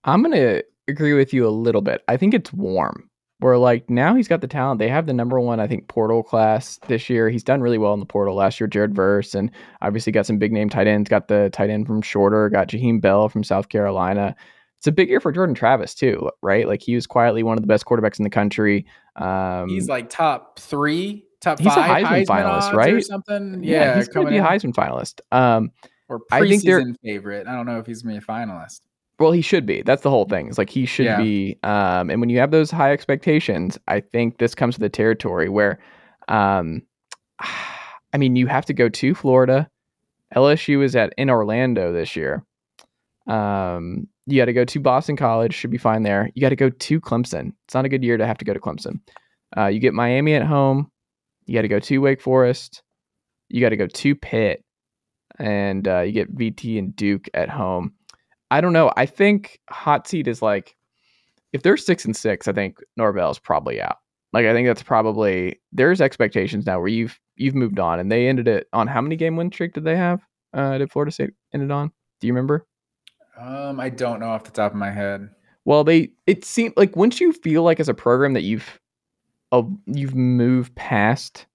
I'm 0.03 0.21
gonna 0.23 0.61
agree 0.87 1.13
with 1.13 1.33
you 1.33 1.47
a 1.47 1.49
little 1.49 1.81
bit. 1.81 2.03
I 2.07 2.17
think 2.17 2.33
it's 2.33 2.53
warm. 2.53 3.09
Where 3.39 3.57
like 3.57 3.89
now 3.89 4.15
he's 4.15 4.27
got 4.27 4.41
the 4.41 4.47
talent. 4.47 4.79
They 4.79 4.89
have 4.89 5.05
the 5.05 5.13
number 5.13 5.39
one, 5.39 5.61
I 5.61 5.67
think, 5.67 5.87
portal 5.87 6.23
class 6.23 6.77
this 6.87 7.09
year. 7.09 7.29
He's 7.29 7.43
done 7.43 7.61
really 7.61 7.77
well 7.77 7.93
in 7.93 8.01
the 8.01 8.05
portal 8.05 8.35
last 8.35 8.59
year. 8.59 8.67
Jared 8.67 8.93
Verse 8.93 9.33
and 9.33 9.49
obviously 9.81 10.11
got 10.11 10.25
some 10.25 10.37
big 10.37 10.51
name 10.51 10.69
tight 10.69 10.87
ends. 10.87 11.09
Got 11.09 11.29
the 11.29 11.49
tight 11.53 11.69
end 11.69 11.87
from 11.87 12.01
Shorter. 12.01 12.49
Got 12.49 12.67
Jaheim 12.67 12.99
Bell 12.99 13.29
from 13.29 13.45
South 13.45 13.69
Carolina. 13.69 14.35
It's 14.79 14.87
a 14.87 14.91
big 14.93 15.09
year 15.09 15.19
for 15.19 15.31
Jordan 15.31 15.53
Travis 15.55 15.93
too, 15.93 16.29
right? 16.41 16.67
Like 16.67 16.81
he 16.81 16.95
was 16.95 17.05
quietly 17.05 17.43
one 17.43 17.57
of 17.57 17.61
the 17.61 17.67
best 17.67 17.85
quarterbacks 17.85 18.17
in 18.17 18.23
the 18.23 18.29
country. 18.29 18.85
Um, 19.17 19.67
he's 19.69 19.89
like 19.89 20.09
top 20.09 20.57
three, 20.57 21.25
top 21.41 21.59
he's 21.59 21.67
five 21.73 22.03
a 22.03 22.05
Heisman, 22.07 22.25
Heisman 22.25 22.25
finalist, 22.27 22.73
right? 22.73 22.93
Or 22.93 23.01
something. 23.01 23.61
yeah, 23.63 23.81
Yeah, 23.81 23.95
he's 23.97 24.07
going 24.07 24.25
to 24.27 24.31
be 24.31 24.37
a. 24.37 24.41
Heisman 24.43 24.73
finalist. 24.73 25.19
Um, 25.33 25.71
or 26.07 26.21
I 26.31 26.39
think 26.47 26.63
they're- 26.63 26.81
preseason 26.81 26.95
favorite. 27.03 27.45
I 27.47 27.53
don't 27.55 27.65
know 27.65 27.77
if 27.79 27.85
he's 27.85 28.01
gonna 28.03 28.15
be 28.15 28.19
a 28.19 28.21
finalist. 28.25 28.81
Well, 29.19 29.33
he 29.33 29.41
should 29.41 29.65
be. 29.65 29.81
That's 29.81 30.01
the 30.01 30.09
whole 30.09 30.23
thing. 30.23 30.47
It's 30.47 30.57
like 30.57 30.69
he 30.69 30.85
should 30.85 31.05
Yeah. 31.07 31.17
be. 31.21 31.57
Um, 31.63 32.09
and 32.09 32.21
when 32.21 32.29
you 32.29 32.39
have 32.39 32.51
those 32.51 32.71
high 32.71 32.93
expectations, 32.93 33.77
I 33.89 33.99
think 33.99 34.37
this 34.37 34.55
comes 34.55 34.75
to 34.75 34.79
the 34.79 34.87
territory 34.87 35.49
where, 35.49 35.77
um, 36.29 36.83
I 38.13 38.17
mean, 38.17 38.37
you 38.37 38.47
have 38.47 38.65
to 38.67 38.73
go 38.73 38.87
to 38.87 39.13
Florida. 39.13 39.69
LSU 40.35 40.83
is 40.83 40.95
at 40.95 41.13
in 41.17 41.29
Orlando 41.29 41.91
this 41.91 42.15
year. 42.15 42.45
Um, 43.27 44.07
you 44.31 44.39
got 44.39 44.45
to 44.45 44.53
go 44.53 44.65
to 44.65 44.79
Boston 44.79 45.15
College. 45.15 45.53
Should 45.53 45.71
be 45.71 45.77
fine 45.77 46.03
there. 46.03 46.29
You 46.33 46.41
got 46.41 46.49
to 46.49 46.55
go 46.55 46.69
to 46.69 47.01
Clemson. 47.01 47.53
It's 47.65 47.73
not 47.73 47.85
a 47.85 47.89
good 47.89 48.03
year 48.03 48.17
to 48.17 48.25
have 48.25 48.37
to 48.37 48.45
go 48.45 48.53
to 48.53 48.59
Clemson. 48.59 48.99
Uh, 49.57 49.67
you 49.67 49.79
get 49.79 49.93
Miami 49.93 50.35
at 50.35 50.45
home. 50.45 50.91
You 51.45 51.55
got 51.55 51.63
to 51.63 51.67
go 51.67 51.79
to 51.79 51.97
Wake 51.99 52.21
Forest. 52.21 52.83
You 53.49 53.61
got 53.61 53.69
to 53.69 53.77
go 53.77 53.87
to 53.87 54.15
Pitt, 54.15 54.63
and 55.39 55.87
uh, 55.87 56.01
you 56.01 56.11
get 56.11 56.35
VT 56.35 56.77
and 56.77 56.95
Duke 56.95 57.27
at 57.33 57.49
home. 57.49 57.93
I 58.51 58.61
don't 58.61 58.73
know. 58.73 58.91
I 58.95 59.05
think 59.05 59.59
hot 59.69 60.07
seat 60.07 60.27
is 60.27 60.41
like 60.41 60.75
if 61.53 61.63
they're 61.63 61.77
six 61.77 62.05
and 62.05 62.15
six, 62.15 62.47
I 62.47 62.53
think 62.53 62.77
Norvell's 62.97 63.39
probably 63.39 63.81
out. 63.81 63.97
Like 64.33 64.45
I 64.45 64.53
think 64.53 64.67
that's 64.67 64.83
probably 64.83 65.59
there's 65.71 66.01
expectations 66.01 66.65
now 66.65 66.79
where 66.79 66.87
you've 66.87 67.19
you've 67.35 67.55
moved 67.55 67.79
on 67.79 67.99
and 67.99 68.11
they 68.11 68.27
ended 68.27 68.47
it 68.47 68.67
on 68.73 68.87
how 68.87 69.01
many 69.01 69.15
game 69.15 69.35
win 69.35 69.51
streak 69.51 69.73
did 69.73 69.83
they 69.83 69.95
have? 69.95 70.21
Uh 70.53 70.77
did 70.77 70.91
Florida 70.91 71.11
State 71.11 71.31
ended 71.53 71.71
on? 71.71 71.91
Do 72.21 72.27
you 72.27 72.33
remember? 72.33 72.67
Um, 73.39 73.79
I 73.79 73.89
don't 73.89 74.19
know 74.19 74.29
off 74.29 74.43
the 74.43 74.51
top 74.51 74.71
of 74.71 74.77
my 74.77 74.91
head. 74.91 75.29
Well, 75.65 75.83
they 75.83 76.11
it 76.27 76.43
seemed 76.43 76.73
like 76.77 76.95
once 76.95 77.21
you 77.21 77.31
feel 77.31 77.63
like 77.63 77.79
as 77.79 77.89
a 77.89 77.93
program 77.93 78.33
that 78.33 78.43
you've 78.43 78.79
uh, 79.51 79.63
you've 79.85 80.15
moved 80.15 80.75
past 80.75 81.45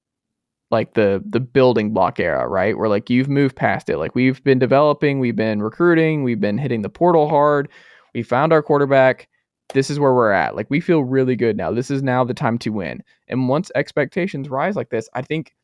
like 0.71 0.95
the 0.95 1.23
the 1.29 1.41
building 1.41 1.93
block 1.93 2.19
era, 2.19 2.49
right? 2.49 2.77
Where 2.77 2.89
like 2.89 3.11
you've 3.11 3.29
moved 3.29 3.57
past 3.57 3.89
it. 3.89 3.99
Like 3.99 4.15
we've 4.15 4.43
been 4.45 4.59
developing, 4.59 5.21
we've 5.21 5.37
been 5.37 5.63
recruiting, 5.63 6.23
we've 6.23 6.41
been 6.41 6.59
hitting 6.59 6.83
the 6.83 6.89
portal 6.89 7.29
hard. 7.29 7.69
We 8.15 8.23
found 8.23 8.53
our 8.53 8.63
quarterback. 8.63 9.29
This 9.73 9.91
is 9.91 9.99
where 9.99 10.15
we're 10.15 10.33
at. 10.33 10.57
Like 10.57 10.71
we 10.71 10.81
feel 10.81 11.05
really 11.05 11.37
good 11.37 11.57
now. 11.57 11.71
This 11.73 11.91
is 11.91 12.03
now 12.03 12.25
the 12.25 12.35
time 12.35 12.59
to 12.59 12.71
win. 12.71 13.03
And 13.29 13.49
once 13.49 13.71
expectations 13.75 14.49
rise 14.49 14.77
like 14.77 14.91
this, 14.91 15.09
I 15.15 15.23
think 15.23 15.55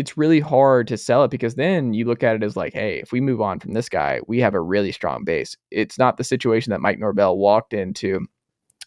it's 0.00 0.16
really 0.16 0.40
hard 0.40 0.88
to 0.88 0.96
sell 0.96 1.24
it 1.24 1.30
because 1.30 1.56
then 1.56 1.92
you 1.92 2.06
look 2.06 2.22
at 2.22 2.34
it 2.34 2.42
as 2.42 2.56
like, 2.56 2.72
hey, 2.72 3.00
if 3.00 3.12
we 3.12 3.20
move 3.20 3.42
on 3.42 3.60
from 3.60 3.74
this 3.74 3.90
guy, 3.90 4.18
we 4.26 4.40
have 4.40 4.54
a 4.54 4.60
really 4.60 4.92
strong 4.92 5.24
base. 5.24 5.58
It's 5.70 5.98
not 5.98 6.16
the 6.16 6.24
situation 6.24 6.70
that 6.70 6.80
Mike 6.80 6.98
Norvell 6.98 7.36
walked 7.36 7.74
into 7.74 8.26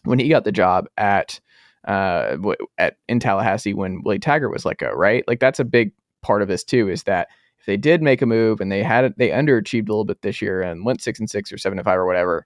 when 0.02 0.18
he 0.18 0.28
got 0.28 0.42
the 0.42 0.50
job 0.50 0.86
at 0.96 1.38
uh 1.86 2.36
at 2.78 2.96
in 3.08 3.20
Tallahassee 3.20 3.74
when 3.74 4.02
Willie 4.02 4.18
Taggart 4.18 4.50
was 4.50 4.64
let 4.64 4.78
go, 4.78 4.90
right? 4.90 5.22
Like 5.28 5.38
that's 5.38 5.60
a 5.60 5.64
big 5.64 5.92
part 6.20 6.42
of 6.42 6.48
this 6.48 6.64
too 6.64 6.88
is 6.90 7.04
that 7.04 7.28
if 7.60 7.66
they 7.66 7.76
did 7.76 8.02
make 8.02 8.20
a 8.20 8.26
move 8.26 8.60
and 8.60 8.72
they 8.72 8.82
had 8.82 9.14
they 9.16 9.28
underachieved 9.28 9.88
a 9.88 9.92
little 9.92 10.04
bit 10.04 10.20
this 10.22 10.42
year 10.42 10.62
and 10.62 10.84
went 10.84 11.00
6 11.00 11.20
and 11.20 11.30
6 11.30 11.52
or 11.52 11.58
7 11.58 11.78
and 11.78 11.84
5 11.84 11.96
or 11.96 12.06
whatever, 12.06 12.44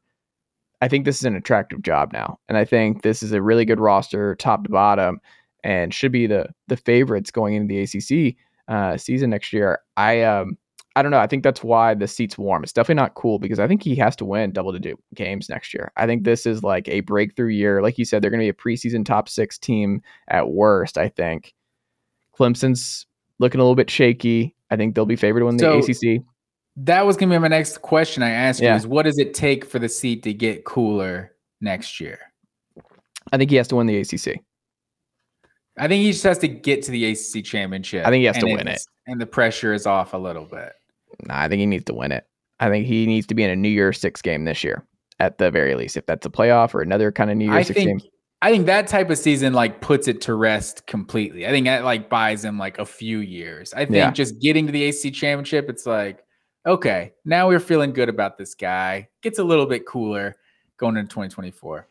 I 0.82 0.88
think 0.88 1.06
this 1.06 1.16
is 1.16 1.24
an 1.24 1.36
attractive 1.36 1.80
job 1.80 2.12
now. 2.12 2.38
And 2.50 2.58
I 2.58 2.66
think 2.66 3.02
this 3.02 3.22
is 3.22 3.32
a 3.32 3.40
really 3.40 3.64
good 3.64 3.80
roster 3.80 4.34
top 4.34 4.64
to 4.64 4.70
bottom 4.70 5.20
and 5.64 5.94
should 5.94 6.12
be 6.12 6.26
the 6.26 6.50
the 6.66 6.76
favorites 6.76 7.30
going 7.30 7.54
into 7.54 7.72
the 7.72 7.80
ACC 7.82 8.36
uh, 8.68 8.96
season 8.96 9.30
next 9.30 9.52
year. 9.52 9.80
I 9.96 10.22
um 10.22 10.56
I 10.96 11.02
don't 11.02 11.10
know. 11.12 11.18
I 11.18 11.26
think 11.28 11.44
that's 11.44 11.62
why 11.62 11.94
the 11.94 12.08
seat's 12.08 12.36
warm. 12.36 12.64
It's 12.64 12.72
definitely 12.72 13.00
not 13.02 13.14
cool 13.14 13.38
because 13.38 13.60
I 13.60 13.68
think 13.68 13.82
he 13.84 13.94
has 13.96 14.16
to 14.16 14.24
win 14.24 14.50
double 14.52 14.72
digit 14.72 14.96
games 15.14 15.48
next 15.48 15.72
year. 15.72 15.92
I 15.96 16.06
think 16.06 16.24
this 16.24 16.44
is 16.44 16.64
like 16.64 16.88
a 16.88 17.00
breakthrough 17.00 17.50
year. 17.52 17.82
Like 17.82 17.98
you 17.98 18.04
said, 18.04 18.20
they're 18.20 18.30
going 18.32 18.40
to 18.40 18.44
be 18.44 18.48
a 18.48 18.52
preseason 18.52 19.04
top 19.04 19.28
six 19.28 19.58
team 19.58 20.02
at 20.26 20.48
worst. 20.50 20.98
I 20.98 21.08
think 21.08 21.54
Clemson's 22.36 23.06
looking 23.38 23.60
a 23.60 23.64
little 23.64 23.76
bit 23.76 23.90
shaky. 23.90 24.56
I 24.70 24.76
think 24.76 24.94
they'll 24.94 25.06
be 25.06 25.16
favored 25.16 25.40
to 25.40 25.46
win 25.46 25.56
the 25.56 25.64
So- 25.64 25.78
ACC. 25.78 26.22
That 26.82 27.04
was 27.06 27.16
gonna 27.16 27.34
be 27.34 27.38
my 27.40 27.48
next 27.48 27.82
question 27.82 28.22
I 28.22 28.30
asked 28.30 28.60
Yeah. 28.60 28.70
you 28.70 28.76
is 28.76 28.86
what 28.86 29.02
does 29.02 29.18
it 29.18 29.34
take 29.34 29.64
for 29.64 29.80
the 29.80 29.88
seat 29.88 30.22
to 30.22 30.32
get 30.32 30.64
cooler 30.64 31.32
next 31.60 31.98
year? 32.00 32.20
I 33.32 33.36
think 33.36 33.50
he 33.50 33.56
has 33.56 33.66
to 33.68 33.76
win 33.76 33.88
the 33.88 33.96
ACC. 33.98 34.38
I 35.78 35.88
think 35.88 36.02
he 36.02 36.12
just 36.12 36.24
has 36.24 36.38
to 36.38 36.48
get 36.48 36.82
to 36.84 36.90
the 36.90 37.04
ACC 37.06 37.44
championship. 37.44 38.06
I 38.06 38.10
think 38.10 38.20
he 38.20 38.26
has 38.26 38.38
to 38.38 38.46
win 38.46 38.68
it, 38.68 38.80
And 39.06 39.20
the 39.20 39.26
pressure 39.26 39.72
is 39.72 39.86
off 39.86 40.14
a 40.14 40.18
little 40.18 40.44
bit. 40.44 40.72
Nah, 41.24 41.40
I 41.40 41.48
think 41.48 41.60
he 41.60 41.66
needs 41.66 41.84
to 41.84 41.94
win 41.94 42.12
it. 42.12 42.26
I 42.60 42.68
think 42.68 42.86
he 42.86 43.06
needs 43.06 43.26
to 43.28 43.34
be 43.34 43.44
in 43.44 43.50
a 43.50 43.56
New 43.56 43.68
Year's 43.68 44.00
Six 44.00 44.20
game 44.20 44.44
this 44.44 44.64
year, 44.64 44.84
at 45.20 45.38
the 45.38 45.50
very 45.50 45.74
least. 45.74 45.96
If 45.96 46.06
that's 46.06 46.26
a 46.26 46.30
playoff 46.30 46.74
or 46.74 46.80
another 46.82 47.12
kind 47.12 47.30
of 47.30 47.36
New 47.36 47.50
I 47.50 47.54
Year's 47.54 47.66
Six 47.68 47.76
think 47.78 48.02
game, 48.02 48.10
I 48.40 48.50
think 48.50 48.66
that 48.66 48.86
type 48.86 49.10
of 49.10 49.18
season 49.18 49.52
like 49.52 49.80
puts 49.80 50.06
it 50.08 50.20
to 50.22 50.34
rest 50.34 50.86
completely. 50.86 51.46
I 51.46 51.50
think 51.50 51.66
that 51.66 51.84
like 51.84 52.08
buys 52.08 52.44
him 52.44 52.58
like 52.58 52.78
a 52.78 52.84
few 52.84 53.18
years. 53.18 53.72
I 53.74 53.84
think 53.84 53.96
Yeah. 53.96 54.10
just 54.10 54.40
getting 54.40 54.66
to 54.66 54.72
the 54.72 54.88
ACC 54.88 55.12
championship, 55.12 55.68
it's 55.68 55.86
like, 55.86 56.24
okay, 56.66 57.12
now 57.24 57.48
we're 57.48 57.60
feeling 57.60 57.92
good 57.92 58.08
about 58.08 58.38
this 58.38 58.54
guy. 58.54 59.08
Gets 59.22 59.38
a 59.38 59.44
little 59.44 59.66
bit 59.66 59.86
cooler 59.86 60.36
going 60.76 60.96
into 60.96 61.08
2024. 61.08 61.88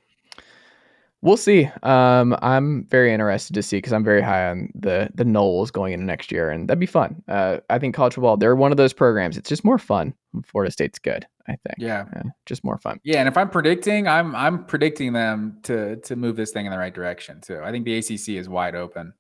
We'll 1.24 1.38
see. 1.38 1.70
Um, 1.82 2.38
I'm 2.44 2.86
very 2.86 3.12
interested 3.12 3.54
to 3.56 3.64
see 3.64 3.78
because 3.78 3.92
I'm 3.92 4.04
very 4.04 4.22
high 4.22 4.50
on 4.50 4.70
the 4.76 5.10
the 5.16 5.24
Noles 5.24 5.72
going 5.72 5.94
into 5.94 6.06
next 6.06 6.32
year, 6.32 6.52
and 6.52 6.68
that'd 6.68 6.80
be 6.80 6.86
fun. 6.86 7.24
Uh, 7.28 7.58
I 7.70 7.80
think 7.80 7.96
college 7.96 8.14
football 8.14 8.38
they're 8.38 8.56
one 8.56 8.72
of 8.72 8.78
those 8.78 8.94
programs. 8.94 9.36
It's 9.38 9.50
just 9.50 9.66
more 9.66 9.80
fun. 9.80 10.14
Florida 10.46 10.72
State's 10.72 11.00
good. 11.00 11.26
I 11.48 11.58
think. 11.66 11.78
Yeah. 11.78 12.06
Uh, 12.16 12.24
just 12.46 12.64
more 12.64 12.78
fun. 12.78 13.00
Yeah, 13.04 13.20
and 13.20 13.28
if 13.28 13.38
I'm 13.38 13.50
predicting, 13.50 14.08
I'm 14.08 14.36
I'm 14.36 14.66
predicting 14.66 15.14
them 15.14 15.58
to 15.64 15.96
to 15.98 16.16
move 16.16 16.36
this 16.36 16.52
thing 16.52 16.66
in 16.66 16.72
the 16.72 16.78
right 16.78 16.94
direction 16.94 17.42
too. 17.42 17.62
I 17.64 17.72
think 17.72 17.86
the 17.86 17.98
ACC 17.98 18.30
is 18.30 18.48
wide 18.48 18.76
open. 18.76 19.14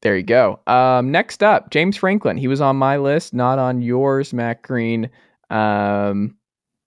There 0.00 0.16
you 0.16 0.22
go. 0.22 0.60
Um, 0.66 1.10
next 1.10 1.42
up, 1.42 1.70
James 1.70 1.96
Franklin. 1.96 2.36
He 2.36 2.48
was 2.48 2.60
on 2.60 2.76
my 2.76 2.96
list, 2.96 3.34
not 3.34 3.58
on 3.58 3.82
yours, 3.82 4.32
Matt 4.32 4.62
Green. 4.62 5.10
Um, 5.50 6.36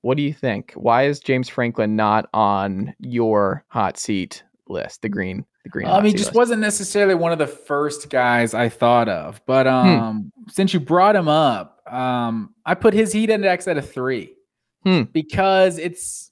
what 0.02 0.18
do 0.18 0.24
you 0.24 0.34
think? 0.34 0.74
Why 0.74 1.04
is 1.06 1.20
James 1.20 1.48
Franklin 1.50 1.96
not 1.96 2.30
on 2.34 2.94
your 3.00 3.64
hot 3.68 3.98
seat 3.98 4.44
list? 4.68 5.02
The 5.02 5.10
green, 5.10 5.46
the 5.64 5.70
green. 5.70 5.88
I 5.88 6.02
mean, 6.02 6.14
just 6.14 6.28
list? 6.30 6.36
wasn't 6.36 6.62
necessarily 6.62 7.16
one 7.16 7.32
of 7.32 7.38
the 7.40 7.48
first 7.48 8.10
guys 8.10 8.54
I 8.54 8.70
thought 8.70 9.10
of, 9.10 9.38
Hmm. 9.38 9.44
but 9.46 9.68
um, 9.68 10.32
since 10.50 10.74
you 10.74 10.80
brought 10.80 11.16
him 11.16 11.28
up, 11.28 11.82
um, 11.92 12.54
I 12.66 12.74
put 12.76 12.94
his 12.94 13.12
heat 13.14 13.30
index 13.30 13.68
at 13.68 13.78
a 13.78 13.82
three 13.82 14.36
Hmm. 14.84 15.04
because 15.12 15.78
it's 15.78 16.32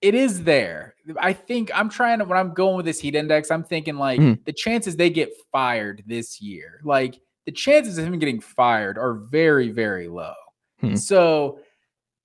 it 0.00 0.14
is 0.14 0.44
there. 0.44 0.94
I 1.18 1.34
think 1.34 1.70
I'm 1.74 1.90
trying 1.90 2.20
to 2.20 2.24
when 2.24 2.38
I'm 2.38 2.54
going 2.54 2.76
with 2.76 2.86
this 2.86 2.98
heat 3.00 3.14
index, 3.14 3.50
I'm 3.50 3.64
thinking 3.64 3.96
like 3.96 4.18
Hmm. 4.18 4.32
the 4.46 4.52
chances 4.52 4.96
they 4.96 5.10
get 5.10 5.30
fired 5.52 6.02
this 6.06 6.40
year, 6.40 6.80
like 6.84 7.20
the 7.44 7.52
chances 7.52 7.98
of 7.98 8.06
him 8.06 8.18
getting 8.18 8.40
fired 8.40 8.96
are 8.96 9.14
very 9.14 9.68
very 9.70 10.08
low. 10.08 10.32
Hmm. 10.80 10.94
So 10.94 11.58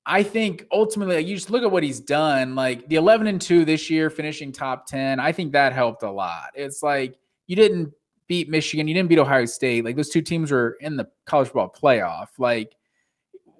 I 0.05 0.21
think 0.21 0.67
ultimately, 0.71 1.15
like, 1.15 1.27
you 1.27 1.35
just 1.35 1.49
look 1.49 1.63
at 1.63 1.71
what 1.71 1.83
he's 1.83 1.99
done. 1.99 2.53
Like 2.53 2.87
the 2.87 2.95
11 2.95 3.27
and 3.27 3.41
2 3.41 3.65
this 3.65 3.89
year, 3.89 4.09
finishing 4.09 4.51
top 4.51 4.85
10. 4.85 5.19
I 5.19 5.31
think 5.31 5.51
that 5.53 5.73
helped 5.73 6.03
a 6.03 6.11
lot. 6.11 6.51
It's 6.53 6.83
like 6.83 7.17
you 7.47 7.55
didn't 7.55 7.91
beat 8.27 8.49
Michigan, 8.49 8.87
you 8.87 8.93
didn't 8.93 9.09
beat 9.09 9.19
Ohio 9.19 9.45
State. 9.45 9.83
Like 9.83 9.95
those 9.95 10.09
two 10.09 10.21
teams 10.21 10.51
were 10.51 10.77
in 10.81 10.95
the 10.95 11.07
college 11.25 11.47
football 11.47 11.73
playoff. 11.75 12.27
Like 12.37 12.75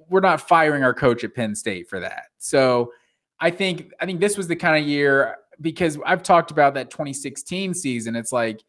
we're 0.10 0.22
not 0.22 0.48
firing 0.48 0.84
our 0.84 0.93
coach 0.93 1.24
at 1.24 1.34
Penn 1.34 1.56
State 1.56 1.89
for 1.89 2.00
that. 2.00 2.26
So 2.38 2.91
I 3.39 3.50
think 3.50 3.91
I 4.00 4.06
think 4.06 4.20
this 4.20 4.38
was 4.38 4.48
the 4.48 4.56
kind 4.56 4.82
of 4.82 4.88
year 4.88 5.38
because 5.62 5.98
I've 6.06 6.24
talked 6.24 6.52
about 6.52 6.74
that 6.76 6.91
2016 6.91 7.74
season. 7.74 8.16
It's 8.16 8.32
like 8.32 8.62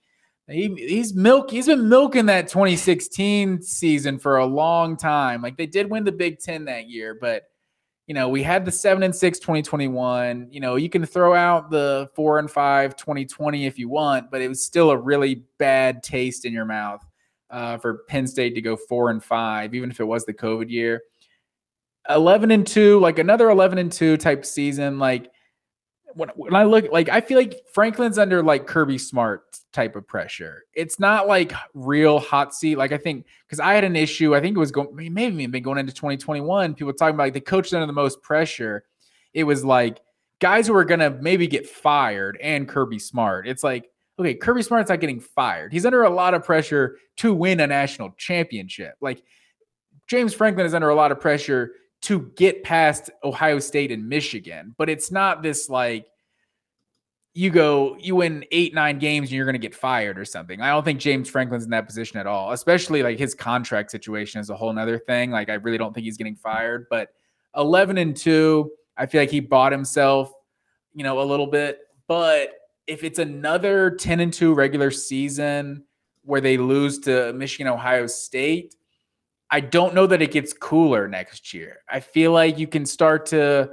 he, 0.48 0.74
he's 0.76 1.14
milk. 1.14 1.50
He's 1.50 1.66
been 1.66 1.88
milking 1.88 2.26
that 2.26 2.48
2016 2.48 3.62
season 3.62 4.18
for 4.18 4.38
a 4.38 4.46
long 4.46 4.96
time. 4.96 5.42
Like 5.42 5.56
they 5.56 5.66
did 5.66 5.90
win 5.90 6.04
the 6.04 6.12
Big 6.12 6.38
Ten 6.38 6.64
that 6.66 6.88
year, 6.88 7.16
but 7.20 7.44
you 8.06 8.14
know 8.14 8.28
we 8.28 8.42
had 8.42 8.64
the 8.64 8.72
seven 8.72 9.02
and 9.02 9.14
six 9.14 9.38
2021. 9.38 10.48
You 10.50 10.60
know 10.60 10.76
you 10.76 10.88
can 10.88 11.04
throw 11.04 11.34
out 11.34 11.70
the 11.70 12.08
four 12.14 12.38
and 12.38 12.50
five 12.50 12.96
2020 12.96 13.66
if 13.66 13.78
you 13.78 13.88
want, 13.88 14.30
but 14.30 14.40
it 14.40 14.48
was 14.48 14.62
still 14.62 14.90
a 14.90 14.96
really 14.96 15.42
bad 15.58 16.02
taste 16.02 16.44
in 16.44 16.52
your 16.52 16.64
mouth 16.64 17.04
uh, 17.50 17.78
for 17.78 18.04
Penn 18.08 18.26
State 18.26 18.54
to 18.54 18.60
go 18.60 18.76
four 18.76 19.10
and 19.10 19.22
five, 19.22 19.74
even 19.74 19.90
if 19.90 20.00
it 20.00 20.04
was 20.04 20.24
the 20.24 20.34
COVID 20.34 20.70
year. 20.70 21.02
11 22.08 22.52
and 22.52 22.64
2, 22.64 23.00
like 23.00 23.18
another 23.18 23.50
11 23.50 23.78
and 23.78 23.90
2 23.90 24.16
type 24.16 24.44
season. 24.44 24.98
Like 24.98 25.32
when, 26.16 26.30
when 26.30 26.54
I 26.54 26.64
look, 26.64 26.90
like, 26.90 27.10
I 27.10 27.20
feel 27.20 27.36
like 27.36 27.60
Franklin's 27.72 28.18
under 28.18 28.42
like 28.42 28.66
Kirby 28.66 28.96
Smart 28.96 29.44
type 29.72 29.96
of 29.96 30.08
pressure. 30.08 30.64
It's 30.72 30.98
not 30.98 31.28
like 31.28 31.52
real 31.74 32.18
hot 32.18 32.54
seat. 32.54 32.76
Like, 32.76 32.92
I 32.92 32.96
think 32.96 33.26
because 33.46 33.60
I 33.60 33.74
had 33.74 33.84
an 33.84 33.96
issue, 33.96 34.34
I 34.34 34.40
think 34.40 34.56
it 34.56 34.60
was 34.60 34.70
going, 34.70 34.88
maybe 34.94 35.42
even 35.42 35.62
going 35.62 35.78
into 35.78 35.92
2021, 35.92 36.74
people 36.74 36.92
talking 36.94 37.14
about 37.14 37.24
like 37.24 37.34
the 37.34 37.40
coach 37.40 37.72
under 37.74 37.86
the 37.86 37.92
most 37.92 38.22
pressure. 38.22 38.84
It 39.34 39.44
was 39.44 39.62
like 39.62 40.00
guys 40.40 40.66
who 40.66 40.74
are 40.74 40.84
to 40.86 41.10
maybe 41.20 41.46
get 41.46 41.68
fired 41.68 42.38
and 42.42 42.66
Kirby 42.66 42.98
Smart. 42.98 43.46
It's 43.46 43.62
like, 43.62 43.90
okay, 44.18 44.34
Kirby 44.34 44.62
Smart's 44.62 44.88
not 44.88 45.00
getting 45.00 45.20
fired. 45.20 45.72
He's 45.72 45.84
under 45.84 46.04
a 46.04 46.10
lot 46.10 46.32
of 46.32 46.42
pressure 46.42 46.96
to 47.18 47.34
win 47.34 47.60
a 47.60 47.66
national 47.66 48.12
championship. 48.16 48.94
Like, 49.02 49.22
James 50.06 50.32
Franklin 50.32 50.64
is 50.64 50.72
under 50.72 50.88
a 50.88 50.94
lot 50.94 51.12
of 51.12 51.20
pressure 51.20 51.72
to 52.02 52.30
get 52.36 52.62
past 52.62 53.10
Ohio 53.24 53.58
State 53.58 53.90
and 53.90 54.08
Michigan, 54.08 54.74
but 54.78 54.88
it's 54.88 55.10
not 55.10 55.42
this 55.42 55.68
like 55.68 56.06
you 57.36 57.50
go, 57.50 57.98
you 58.00 58.16
win 58.16 58.46
eight, 58.50 58.72
nine 58.72 58.98
games 58.98 59.28
and 59.28 59.36
you're 59.36 59.44
going 59.44 59.52
to 59.52 59.58
get 59.58 59.74
fired 59.74 60.18
or 60.18 60.24
something. 60.24 60.62
I 60.62 60.70
don't 60.70 60.84
think 60.84 60.98
James 60.98 61.28
Franklin's 61.28 61.64
in 61.64 61.70
that 61.70 61.86
position 61.86 62.18
at 62.18 62.26
all, 62.26 62.52
especially 62.52 63.02
like 63.02 63.18
his 63.18 63.34
contract 63.34 63.90
situation 63.90 64.40
is 64.40 64.48
a 64.48 64.56
whole 64.56 64.72
nother 64.72 64.98
thing. 64.98 65.30
Like, 65.30 65.50
I 65.50 65.54
really 65.54 65.76
don't 65.76 65.92
think 65.92 66.06
he's 66.06 66.16
getting 66.16 66.36
fired, 66.36 66.86
but 66.88 67.10
11 67.54 67.98
and 67.98 68.16
two, 68.16 68.70
I 68.96 69.04
feel 69.04 69.20
like 69.20 69.30
he 69.30 69.40
bought 69.40 69.70
himself, 69.70 70.32
you 70.94 71.04
know, 71.04 71.20
a 71.20 71.24
little 71.24 71.46
bit. 71.46 71.80
But 72.08 72.52
if 72.86 73.04
it's 73.04 73.18
another 73.18 73.90
10 73.90 74.20
and 74.20 74.32
two 74.32 74.54
regular 74.54 74.90
season 74.90 75.84
where 76.22 76.40
they 76.40 76.56
lose 76.56 77.00
to 77.00 77.34
Michigan, 77.34 77.70
Ohio 77.70 78.06
State, 78.06 78.74
I 79.50 79.60
don't 79.60 79.94
know 79.94 80.06
that 80.06 80.22
it 80.22 80.32
gets 80.32 80.52
cooler 80.52 81.08
next 81.08 81.54
year. 81.54 81.78
I 81.88 82.00
feel 82.00 82.32
like 82.32 82.58
you 82.58 82.66
can 82.66 82.84
start 82.84 83.26
to, 83.26 83.70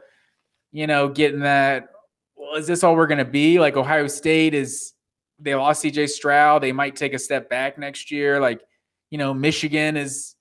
you 0.72 0.88
know, 0.88 1.10
get 1.10 1.34
in 1.34 1.40
that. 1.42 1.90
Well, 2.36 2.56
is 2.56 2.68
this 2.68 2.84
all 2.84 2.96
we're 2.96 3.08
going 3.08 3.18
to 3.18 3.26
be? 3.26 3.60
Like 3.60 3.76
Ohio 3.76 4.08
State 4.08 4.54
is, 4.54 4.94
they 5.40 5.56
lost 5.56 5.84
CJ 5.84 6.10
Stroud. 6.10 6.62
They 6.62 6.72
might 6.72 6.96
take 6.96 7.14
a 7.14 7.20
step 7.20 7.50
back 7.50 7.78
next 7.78 8.12
year. 8.12 8.40
Like, 8.40 8.62
you 9.10 9.18
know, 9.18 9.34
Michigan 9.34 9.98
is, 9.98 10.36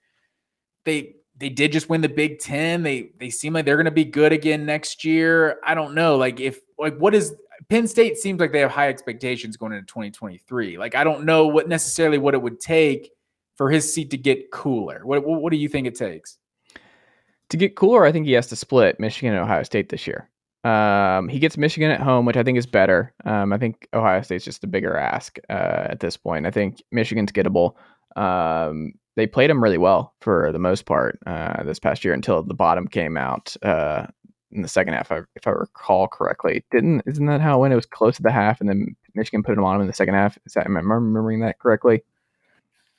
they, 0.85 1.15
they 1.37 1.49
did 1.49 1.73
just 1.73 1.89
win 1.89 2.03
the 2.03 2.09
Big 2.09 2.39
Ten. 2.39 2.83
They 2.85 3.11
they 3.19 3.29
seem 3.29 3.53
like 3.53 3.65
they're 3.65 3.77
going 3.77 3.87
to 3.87 3.91
be 3.91 4.05
good 4.05 4.33
again 4.33 4.65
next 4.65 5.05
year. 5.05 5.59
I 5.65 5.75
don't 5.75 5.95
know. 5.95 6.17
Like 6.17 6.39
if 6.39 6.61
like 6.79 6.97
what 6.99 7.17
is 7.17 7.35
Penn 7.69 7.89
State 7.89 8.17
seems 8.19 8.39
like 8.39 8.53
they 8.53 8.61
have 8.61 8.71
high 8.71 8.89
expectations 8.89 9.57
going 9.57 9.73
into 9.73 9.87
2023. 9.87 10.79
Like 10.79 10.95
I 10.95 11.03
don't 11.03 11.25
know 11.25 11.49
what 11.49 11.69
necessarily 11.69 12.19
what 12.19 12.35
it 12.35 12.43
would 12.43 12.61
take 12.61 13.11
for 13.63 13.71
his 13.71 13.95
seat 13.95 14.11
to 14.11 14.17
get 14.17 14.51
cooler? 14.51 15.03
What, 15.05 15.25
what, 15.25 15.53
do 15.53 15.57
you 15.57 15.69
think 15.69 15.87
it 15.87 15.95
takes? 15.95 16.37
To 17.51 17.57
get 17.57 17.77
cooler, 17.77 18.05
I 18.05 18.11
think 18.11 18.27
he 18.27 18.33
has 18.33 18.49
to 18.49 18.57
split 18.57 18.99
Michigan 18.99 19.35
and 19.35 19.45
Ohio 19.45 19.63
State 19.63 19.89
this 19.89 20.05
year. 20.05 20.29
Um, 20.65 21.29
he 21.29 21.39
gets 21.39 21.57
Michigan 21.57 21.93
at 21.93 22.01
home, 22.01 22.27
which 22.27 22.37
I 22.37 22.43
think 22.43 22.59
is 22.59 22.67
better. 22.67 23.15
Um, 23.25 23.53
I 23.53 23.59
think 23.59 23.87
Ohio 23.95 24.21
State's 24.23 24.45
just 24.45 24.65
a 24.65 24.67
bigger 24.67 24.97
ask 24.97 25.39
uh, 25.49 25.87
at 25.91 26.01
this 26.01 26.17
point. 26.17 26.45
I 26.45 26.51
think 26.51 26.83
Michigan's 26.91 27.31
gettable. 27.31 27.77
Um, 28.17 28.95
they 29.15 29.29
played 29.29 29.49
him 29.49 29.63
really 29.63 29.79
well 29.79 30.13
for 30.23 30.51
the 30.51 30.59
most 30.59 30.85
part 30.85 31.21
uh, 31.27 31.63
this 31.63 31.79
past 31.79 32.05
year 32.05 32.15
until 32.15 32.43
the 32.43 32.55
bottom 32.55 32.89
came 32.89 33.17
out 33.17 33.55
uh, 33.63 34.07
in 34.51 34.63
the 34.63 34.69
second 34.69 34.95
half, 34.95 35.13
if 35.37 35.47
I 35.47 35.51
recall 35.51 36.09
correctly. 36.09 36.65
Didn't 36.73 37.03
isn't 37.07 37.27
that 37.27 37.41
how 37.41 37.59
it 37.59 37.61
went? 37.61 37.75
It 37.75 37.77
was 37.77 37.87
close 37.87 38.17
to 38.17 38.23
the 38.25 38.33
half, 38.33 38.61
and 38.61 38.69
then 38.69 38.97
Michigan 39.15 39.45
put 39.45 39.57
him 39.57 39.63
on 39.63 39.77
him 39.77 39.83
in 39.83 39.87
the 39.87 39.93
second 39.93 40.15
half. 40.15 40.37
Is 40.47 40.55
that 40.55 40.67
am 40.67 40.77
I 40.77 40.81
remembering 40.81 41.39
that 41.41 41.61
correctly? 41.61 42.03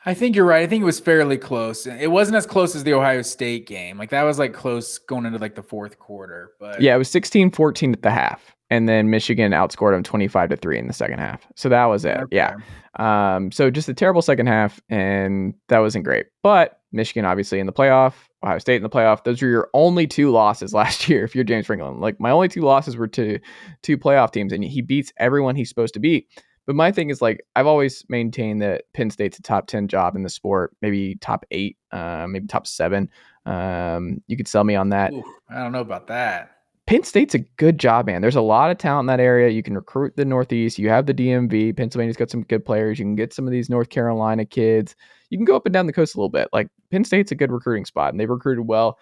I 0.06 0.14
think 0.14 0.36
you're 0.36 0.46
right. 0.46 0.64
I 0.64 0.68
think 0.68 0.82
it 0.82 0.86
was 0.86 1.00
fairly 1.00 1.38
close. 1.38 1.88
It 1.88 2.12
wasn't 2.12 2.36
as 2.36 2.46
close 2.46 2.76
as 2.76 2.84
the 2.84 2.94
Ohio 2.94 3.22
State 3.22 3.66
game. 3.66 3.98
Like 3.98 4.10
that 4.10 4.24
was 4.24 4.38
like 4.38 4.54
close 4.54 4.98
going 4.98 5.26
into 5.26 5.40
like 5.40 5.56
the 5.56 5.64
fourth 5.64 5.98
quarter. 6.00 6.52
But 6.60 6.82
yeah, 6.82 6.96
it 6.96 6.98
was 6.98 7.10
16-14 7.10 7.94
at 7.94 8.02
the 8.02 8.12
half. 8.12 8.56
And 8.70 8.90
then 8.90 9.10
Michigan 9.10 9.52
outscored 9.52 9.94
them 9.94 10.04
25 10.04 10.50
to 10.50 10.56
3 10.58 10.80
in 10.80 10.88
the 10.88 10.94
second 10.94 11.20
half. 11.20 11.48
So 11.56 11.70
that 11.70 11.86
was 11.86 12.06
it. 12.06 12.18
Okay. 12.18 12.36
Yeah. 12.36 12.56
Um, 12.98 13.52
so 13.52 13.70
just 13.70 13.88
a 13.88 13.94
terrible 13.94 14.22
second 14.22 14.48
half, 14.48 14.82
and 14.90 15.54
that 15.70 15.80
wasn't 15.80 16.06
great. 16.06 16.28
But 16.42 16.80
Michigan 16.92 17.26
obviously 17.26 17.60
in 17.60 17.66
the 17.66 17.74
playoff, 17.74 18.14
Ohio 18.44 18.60
State 18.60 18.78
in 18.78 18.84
the 18.84 18.90
playoff. 18.90 19.24
Those 19.24 19.42
were 19.42 19.48
your 19.48 19.70
only 19.74 20.06
two 20.06 20.32
losses 20.32 20.74
last 20.74 21.08
year 21.08 21.24
if 21.24 21.34
you're 21.36 21.44
James 21.44 21.66
Franklin. 21.66 22.00
Like 22.00 22.20
my 22.20 22.32
only 22.32 22.50
two 22.50 22.62
losses 22.62 22.98
were 22.98 23.08
to 23.10 23.40
two 23.84 23.98
playoff 23.98 24.32
teams, 24.32 24.52
and 24.52 24.64
he 24.64 24.82
beats 24.82 25.14
everyone 25.18 25.56
he's 25.56 25.70
supposed 25.70 25.94
to 25.94 26.00
beat. 26.00 26.28
But 26.66 26.76
my 26.76 26.92
thing 26.92 27.10
is 27.10 27.22
like 27.22 27.46
I've 27.56 27.68
always 27.68 28.06
maintained 28.10 28.62
that 28.62 28.84
Penn 28.94 29.10
State's 29.10 29.40
a 29.40 29.42
top 29.42 29.68
ten 29.68 29.88
job 29.88 30.16
in 30.16 30.24
the 30.24 30.30
sport, 30.30 30.76
maybe 30.82 31.16
top 31.16 31.46
eight, 31.52 31.78
uh, 31.92 32.26
maybe 32.28 32.48
top 32.48 32.68
seven. 32.68 33.10
Um, 33.46 34.22
you 34.28 34.38
could 34.38 34.48
sell 34.48 34.64
me 34.64 34.76
on 34.76 34.90
that. 34.90 35.14
Ooh, 35.14 35.24
I 35.50 35.60
don't 35.62 35.72
know 35.72 35.82
about 35.82 36.08
that. 36.08 36.52
Penn 36.86 37.04
State's 37.04 37.34
a 37.34 37.40
good 37.40 37.80
job, 37.80 38.08
man. 38.08 38.22
There's 38.22 38.36
a 38.36 38.42
lot 38.42 38.70
of 38.70 38.78
talent 38.78 39.04
in 39.04 39.08
that 39.08 39.24
area. 39.24 39.50
You 39.50 39.64
can 39.64 39.76
recruit 39.76 40.18
the 40.18 40.26
Northeast. 40.26 40.78
You 40.78 40.90
have 40.90 41.06
the 41.06 41.14
DMV. 41.14 41.78
Pennsylvania's 41.78 42.18
got 42.18 42.30
some 42.30 42.44
good 42.44 42.66
players. 42.66 43.00
You 43.00 43.06
can 43.06 43.16
get 43.16 43.34
some 43.34 43.46
of 43.46 43.52
these 43.52 43.70
North 43.70 43.90
Carolina 43.90 44.46
kids. 44.46 44.96
You 45.30 45.38
can 45.38 45.46
go 45.46 45.56
up 45.56 45.66
and 45.66 45.74
down 45.74 45.88
the 45.88 45.94
coast 45.94 46.16
a 46.16 46.18
little 46.18 46.30
bit. 46.30 46.50
Like 46.52 46.68
Penn 46.92 47.06
State's 47.06 47.32
a 47.32 47.36
good 47.36 47.52
recruiting 47.52 47.86
spot, 47.86 48.12
and 48.12 48.20
they've 48.20 48.30
recruited 48.30 48.68
well. 48.68 48.98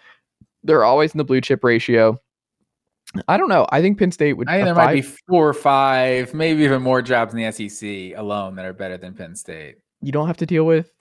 They're 0.63 0.83
always 0.83 1.13
in 1.13 1.17
the 1.17 1.23
blue 1.23 1.41
chip 1.41 1.63
ratio. 1.63 2.19
I 3.27 3.37
don't 3.37 3.49
know. 3.49 3.67
I 3.69 3.81
think 3.81 3.99
Penn 3.99 4.11
State 4.11 4.33
would. 4.33 4.47
I 4.47 4.57
think 4.57 4.65
there 4.65 4.75
five, 4.75 4.85
might 4.85 4.93
be 4.93 5.01
four 5.01 5.47
or 5.47 5.53
five, 5.53 6.33
maybe 6.33 6.63
even 6.63 6.81
more 6.81 7.01
jobs 7.01 7.33
in 7.33 7.39
the 7.41 7.51
SEC 7.51 8.17
alone 8.17 8.55
that 8.55 8.65
are 8.65 8.73
better 8.73 8.97
than 8.97 9.13
Penn 9.13 9.35
State. 9.35 9.77
You 10.01 10.11
don't 10.11 10.27
have 10.27 10.37
to 10.37 10.45
deal 10.45 10.65
with 10.65 10.91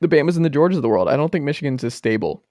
the 0.00 0.08
Bamas 0.08 0.36
and 0.36 0.44
the 0.44 0.50
Georgias 0.50 0.76
of 0.76 0.82
the 0.82 0.88
world. 0.88 1.08
I 1.08 1.16
don't 1.16 1.32
think 1.32 1.44
Michigan's 1.44 1.84
as 1.84 1.94
stable 1.94 2.44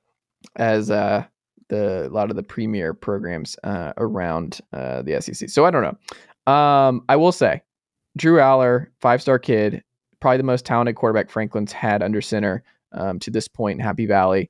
as 0.56 0.92
uh, 0.92 1.24
the 1.70 2.08
a 2.08 2.10
lot 2.10 2.30
of 2.30 2.36
the 2.36 2.44
premier 2.44 2.94
programs 2.94 3.58
uh, 3.64 3.94
around 3.98 4.60
uh, 4.74 5.02
the 5.02 5.22
SEC. 5.22 5.50
So 5.50 5.66
I 5.66 5.72
don't 5.72 5.84
know. 5.84 6.52
Um, 6.52 7.04
I 7.08 7.16
will 7.16 7.32
say, 7.32 7.62
Drew 8.18 8.38
Allar, 8.38 8.88
five 9.00 9.22
star 9.22 9.40
kid, 9.40 9.84
probably 10.20 10.38
the 10.38 10.44
most 10.44 10.66
talented 10.66 10.96
quarterback 10.96 11.30
Franklin's 11.30 11.72
had 11.72 12.04
under 12.04 12.22
center 12.22 12.64
um, 12.92 13.20
to 13.20 13.32
this 13.32 13.48
point 13.48 13.80
in 13.80 13.86
Happy 13.86 14.06
Valley 14.06 14.50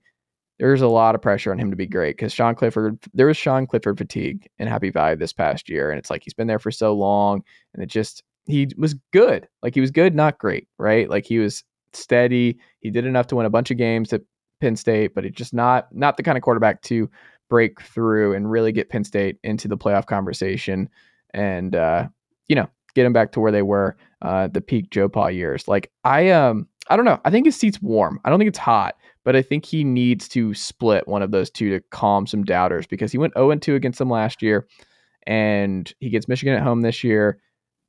there's 0.64 0.82
a 0.82 0.88
lot 0.88 1.14
of 1.14 1.22
pressure 1.22 1.51
on 1.51 1.59
him 1.59 1.70
to 1.72 1.76
be 1.76 1.86
great 1.86 2.16
because 2.16 2.32
Sean 2.32 2.55
Clifford, 2.55 2.97
there 3.14 3.28
was 3.28 3.36
Sean 3.36 3.68
Clifford 3.68 3.97
fatigue 3.97 4.47
in 4.59 4.66
Happy 4.66 4.91
Valley 4.91 5.16
this 5.16 5.34
past 5.34 5.68
year. 5.68 5.91
And 5.91 5.99
it's 5.99 6.09
like 6.09 6.24
he's 6.24 6.34
been 6.34 6.47
there 6.47 6.57
for 6.57 6.72
so 6.72 6.93
long 6.93 7.43
and 7.74 7.84
it 7.84 7.88
just, 7.88 8.24
he 8.45 8.70
was 8.78 8.93
good. 9.11 9.45
Like 9.61 9.74
he 9.74 9.82
was 9.82 9.91
good, 9.91 10.16
not 10.16 10.38
great, 10.38 10.70
right? 10.78 11.09
Like 11.09 11.26
he 11.26 11.38
was 11.38 11.66
steady. 11.91 12.57
He 12.80 12.91
did 12.91 13.05
enough 13.05 13.28
to 13.28 13.36
win 13.36 13.45
a 13.45 13.49
bunch 13.49 13.72
of 13.72 13.78
games 13.78 14.14
at 14.14 14.22
Penn 14.61 14.78
State, 14.78 15.14
but 15.14 15.26
it's 15.26 15.36
just 15.36 15.53
not, 15.53 15.93
not 15.93 16.16
the 16.16 16.24
kind 16.24 16.38
of 16.38 16.43
quarterback 16.43 16.82
to 16.84 17.09
break 17.49 17.82
through 17.82 18.34
and 18.34 18.49
really 18.49 18.72
get 18.72 18.88
Penn 18.88 19.03
State 19.03 19.39
into 19.43 19.68
the 19.68 19.78
playoff 19.78 20.05
conversation 20.05 20.88
and, 21.34 21.76
uh, 21.76 22.07
you 22.47 22.55
know, 22.55 22.70
get 22.95 23.03
them 23.03 23.11
back 23.11 23.34
to 23.34 23.41
where 23.41 23.51
they 23.51 23.64
were 23.64 23.97
uh, 24.22 24.47
the 24.47 24.61
peak 24.61 24.91
Joe 24.91 25.09
Pa 25.09 25.28
years. 25.28 25.68
Like 25.68 25.91
I 26.05 26.30
um 26.30 26.70
I 26.89 26.95
don't 26.95 27.05
know. 27.05 27.20
I 27.26 27.32
think 27.32 27.45
his 27.45 27.55
seat's 27.55 27.82
warm. 27.82 28.20
I 28.24 28.30
don't 28.30 28.39
think 28.39 28.49
it's 28.49 28.57
hot, 28.57 28.95
but 29.24 29.36
I 29.36 29.42
think 29.42 29.66
he 29.66 29.84
needs 29.84 30.28
to 30.30 30.54
split 30.54 31.08
one 31.08 31.22
of 31.22 31.32
those 31.32 31.50
two 31.50 31.70
to 31.72 31.80
calm 31.92 32.28
some 32.28 32.44
doubters 32.44 32.88
because 32.88 33.12
he 33.12 33.18
went 33.18 33.34
0 33.36 33.56
2 33.56 33.76
against 33.76 34.00
them 34.00 34.10
last 34.10 34.42
year 34.42 34.68
and 35.28 35.92
he 36.00 36.10
gets 36.10 36.28
Michigan 36.28 36.56
at 36.56 36.64
home 36.64 36.82
this 36.82 37.04
year. 37.04 37.40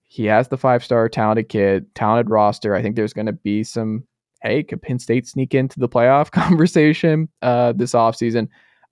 He 0.04 0.26
has 0.26 0.48
the 0.48 0.58
five 0.58 0.84
star 0.84 1.08
talented 1.08 1.48
kid, 1.48 1.92
talented 1.94 2.30
roster. 2.30 2.74
I 2.74 2.82
think 2.82 2.96
there's 2.96 3.12
going 3.12 3.26
to 3.26 3.32
be 3.32 3.64
some, 3.64 4.04
hey, 4.42 4.62
could 4.62 4.82
Penn 4.82 4.98
State 4.98 5.26
sneak 5.26 5.54
into 5.54 5.80
the 5.80 5.88
playoff 5.88 6.30
conversation 6.30 7.28
uh, 7.42 7.72
this 7.72 7.92
offseason? 7.92 8.48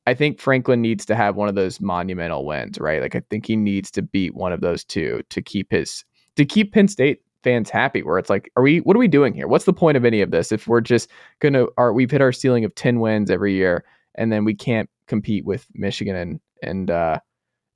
I 0.07 0.15
think 0.15 0.41
Franklin 0.41 0.83
needs 0.83 1.07
to 1.07 1.15
have 1.15 1.37
one 1.37 1.49
of 1.49 1.55
those 1.55 1.81
monumental 1.81 2.45
wins, 2.45 2.81
right? 2.81 3.01
Like 3.01 3.15
I 3.15 3.23
think 3.31 3.47
he 3.47 3.55
needs 3.55 3.91
to 3.93 4.03
beat 4.03 4.35
one 4.35 4.53
of 4.53 4.61
those 4.61 4.85
two 4.85 5.23
to 5.31 5.41
keep 5.41 5.71
his 5.71 6.05
to 6.35 6.45
keep 6.45 6.73
Penn 6.73 6.89
State 6.89 7.21
fans 7.43 7.71
happy 7.71 8.03
where 8.03 8.19
it's 8.19 8.31
like 8.31 8.51
are 8.57 8.63
we 8.63 8.79
what 8.81 8.97
are 8.97 9.01
we 9.01 9.09
doing 9.09 9.35
here? 9.35 9.49
What's 9.49 9.65
the 9.65 9.73
point 9.73 9.97
of 9.97 10.05
any 10.05 10.21
of 10.21 10.31
this 10.31 10.53
if 10.53 10.69
we're 10.69 10.81
just 10.81 11.11
gonna 11.41 11.67
are 11.77 11.93
we've 11.93 12.11
hit 12.11 12.21
our 12.21 12.33
ceiling 12.33 12.65
of 12.65 12.75
10 12.75 13.01
wins 13.01 13.31
every 13.31 13.55
year 13.55 13.85
and 14.15 14.33
then 14.33 14.45
we 14.45 14.55
can't 14.55 14.89
compete 15.07 15.45
with 15.45 15.67
michigan 15.75 16.17
and 16.17 16.41
and 16.63 16.91
uh 16.91 17.19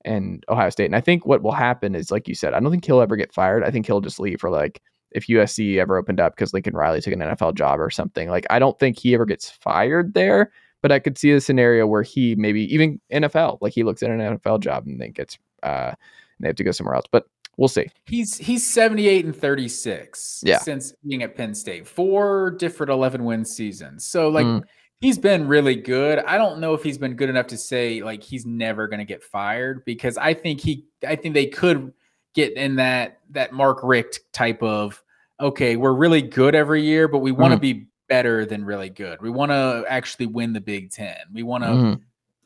and 0.05 0.45
ohio 0.49 0.71
state? 0.71 0.87
And 0.87 0.97
i 0.97 1.01
think 1.01 1.27
what 1.27 1.43
will 1.43 1.53
happen 1.53 1.95
is 1.95 2.11
like 2.11 2.29
you 2.29 2.35
said 2.35 2.55
i 2.55 2.61
don't 2.61 2.71
think 2.71 2.85
he'll 2.85 3.01
ever 3.01 3.17
get 3.17 3.33
fired. 3.33 3.65
I 3.65 3.71
think 3.71 3.87
he'll 3.87 4.01
just 4.01 4.21
leave 4.21 4.41
for 4.41 4.51
like 4.51 4.81
if 5.13 5.27
usc 5.29 5.77
ever 5.79 5.97
opened 5.97 6.21
up 6.21 6.35
because 6.35 6.53
lincoln 6.53 6.75
riley 6.75 7.01
took 7.01 7.13
an 7.13 7.21
nfl 7.21 7.55
job 7.55 7.81
or 7.81 7.91
something 7.91 8.29
like 8.29 8.47
i 8.51 8.59
don't 8.59 8.79
think 8.79 8.99
he 8.99 9.15
ever 9.15 9.25
gets 9.25 9.51
fired 9.51 10.15
there 10.15 10.53
but 10.83 10.93
i 10.93 10.99
could 10.99 11.17
see 11.17 11.31
a 11.33 11.41
scenario 11.41 11.87
where 11.87 12.03
he 12.03 12.35
maybe 12.35 12.63
even 12.73 13.01
nfl 13.13 13.59
like 13.61 13.73
he 13.73 13.85
looks 13.85 14.03
at 14.03 14.11
an 14.11 14.39
nfl 14.39 14.61
job 14.61 14.85
and 14.87 15.01
then 15.01 15.13
gets 15.13 15.39
uh 15.63 15.93
and 16.39 16.45
they 16.45 16.49
have 16.49 16.57
to 16.57 16.65
go 16.65 16.71
somewhere 16.71 16.95
else 16.95 17.07
but 17.11 17.27
we'll 17.57 17.69
see. 17.69 17.87
He's 18.05 18.37
he's 18.37 18.67
78 18.67 19.25
and 19.25 19.37
36 19.37 20.43
yeah. 20.45 20.59
since 20.59 20.93
being 21.07 21.23
at 21.23 21.35
Penn 21.35 21.55
State. 21.55 21.87
Four 21.87 22.53
different 22.53 22.91
11 22.91 23.25
win 23.25 23.45
seasons. 23.45 24.07
So 24.07 24.29
like 24.29 24.47
mm. 24.47 24.63
he's 25.01 25.19
been 25.19 25.49
really 25.49 25.77
good. 25.77 26.19
I 26.21 26.39
don't 26.39 26.61
know 26.61 26.75
if 26.75 26.83
he's 26.83 26.99
been 26.99 27.15
good 27.15 27.31
enough 27.31 27.47
to 27.49 27.57
say 27.57 28.03
like 28.03 28.23
he's 28.23 28.47
never 28.47 28.89
going 28.89 28.99
to 28.99 29.05
get 29.05 29.23
fired 29.23 29.85
because 29.85 30.17
I 30.17 30.35
think 30.35 30.61
he 30.61 30.87
I 31.07 31.17
think 31.17 31.35
they 31.35 31.47
could 31.47 31.93
get 32.35 32.53
in 32.55 32.77
that 32.77 33.21
that 33.31 33.53
Mark 33.53 33.81
Richt 33.83 34.21
type 34.33 34.63
of 34.63 35.03
okay, 35.41 35.77
we're 35.77 35.93
really 35.93 36.23
good 36.23 36.55
every 36.55 36.83
year, 36.83 37.09
but 37.09 37.19
we 37.19 37.31
want 37.31 37.53
to 37.53 37.59
mm. 37.59 37.63
be 37.63 37.87
better 38.09 38.47
than 38.47 38.65
really 38.65 38.89
good. 38.89 39.21
We 39.21 39.31
want 39.31 39.51
to 39.51 39.85
actually 39.89 40.27
win 40.27 40.53
the 40.53 40.61
Big 40.61 40.91
Ten. 40.91 41.17
We 41.33 41.43
want 41.43 41.65
to 41.65 41.71
Mhm. 41.71 42.01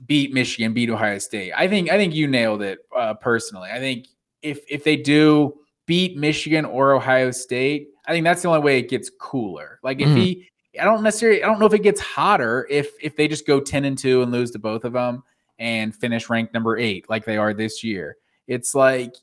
beat 0.07 0.33
Michigan, 0.33 0.73
beat 0.73 0.91
Ohio 0.91 1.19
State. 1.19 1.53
I 1.55 1.69
think 1.69 1.91
I 1.91 1.97
think 1.97 2.15
you 2.15 2.27
nailed 2.27 2.63
it 2.63 2.79
uh, 2.97 3.15
personally. 3.15 3.71
I 3.71 3.79
think 3.79 4.07
if 4.43 4.61
if 4.69 4.85
they 4.85 4.97
do 4.97 5.55
beat 5.87 6.17
Michigan 6.17 6.65
or 6.65 6.93
Ohio 6.93 7.31
State, 7.31 7.89
I 8.07 8.13
think 8.13 8.25
that's 8.25 8.43
the 8.43 8.49
only 8.49 8.61
way 8.61 8.79
it 8.79 8.89
gets 8.89 9.11
cooler. 9.21 9.79
Like 9.83 10.01
if 10.01 10.09
Mhm. 10.09 10.17
he, 10.17 10.49
I 10.81 10.85
don't 10.85 11.03
necessarily, 11.03 11.43
I 11.43 11.47
don't 11.47 11.59
know 11.59 11.67
if 11.67 11.75
it 11.75 11.83
gets 11.83 12.01
hotter 12.01 12.67
if 12.71 12.93
if 13.03 13.17
they 13.17 13.27
just 13.29 13.47
go 13.47 13.61
ten 13.61 13.85
and 13.85 13.99
two 13.99 14.23
and 14.23 14.31
lose 14.33 14.51
to 14.53 14.59
both 14.59 14.85
of 14.85 14.93
them 14.93 15.23
and 15.59 15.95
finish 15.95 16.31
ranked 16.31 16.55
number 16.55 16.79
eight 16.79 17.09
like 17.11 17.25
they 17.25 17.37
are 17.37 17.53
this 17.53 17.83
year. 17.85 18.17
It's 18.47 18.75
like 18.75 19.15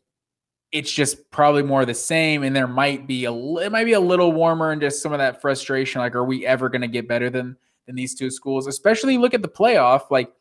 it's 0.74 0.92
just 0.92 1.32
probably 1.32 1.64
more 1.64 1.82
of 1.82 1.88
the 1.88 1.94
same, 1.94 2.44
and 2.44 2.54
there 2.56 2.68
might 2.68 3.08
be 3.08 3.24
a 3.26 3.32
it 3.34 3.72
might 3.72 3.86
be 3.86 3.94
a 3.94 4.00
little 4.00 4.34
warmer 4.34 4.72
and 4.72 4.82
just 4.82 5.02
some 5.02 5.14
of 5.14 5.20
that 5.20 5.42
frustration. 5.42 6.02
Like, 6.02 6.14
are 6.16 6.26
we 6.26 6.46
ever 6.46 6.68
going 6.70 6.82
to 6.82 6.88
get 6.88 7.08
better 7.08 7.30
than 7.30 7.56
than 7.86 7.96
these 7.96 8.14
two 8.14 8.30
schools? 8.30 8.68
Especially 8.68 9.18
look 9.18 9.34
at 9.34 9.42
the 9.42 9.48
playoff. 9.48 10.12
Like 10.12 10.32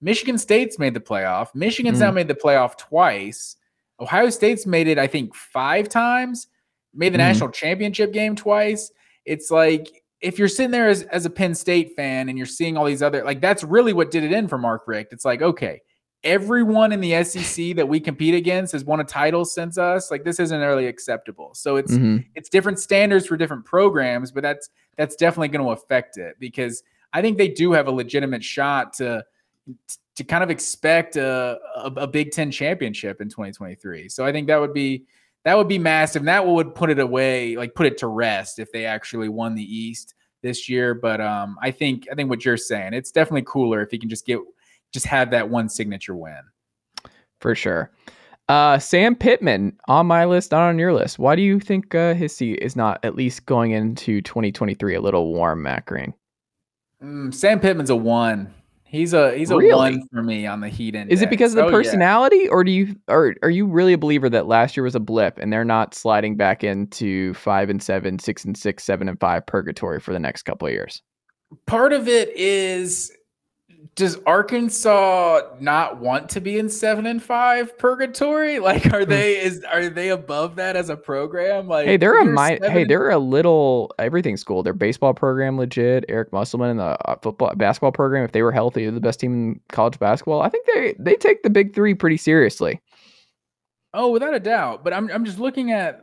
Michigan 0.00 0.36
State's 0.38 0.78
made 0.80 0.94
the 0.94 1.00
playoff. 1.00 1.54
Michigan's 1.54 2.00
now 2.00 2.10
made 2.10 2.26
the 2.28 2.34
playoff 2.34 2.76
twice. 2.76 3.56
Ohio 4.00 4.30
State's 4.30 4.66
made 4.66 4.88
it, 4.88 4.98
I 4.98 5.06
think, 5.06 5.34
five 5.34 5.88
times. 5.88 6.48
Made 6.94 7.12
the 7.12 7.18
Mhm. 7.18 7.28
national 7.28 7.50
championship 7.50 8.12
game 8.12 8.34
twice. 8.36 8.90
It's 9.24 9.50
like 9.50 10.02
if 10.22 10.38
you're 10.38 10.48
sitting 10.48 10.70
there 10.70 10.88
as, 10.88 11.02
as 11.04 11.26
a 11.26 11.30
Penn 11.30 11.54
State 11.54 11.94
fan 11.94 12.28
and 12.28 12.38
you're 12.38 12.46
seeing 12.46 12.76
all 12.76 12.84
these 12.86 13.02
other 13.02 13.22
like 13.24 13.40
that's 13.40 13.62
really 13.62 13.92
what 13.92 14.10
did 14.10 14.24
it 14.24 14.32
in 14.32 14.48
for 14.48 14.56
Mark 14.58 14.84
Richt. 14.86 15.12
It's 15.12 15.24
like 15.24 15.42
okay, 15.42 15.82
everyone 16.24 16.90
in 16.92 17.00
the 17.00 17.22
SEC 17.22 17.72
that 17.76 17.86
we 17.88 18.00
compete 18.00 18.34
against 18.34 18.72
has 18.72 18.84
won 18.84 19.00
a 19.00 19.04
title 19.04 19.44
since 19.44 19.76
us. 19.76 20.10
Like 20.10 20.24
this 20.24 20.40
isn't 20.40 20.58
really 20.60 20.86
acceptable. 20.86 21.50
So 21.54 21.76
it's 21.76 21.92
Mhm. 21.92 22.24
it's 22.34 22.48
different 22.48 22.78
standards 22.78 23.26
for 23.26 23.36
different 23.36 23.64
programs, 23.66 24.32
but 24.32 24.42
that's 24.42 24.70
that's 24.96 25.16
definitely 25.16 25.48
going 25.48 25.64
to 25.64 25.72
affect 25.72 26.16
it 26.16 26.36
because 26.40 26.82
I 27.12 27.20
think 27.20 27.36
they 27.36 27.48
do 27.48 27.72
have 27.72 27.86
a 27.86 27.92
legitimate 27.92 28.42
shot 28.42 28.94
to 28.94 29.22
to 30.16 30.24
kind 30.24 30.42
of 30.42 30.50
expect 30.50 31.16
a, 31.16 31.58
a, 31.76 31.92
a 31.96 32.06
Big 32.06 32.32
Ten 32.32 32.50
championship 32.50 33.20
in 33.20 33.28
2023. 33.28 34.08
So 34.08 34.24
I 34.24 34.32
think 34.32 34.46
that 34.48 34.60
would 34.60 34.72
be 34.74 35.06
that 35.44 35.56
would 35.56 35.68
be 35.68 35.78
massive. 35.78 36.22
And 36.22 36.28
that 36.28 36.44
would 36.44 36.74
put 36.74 36.90
it 36.90 36.98
away, 36.98 37.56
like 37.56 37.74
put 37.74 37.86
it 37.86 37.98
to 37.98 38.08
rest 38.08 38.58
if 38.58 38.72
they 38.72 38.84
actually 38.84 39.28
won 39.28 39.54
the 39.54 39.62
East 39.62 40.14
this 40.42 40.68
year. 40.68 40.92
But 40.94 41.20
um, 41.20 41.56
I 41.62 41.70
think 41.70 42.08
I 42.10 42.14
think 42.14 42.30
what 42.30 42.44
you're 42.44 42.56
saying, 42.56 42.94
it's 42.94 43.12
definitely 43.12 43.44
cooler 43.46 43.82
if 43.82 43.90
he 43.90 43.98
can 43.98 44.08
just 44.08 44.26
get 44.26 44.40
just 44.92 45.06
have 45.06 45.30
that 45.30 45.48
one 45.48 45.68
signature 45.68 46.16
win. 46.16 46.40
for 47.40 47.54
sure. 47.54 47.90
Uh, 48.48 48.78
Sam 48.78 49.16
Pittman 49.16 49.76
on 49.88 50.06
my 50.06 50.24
list, 50.24 50.52
not 50.52 50.68
on 50.68 50.78
your 50.78 50.92
list. 50.92 51.18
Why 51.18 51.34
do 51.34 51.42
you 51.42 51.58
think 51.58 51.94
uh, 51.94 52.14
his 52.14 52.34
seat 52.34 52.60
is 52.62 52.76
not 52.76 53.04
at 53.04 53.16
least 53.16 53.44
going 53.44 53.72
into 53.72 54.22
2023 54.22 54.94
a 54.94 55.00
little 55.00 55.32
warm, 55.32 55.62
Matt 55.62 55.84
Green? 55.84 56.14
Mm, 57.02 57.34
Sam 57.34 57.58
Pittman's 57.58 57.90
a 57.90 57.96
one. 57.96 58.54
He's 58.88 59.12
a 59.12 59.36
he's 59.36 59.50
a 59.50 59.56
Really? 59.56 59.74
one 59.74 60.08
for 60.12 60.22
me 60.22 60.46
on 60.46 60.60
the 60.60 60.68
Heat 60.68 60.94
end. 60.94 61.10
Is 61.10 61.20
it 61.20 61.28
because 61.28 61.52
of 61.52 61.56
the 61.56 61.64
Oh, 61.66 61.70
personality, 61.70 62.48
or 62.48 62.62
do 62.62 62.70
you, 62.70 62.94
or 63.08 63.34
are 63.42 63.50
you 63.50 63.66
really 63.66 63.92
a 63.92 63.98
believer 63.98 64.30
that 64.30 64.46
last 64.46 64.76
year 64.76 64.84
was 64.84 64.94
a 64.94 65.00
blip 65.00 65.38
and 65.38 65.52
they're 65.52 65.64
not 65.64 65.94
sliding 65.94 66.36
back 66.36 66.62
into 66.62 67.34
five 67.34 67.68
and 67.68 67.82
seven, 67.82 68.18
six 68.18 68.44
and 68.44 68.56
six, 68.56 68.84
seven 68.84 69.08
and 69.08 69.18
five 69.18 69.44
purgatory 69.46 69.98
for 70.00 70.12
the 70.12 70.20
next 70.20 70.42
couple 70.44 70.68
of 70.68 70.72
years? 70.72 71.02
part 71.66 71.92
of 71.92 72.08
it 72.08 72.28
is 72.36 73.12
does 73.94 74.18
Arkansas 74.26 75.42
not 75.60 75.98
want 75.98 76.28
to 76.30 76.40
be 76.40 76.58
in 76.58 76.68
seven 76.68 77.06
and 77.06 77.22
five 77.22 77.78
purgatory? 77.78 78.58
Like, 78.66 78.92
are 78.92 79.04
they 79.04 79.38
is 79.40 79.62
are 79.62 79.88
they 79.88 80.08
above 80.08 80.56
that 80.56 80.74
as 80.74 80.88
a 80.88 80.96
program? 80.96 81.68
Like, 81.68 81.86
Hey, 81.86 81.96
they're 81.96 82.18
a 82.18 82.24
mi- 82.24 82.58
hey, 82.60 82.84
they're 82.84 83.10
a 83.10 83.18
little 83.18 83.92
everything 83.98 84.36
school. 84.36 84.64
Their 84.64 84.72
baseball 84.72 85.14
program 85.14 85.56
legit. 85.56 86.04
Eric 86.08 86.32
Musselman 86.32 86.70
and 86.70 86.80
the 86.80 87.08
uh, 87.08 87.16
football 87.22 87.54
basketball 87.54 87.92
program, 87.92 88.24
if 88.24 88.32
they 88.32 88.42
were 88.42 88.50
healthy, 88.50 88.82
they're 88.82 88.90
the 88.90 89.00
best 89.00 89.20
team 89.20 89.32
in 89.32 89.60
college 89.70 89.98
basketball. 90.00 90.42
I 90.42 90.48
think 90.48 90.66
they 90.66 90.96
they 90.98 91.14
take 91.14 91.44
the 91.44 91.50
big 91.50 91.74
three 91.74 91.94
pretty 91.94 92.16
seriously. 92.16 92.80
Oh, 93.94 94.10
without 94.10 94.34
a 94.34 94.40
doubt. 94.40 94.82
But 94.82 94.92
I'm 94.92 95.08
I'm 95.12 95.24
just 95.24 95.38
looking 95.38 95.70
at 95.70 96.02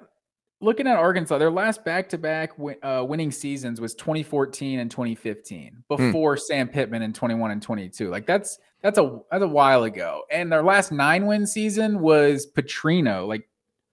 looking 0.64 0.88
at 0.88 0.95
Arkansas. 0.95 1.38
Their 1.38 1.51
last 1.51 1.84
back 1.86 2.09
to 2.09 2.18
back 2.18 2.51
winning 2.57 3.32
seasons 3.32 3.80
was 3.82 3.93
2014 3.95 4.80
and 4.80 4.89
2015 4.89 5.84
Hmm. 5.89 5.95
before 5.95 6.38
Sam 6.38 6.68
Pittman 6.68 7.01
in 7.01 7.14
21 7.14 7.51
and 7.51 7.61
22. 7.61 8.09
Like 8.09 8.26
that's 8.26 8.57
that's 8.82 8.97
a 8.97 9.20
that's 9.32 9.43
a 9.43 9.47
while 9.47 9.84
ago. 9.84 10.24
And 10.32 10.51
their 10.51 10.64
last 10.64 10.91
nine 10.91 11.26
win 11.26 11.45
season 11.45 11.99
was 11.99 12.47
Petrino. 12.51 13.28
Like 13.28 13.47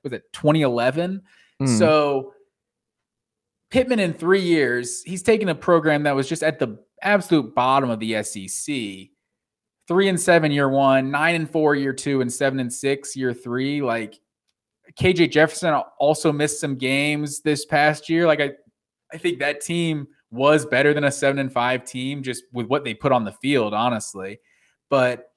was 0.05 0.13
it 0.13 0.33
2011? 0.33 1.23
Mm. 1.63 1.79
So 1.79 2.35
Pittman 3.71 4.01
in 4.01 4.13
three 4.13 4.41
years, 4.43 5.03
he's 5.03 5.23
taken 5.23 5.49
a 5.49 5.55
program 5.55 6.03
that 6.05 6.15
was 6.17 6.29
just 6.29 6.43
at 6.43 6.59
the 6.59 6.79
absolute 7.03 7.55
bottom 7.55 7.91
of 7.91 8.01
the 8.01 8.23
SEC. 8.23 9.11
Three 9.87 10.09
and 10.09 10.21
seven 10.21 10.51
year 10.53 10.69
one, 10.69 11.11
nine 11.11 11.35
and 11.35 11.51
four 11.51 11.75
year 11.75 11.93
two, 11.93 12.21
and 12.21 12.33
seven 12.33 12.61
and 12.61 12.73
six 12.73 13.17
year 13.17 13.33
three. 13.35 13.83
Like 13.83 14.19
KJ 14.99 15.31
Jefferson 15.31 15.75
also 15.99 16.33
missed 16.33 16.61
some 16.61 16.77
games 16.77 17.41
this 17.41 17.65
past 17.65 18.09
year. 18.09 18.27
Like 18.27 18.41
I, 18.41 18.51
I 19.13 19.19
think 19.19 19.39
that 19.39 19.61
team 19.61 20.09
was 20.31 20.65
better 20.65 20.95
than 20.95 21.05
a 21.05 21.13
seven 21.13 21.39
and 21.39 21.53
five 21.53 21.85
team 21.85 22.23
just 22.23 22.45
with 22.53 22.67
what 22.67 22.85
they 22.85 22.95
put 22.95 23.13
on 23.13 23.25
the 23.25 23.33
field, 23.33 23.75
honestly. 23.75 24.41
But 24.89 25.33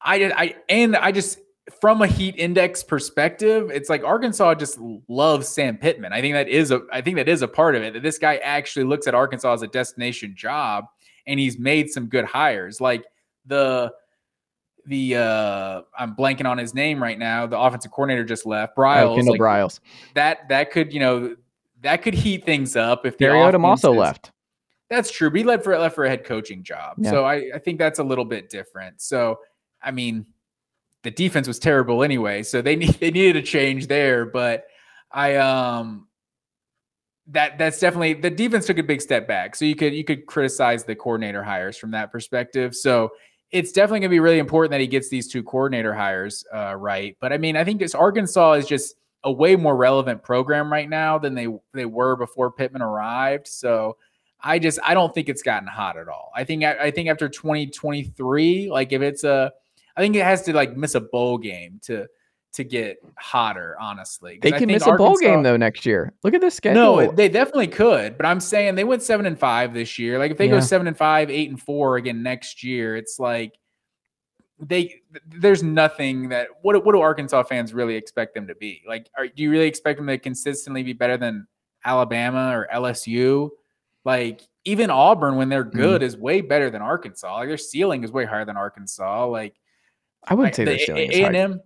I 0.00 0.18
did 0.18 0.32
I 0.32 0.56
and 0.68 0.96
I 0.96 1.12
just 1.12 1.38
from 1.80 2.00
a 2.02 2.06
heat 2.06 2.36
index 2.38 2.84
perspective, 2.84 3.70
it's 3.72 3.90
like 3.90 4.04
Arkansas 4.04 4.54
just 4.54 4.78
loves 5.08 5.48
Sam 5.48 5.76
Pittman. 5.76 6.12
I 6.12 6.20
think 6.20 6.34
that 6.34 6.48
is 6.48 6.70
a 6.70 6.82
I 6.92 7.00
think 7.00 7.16
that 7.16 7.28
is 7.28 7.42
a 7.42 7.48
part 7.48 7.74
of 7.74 7.82
it. 7.82 7.94
That 7.94 8.02
this 8.02 8.18
guy 8.18 8.36
actually 8.36 8.84
looks 8.84 9.06
at 9.06 9.14
Arkansas 9.14 9.52
as 9.52 9.62
a 9.62 9.68
destination 9.68 10.34
job 10.36 10.84
and 11.26 11.40
he's 11.40 11.58
made 11.58 11.90
some 11.90 12.06
good 12.06 12.24
hires. 12.24 12.80
Like 12.80 13.04
the 13.46 13.92
the 14.86 15.16
uh 15.16 15.82
I'm 15.98 16.14
blanking 16.14 16.46
on 16.46 16.58
his 16.58 16.74
name 16.74 17.02
right 17.02 17.18
now. 17.18 17.46
The 17.46 17.58
offensive 17.58 17.90
coordinator 17.90 18.24
just 18.24 18.46
left. 18.46 18.76
Briles. 18.76 19.12
Oh, 19.12 19.16
Kendall 19.16 19.32
like, 19.34 19.40
Briles. 19.40 19.80
That 20.14 20.48
that 20.48 20.70
could, 20.70 20.92
you 20.92 21.00
know, 21.00 21.36
that 21.82 22.02
could 22.02 22.14
heat 22.14 22.44
things 22.44 22.76
up 22.76 23.04
if 23.06 23.18
the 23.18 23.26
Barry 23.26 23.38
Odom 23.38 23.64
also 23.64 23.92
is- 23.92 23.98
left. 23.98 24.32
that's 24.88 25.10
true. 25.10 25.30
But 25.30 25.38
he 25.38 25.44
left 25.44 25.64
for 25.64 25.76
left 25.78 25.94
for 25.94 26.04
a 26.04 26.08
head 26.08 26.24
coaching 26.24 26.62
job. 26.62 26.96
Yeah. 26.98 27.10
So 27.10 27.24
I, 27.24 27.50
I 27.54 27.58
think 27.58 27.78
that's 27.78 27.98
a 27.98 28.04
little 28.04 28.24
bit 28.24 28.48
different. 28.48 29.00
So 29.00 29.38
I 29.82 29.90
mean, 29.90 30.26
the 31.02 31.10
defense 31.10 31.46
was 31.46 31.58
terrible 31.58 32.02
anyway. 32.02 32.42
So 32.42 32.62
they 32.62 32.76
need 32.82 32.94
they 32.94 33.10
needed 33.10 33.36
a 33.36 33.42
change 33.42 33.86
there. 33.88 34.26
But 34.26 34.64
I 35.12 35.36
um 35.36 36.08
that 37.28 37.58
that's 37.58 37.80
definitely 37.80 38.14
the 38.14 38.30
defense 38.30 38.66
took 38.66 38.78
a 38.78 38.82
big 38.82 39.00
step 39.00 39.26
back. 39.26 39.56
So 39.56 39.64
you 39.64 39.74
could 39.74 39.92
you 39.92 40.04
could 40.04 40.26
criticize 40.26 40.84
the 40.84 40.94
coordinator 40.94 41.42
hires 41.42 41.76
from 41.76 41.90
that 41.90 42.12
perspective. 42.12 42.74
So 42.74 43.10
it's 43.50 43.72
definitely 43.72 44.00
going 44.00 44.10
to 44.10 44.14
be 44.14 44.20
really 44.20 44.38
important 44.38 44.70
that 44.72 44.80
he 44.80 44.86
gets 44.86 45.08
these 45.08 45.28
two 45.28 45.42
coordinator 45.42 45.94
hires 45.94 46.44
uh, 46.54 46.74
right. 46.74 47.16
But 47.20 47.32
I 47.32 47.38
mean, 47.38 47.56
I 47.56 47.64
think 47.64 47.80
this 47.80 47.94
Arkansas 47.94 48.54
is 48.54 48.66
just 48.66 48.96
a 49.24 49.32
way 49.32 49.56
more 49.56 49.76
relevant 49.76 50.22
program 50.22 50.72
right 50.72 50.88
now 50.88 51.18
than 51.18 51.34
they 51.34 51.48
they 51.72 51.86
were 51.86 52.16
before 52.16 52.52
Pittman 52.52 52.82
arrived. 52.82 53.48
So 53.48 53.96
I 54.40 54.58
just 54.58 54.78
I 54.84 54.94
don't 54.94 55.12
think 55.14 55.28
it's 55.28 55.42
gotten 55.42 55.68
hot 55.68 55.96
at 55.96 56.08
all. 56.08 56.32
I 56.34 56.44
think 56.44 56.64
I 56.64 56.90
think 56.90 57.08
after 57.08 57.28
2023, 57.28 58.70
like 58.70 58.92
if 58.92 59.02
it's 59.02 59.24
a 59.24 59.52
I 59.96 60.00
think 60.00 60.14
it 60.14 60.24
has 60.24 60.42
to 60.42 60.52
like 60.52 60.76
miss 60.76 60.94
a 60.94 61.00
bowl 61.00 61.38
game 61.38 61.80
to 61.84 62.06
to 62.56 62.64
get 62.64 62.98
hotter, 63.16 63.76
Honestly, 63.80 64.38
They 64.42 64.52
I 64.52 64.58
can 64.58 64.66
miss 64.68 64.86
a 64.86 64.92
bowl 64.92 65.16
game 65.16 65.42
though 65.42 65.56
next 65.56 65.86
year. 65.86 66.12
Look 66.24 66.34
at 66.34 66.40
this 66.40 66.54
schedule. 66.54 66.82
no, 66.96 67.10
they 67.12 67.28
definitely 67.28 67.68
could, 67.68 68.16
but 68.16 68.26
I'm 68.26 68.40
saying 68.40 68.74
they 68.74 68.84
went 68.84 69.02
seven 69.02 69.24
and 69.26 69.38
five 69.38 69.72
this 69.72 69.98
year. 69.98 70.18
Like 70.18 70.30
if 70.32 70.38
they 70.38 70.46
Yeah. 70.46 70.52
go 70.52 70.60
seven 70.60 70.86
and 70.86 70.96
five, 70.96 71.30
eight 71.30 71.48
and 71.50 71.60
four 71.60 71.96
again 71.96 72.22
next 72.22 72.62
year, 72.64 72.96
it's 72.96 73.18
like 73.18 73.54
they 74.58 75.02
there's 75.26 75.62
nothing 75.62 76.30
that 76.30 76.48
what 76.62 76.82
what 76.84 76.92
do 76.92 77.00
Arkansas 77.00 77.42
fans 77.44 77.74
really 77.74 77.94
expect 77.94 78.34
them 78.34 78.46
to 78.46 78.54
be? 78.54 78.82
Like, 78.88 79.08
are 79.16 79.26
do 79.28 79.42
you 79.42 79.50
really 79.50 79.66
expect 79.68 79.98
them 79.98 80.06
to 80.06 80.18
consistently 80.18 80.82
be 80.82 80.92
better 80.94 81.16
than 81.16 81.46
Alabama 81.84 82.56
or 82.56 82.66
LSU? 82.74 83.50
Like 84.04 84.40
even 84.64 84.88
Auburn, 84.90 85.36
when 85.36 85.48
they're 85.48 85.64
Mm-hmm. 85.64 85.78
good, 85.78 86.02
is 86.02 86.16
way 86.16 86.40
better 86.40 86.70
than 86.70 86.80
Arkansas. 86.82 87.34
Like 87.36 87.48
their 87.48 87.56
ceiling 87.58 88.02
is 88.02 88.10
way 88.12 88.24
higher 88.24 88.44
than 88.44 88.56
Arkansas. 88.56 89.26
Like 89.26 89.54
I 90.24 90.34
wouldn't 90.34 90.54
say 90.56 90.64
the 90.64 90.70
their 90.70 90.78
ceiling 90.78 91.10
A 91.12 91.24
and 91.24 91.36
M, 91.36 91.60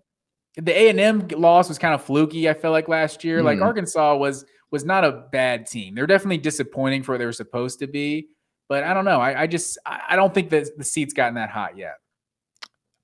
the 0.60 0.76
A 0.76 0.88
and 0.90 1.00
M 1.00 1.28
loss 1.36 1.68
was 1.68 1.78
kind 1.78 1.94
of 1.94 2.02
fluky. 2.02 2.48
I 2.48 2.54
feel 2.54 2.70
like 2.70 2.88
last 2.88 3.24
year, 3.24 3.42
like 3.42 3.58
Mm. 3.58 3.64
Arkansas 3.64 4.16
was 4.16 4.44
was 4.70 4.84
not 4.84 5.04
a 5.04 5.24
bad 5.32 5.66
team. 5.66 5.94
They're 5.94 6.06
definitely 6.06 6.38
disappointing 6.38 7.02
for 7.02 7.12
what 7.12 7.18
they 7.18 7.24
were 7.26 7.32
supposed 7.32 7.80
to 7.80 7.86
be, 7.86 8.28
but 8.68 8.84
I 8.84 8.94
don't 8.94 9.04
know. 9.04 9.20
I, 9.20 9.42
I 9.42 9.46
just 9.46 9.78
I 9.86 10.14
don't 10.16 10.32
think 10.32 10.50
that 10.50 10.78
the 10.78 10.84
seat's 10.84 11.12
gotten 11.14 11.34
that 11.34 11.50
hot 11.50 11.76
yet. 11.76 11.94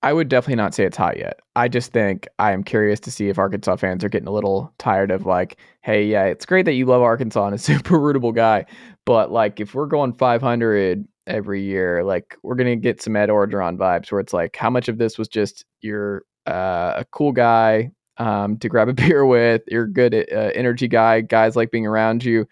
I 0.03 0.13
would 0.13 0.29
definitely 0.29 0.57
not 0.57 0.75
say 0.75 0.85
it's 0.85 0.97
hot 0.97 1.17
yet. 1.17 1.41
I 1.57 1.67
just 1.67 1.91
think 1.91 2.29
I 2.39 2.53
am 2.53 2.63
curious 2.63 3.01
to 3.01 3.11
see 3.11 3.29
if 3.29 3.39
Arkansas 3.39 3.77
fans 3.77 4.05
are 4.05 4.09
getting 4.09 4.29
a 4.29 4.33
little 4.33 4.73
tired 4.79 5.11
of 5.11 5.27
like, 5.27 5.57
hey, 5.81 6.05
yeah, 6.05 6.25
it's 6.25 6.47
great 6.47 6.67
that 6.67 6.75
you 6.75 6.85
love 6.87 7.03
Arkansas 7.03 7.47
and 7.47 7.55
a 7.55 7.59
super 7.71 7.99
rootable 7.99 8.35
guy, 8.35 8.67
but 9.05 9.33
like 9.33 9.59
if 9.59 9.75
we're 9.75 9.87
going 9.87 10.13
500 10.13 11.05
every 11.27 11.63
year, 11.63 12.05
like 12.05 12.37
we're 12.45 12.55
gonna 12.55 12.77
get 12.77 13.03
some 13.03 13.17
Ed 13.17 13.31
Orgeron 13.31 13.77
vibes 13.77 14.13
where 14.13 14.21
it's 14.21 14.33
like, 14.33 14.55
how 14.55 14.71
much 14.71 14.89
of 14.89 14.99
this 14.99 15.19
was 15.19 15.27
just 15.27 15.65
you're 15.81 16.23
uh, 16.47 16.95
a 16.97 17.05
cool 17.11 17.33
guy 17.33 17.91
um, 18.19 18.59
to 18.59 18.69
grab 18.69 18.89
a 18.89 18.93
beer 18.95 19.27
with, 19.27 19.63
you're 19.69 19.87
good 19.87 20.15
uh, 20.15 20.51
energy 20.55 20.89
guy, 20.89 21.21
guys 21.21 21.57
like 21.57 21.71
being 21.71 21.87
around 21.87 22.25
you, 22.25 22.47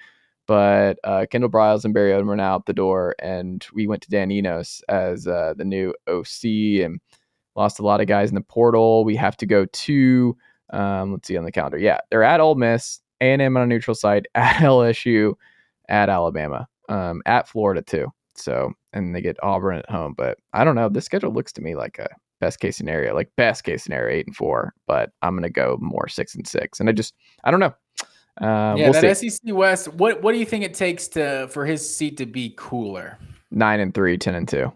but 0.47 0.99
uh, 1.05 1.27
Kendall 1.31 1.51
Briles 1.51 1.85
and 1.85 1.95
Barry 1.95 2.12
Odom 2.12 2.29
are 2.29 2.37
now 2.37 2.55
out 2.55 2.66
the 2.66 2.73
door, 2.73 3.15
and 3.19 3.66
we 3.73 3.87
went 3.87 4.03
to 4.03 4.11
Dan 4.11 4.31
Enos 4.31 4.83
as 4.89 5.27
uh, 5.27 5.55
the 5.57 5.65
new 5.65 5.95
OC 6.07 6.85
and 6.85 7.01
lost 7.57 7.79
a 7.79 7.83
lot 7.83 8.01
of 8.01 8.07
guys 8.07 8.29
in 8.29 8.35
the 8.35 8.41
portal. 8.41 9.05
We 9.05 9.16
have 9.16 9.37
to 9.39 9.47
go 9.47 9.65
to 9.65 10.37
um, 10.71 11.12
let's 11.12 11.29
see 11.29 11.37
on 11.37 11.45
the 11.45 11.53
calendar. 11.53 11.79
Yeah, 11.79 11.99
they're 12.11 12.23
at 12.23 12.41
Ole 12.41 12.57
Miss, 12.57 13.01
A 13.21 13.33
and 13.33 13.43
M 13.43 13.57
on 13.57 13.62
a 13.62 13.66
neutral 13.66 13.95
site, 13.95 14.27
at 14.35 14.57
LSU, 14.57 15.35
at 15.89 16.09
Alabama, 16.09 16.66
um, 16.89 17.23
at 17.27 17.49
Florida 17.49 17.83
too. 17.83 18.12
So 18.37 18.73
and 18.93 19.15
they 19.15 19.21
get 19.21 19.43
Auburn 19.43 19.79
at 19.79 19.91
home. 19.91 20.15
But 20.16 20.39
I 20.53 20.65
don't 20.65 20.75
know. 20.75 20.89
This 20.89 21.05
schedule 21.05 21.33
looks 21.33 21.53
to 21.55 21.62
me 21.62 21.75
like 21.75 21.99
a 21.99 22.09
best 22.45 22.61
case 22.61 22.77
scenario, 22.77 23.15
like 23.15 23.31
best 23.37 23.65
case 23.65 23.85
scenario 23.85 24.15
eight 24.15 24.27
and 24.27 24.37
four. 24.37 24.75
But 24.87 25.11
I'm 25.23 25.35
gonna 25.35 25.49
go 25.49 25.79
more 25.81 26.09
six 26.09 26.35
and 26.35 26.47
six. 26.47 26.81
And 26.81 26.89
I 26.89 26.93
just 26.93 27.15
I 27.45 27.51
don't 27.51 27.61
know. 27.61 27.75
Uh, 28.41 28.75
yeah, 28.77 28.91
we'll 28.91 29.01
that 29.01 29.16
see. 29.16 29.31
SEC 29.31 29.55
West. 29.55 29.89
What 29.95 30.23
what 30.23 30.33
do 30.33 30.39
you 30.39 30.45
think 30.45 30.65
it 30.65 30.75
takes 30.75 31.09
to 31.09 31.49
for 31.49 31.65
his 31.65 31.97
seat 31.97 32.16
to 32.19 32.27
be 32.27 32.55
cooler? 32.57 33.19
Nine 33.51 33.81
and 33.81 33.95
three, 33.95 34.19
10 34.19 34.35
and 34.35 34.49
two. 34.49 34.73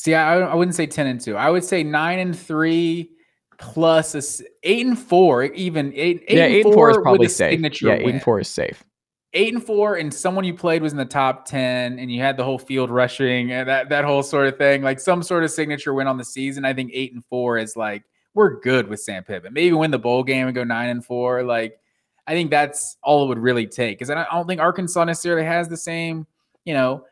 See, 0.00 0.14
I, 0.14 0.38
I 0.38 0.54
wouldn't 0.54 0.74
say 0.74 0.86
ten 0.86 1.06
and 1.06 1.20
two. 1.20 1.36
I 1.36 1.50
would 1.50 1.62
say 1.62 1.82
nine 1.82 2.20
and 2.20 2.38
three 2.38 3.10
plus 3.58 4.14
a 4.14 4.44
eight 4.62 4.86
and 4.86 4.98
four. 4.98 5.44
Even 5.44 5.92
eight, 5.94 6.24
eight 6.26 6.38
yeah, 6.38 6.44
and 6.44 6.54
eight 6.54 6.64
and 6.64 6.72
four, 6.72 6.72
four 6.72 6.90
is 6.90 6.96
probably 7.02 7.28
safe. 7.28 7.60
Yeah, 7.82 7.92
eight 7.92 8.04
win. 8.04 8.14
and 8.14 8.22
four 8.22 8.40
is 8.40 8.48
safe. 8.48 8.82
Eight 9.32 9.54
and 9.54 9.64
four, 9.64 9.96
and 9.96 10.12
someone 10.12 10.44
you 10.44 10.54
played 10.54 10.82
was 10.82 10.92
in 10.92 10.98
the 10.98 11.04
top 11.04 11.44
ten, 11.46 11.98
and 11.98 12.10
you 12.10 12.20
had 12.20 12.36
the 12.36 12.44
whole 12.44 12.58
field 12.58 12.90
rushing 12.90 13.52
and 13.52 13.68
that 13.68 13.88
that 13.88 14.04
whole 14.04 14.22
sort 14.22 14.46
of 14.48 14.56
thing, 14.58 14.82
like 14.82 15.00
some 15.00 15.22
sort 15.22 15.44
of 15.44 15.50
signature 15.50 15.94
win 15.94 16.06
on 16.06 16.16
the 16.18 16.24
season. 16.24 16.64
I 16.64 16.72
think 16.74 16.90
eight 16.94 17.12
and 17.12 17.24
four 17.26 17.58
is 17.58 17.76
like 17.76 18.02
we're 18.34 18.60
good 18.60 18.88
with 18.88 19.00
Sam 19.00 19.24
Pittman. 19.24 19.52
Maybe 19.52 19.72
win 19.72 19.90
the 19.90 19.98
bowl 19.98 20.22
game 20.22 20.46
and 20.46 20.54
go 20.54 20.64
nine 20.64 20.88
and 20.90 21.04
four. 21.04 21.42
Like 21.42 21.78
I 22.26 22.32
think 22.32 22.50
that's 22.50 22.96
all 23.02 23.24
it 23.24 23.28
would 23.28 23.38
really 23.38 23.66
take 23.66 23.98
because 23.98 24.10
I 24.10 24.24
don't- 24.30 24.46
think 24.46 24.60
Arkansas 24.60 25.02
necessarily 25.04 25.44
has 25.44 25.68
the 25.68 25.76
same, 25.76 26.26
you 26.64 26.74
know, 26.74 27.04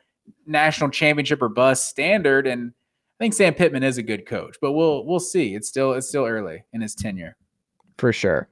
national 0.46 0.90
championship 0.90 1.42
or 1.42 1.48
bust 1.48 1.88
standard. 1.88 2.46
And 2.46 2.72
I 3.18 3.24
think 3.24 3.34
Sam 3.34 3.52
Pittman 3.54 3.82
is 3.82 3.98
a 3.98 4.02
good 4.02 4.26
coach, 4.26 4.56
but 4.60 4.72
we'll 4.72 5.04
we'll 5.06 5.18
see. 5.18 5.54
It's 5.56 5.68
still 5.68 5.92
it's 5.94 6.08
still 6.08 6.24
early 6.26 6.64
in 6.72 6.80
his 6.80 6.94
tenure. 6.94 7.36
for 7.96 8.12
sure. 8.12 8.48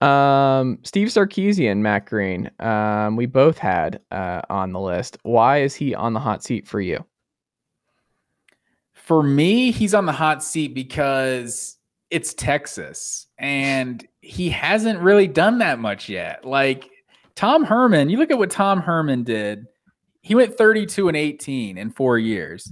Um, 0.00 0.78
Steve 0.84 1.08
Sarkisian, 1.08 1.78
Matt 1.78 2.06
Green. 2.06 2.50
Um, 2.60 3.16
we 3.16 3.26
both 3.26 3.58
had 3.58 4.00
uh, 4.10 4.42
on 4.48 4.72
the 4.72 4.80
list. 4.80 5.18
Why 5.22 5.62
is 5.62 5.74
he 5.74 5.94
on 5.94 6.12
the 6.12 6.20
hot 6.20 6.44
seat 6.44 6.66
for 6.66 6.80
you? 6.80 7.04
For 8.92 9.22
me, 9.22 9.70
he's 9.70 9.94
on 9.94 10.06
the 10.06 10.12
hot 10.12 10.44
seat 10.44 10.74
because 10.74 11.78
it's 12.10 12.34
Texas 12.34 13.26
and 13.38 14.06
he 14.20 14.48
hasn't 14.50 15.00
really 15.00 15.26
done 15.26 15.58
that 15.58 15.78
much 15.78 16.08
yet. 16.08 16.44
Like 16.44 16.90
Tom 17.34 17.64
Herman, 17.64 18.08
you 18.08 18.18
look 18.18 18.30
at 18.30 18.38
what 18.38 18.50
Tom 18.50 18.80
Herman 18.80 19.24
did. 19.24 19.66
He 20.22 20.34
went 20.34 20.56
32 20.56 21.08
and 21.08 21.16
18 21.16 21.78
in 21.78 21.90
4 21.90 22.18
years. 22.18 22.70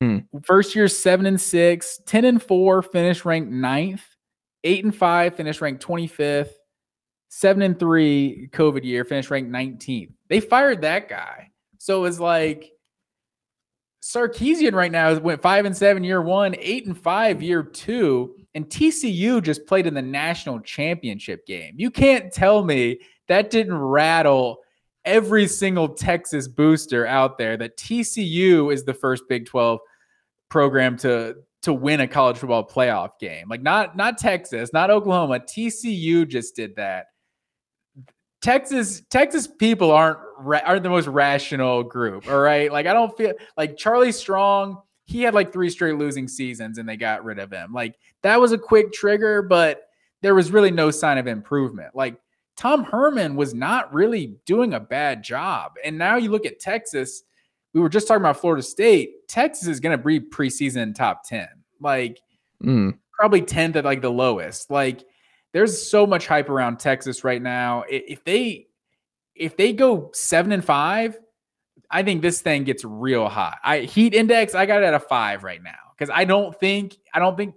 Hmm. 0.00 0.18
First 0.42 0.74
year 0.74 0.88
7 0.88 1.26
and 1.26 1.40
6, 1.40 2.00
10 2.06 2.24
and 2.24 2.42
4 2.42 2.82
finished 2.82 3.24
ranked 3.24 3.50
ninth, 3.50 4.04
8 4.64 4.84
and 4.84 4.94
5 4.94 5.34
finished 5.34 5.60
ranked 5.60 5.84
25th, 5.84 6.50
7 7.28 7.62
and 7.62 7.78
3 7.78 8.48
COVID 8.52 8.84
year 8.84 9.04
finished 9.04 9.30
ranked 9.30 9.50
19th. 9.50 10.12
They 10.28 10.40
fired 10.40 10.82
that 10.82 11.08
guy. 11.08 11.50
So 11.78 11.98
it 11.98 12.00
was 12.02 12.20
like 12.20 12.72
Sarkisian 14.02 14.72
right 14.72 14.92
now 14.92 15.18
went 15.18 15.42
five 15.42 15.64
and 15.64 15.76
seven 15.76 16.04
year 16.04 16.22
one, 16.22 16.54
eight 16.58 16.86
and 16.86 16.98
five 16.98 17.42
year 17.42 17.62
two, 17.62 18.34
and 18.54 18.66
TCU 18.66 19.42
just 19.42 19.66
played 19.66 19.86
in 19.86 19.94
the 19.94 20.02
national 20.02 20.60
championship 20.60 21.46
game. 21.46 21.74
You 21.76 21.90
can't 21.90 22.32
tell 22.32 22.64
me 22.64 23.00
that 23.28 23.50
didn't 23.50 23.76
rattle 23.76 24.58
every 25.04 25.46
single 25.46 25.88
Texas 25.88 26.48
booster 26.48 27.06
out 27.06 27.38
there 27.38 27.56
that 27.56 27.76
TCU 27.76 28.72
is 28.72 28.84
the 28.84 28.94
first 28.94 29.24
Big 29.28 29.46
12 29.46 29.80
program 30.48 30.96
to 30.98 31.36
to 31.60 31.72
win 31.72 32.00
a 32.00 32.08
college 32.08 32.38
football 32.38 32.66
playoff 32.66 33.18
game. 33.20 33.48
Like 33.48 33.62
not 33.62 33.96
not 33.96 34.16
Texas, 34.16 34.72
not 34.72 34.90
Oklahoma. 34.90 35.40
TCU 35.40 36.26
just 36.26 36.54
did 36.56 36.76
that. 36.76 37.06
Texas 38.40 39.02
Texas 39.10 39.46
people 39.46 39.90
aren't 39.90 40.18
ra- 40.38 40.60
aren't 40.64 40.82
the 40.82 40.90
most 40.90 41.08
rational 41.08 41.82
group. 41.82 42.28
All 42.28 42.40
right, 42.40 42.70
like 42.70 42.86
I 42.86 42.92
don't 42.92 43.16
feel 43.16 43.32
like 43.56 43.76
Charlie 43.76 44.12
Strong. 44.12 44.80
He 45.04 45.22
had 45.22 45.34
like 45.34 45.52
three 45.52 45.70
straight 45.70 45.96
losing 45.96 46.28
seasons, 46.28 46.78
and 46.78 46.88
they 46.88 46.96
got 46.96 47.24
rid 47.24 47.38
of 47.38 47.50
him. 47.50 47.72
Like 47.72 47.96
that 48.22 48.40
was 48.40 48.52
a 48.52 48.58
quick 48.58 48.92
trigger, 48.92 49.42
but 49.42 49.88
there 50.22 50.34
was 50.34 50.50
really 50.52 50.70
no 50.70 50.90
sign 50.90 51.18
of 51.18 51.26
improvement. 51.26 51.94
Like 51.94 52.16
Tom 52.56 52.84
Herman 52.84 53.34
was 53.36 53.54
not 53.54 53.92
really 53.92 54.36
doing 54.46 54.74
a 54.74 54.80
bad 54.80 55.22
job, 55.22 55.72
and 55.84 55.98
now 55.98 56.16
you 56.16 56.30
look 56.30 56.46
at 56.46 56.60
Texas. 56.60 57.22
We 57.74 57.80
were 57.80 57.88
just 57.88 58.08
talking 58.08 58.22
about 58.22 58.40
Florida 58.40 58.62
State. 58.62 59.28
Texas 59.28 59.68
is 59.68 59.78
going 59.78 59.96
to 59.96 60.02
be 60.02 60.20
preseason 60.20 60.94
top 60.94 61.22
ten. 61.24 61.48
Like 61.80 62.20
Mm, 62.62 62.98
probably 63.12 63.40
10th 63.42 63.76
at 63.76 63.84
like 63.84 64.02
the 64.02 64.10
lowest. 64.10 64.68
Like 64.68 65.04
there's 65.52 65.90
so 65.90 66.06
much 66.06 66.26
hype 66.26 66.48
around 66.48 66.78
Texas 66.78 67.24
right 67.24 67.40
now. 67.40 67.84
If 67.88 68.24
they 68.24 68.66
if 69.34 69.56
they 69.56 69.72
go 69.72 70.10
7 70.12 70.50
and 70.50 70.64
5, 70.64 71.18
I 71.90 72.02
think 72.02 72.22
this 72.22 72.40
thing 72.40 72.64
gets 72.64 72.84
real 72.84 73.28
hot. 73.28 73.58
I 73.64 73.80
heat 73.80 74.14
index, 74.14 74.54
I 74.54 74.66
got 74.66 74.82
it 74.82 74.86
at 74.86 74.94
a 74.94 75.00
5 75.00 75.44
right 75.44 75.62
now 75.62 75.70
cuz 75.98 76.10
I 76.12 76.24
don't 76.24 76.58
think 76.58 76.96
I 77.14 77.18
don't 77.18 77.36
think 77.36 77.54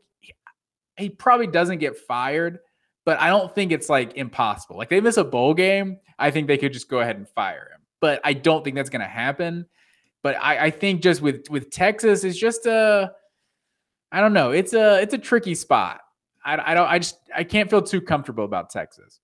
he 0.97 1.09
probably 1.09 1.47
doesn't 1.47 1.79
get 1.79 1.97
fired, 1.97 2.59
but 3.05 3.19
I 3.19 3.27
don't 3.27 3.53
think 3.53 3.71
it's 3.71 3.89
like 3.89 4.15
impossible. 4.15 4.77
Like 4.77 4.89
they 4.89 5.01
miss 5.01 5.17
a 5.17 5.23
bowl 5.23 5.53
game, 5.53 5.97
I 6.19 6.31
think 6.31 6.47
they 6.47 6.57
could 6.57 6.73
just 6.73 6.89
go 6.89 6.99
ahead 6.99 7.17
and 7.17 7.27
fire 7.27 7.69
him. 7.73 7.81
But 7.99 8.21
I 8.23 8.33
don't 8.33 8.63
think 8.63 8.75
that's 8.75 8.89
going 8.89 9.01
to 9.01 9.07
happen. 9.07 9.65
But 10.23 10.35
I, 10.39 10.65
I 10.65 10.69
think 10.69 11.01
just 11.01 11.21
with 11.21 11.49
with 11.49 11.71
Texas, 11.71 12.23
it's 12.23 12.37
just 12.37 12.65
a 12.65 13.11
I 14.11 14.21
don't 14.21 14.33
know. 14.33 14.51
It's 14.51 14.73
a 14.73 15.01
it's 15.01 15.13
a 15.13 15.17
tricky 15.17 15.55
spot. 15.55 16.01
I, 16.45 16.71
I 16.71 16.73
don't 16.73 16.87
I 16.87 16.99
just 16.99 17.17
I 17.35 17.43
can't 17.43 17.69
feel 17.69 17.81
too 17.81 18.01
comfortable 18.01 18.45
about 18.45 18.69
Texas. 18.69 19.19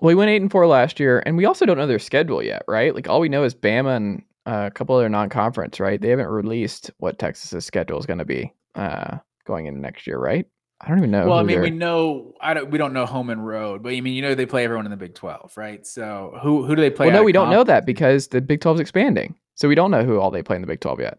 Well, 0.00 0.08
we 0.08 0.14
went 0.14 0.30
eight 0.30 0.42
and 0.42 0.50
four 0.50 0.66
last 0.66 0.98
year, 0.98 1.22
and 1.24 1.36
we 1.36 1.44
also 1.44 1.64
don't 1.66 1.78
know 1.78 1.86
their 1.86 1.98
schedule 1.98 2.42
yet, 2.42 2.62
right? 2.66 2.94
Like 2.94 3.08
all 3.08 3.20
we 3.20 3.28
know 3.28 3.44
is 3.44 3.54
Bama 3.54 3.96
and 3.96 4.22
uh, 4.46 4.64
a 4.66 4.70
couple 4.72 4.96
other 4.96 5.08
non-conference, 5.08 5.78
right? 5.78 6.00
They 6.00 6.08
haven't 6.08 6.26
released 6.26 6.90
what 6.98 7.18
Texas's 7.18 7.64
schedule 7.64 7.98
is 8.00 8.06
going 8.06 8.18
to 8.18 8.24
be 8.24 8.52
uh, 8.74 9.18
going 9.46 9.66
into 9.66 9.80
next 9.80 10.06
year, 10.06 10.18
right? 10.18 10.44
I 10.80 10.88
don't 10.88 10.98
even 10.98 11.12
know. 11.12 11.28
well, 11.28 11.38
I 11.38 11.42
mean, 11.44 11.54
they're- 11.54 11.62
we 11.62 11.70
know 11.70 12.32
I 12.40 12.54
don't 12.54 12.68
we 12.70 12.78
don't 12.78 12.92
know 12.92 13.06
home 13.06 13.30
and 13.30 13.46
road, 13.46 13.84
but 13.84 13.92
I 13.92 14.00
mean, 14.00 14.14
you 14.14 14.22
know 14.22 14.34
they 14.34 14.46
play 14.46 14.64
everyone 14.64 14.84
in 14.86 14.90
the 14.90 14.96
Big 14.96 15.14
Twelve, 15.14 15.52
right? 15.56 15.86
So 15.86 16.36
who 16.42 16.64
who 16.66 16.74
do 16.74 16.82
they 16.82 16.90
play? 16.90 17.06
well, 17.06 17.14
no, 17.14 17.22
we 17.22 17.30
don't 17.30 17.50
know 17.50 17.62
that 17.62 17.86
because 17.86 18.26
the 18.28 18.40
Big 18.40 18.60
12 18.60 18.78
is 18.78 18.80
expanding, 18.80 19.36
so 19.54 19.68
we 19.68 19.76
don't 19.76 19.92
know 19.92 20.02
who 20.02 20.18
all 20.18 20.32
they 20.32 20.42
play 20.42 20.56
in 20.56 20.62
the 20.62 20.66
Big 20.66 20.80
12 20.80 20.98
yet. 20.98 21.18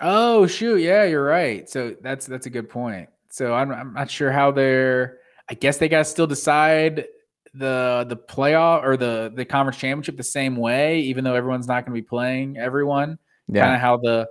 Oh 0.00 0.46
shoot, 0.46 0.78
yeah, 0.78 1.04
you're 1.04 1.22
right. 1.24 1.68
So 1.68 1.94
that's 2.00 2.24
that's 2.24 2.46
a 2.46 2.50
good 2.50 2.70
point. 2.70 3.10
So 3.32 3.54
I'm 3.54 3.72
I'm 3.72 3.94
not 3.94 4.10
sure 4.10 4.30
how 4.30 4.50
they're. 4.50 5.16
I 5.48 5.54
guess 5.54 5.78
they 5.78 5.88
got 5.88 5.98
to 5.98 6.04
still 6.04 6.26
decide 6.26 7.06
the 7.54 8.04
the 8.06 8.16
playoff 8.16 8.84
or 8.84 8.98
the 8.98 9.32
the 9.34 9.46
conference 9.46 9.78
championship 9.78 10.18
the 10.18 10.22
same 10.22 10.54
way, 10.56 11.00
even 11.00 11.24
though 11.24 11.34
everyone's 11.34 11.66
not 11.66 11.86
going 11.86 11.96
to 11.96 12.02
be 12.02 12.06
playing 12.06 12.58
everyone. 12.58 13.18
Yeah, 13.48 13.62
kind 13.64 13.74
of 13.74 13.80
how 13.80 13.96
the 13.96 14.28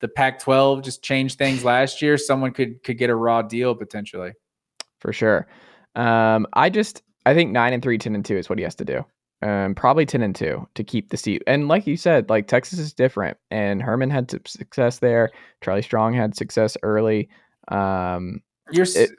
the 0.00 0.08
Pac-12 0.08 0.84
just 0.84 1.02
changed 1.02 1.38
things 1.38 1.64
last 1.64 2.02
year. 2.02 2.18
Someone 2.18 2.52
could 2.52 2.82
could 2.82 2.98
get 2.98 3.08
a 3.08 3.16
raw 3.16 3.40
deal 3.40 3.74
potentially. 3.74 4.32
for 5.00 5.14
sure. 5.14 5.46
Um, 5.94 6.46
I 6.52 6.68
just 6.68 7.02
I 7.24 7.32
think 7.32 7.52
nine 7.52 7.72
and 7.72 7.82
three, 7.82 7.96
10 7.96 8.14
and 8.14 8.24
two 8.24 8.36
is 8.36 8.50
what 8.50 8.58
he 8.58 8.64
has 8.64 8.74
to 8.76 8.84
do. 8.84 9.02
Um, 9.40 9.74
probably 9.74 10.04
ten 10.04 10.22
and 10.22 10.36
two 10.36 10.68
to 10.74 10.84
keep 10.84 11.08
the 11.08 11.16
seat. 11.16 11.42
And 11.46 11.68
like 11.68 11.86
you 11.86 11.96
said, 11.96 12.28
like 12.28 12.48
Texas 12.48 12.78
is 12.78 12.92
different, 12.92 13.38
and 13.50 13.80
Herman 13.80 14.10
had 14.10 14.30
success 14.46 14.98
there. 14.98 15.30
Charlie 15.62 15.82
Strong 15.82 16.12
had 16.12 16.36
success 16.36 16.76
early. 16.82 17.30
Um, 17.68 18.40
You're 18.70 18.86
It- 18.94 19.10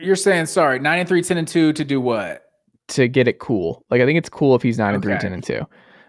you're 0.00 0.16
saying 0.16 0.46
sorry, 0.46 0.78
nine 0.80 0.98
and 0.98 1.08
three, 1.08 1.22
10 1.22 1.36
and 1.38 1.46
two 1.48 1.72
to 1.72 1.84
do 1.84 2.00
what? 2.00 2.40
to 2.88 3.08
get 3.08 3.26
it 3.26 3.38
cool. 3.38 3.82
Like 3.90 4.02
I 4.02 4.04
think 4.04 4.18
it's 4.18 4.28
cool 4.28 4.54
if 4.54 4.60
he's 4.62 4.76
nine 4.76 4.92
and 4.94 5.02
three, 5.02 5.16
10 5.16 5.32
and 5.32 5.42
two. 5.42 5.62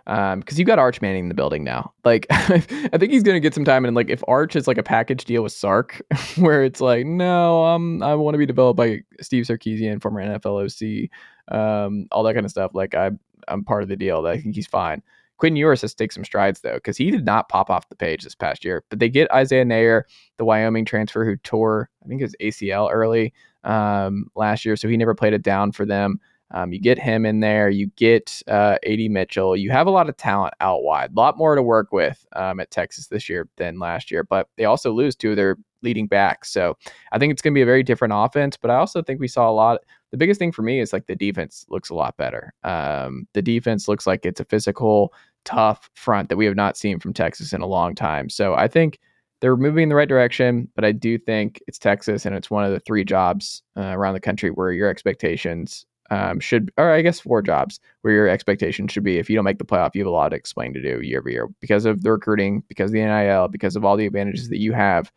Um, 0.08 0.42
because 0.42 0.60
you 0.60 0.66
got 0.66 0.78
Arch 0.78 1.02
Manning 1.02 1.24
in 1.24 1.30
the 1.30 1.34
building 1.36 1.64
now. 1.64 1.94
Like 2.04 2.28
I 2.32 2.60
think 2.60 3.12
he's 3.14 3.24
gonna 3.24 3.40
get 3.40 3.54
some 3.54 3.64
time. 3.64 3.86
And 3.86 3.96
like 3.96 4.10
if 4.10 4.22
Arch 4.28 4.56
is 4.58 4.68
like 4.68 4.78
a 4.78 4.84
package 4.84 5.24
deal 5.24 5.42
with 5.44 5.54
Sark, 5.54 6.02
where 6.36 6.64
it's 6.66 6.82
like, 6.82 7.06
no, 7.06 7.64
um, 7.64 8.04
I 8.04 8.14
want 8.16 8.34
to 8.34 8.38
be 8.40 8.46
developed 8.46 8.76
by 8.78 9.00
Steve 9.22 9.46
Sarkisian, 9.46 10.02
former 10.02 10.22
NFL 10.22 10.66
OC, 10.66 11.10
um, 11.58 12.08
all 12.12 12.24
that 12.24 12.34
kind 12.34 12.46
of 12.46 12.52
stuff. 12.52 12.72
Like 12.74 12.94
I, 12.94 13.12
I'm 13.48 13.64
part 13.64 13.84
of 13.84 13.90
the 13.90 13.96
deal. 13.96 14.26
I 14.28 14.42
think 14.42 14.54
he's 14.56 14.68
fine. 14.68 15.02
Quinn 15.38 15.56
Ewers 15.56 15.82
has 15.82 15.92
to 15.92 15.98
take 15.98 16.12
some 16.12 16.24
strides 16.24 16.62
though, 16.62 16.76
because 16.76 16.98
he 16.98 17.12
did 17.12 17.26
not 17.26 17.50
pop 17.50 17.70
off 17.70 17.90
the 17.90 17.96
page 17.96 18.24
this 18.24 18.36
past 18.36 18.64
year. 18.64 18.84
But 18.90 19.00
they 19.00 19.10
get 19.10 19.32
Isaiah 19.32 19.66
Neyor, 19.66 20.04
the 20.38 20.46
Wyoming 20.46 20.86
transfer 20.86 21.26
who 21.26 21.36
tore, 21.38 21.90
I 22.04 22.08
think 22.08 22.22
his 22.22 22.36
ACL 22.42 22.90
early 22.92 23.34
um, 23.64 24.28
last 24.36 24.66
year, 24.66 24.76
so 24.76 24.88
he 24.88 24.98
never 24.98 25.16
played 25.16 25.34
it 25.34 25.44
down 25.44 25.72
for 25.72 25.86
them. 25.86 26.20
Um, 26.52 26.72
you 26.72 26.80
get 26.80 27.00
him 27.00 27.26
in 27.26 27.40
there. 27.40 27.70
You 27.70 27.88
get 27.96 28.42
uh, 28.48 28.78
AD 28.86 29.00
Mitchell. 29.12 29.58
You 29.58 29.72
have 29.72 29.88
a 29.88 29.92
lot 29.92 30.10
of 30.10 30.16
talent 30.16 30.54
out 30.60 30.84
wide. 30.84 31.12
A 31.12 31.20
lot 31.20 31.38
more 31.38 31.56
to 31.56 31.64
work 31.64 31.92
with 31.92 32.26
um, 32.36 32.60
at 32.60 32.72
Texas 32.72 33.08
this 33.08 33.28
year 33.28 33.48
than 33.58 33.80
last 33.80 34.12
year. 34.12 34.24
But 34.24 34.48
they 34.56 34.66
also 34.66 34.92
lose 34.92 35.16
two 35.16 35.32
of 35.32 35.38
their 35.38 35.58
leading 35.86 36.08
back. 36.08 36.44
So 36.44 36.78
I 37.14 37.20
think 37.20 37.32
it's 37.32 37.42
going 37.42 37.54
to 37.54 37.58
be 37.58 37.62
a 37.62 37.66
very 37.66 37.84
different 37.84 38.14
offense. 38.16 38.58
But 38.58 38.72
I 38.72 38.76
also 38.76 39.02
think 39.02 39.20
we 39.20 39.28
saw 39.28 39.50
a 39.50 39.54
lot. 39.54 39.82
The 40.12 40.18
biggest 40.18 40.40
thing 40.40 40.52
for 40.52 40.62
me 40.62 40.80
is 40.82 40.92
like 40.92 41.08
the 41.08 41.16
defense 41.16 41.66
looks 41.70 41.90
a 41.90 41.96
lot 41.96 42.18
better. 42.18 42.54
Um, 42.64 43.28
the 43.34 43.42
defense 43.42 43.88
looks 43.88 44.06
like 44.06 44.26
it's 44.26 44.42
a 44.42 44.46
physical, 44.46 45.14
tough 45.46 45.90
front 45.94 46.30
that 46.30 46.38
we 46.38 46.46
have 46.46 46.56
not 46.56 46.76
seen 46.76 47.00
from 47.00 47.14
Texas 47.14 47.54
in 47.54 47.62
a 47.62 47.68
long 47.68 47.96
time. 47.96 48.30
So 48.30 48.56
I 48.56 48.68
think 48.68 49.00
they're 49.42 49.58
moving 49.58 49.84
in 49.84 49.90
the 49.90 49.96
right 49.96 50.10
direction, 50.10 50.70
but 50.76 50.86
I 50.86 50.92
do 50.92 51.18
think 51.18 51.62
it's 51.68 51.78
Texas 51.78 52.26
and 52.26 52.36
it's 52.36 52.50
one 52.50 52.66
of 52.66 52.72
the 52.72 52.80
three 52.80 53.04
jobs 53.04 53.62
uh, 53.78 53.94
around 53.94 54.14
the 54.14 54.20
country 54.20 54.50
where 54.50 54.72
your 54.72 54.90
expectations 54.90 55.86
um, 56.12 56.40
should, 56.40 56.72
or 56.78 56.92
I 56.92 57.02
guess 57.02 57.20
four 57.20 57.42
jobs 57.42 57.80
where 58.02 58.14
your 58.14 58.28
expectation 58.28 58.88
should 58.88 59.04
be 59.04 59.18
if 59.18 59.30
you 59.30 59.36
don't 59.36 59.46
make 59.46 59.58
the 59.58 59.66
playoff, 59.66 59.92
you 59.96 60.02
have 60.02 60.08
a 60.08 60.12
lot 60.12 60.30
to 60.30 60.36
explain 60.36 60.74
to 60.74 60.82
do 60.82 61.02
year 61.02 61.20
over 61.20 61.30
year 61.30 61.48
because 61.60 61.86
of 61.86 62.04
the 62.04 62.12
recruiting, 62.12 62.64
because 62.68 62.92
of 62.92 62.94
the 62.94 63.06
NIL, 63.06 63.48
because 63.48 63.76
of 63.76 63.84
all 63.84 63.98
the 63.98 64.06
advantages 64.06 64.50
that 64.50 64.60
you 64.60 64.74
have. 64.74 65.12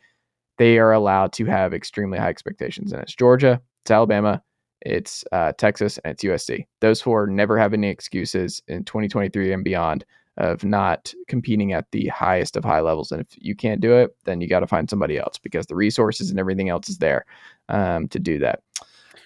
They 0.59 0.79
are 0.79 0.93
allowed 0.93 1.33
to 1.35 1.45
have 1.47 1.73
extremely 1.73 2.19
high 2.19 2.29
expectations, 2.29 2.93
and 2.93 3.01
it's 3.03 3.15
Georgia, 3.15 3.61
it's 3.83 3.91
Alabama, 3.91 4.43
it's 4.83 5.25
uh, 5.33 5.53
Texas, 5.53 5.99
and 6.05 6.13
it's 6.13 6.25
USC. 6.25 6.67
Those 6.81 7.01
four 7.01 7.27
never 7.27 7.59
have 7.59 7.75
any 7.75 7.89
excuses 7.89 8.63
in 8.69 8.85
2023 8.85 9.53
and 9.53 9.65
beyond 9.65 10.05
of 10.39 10.65
not 10.65 11.13
competing 11.27 11.73
at 11.73 11.91
the 11.91 12.07
highest 12.09 12.57
of 12.57 12.65
high 12.65 12.81
levels. 12.81 13.11
And 13.11 13.21
if 13.21 13.27
you 13.37 13.57
can't 13.57 13.81
do 13.81 13.93
it, 13.95 14.17
then 14.25 14.41
you 14.41 14.49
got 14.49 14.61
to 14.61 14.67
find 14.67 14.89
somebody 14.89 15.19
else 15.19 15.37
because 15.37 15.67
the 15.67 15.75
resources 15.75 16.31
and 16.31 16.39
everything 16.39 16.69
else 16.69 16.89
is 16.89 16.99
there 16.99 17.27
um, 17.69 18.09
to 18.09 18.21
do 18.21 18.39
that. 18.39 18.63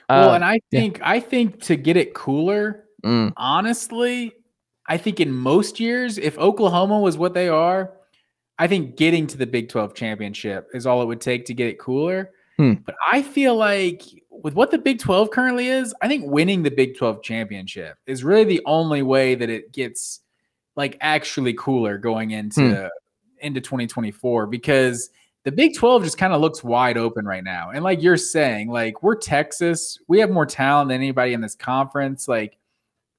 Well, 0.08 0.30
uh, 0.30 0.34
and 0.34 0.44
I 0.44 0.60
think 0.70 0.98
yeah. 0.98 1.10
I 1.10 1.20
think 1.20 1.60
to 1.64 1.76
get 1.76 1.96
it 1.96 2.14
cooler, 2.14 2.84
mm. 3.04 3.32
honestly, 3.36 4.32
I 4.86 4.96
think 4.96 5.20
in 5.20 5.32
most 5.32 5.80
years, 5.80 6.18
if 6.18 6.36
Oklahoma 6.38 6.98
was 6.98 7.16
what 7.16 7.34
they 7.34 7.48
are, 7.48 7.92
I 8.58 8.66
think 8.66 8.96
getting 8.96 9.26
to 9.28 9.36
the 9.36 9.46
Big 9.46 9.68
12 9.68 9.94
championship 9.94 10.68
is 10.74 10.86
all 10.86 11.02
it 11.02 11.06
would 11.06 11.20
take 11.20 11.44
to 11.46 11.54
get 11.54 11.68
it 11.68 11.78
cooler. 11.78 12.30
Hmm. 12.58 12.74
But 12.84 12.94
I 13.10 13.22
feel 13.22 13.56
like 13.56 14.02
with 14.30 14.54
what 14.54 14.70
the 14.70 14.78
Big 14.78 14.98
12 14.98 15.30
currently 15.30 15.68
is, 15.68 15.94
I 16.02 16.08
think 16.08 16.26
winning 16.26 16.62
the 16.62 16.70
Big 16.70 16.96
12 16.96 17.22
championship 17.22 17.96
is 18.06 18.24
really 18.24 18.44
the 18.44 18.62
only 18.66 19.02
way 19.02 19.34
that 19.34 19.48
it 19.48 19.72
gets 19.72 20.20
like 20.76 20.96
actually 21.00 21.54
cooler 21.54 21.98
going 21.98 22.30
into 22.30 22.60
hmm. 22.60 23.46
into 23.46 23.60
2024 23.60 24.46
because 24.46 25.10
the 25.44 25.52
Big 25.52 25.74
12 25.74 26.04
just 26.04 26.18
kind 26.18 26.32
of 26.32 26.40
looks 26.40 26.62
wide 26.62 26.96
open 26.96 27.24
right 27.24 27.42
now. 27.42 27.70
And 27.70 27.82
like 27.82 28.02
you're 28.02 28.16
saying, 28.16 28.68
like 28.68 29.02
we're 29.02 29.16
Texas, 29.16 29.98
we 30.06 30.20
have 30.20 30.30
more 30.30 30.46
talent 30.46 30.88
than 30.88 30.96
anybody 31.00 31.32
in 31.32 31.40
this 31.40 31.56
conference. 31.56 32.28
Like 32.28 32.58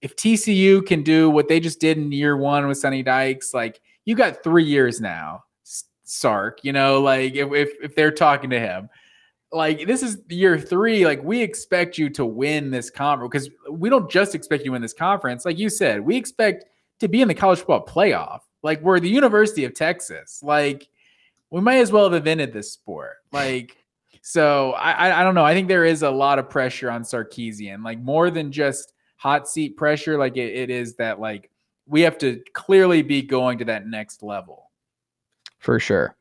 if 0.02 0.16
TCU 0.16 0.86
can 0.86 1.04
do 1.04 1.30
what 1.30 1.48
they 1.48 1.60
just 1.60 1.80
did 1.82 1.98
in 1.98 2.12
year 2.12 2.38
one 2.38 2.68
with 2.68 2.78
Sonny 2.78 3.04
Dykes, 3.04 3.54
like 3.54 3.82
you 4.06 4.16
got 4.16 4.44
three 4.44 4.66
years 4.66 5.00
now, 5.02 5.44
Sark. 6.04 6.60
You 6.64 6.74
know, 6.74 7.02
like 7.02 7.36
if 7.36 7.52
if, 7.54 7.70
if 7.82 7.96
they're 7.96 8.12
talking 8.12 8.50
to 8.50 8.60
him, 8.60 8.90
like 9.52 9.86
this 9.86 10.04
is 10.04 10.18
year 10.30 10.60
three. 10.60 11.06
Like 11.06 11.24
we 11.24 11.42
expect 11.42 11.98
you 11.98 12.10
to 12.12 12.26
win 12.26 12.72
this 12.72 12.90
conference 12.90 13.32
because 13.32 13.50
we 13.72 13.90
don't 13.90 14.10
just 14.10 14.36
expect 14.36 14.64
you 14.64 14.70
to 14.70 14.72
win 14.74 14.82
this 14.82 14.94
conference. 14.94 15.46
Like 15.46 15.60
you 15.60 15.70
said, 15.70 16.02
we 16.02 16.16
expect 16.16 16.66
to 17.00 17.08
be 17.08 17.22
in 17.22 17.28
the 17.28 17.34
college 17.34 17.60
football 17.60 17.86
playoff. 17.86 18.42
Like 18.64 18.82
we're 18.82 19.00
the 19.00 19.10
University 19.10 19.66
of 19.66 19.74
Texas. 19.74 20.42
Like 20.44 20.90
we 21.50 21.62
might 21.62 21.78
as 21.78 21.92
well 21.92 22.06
have 22.06 22.14
invented 22.14 22.52
this 22.52 22.72
sport. 22.72 23.18
Like, 23.32 23.78
so 24.22 24.72
I, 24.72 25.20
I 25.20 25.24
don't 25.24 25.36
know. 25.36 25.46
I 25.46 25.54
think 25.54 25.68
there 25.68 25.86
is 25.86 26.02
a 26.02 26.10
lot 26.10 26.40
of 26.40 26.50
pressure 26.50 26.90
on 26.90 27.04
Sarkisian, 27.04 27.84
like 27.84 28.00
more 28.00 28.32
than 28.32 28.52
just 28.52 28.94
hot 29.18 29.48
seat 29.48 29.78
pressure. 29.78 30.18
Like 30.18 30.38
it, 30.38 30.56
it 30.56 30.70
is 30.70 30.96
that 30.96 31.20
like 31.20 31.52
we 31.86 32.02
have 32.02 32.18
to 32.20 32.42
clearly 32.54 33.02
be 33.02 33.22
going 33.22 33.58
to 33.60 33.66
that 33.66 33.88
next 33.88 34.24
level. 34.24 34.72
For 35.60 35.80
sure. 35.80 36.16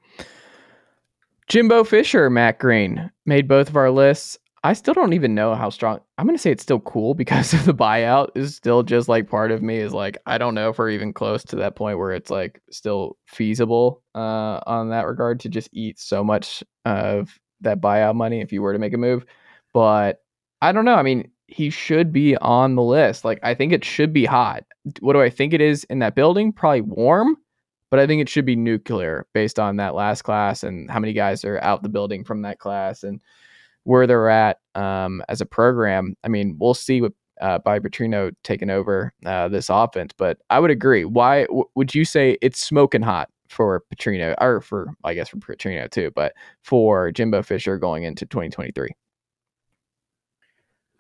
Jimbo 1.49 1.85
Fisher, 1.85 2.31
Matt 2.31 2.59
Green 2.59 3.11
made 3.27 3.49
both 3.49 3.69
of 3.69 3.77
our 3.77 3.91
lists. 3.91 4.39
I 4.65 4.75
still 4.75 4.95
don't 4.95 5.13
even 5.13 5.35
know 5.35 5.55
how 5.55 5.71
strong. 5.71 5.99
I'm 6.17 6.27
going 6.27 6.37
to 6.37 6.41
say 6.41 6.53
it's 6.53 6.63
still 6.63 6.81
cool 6.81 7.15
because 7.23 7.53
of 7.53 7.65
the 7.65 7.75
buyout 7.75 8.29
is 8.35 8.55
still 8.55 8.83
just 8.83 9.09
like 9.09 9.29
part 9.29 9.51
of 9.51 9.63
me 9.63 9.77
is 9.77 9.93
like 9.93 10.17
I 10.27 10.39
don't 10.39 10.55
know 10.55 10.71
if 10.71 10.79
we're 10.79 10.91
even 10.91 11.13
close 11.13 11.45
to 11.45 11.57
that 11.57 11.77
point 11.77 11.99
where 11.99 12.13
it's 12.13 12.31
like 12.31 12.61
still 12.71 13.17
feasible 13.27 14.03
uh, 14.15 14.61
on 14.67 14.91
that 14.91 15.07
regard 15.07 15.41
to 15.41 15.49
just 15.49 15.69
eat 15.73 15.99
so 15.99 16.23
much 16.23 16.63
of 16.85 17.39
that 17.61 17.81
buyout 17.81 18.15
money 18.15 18.41
if 18.41 18.53
you 18.53 18.63
were 18.63 18.73
to 18.73 18.79
make 18.79 18.95
a 18.95 18.99
move. 18.99 19.25
But 19.75 20.23
I 20.61 20.73
don't 20.73 20.85
know. 20.85 20.95
I 20.95 21.03
mean, 21.03 21.31
he 21.53 21.71
should 21.71 22.13
be 22.13 22.37
on 22.39 22.75
the 22.75 22.83
list. 22.83 23.25
Like 23.25 23.39
I 23.43 23.55
think 23.55 23.73
it 23.73 23.85
should 23.85 24.13
be 24.13 24.25
hot. 24.25 24.65
What 25.01 25.13
do 25.13 25.21
I 25.21 25.31
think 25.31 25.53
it 25.53 25.61
is 25.61 25.85
in 25.85 25.99
that 26.01 26.15
building? 26.15 26.53
Probably 26.53 26.81
warm, 26.81 27.37
but 27.91 28.01
I 28.01 28.07
think 28.07 28.23
it 28.23 28.29
should 28.29 28.47
be 28.47 28.57
nuclear 28.57 29.27
based 29.35 29.59
on 29.59 29.77
that 29.77 29.95
last 29.95 30.23
class 30.23 30.63
and 30.63 30.91
how 30.91 30.99
many 30.99 31.13
guys 31.13 31.45
are 31.45 31.61
out 31.61 31.83
the 31.83 31.89
building 31.89 32.25
from 32.25 32.43
that 32.43 32.59
class 32.59 33.03
and 33.03 33.21
where 33.85 34.07
they're 34.07 34.31
at 34.31 34.61
um, 34.75 35.23
as 35.29 35.41
a 35.41 35.47
program. 35.47 36.17
I 36.25 36.29
mean, 36.29 36.57
we'll 36.59 36.75
see 36.75 37.01
what 37.01 37.13
uh, 37.41 37.59
by 37.59 37.79
Petrino 37.79 38.33
taking 38.45 38.71
over 38.71 39.13
uh, 39.27 39.49
this 39.49 39.69
offense, 39.69 40.13
but 40.17 40.39
I 40.49 40.61
would 40.61 40.71
agree. 40.71 41.05
Why 41.05 41.43
w- 41.45 41.65
would 41.75 41.95
you 41.95 42.05
say 42.05 42.39
it's 42.41 42.61
smoking 42.61 43.03
hot 43.03 43.29
for 43.49 43.83
Petrino, 43.95 44.35
or 44.41 44.61
for 44.61 44.95
I 45.05 45.15
guess 45.15 45.29
for 45.29 45.39
Petrino 45.39 45.91
too, 45.91 46.13
but 46.15 46.35
for 46.63 47.11
Jimbo 47.11 47.43
Fisher 47.43 47.79
going 47.79 48.05
into 48.05 48.25
2023? 48.27 48.95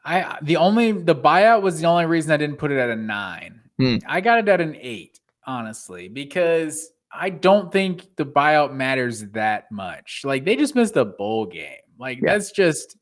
I 0.05 0.39
the 0.43 0.57
only 0.57 0.93
the 0.93 1.15
buyout 1.15 1.63
was 1.63 1.81
the 1.81 1.87
only 1.87 2.07
reason 2.07 2.33
I 2.33 2.37
didn't 2.37 2.57
put 2.57 2.73
it 2.73 2.79
at 2.79 2.91
a 2.91 2.97
nine. 2.97 3.61
Hmm. 3.79 3.97
I 4.07 4.21
got 4.21 4.39
it 4.39 4.49
at 4.49 4.61
an 4.61 4.77
eight, 4.81 5.21
honestly, 5.47 6.09
because 6.09 6.91
I 7.13 7.31
don't 7.31 7.71
think 7.71 8.17
the 8.17 8.25
buyout 8.25 8.75
matters 8.75 9.21
that 9.31 9.71
much. 9.71 10.23
Like 10.25 10.45
they 10.45 10.57
just 10.57 10.75
missed 10.75 10.97
a 10.97 11.05
bowl 11.05 11.47
game. 11.47 11.77
Like 11.99 12.19
yeah. 12.21 12.33
that's 12.33 12.51
just 12.51 12.97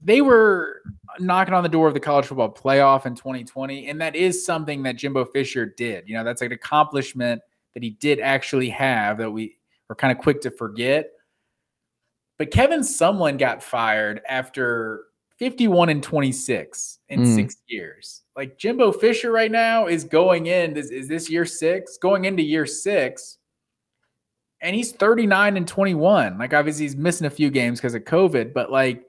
they 0.00 0.20
were 0.20 0.80
knocking 1.18 1.54
on 1.54 1.62
the 1.62 1.68
door 1.68 1.88
of 1.88 1.94
the 1.94 2.00
college 2.00 2.26
football 2.26 2.52
playoff 2.52 3.04
in 3.04 3.14
2020, 3.14 3.88
and 3.88 4.00
that 4.00 4.14
is 4.14 4.44
something 4.44 4.82
that 4.84 4.96
Jimbo 4.96 5.26
Fisher 5.26 5.66
did. 5.66 6.08
You 6.08 6.14
know, 6.14 6.24
that's 6.24 6.40
like 6.40 6.50
an 6.50 6.54
accomplishment 6.54 7.42
that 7.74 7.82
he 7.82 7.90
did 7.90 8.20
actually 8.20 8.70
have 8.70 9.18
that 9.18 9.30
we 9.30 9.56
were 9.88 9.96
kind 9.96 10.16
of 10.16 10.22
quick 10.22 10.40
to 10.42 10.50
forget. 10.50 11.10
But 12.38 12.52
Kevin 12.52 12.80
Sumlin 12.80 13.38
got 13.38 13.62
fired 13.62 14.20
after 14.28 15.04
51 15.38 15.88
and 15.88 16.02
26 16.02 16.98
in 17.08 17.20
mm. 17.20 17.34
six 17.34 17.56
years. 17.66 18.22
Like 18.36 18.58
Jimbo 18.58 18.92
Fisher 18.92 19.30
right 19.32 19.50
now 19.50 19.86
is 19.86 20.04
going 20.04 20.46
in. 20.46 20.76
Is, 20.76 20.90
is 20.90 21.08
this 21.08 21.30
year 21.30 21.46
six? 21.46 21.98
Going 21.98 22.24
into 22.24 22.42
year 22.42 22.66
six 22.66 23.38
and 24.60 24.74
he's 24.74 24.92
39 24.92 25.56
and 25.56 25.68
21. 25.68 26.38
Like 26.38 26.54
obviously 26.54 26.84
he's 26.84 26.96
missing 26.96 27.26
a 27.26 27.30
few 27.30 27.50
games 27.50 27.78
because 27.78 27.94
of 27.94 28.04
COVID, 28.04 28.52
but 28.52 28.70
like 28.70 29.04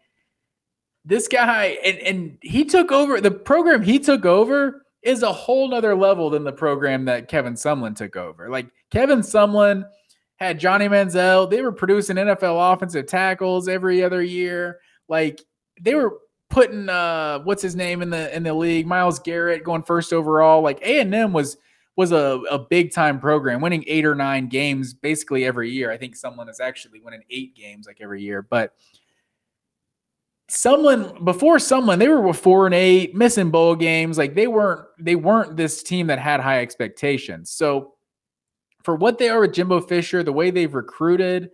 this 1.06 1.28
guy 1.28 1.78
and, 1.84 1.98
and 2.00 2.38
he 2.42 2.66
took 2.66 2.92
over 2.92 3.22
the 3.22 3.32
program 3.32 3.82
he 3.82 4.00
took 4.00 4.26
over 4.26 4.86
is 5.02 5.24
a 5.24 5.32
whole 5.32 5.70
nother 5.70 5.96
level 5.96 6.30
than 6.30 6.44
the 6.44 6.52
program 6.52 7.06
that 7.06 7.30
Kevin 7.30 7.54
Sumlin 7.54 7.96
took 7.96 8.16
over. 8.16 8.50
Like 8.50 8.68
Kevin 8.92 9.20
Sumlin 9.20 9.86
had 10.36 10.60
Johnny 10.60 10.88
Manziel, 10.88 11.50
they 11.50 11.62
were 11.62 11.72
producing 11.72 12.18
NFL 12.18 12.74
offensive 12.74 13.08
tackles 13.08 13.68
every 13.68 14.04
other 14.04 14.22
year. 14.22 14.80
Like 15.08 15.42
they 15.82 15.96
were 15.96 16.18
putting 16.50 16.90
uh 16.90 17.40
what's 17.40 17.62
his 17.62 17.76
name 17.76 18.02
in 18.02 18.10
the 18.10 18.36
in 18.36 18.44
the 18.44 18.54
league, 18.54 18.88
Myles 18.88 19.20
Garrett 19.20 19.64
going 19.64 19.84
first 19.84 20.14
overall. 20.14 20.62
Like 20.62 20.82
A&M 20.82 21.34
was 21.34 21.58
was 21.96 22.12
a, 22.12 22.42
a 22.50 22.58
big 22.58 22.94
time 22.94 23.20
program, 23.20 23.62
winning 23.62 23.84
eight 23.88 24.06
or 24.06 24.16
nine 24.16 24.48
games 24.48 24.94
basically 24.94 25.46
every 25.46 25.70
year. 25.70 25.92
I 25.92 25.98
think 25.98 26.16
Sumlin 26.16 26.50
is 26.50 26.60
actually 26.60 27.02
winning 27.02 27.24
eight 27.30 27.56
games 27.56 27.88
like 27.88 27.98
every 28.02 28.22
year, 28.22 28.42
but 28.42 28.74
Sumlin 30.50 31.24
before 31.26 31.58
Sumlin 31.58 32.00
they 32.00 32.08
were 32.08 32.34
four 32.34 32.66
and 32.66 32.76
eight 32.76 33.16
missing 33.16 33.52
bowl 33.52 33.76
games. 33.76 34.18
Like 34.18 34.36
they 34.36 34.48
weren't 34.48 34.86
they 35.00 35.16
weren't 35.16 35.58
this 35.58 35.84
team 35.84 36.08
that 36.08 36.20
had 36.20 36.40
high 36.40 36.62
expectations. 36.62 37.52
So 37.52 37.94
for 38.84 38.96
what 38.96 39.18
they 39.18 39.30
are 39.30 39.42
with 39.42 39.54
jimbo 39.54 39.82
fisher 39.82 40.24
the 40.24 40.34
way 40.34 40.52
they've 40.52 40.74
recruited 40.74 41.50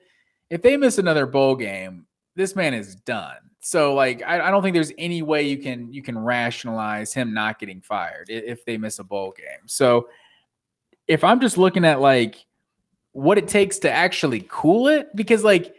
if 0.50 0.62
they 0.62 0.78
miss 0.78 0.98
another 0.98 1.26
bowl 1.26 1.56
game 1.56 2.06
this 2.36 2.56
man 2.56 2.74
is 2.74 2.96
done 2.96 3.38
so 3.66 3.94
like 3.96 4.22
I, 4.22 4.42
I 4.42 4.52
don't 4.52 4.62
think 4.62 4.74
there's 4.76 4.92
any 4.98 5.22
way 5.22 5.44
you 5.44 5.58
can 5.58 5.92
you 5.92 6.04
can 6.04 6.18
rationalize 6.18 7.14
him 7.14 7.34
not 7.34 7.60
getting 7.60 7.82
fired 7.82 8.30
if 8.30 8.64
they 8.66 8.78
miss 8.78 9.00
a 9.00 9.04
bowl 9.04 9.34
game 9.36 9.68
so 9.68 10.08
if 11.08 11.24
I'm 11.24 11.40
just 11.40 11.58
looking 11.58 11.86
at 11.86 12.02
like 12.02 12.46
what 13.12 13.38
it 13.38 13.48
takes 13.48 13.80
to 13.80 13.92
actually 13.92 14.46
cool 14.50 14.88
it, 14.88 15.16
because 15.16 15.44
like 15.44 15.74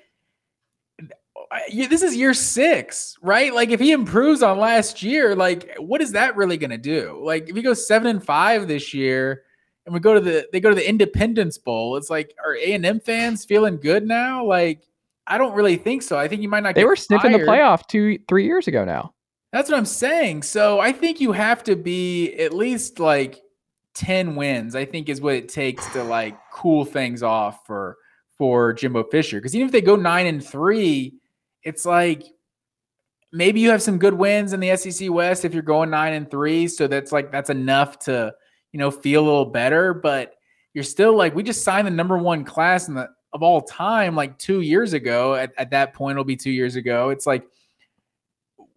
this 1.71 2.03
is 2.03 2.17
year 2.17 2.35
six, 2.35 3.17
right? 3.23 3.55
Like 3.55 3.71
if 3.71 3.79
he 3.79 3.93
improves 3.93 4.43
on 4.43 4.59
last 4.59 5.03
year, 5.03 5.35
like 5.35 5.77
what 5.79 6.01
is 6.01 6.13
that 6.13 6.37
really 6.37 6.57
going 6.57 6.71
to 6.71 6.79
do? 6.79 7.21
Like 7.23 7.49
if 7.49 7.57
he 7.57 7.63
goes 7.63 7.87
seven 7.87 8.09
and 8.09 8.25
five 8.25 8.69
this 8.69 8.95
year, 8.95 9.43
and 9.85 9.95
we 9.95 10.01
go 10.01 10.15
to 10.15 10.21
the 10.21 10.49
they 10.53 10.61
go 10.61 10.71
to 10.71 10.75
the 10.75 10.89
Independence 10.89 11.59
Bowl, 11.59 11.97
it's 11.97 12.11
like 12.11 12.35
are 12.45 12.57
A 12.57 12.73
and 12.73 12.85
M 12.87 13.01
fans 13.01 13.45
feeling 13.45 13.77
good 13.77 14.07
now? 14.07 14.45
Like 14.45 14.83
I 15.27 15.39
don't 15.39 15.55
really 15.55 15.77
think 15.77 16.03
so. 16.03 16.19
I 16.19 16.29
think 16.29 16.43
you 16.43 16.49
might 16.49 16.63
not. 16.63 16.75
They 16.75 16.85
were 16.85 16.97
sniffing 16.97 17.33
fired. 17.33 17.43
the 17.43 17.47
playoff 17.51 17.87
two 17.89 18.19
three 18.29 18.45
years 18.45 18.69
ago 18.69 18.85
now. 18.85 19.15
That's 19.53 19.71
what 19.71 19.79
I'm 19.79 19.87
saying. 19.87 20.43
So 20.43 20.81
I 20.81 20.93
think 20.93 21.21
you 21.21 21.33
have 21.33 21.65
to 21.65 21.77
be 21.77 22.35
at 22.35 22.53
least 22.53 23.01
like 23.01 23.41
10 23.95 24.37
wins, 24.37 24.77
I 24.77 24.85
think 24.85 25.09
is 25.09 25.21
what 25.21 25.35
it 25.35 25.49
takes 25.49 25.87
to 25.93 26.05
like 26.05 26.37
cool 26.53 26.85
things 26.85 27.23
off 27.23 27.67
for 27.67 27.97
for 28.37 28.75
Jimbo 28.75 29.05
Fisher 29.05 29.39
because 29.39 29.57
even 29.57 29.67
if 29.67 29.73
they 29.73 29.81
go 29.81 29.97
nine 29.97 30.27
and 30.27 30.47
three, 30.47 31.15
it's 31.63 31.87
like 31.87 32.23
maybe 33.33 33.61
you 33.61 33.71
have 33.71 33.83
some 33.83 33.99
good 33.99 34.15
wins 34.15 34.53
in 34.53 34.61
the 34.61 34.77
SEC 34.77 35.11
West 35.11 35.45
if 35.45 35.55
you're 35.55 35.63
going 35.63 35.91
nine 35.91 36.13
and 36.13 36.31
three. 36.31 36.69
So 36.69 36.87
that's 36.87 37.13
like 37.13 37.33
that's 37.33 37.51
enough 37.51 37.99
to 38.01 38.35
you 38.73 38.79
know 38.79 38.91
feel 38.91 39.23
a 39.23 39.25
little 39.25 39.47
better, 39.47 39.95
but 39.95 40.35
you're 40.75 40.85
still 40.85 41.17
like 41.17 41.35
we 41.35 41.43
just 41.43 41.65
signed 41.65 41.87
the 41.87 41.91
number 41.91 42.19
one 42.19 42.45
class 42.45 42.89
in 42.89 42.95
the 42.95 43.09
of 43.37 43.43
all 43.43 43.61
time 43.61 44.17
like 44.17 44.39
two 44.39 44.63
years 44.63 44.95
ago. 44.95 45.35
At, 45.35 45.53
at 45.59 45.71
that 45.71 45.95
point, 45.95 46.15
it'll 46.15 46.25
be 46.25 46.37
two 46.37 46.51
years 46.51 46.75
ago. 46.75 47.11
It's 47.11 47.27
like 47.27 47.47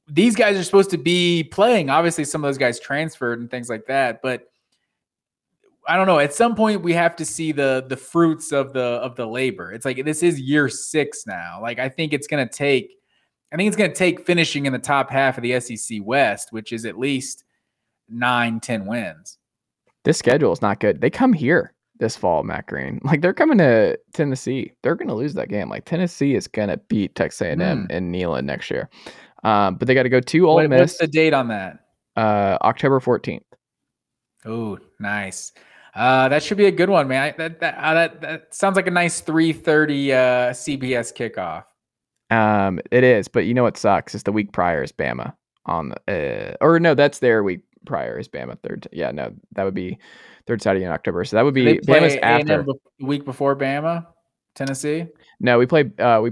these 0.07 0.35
guys 0.35 0.57
are 0.57 0.63
supposed 0.63 0.89
to 0.91 0.97
be 0.97 1.43
playing. 1.43 1.89
Obviously, 1.89 2.25
some 2.25 2.43
of 2.43 2.49
those 2.49 2.57
guys 2.57 2.79
transferred 2.79 3.39
and 3.39 3.49
things 3.49 3.69
like 3.69 3.85
that, 3.87 4.21
but 4.21 4.43
I 5.87 5.95
don't 5.95 6.07
know. 6.07 6.19
At 6.19 6.33
some 6.33 6.55
point, 6.55 6.81
we 6.81 6.93
have 6.93 7.15
to 7.15 7.25
see 7.25 7.53
the 7.53 7.85
the 7.87 7.95
fruits 7.95 8.51
of 8.51 8.73
the 8.73 8.81
of 8.81 9.15
the 9.15 9.25
labor. 9.25 9.71
It's 9.71 9.85
like 9.85 10.03
this 10.03 10.21
is 10.21 10.39
year 10.39 10.67
six 10.67 11.25
now. 11.25 11.59
Like 11.61 11.79
I 11.79 11.87
think 11.87 12.13
it's 12.13 12.27
going 12.27 12.45
to 12.45 12.53
take. 12.53 12.91
I 13.51 13.55
think 13.55 13.67
it's 13.67 13.77
going 13.77 13.89
to 13.89 13.95
take 13.97 14.27
finishing 14.27 14.67
in 14.67 14.73
the 14.73 14.77
top 14.77 15.09
half 15.09 15.37
of 15.37 15.41
the 15.41 15.59
SEC 15.59 15.99
West, 16.03 16.51
which 16.51 16.71
is 16.71 16.85
at 16.85 16.99
least 16.99 17.45
nine, 18.09 18.59
ten 18.59 18.85
wins. 18.85 19.37
This 20.03 20.19
schedule 20.19 20.51
is 20.51 20.61
not 20.61 20.79
good. 20.79 21.01
They 21.01 21.09
come 21.09 21.33
here 21.33 21.73
this 21.99 22.15
fall, 22.15 22.43
Matt 22.43 22.67
Green. 22.67 22.99
Like 23.09 23.21
they're 23.21 23.33
coming 23.33 23.57
to 23.59 23.97
Tennessee. 24.13 24.71
They're 24.83 24.95
going 24.95 25.07
to 25.07 25.15
lose 25.15 25.33
that 25.33 25.49
game. 25.49 25.69
Like 25.69 25.85
Tennessee 25.85 26.35
is 26.35 26.47
going 26.47 26.69
to 26.69 26.77
beat 26.77 27.15
Texas 27.15 27.41
A&M 27.41 27.59
mm. 27.59 27.87
and 27.89 28.13
Neyland 28.13 28.45
next 28.45 28.69
year. 28.69 28.89
Um, 29.43 29.75
but 29.75 29.87
they 29.87 29.93
got 29.93 30.03
to 30.03 30.09
go 30.09 30.19
to 30.19 30.47
Ole 30.47 30.55
what, 30.55 30.69
Miss. 30.69 30.79
What's 30.79 30.97
the 30.97 31.07
date 31.07 31.33
on 31.33 31.47
that? 31.47 31.79
Uh, 32.15 32.57
October 32.61 32.99
fourteenth. 32.99 33.43
Oh, 34.45 34.77
nice. 34.99 35.53
Uh, 35.95 36.29
that 36.29 36.43
should 36.43 36.57
be 36.57 36.65
a 36.65 36.71
good 36.71 36.89
one, 36.89 37.07
man. 37.07 37.23
I, 37.23 37.31
that 37.37 37.59
that, 37.61 37.75
uh, 37.77 37.93
that 37.93 38.21
that 38.21 38.55
sounds 38.55 38.75
like 38.75 38.87
a 38.87 38.91
nice 38.91 39.21
three 39.21 39.53
thirty 39.53 40.13
uh, 40.13 40.51
CBS 40.51 41.13
kickoff. 41.13 41.63
Um, 42.35 42.79
it 42.91 43.03
is, 43.03 43.27
but 43.27 43.45
you 43.45 43.53
know 43.53 43.63
what 43.63 43.77
sucks? 43.77 44.13
Is 44.13 44.23
the 44.23 44.31
week 44.31 44.51
prior 44.51 44.83
is 44.83 44.91
Bama 44.91 45.33
on 45.65 45.89
the, 45.89 46.53
uh, 46.53 46.57
or 46.61 46.79
no, 46.79 46.93
that's 46.93 47.19
their 47.19 47.43
week 47.43 47.61
prior 47.85 48.19
is 48.19 48.27
Bama 48.27 48.59
third. 48.61 48.87
Yeah, 48.91 49.11
no, 49.11 49.33
that 49.53 49.63
would 49.63 49.73
be 49.73 49.97
third 50.49 50.61
Saturday 50.61 50.83
in 50.83 50.91
October. 50.91 51.23
So 51.23 51.37
that 51.37 51.45
would 51.45 51.53
be 51.53 51.79
Bama's 51.79 52.17
after 52.21 52.63
the 52.63 52.75
week 52.99 53.23
before 53.23 53.55
Bama, 53.55 54.07
Tennessee. 54.55 55.05
No, 55.39 55.59
we 55.59 55.65
play. 55.65 55.89
Uh, 55.97 56.21
we 56.21 56.31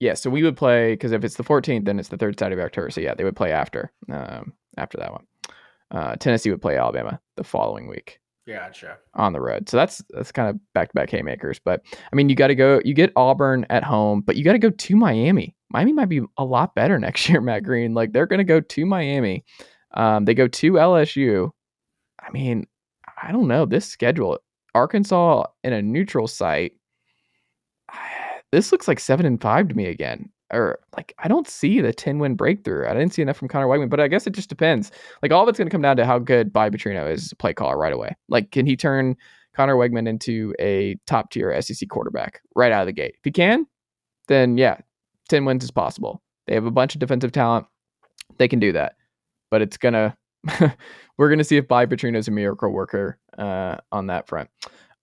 yeah, 0.00 0.14
so 0.14 0.30
we 0.30 0.42
would 0.42 0.56
play 0.56 0.92
because 0.92 1.12
if 1.12 1.24
it's 1.24 1.36
the 1.36 1.44
14th, 1.44 1.84
then 1.84 1.98
it's 1.98 2.08
the 2.08 2.16
third 2.16 2.38
Saturday 2.38 2.60
of 2.60 2.64
October. 2.64 2.90
So 2.90 3.00
yeah, 3.00 3.14
they 3.14 3.24
would 3.24 3.36
play 3.36 3.52
after 3.52 3.92
um, 4.10 4.52
after 4.76 4.96
that 4.98 5.12
one. 5.12 5.24
Uh, 5.90 6.16
Tennessee 6.16 6.50
would 6.50 6.62
play 6.62 6.76
Alabama 6.76 7.20
the 7.36 7.44
following 7.44 7.88
week. 7.88 8.20
Gotcha. 8.46 8.96
On 9.14 9.34
the 9.34 9.40
road. 9.40 9.68
So 9.68 9.76
that's 9.76 10.02
that's 10.10 10.32
kind 10.32 10.48
of 10.48 10.58
back 10.72 10.88
to 10.88 10.94
back 10.94 11.10
haymakers. 11.10 11.60
But 11.62 11.82
I 12.10 12.16
mean, 12.16 12.30
you 12.30 12.34
got 12.34 12.46
to 12.46 12.54
go. 12.54 12.80
You 12.84 12.94
get 12.94 13.12
Auburn 13.16 13.66
at 13.68 13.84
home, 13.84 14.22
but 14.22 14.36
you 14.36 14.44
got 14.44 14.52
to 14.52 14.58
go 14.58 14.70
to 14.70 14.96
Miami. 14.96 15.54
Miami 15.70 15.92
might 15.92 16.08
be 16.08 16.22
a 16.38 16.44
lot 16.44 16.74
better 16.74 16.98
next 16.98 17.28
year, 17.28 17.42
Matt 17.42 17.64
Green. 17.64 17.92
Like 17.92 18.12
they're 18.12 18.26
going 18.26 18.38
to 18.38 18.44
go 18.44 18.60
to 18.60 18.86
Miami. 18.86 19.44
Um, 19.92 20.24
they 20.24 20.34
go 20.34 20.48
to 20.48 20.72
LSU. 20.72 21.50
I 22.20 22.30
mean, 22.30 22.66
I 23.22 23.32
don't 23.32 23.48
know 23.48 23.66
this 23.66 23.86
schedule. 23.86 24.38
Arkansas 24.74 25.44
in 25.64 25.72
a 25.72 25.82
neutral 25.82 26.26
site. 26.26 26.72
This 28.50 28.72
looks 28.72 28.88
like 28.88 28.98
seven 28.98 29.26
and 29.26 29.38
five 29.38 29.68
to 29.68 29.74
me 29.74 29.84
again 29.84 30.30
or 30.52 30.78
like 30.96 31.14
I 31.18 31.28
don't 31.28 31.48
see 31.48 31.80
the 31.80 31.92
10 31.92 32.18
win 32.18 32.34
breakthrough. 32.34 32.88
I 32.88 32.94
didn't 32.94 33.12
see 33.12 33.22
enough 33.22 33.36
from 33.36 33.48
Conner 33.48 33.66
Weigman, 33.66 33.90
but 33.90 34.00
I 34.00 34.08
guess 34.08 34.26
it 34.26 34.32
just 34.32 34.48
depends. 34.48 34.90
Like 35.22 35.32
all 35.32 35.42
of 35.42 35.48
it's 35.48 35.58
going 35.58 35.68
to 35.68 35.74
come 35.74 35.82
down 35.82 35.96
to 35.98 36.06
how 36.06 36.18
good 36.18 36.52
Bobby 36.52 36.78
Petrino 36.78 37.10
is 37.10 37.34
play 37.34 37.52
caller 37.52 37.76
right 37.76 37.92
away. 37.92 38.16
Like 38.28 38.50
can 38.50 38.66
he 38.66 38.76
turn 38.76 39.16
Conner 39.54 39.76
Weigman 39.76 40.08
into 40.08 40.54
a 40.58 40.96
top 41.06 41.30
tier 41.30 41.60
SEC 41.60 41.88
quarterback 41.88 42.40
right 42.54 42.72
out 42.72 42.82
of 42.82 42.86
the 42.86 42.92
gate? 42.92 43.14
If 43.18 43.24
he 43.24 43.30
can, 43.30 43.66
then 44.28 44.56
yeah, 44.56 44.78
10 45.28 45.44
wins 45.44 45.64
is 45.64 45.70
possible. 45.70 46.22
They 46.46 46.54
have 46.54 46.66
a 46.66 46.70
bunch 46.70 46.94
of 46.94 47.00
defensive 47.00 47.32
talent. 47.32 47.66
They 48.38 48.48
can 48.48 48.58
do 48.58 48.72
that. 48.72 48.94
But 49.50 49.62
it's 49.62 49.76
to 49.76 50.16
we're 51.16 51.28
going 51.28 51.38
to 51.38 51.44
see 51.44 51.56
if 51.56 51.68
Bobby 51.68 51.96
Petrino 51.96 52.16
is 52.16 52.28
a 52.28 52.30
miracle 52.30 52.70
worker 52.70 53.18
uh, 53.36 53.76
on 53.92 54.06
that 54.08 54.28
front. 54.28 54.48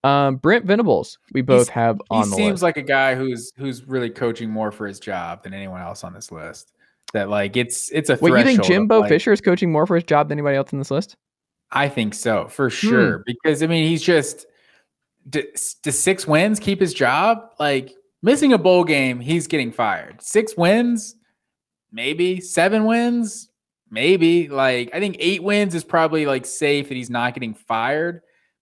Um, 0.04 0.36
Brent 0.36 0.66
Venables, 0.66 1.18
we 1.34 1.42
both 1.42 1.68
He's, 1.68 1.70
have 1.70 2.00
on. 2.12 2.30
The 2.30 2.36
He 2.36 2.44
seems 2.44 2.52
list. 2.54 2.64
like 2.64 2.78
a 2.78 2.84
guy 2.84 3.16
who's 3.16 3.52
who's 3.58 3.84
really 3.86 4.12
coaching 4.12 4.52
more 4.52 4.72
for 4.72 4.86
his 4.88 5.00
job 5.00 5.44
than 5.44 5.54
anyone 5.54 5.82
else 5.82 6.04
on 6.04 6.14
this 6.14 6.32
list. 6.32 6.74
That 7.14 7.30
like 7.30 7.58
it's 7.58 7.90
it's 7.92 8.10
a. 8.12 8.18
Wait, 8.22 8.38
you 8.38 8.44
think 8.44 8.64
Jimbo 8.64 9.00
like, 9.00 9.10
Fisher 9.10 9.32
is 9.32 9.42
coaching 9.42 9.72
more 9.72 9.88
for 9.88 9.96
his 9.96 10.04
job 10.04 10.30
than 10.30 10.38
anybody 10.38 10.58
else 10.58 10.72
in 10.72 10.78
this 10.78 10.92
list? 10.92 11.16
I 11.72 11.90
think 11.90 12.14
so 12.14 12.48
for 12.48 12.70
hmm. 12.70 12.76
sure. 12.76 13.18
Hmm. 13.18 13.24
Because 13.26 13.64
I 13.64 13.68
mean, 13.68 13.88
he's 13.88 14.04
just 14.04 14.46
does 15.28 16.00
six 16.00 16.28
wins 16.28 16.60
keep 16.60 16.80
his 16.80 16.94
job? 16.94 17.50
Like 17.60 17.92
missing 18.22 18.54
a 18.54 18.58
bowl 18.58 18.84
game, 18.84 19.20
he's 19.20 19.48
getting 19.48 19.72
fired. 19.72 20.22
Six 20.22 20.56
wins, 20.56 21.16
maybe 21.92 22.42
seven 22.42 22.86
wins, 22.86 23.50
maybe. 23.90 24.48
Like 24.48 24.90
I 24.94 25.00
think 25.00 25.18
eight 25.20 25.44
wins 25.44 25.76
is 25.76 25.84
probably 25.84 26.26
like 26.26 26.46
safe 26.46 26.90
that 26.90 26.96
he's 26.96 27.10
not 27.10 27.34
getting 27.34 27.54
fired. 27.54 28.22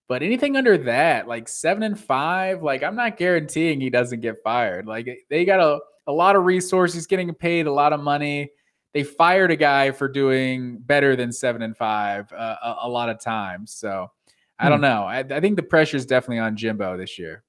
But 0.09 0.21
anything 0.21 0.57
under 0.57 0.77
that, 0.79 1.27
like 1.27 1.47
seven 1.47 1.83
and 1.83 1.99
five, 1.99 2.61
like 2.61 2.83
I'm 2.83 2.95
not 2.95 3.17
guaranteeing 3.17 3.79
he 3.79 3.89
doesn't 3.89 4.19
get 4.21 4.43
fired. 4.43 4.85
Like 4.85 5.25
they 5.29 5.45
got 5.45 5.59
a, 5.59 5.79
a 6.07 6.11
lot 6.11 6.35
of 6.35 6.43
resources, 6.43 7.07
getting 7.07 7.33
paid 7.33 7.67
a 7.67 7.73
lot 7.73 7.93
of 7.93 8.01
money. 8.01 8.51
They 8.93 9.03
fired 9.03 9.49
a 9.49 9.55
guy 9.55 9.91
for 9.91 10.07
doing 10.07 10.77
better 10.77 11.15
than 11.15 11.31
seven 11.31 11.61
and 11.63 11.75
five 11.75 12.31
uh, 12.31 12.55
a, 12.61 12.75
a, 12.83 12.89
lot 12.89 13.09
of 13.09 13.19
times. 13.19 13.73
So 13.73 14.11
I 14.59 14.69
don't 14.69 14.79
hmm. 14.79 14.83
know. 14.83 15.03
I, 15.03 15.19
I 15.19 15.39
think 15.39 15.55
the 15.55 15.63
pressure 15.63 15.97
is 15.97 16.05
definitely 16.05 16.39
on 16.39 16.57
Jimbo 16.57 16.95
this 16.97 17.17
year. 17.17 17.43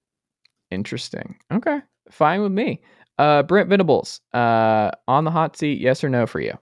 Interesting. 0.70 1.36
Okay. 1.52 1.80
Fine 2.10 2.42
with 2.42 2.52
me. 2.52 2.80
Uh, 3.18 3.42
Brent 3.42 3.68
Venables, 3.68 4.20
uh, 4.32 4.90
on 5.06 5.24
the 5.24 5.30
hot 5.30 5.56
seat, 5.56 5.80
yes 5.80 6.02
or 6.02 6.08
no 6.08 6.26
for 6.26 6.40
you? 6.40 6.58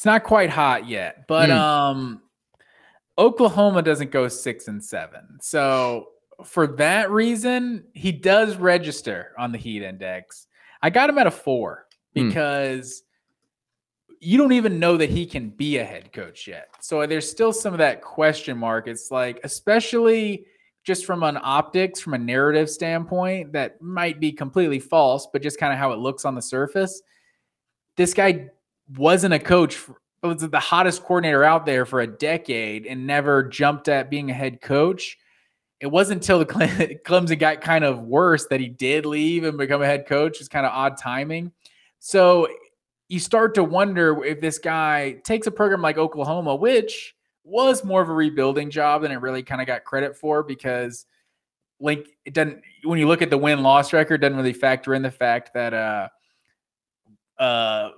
It's 0.00 0.06
not 0.06 0.24
quite 0.24 0.48
hot 0.48 0.88
yet, 0.88 1.26
but 1.28 1.50
mm. 1.50 1.58
um, 1.58 2.22
Oklahoma 3.18 3.82
doesn't 3.82 4.10
go 4.10 4.28
six 4.28 4.66
and 4.66 4.82
seven. 4.82 5.36
So 5.42 6.06
for 6.42 6.66
that 6.78 7.10
reason, 7.10 7.84
he 7.92 8.10
does 8.10 8.56
register 8.56 9.32
on 9.36 9.52
the 9.52 9.58
heat 9.58 9.82
index. 9.82 10.46
I 10.80 10.88
got 10.88 11.10
him 11.10 11.18
at 11.18 11.26
a 11.26 11.30
four 11.30 11.84
hmm. 12.16 12.28
because 12.28 13.02
mm. 14.10 14.14
you 14.20 14.38
don't 14.38 14.52
even 14.52 14.78
know 14.78 14.96
that 14.96 15.10
he 15.10 15.26
can 15.26 15.50
be 15.50 15.76
a 15.76 15.84
head 15.84 16.14
coach 16.14 16.48
yet. 16.48 16.68
So 16.80 17.06
there's 17.06 17.30
still 17.30 17.52
some 17.52 17.74
of 17.74 17.78
that 17.80 18.00
question 18.00 18.56
mark. 18.56 18.88
It's 18.88 19.10
like, 19.10 19.40
especially 19.44 20.46
just 20.82 21.04
from 21.04 21.22
an 21.24 21.38
optics, 21.42 22.00
from 22.00 22.14
a 22.14 22.18
narrative 22.18 22.70
standpoint, 22.70 23.52
that 23.52 23.82
might 23.82 24.18
be 24.18 24.32
completely 24.32 24.78
false, 24.78 25.28
but 25.30 25.42
just 25.42 25.60
kind 25.60 25.74
of 25.74 25.78
how 25.78 25.92
it 25.92 25.98
looks 25.98 26.24
on 26.24 26.34
the 26.34 26.40
surface. 26.40 27.02
This 27.96 28.14
guy 28.14 28.48
wasn't 28.96 29.34
a 29.34 29.38
coach 29.38 29.78
was 30.22 30.48
the 30.48 30.60
hottest 30.60 31.02
coordinator 31.02 31.44
out 31.44 31.64
there 31.64 31.86
for 31.86 32.00
a 32.00 32.06
decade 32.06 32.86
and 32.86 33.06
never 33.06 33.42
jumped 33.42 33.88
at 33.88 34.10
being 34.10 34.30
a 34.30 34.34
head 34.34 34.60
coach. 34.60 35.16
It 35.80 35.86
wasn't 35.86 36.20
until 36.20 36.38
the 36.38 36.46
Clemson 37.06 37.38
got 37.38 37.62
kind 37.62 37.84
of 37.84 38.02
worse 38.02 38.46
that 38.48 38.60
he 38.60 38.68
did 38.68 39.06
leave 39.06 39.44
and 39.44 39.56
become 39.56 39.80
a 39.80 39.86
head 39.86 40.06
coach. 40.06 40.38
It's 40.40 40.48
kind 40.48 40.66
of 40.66 40.72
odd 40.72 40.98
timing. 40.98 41.52
So 42.00 42.48
you 43.08 43.18
start 43.18 43.54
to 43.54 43.64
wonder 43.64 44.22
if 44.22 44.40
this 44.40 44.58
guy 44.58 45.20
takes 45.24 45.46
a 45.46 45.50
program 45.50 45.80
like 45.80 45.96
Oklahoma, 45.96 46.54
which 46.54 47.14
was 47.44 47.82
more 47.82 48.02
of 48.02 48.10
a 48.10 48.14
rebuilding 48.14 48.70
job 48.70 49.02
than 49.02 49.10
it 49.10 49.16
really 49.16 49.42
kind 49.42 49.60
of 49.60 49.66
got 49.66 49.84
credit 49.84 50.16
for 50.16 50.42
because 50.42 51.06
like 51.80 52.06
it 52.26 52.34
doesn't 52.34 52.60
when 52.84 52.98
you 52.98 53.08
look 53.08 53.22
at 53.22 53.30
the 53.30 53.38
win 53.38 53.62
loss 53.62 53.92
record 53.94 54.20
doesn't 54.20 54.36
really 54.36 54.52
factor 54.52 54.94
in 54.94 55.00
the 55.00 55.10
fact 55.10 55.54
that 55.54 55.72
uh 55.72 56.08
uh 57.42 57.90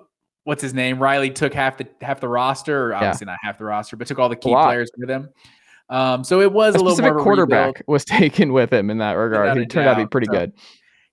what's 0.44 0.62
his 0.62 0.74
name? 0.74 0.98
Riley 0.98 1.30
took 1.30 1.54
half 1.54 1.78
the 1.78 1.86
half 2.00 2.20
the 2.20 2.28
roster, 2.28 2.88
or 2.88 2.94
obviously 2.94 3.26
yeah. 3.26 3.32
not 3.32 3.38
half 3.42 3.58
the 3.58 3.64
roster, 3.64 3.96
but 3.96 4.06
took 4.06 4.18
all 4.18 4.28
the 4.28 4.36
key 4.36 4.52
players 4.52 4.90
with 4.96 5.10
him. 5.10 5.28
Um, 5.88 6.24
so 6.24 6.40
it 6.40 6.52
was 6.52 6.74
a, 6.74 6.78
a 6.78 6.80
little 6.80 7.04
more 7.04 7.22
quarterback 7.22 7.66
rebuild. 7.66 7.84
was 7.86 8.04
taken 8.06 8.52
with 8.52 8.72
him 8.72 8.90
in 8.90 8.98
that 8.98 9.12
regard. 9.12 9.56
He 9.58 9.66
turned 9.66 9.84
doubt. 9.84 9.96
out 9.96 10.00
to 10.00 10.06
be 10.06 10.08
pretty 10.08 10.26
so, 10.26 10.32
good. 10.32 10.52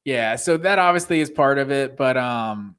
Yeah, 0.05 0.35
so 0.37 0.57
that 0.57 0.79
obviously 0.79 1.19
is 1.19 1.29
part 1.29 1.57
of 1.57 1.71
it, 1.71 1.97
but 1.97 2.17
um, 2.17 2.75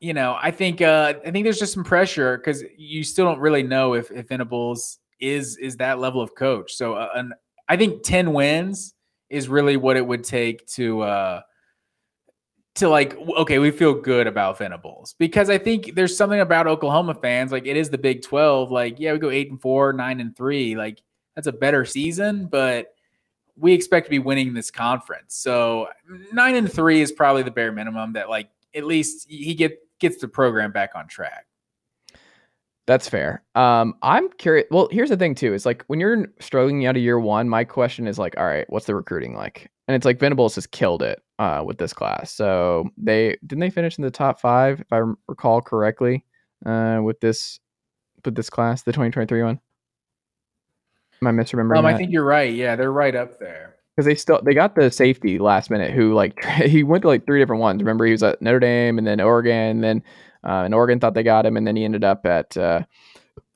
you 0.00 0.14
know, 0.14 0.36
I 0.40 0.50
think 0.50 0.80
uh, 0.80 1.14
I 1.24 1.30
think 1.30 1.44
there's 1.44 1.58
just 1.58 1.74
some 1.74 1.84
pressure 1.84 2.38
because 2.38 2.64
you 2.76 3.04
still 3.04 3.26
don't 3.26 3.38
really 3.38 3.62
know 3.62 3.94
if 3.94 4.10
if 4.10 4.28
Venables 4.28 4.98
is 5.20 5.56
is 5.58 5.76
that 5.76 5.98
level 6.00 6.20
of 6.20 6.34
coach. 6.34 6.72
So, 6.72 6.94
uh, 6.94 7.10
and 7.14 7.34
I 7.68 7.76
think 7.76 8.02
ten 8.02 8.32
wins 8.32 8.94
is 9.30 9.48
really 9.48 9.76
what 9.76 9.96
it 9.96 10.06
would 10.06 10.24
take 10.24 10.66
to 10.66 11.02
uh 11.02 11.40
to 12.74 12.88
like 12.88 13.16
okay 13.36 13.58
we 13.58 13.70
feel 13.70 13.92
good 13.92 14.26
about 14.26 14.58
venables 14.58 15.14
because 15.18 15.50
i 15.50 15.58
think 15.58 15.94
there's 15.94 16.16
something 16.16 16.40
about 16.40 16.66
oklahoma 16.66 17.14
fans 17.14 17.52
like 17.52 17.66
it 17.66 17.76
is 17.76 17.90
the 17.90 17.98
big 17.98 18.22
12 18.22 18.70
like 18.70 18.98
yeah 18.98 19.12
we 19.12 19.18
go 19.18 19.30
8 19.30 19.50
and 19.50 19.60
4 19.60 19.92
9 19.92 20.20
and 20.20 20.36
3 20.36 20.76
like 20.76 21.02
that's 21.34 21.46
a 21.46 21.52
better 21.52 21.84
season 21.84 22.46
but 22.46 22.94
we 23.56 23.72
expect 23.74 24.06
to 24.06 24.10
be 24.10 24.18
winning 24.18 24.54
this 24.54 24.70
conference 24.70 25.34
so 25.34 25.88
9 26.32 26.54
and 26.54 26.72
3 26.72 27.00
is 27.00 27.12
probably 27.12 27.42
the 27.42 27.50
bare 27.50 27.72
minimum 27.72 28.14
that 28.14 28.30
like 28.30 28.48
at 28.74 28.84
least 28.84 29.28
he 29.28 29.54
get 29.54 29.78
gets 29.98 30.18
the 30.18 30.28
program 30.28 30.72
back 30.72 30.92
on 30.94 31.06
track 31.06 31.46
that's 32.84 33.08
fair. 33.08 33.44
Um, 33.54 33.94
I'm 34.02 34.28
curious. 34.38 34.66
Well, 34.72 34.88
here's 34.90 35.08
the 35.08 35.16
thing 35.16 35.36
too: 35.36 35.54
is 35.54 35.64
like 35.64 35.84
when 35.86 36.00
you're 36.00 36.26
struggling 36.40 36.84
out 36.84 36.96
of 36.96 37.02
year 37.02 37.20
one, 37.20 37.48
my 37.48 37.62
question 37.62 38.08
is 38.08 38.18
like, 38.18 38.36
all 38.36 38.44
right, 38.44 38.68
what's 38.70 38.86
the 38.86 38.94
recruiting 38.96 39.36
like? 39.36 39.70
and 39.88 39.96
it's 39.96 40.04
like 40.04 40.18
Venables 40.18 40.54
has 40.54 40.66
killed 40.66 41.02
it 41.02 41.22
uh, 41.42 41.62
with 41.64 41.78
this 41.78 41.92
class. 41.92 42.32
So 42.32 42.88
they 42.96 43.36
didn't 43.44 43.60
they 43.60 43.70
finish 43.70 43.98
in 43.98 44.02
the 44.02 44.10
top 44.10 44.40
five 44.40 44.80
if 44.80 44.92
I 44.92 45.02
recall 45.26 45.60
correctly 45.60 46.24
uh, 46.64 47.00
with 47.02 47.18
this 47.20 47.58
with 48.24 48.36
this 48.36 48.48
class, 48.48 48.82
the 48.82 48.92
2023 48.92 49.42
one. 49.42 49.60
Am 51.20 51.28
I 51.28 51.32
misremembering? 51.32 51.78
Um, 51.78 51.86
I 51.86 51.96
think 51.96 52.12
you're 52.12 52.24
right. 52.24 52.52
Yeah, 52.52 52.76
they're 52.76 52.92
right 52.92 53.14
up 53.14 53.40
there. 53.40 53.74
because 53.96 54.06
they 54.06 54.14
still 54.14 54.40
they 54.44 54.54
got 54.54 54.76
the 54.76 54.90
safety 54.90 55.38
last 55.38 55.68
minute 55.68 55.92
who 55.92 56.14
like 56.14 56.44
he 56.64 56.84
went 56.84 57.02
to 57.02 57.08
like 57.08 57.26
three 57.26 57.40
different 57.40 57.60
ones. 57.60 57.82
Remember 57.82 58.04
he 58.04 58.12
was 58.12 58.22
at 58.22 58.40
Notre 58.40 58.60
Dame 58.60 58.98
and 58.98 59.06
then 59.06 59.20
Oregon, 59.20 59.52
and 59.52 59.84
then 59.84 60.02
uh, 60.44 60.62
and 60.64 60.74
Oregon 60.74 61.00
thought 61.00 61.14
they 61.14 61.22
got 61.24 61.46
him, 61.46 61.56
and 61.56 61.66
then 61.66 61.74
he 61.74 61.84
ended 61.84 62.04
up 62.04 62.24
at 62.24 62.56
uh, 62.56 62.82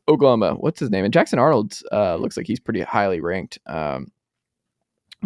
Oklahoma. 0.08 0.54
What's 0.54 0.80
his 0.80 0.90
name? 0.90 1.04
And 1.04 1.14
Jackson 1.14 1.38
Arnold 1.38 1.78
uh, 1.92 2.16
looks 2.16 2.36
like 2.36 2.46
he's 2.46 2.60
pretty 2.60 2.80
highly 2.80 3.20
ranked. 3.20 3.58
Um, 3.66 4.10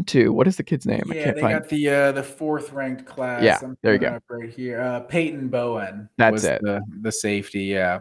too. 0.05 0.33
What 0.33 0.47
is 0.47 0.57
the 0.57 0.63
kid's 0.63 0.87
name? 0.87 1.03
I 1.11 1.15
Yeah, 1.15 1.33
they 1.33 1.41
find. 1.41 1.59
got 1.61 1.69
the 1.69 1.89
uh, 1.89 2.13
the 2.13 2.23
fourth 2.23 2.73
ranked 2.73 3.07
class. 3.07 3.43
Yeah, 3.43 3.59
I'm 3.63 3.77
there 3.83 3.93
you 3.95 3.99
go. 3.99 4.09
up 4.09 4.23
Right 4.29 4.51
here, 4.51 4.81
uh, 4.81 5.01
Peyton 5.01 5.49
Bowen. 5.49 6.09
That's 6.19 6.33
was 6.33 6.45
it. 6.45 6.61
The, 6.63 6.81
the 7.03 7.13
safety. 7.13 7.65
Yeah. 7.65 8.01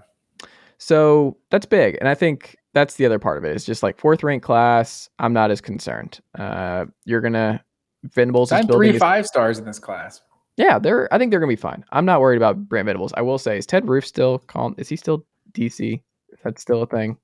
So 0.78 1.38
that's 1.52 1.66
big, 1.66 1.98
and 2.00 2.08
I 2.08 2.16
think 2.16 2.56
that's 2.74 2.96
the 2.96 3.06
other 3.06 3.20
part 3.20 3.38
of 3.38 3.44
it. 3.46 3.56
It's 3.56 3.66
just 3.66 3.84
like 3.84 3.98
fourth 3.98 4.24
ranked 4.24 4.46
class. 4.46 5.10
I'm 5.20 5.34
not 5.34 5.52
as 5.52 5.60
concerned. 5.62 6.20
Uh, 6.38 6.86
you're 7.06 7.22
gonna 7.22 7.64
Venables 8.04 8.52
I'm 8.52 8.68
three 8.68 8.92
his- 8.94 9.00
five 9.00 9.26
stars 9.28 9.60
in 9.60 9.66
this 9.66 9.80
class. 9.80 10.22
Yeah, 10.58 10.78
they're. 10.80 11.14
I 11.14 11.18
think 11.18 11.32
they're 11.32 11.40
gonna 11.40 11.50
be 11.52 11.56
fine. 11.56 11.84
I'm 11.92 12.06
not 12.06 12.22
worried 12.22 12.38
about 12.38 12.68
Brent 12.68 12.86
Venables. 12.86 13.14
I 13.16 13.22
will 13.22 13.38
say, 13.38 13.58
is 13.58 13.66
Ted 13.66 13.88
Roof 13.88 14.06
still 14.06 14.40
calm? 14.40 14.76
Is 14.78 14.88
he 14.90 14.96
still 14.96 15.26
DC? 15.54 16.02
Is 16.32 16.40
that 16.44 16.60
still 16.60 16.82
a 16.82 16.88
thing? 16.88 17.18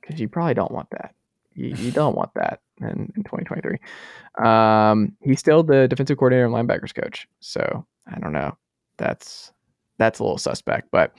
Because 0.00 0.18
you 0.20 0.28
probably 0.28 0.54
don't 0.54 0.70
want 0.72 0.88
that. 0.90 1.14
You, 1.54 1.68
you 1.68 1.90
don't 1.90 2.14
want 2.14 2.30
that 2.34 2.60
in, 2.80 3.12
in 3.16 3.24
2023. 3.24 3.78
Um, 4.44 5.16
he's 5.22 5.40
still 5.40 5.62
the 5.62 5.88
defensive 5.88 6.18
coordinator 6.18 6.46
and 6.46 6.54
linebackers 6.54 6.94
coach. 6.94 7.26
So 7.40 7.84
I 8.12 8.18
don't 8.18 8.32
know. 8.32 8.56
That's 8.98 9.52
that's 9.98 10.18
a 10.18 10.22
little 10.22 10.38
suspect, 10.38 10.88
but 10.90 11.14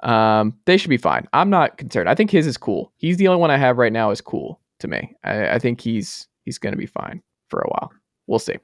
um, 0.00 0.54
they 0.66 0.76
should 0.76 0.90
be 0.90 0.98
fine. 0.98 1.26
I'm 1.32 1.48
not 1.48 1.78
concerned. 1.78 2.08
I 2.08 2.14
think 2.14 2.30
his 2.30 2.46
is 2.46 2.58
cool. 2.58 2.92
He's 2.96 3.16
the 3.16 3.28
only 3.28 3.40
one 3.40 3.50
I 3.50 3.56
have 3.56 3.78
right 3.78 3.92
now 3.92 4.10
is 4.10 4.20
cool 4.20 4.60
to 4.80 4.88
me. 4.88 5.14
I, 5.24 5.50
I 5.54 5.58
think 5.58 5.80
he's 5.80 6.28
he's 6.44 6.58
gonna 6.58 6.76
be 6.76 6.86
fine 6.86 7.22
for 7.48 7.60
a 7.60 7.68
while. 7.68 7.92
We'll 8.26 8.38
see. 8.38 8.56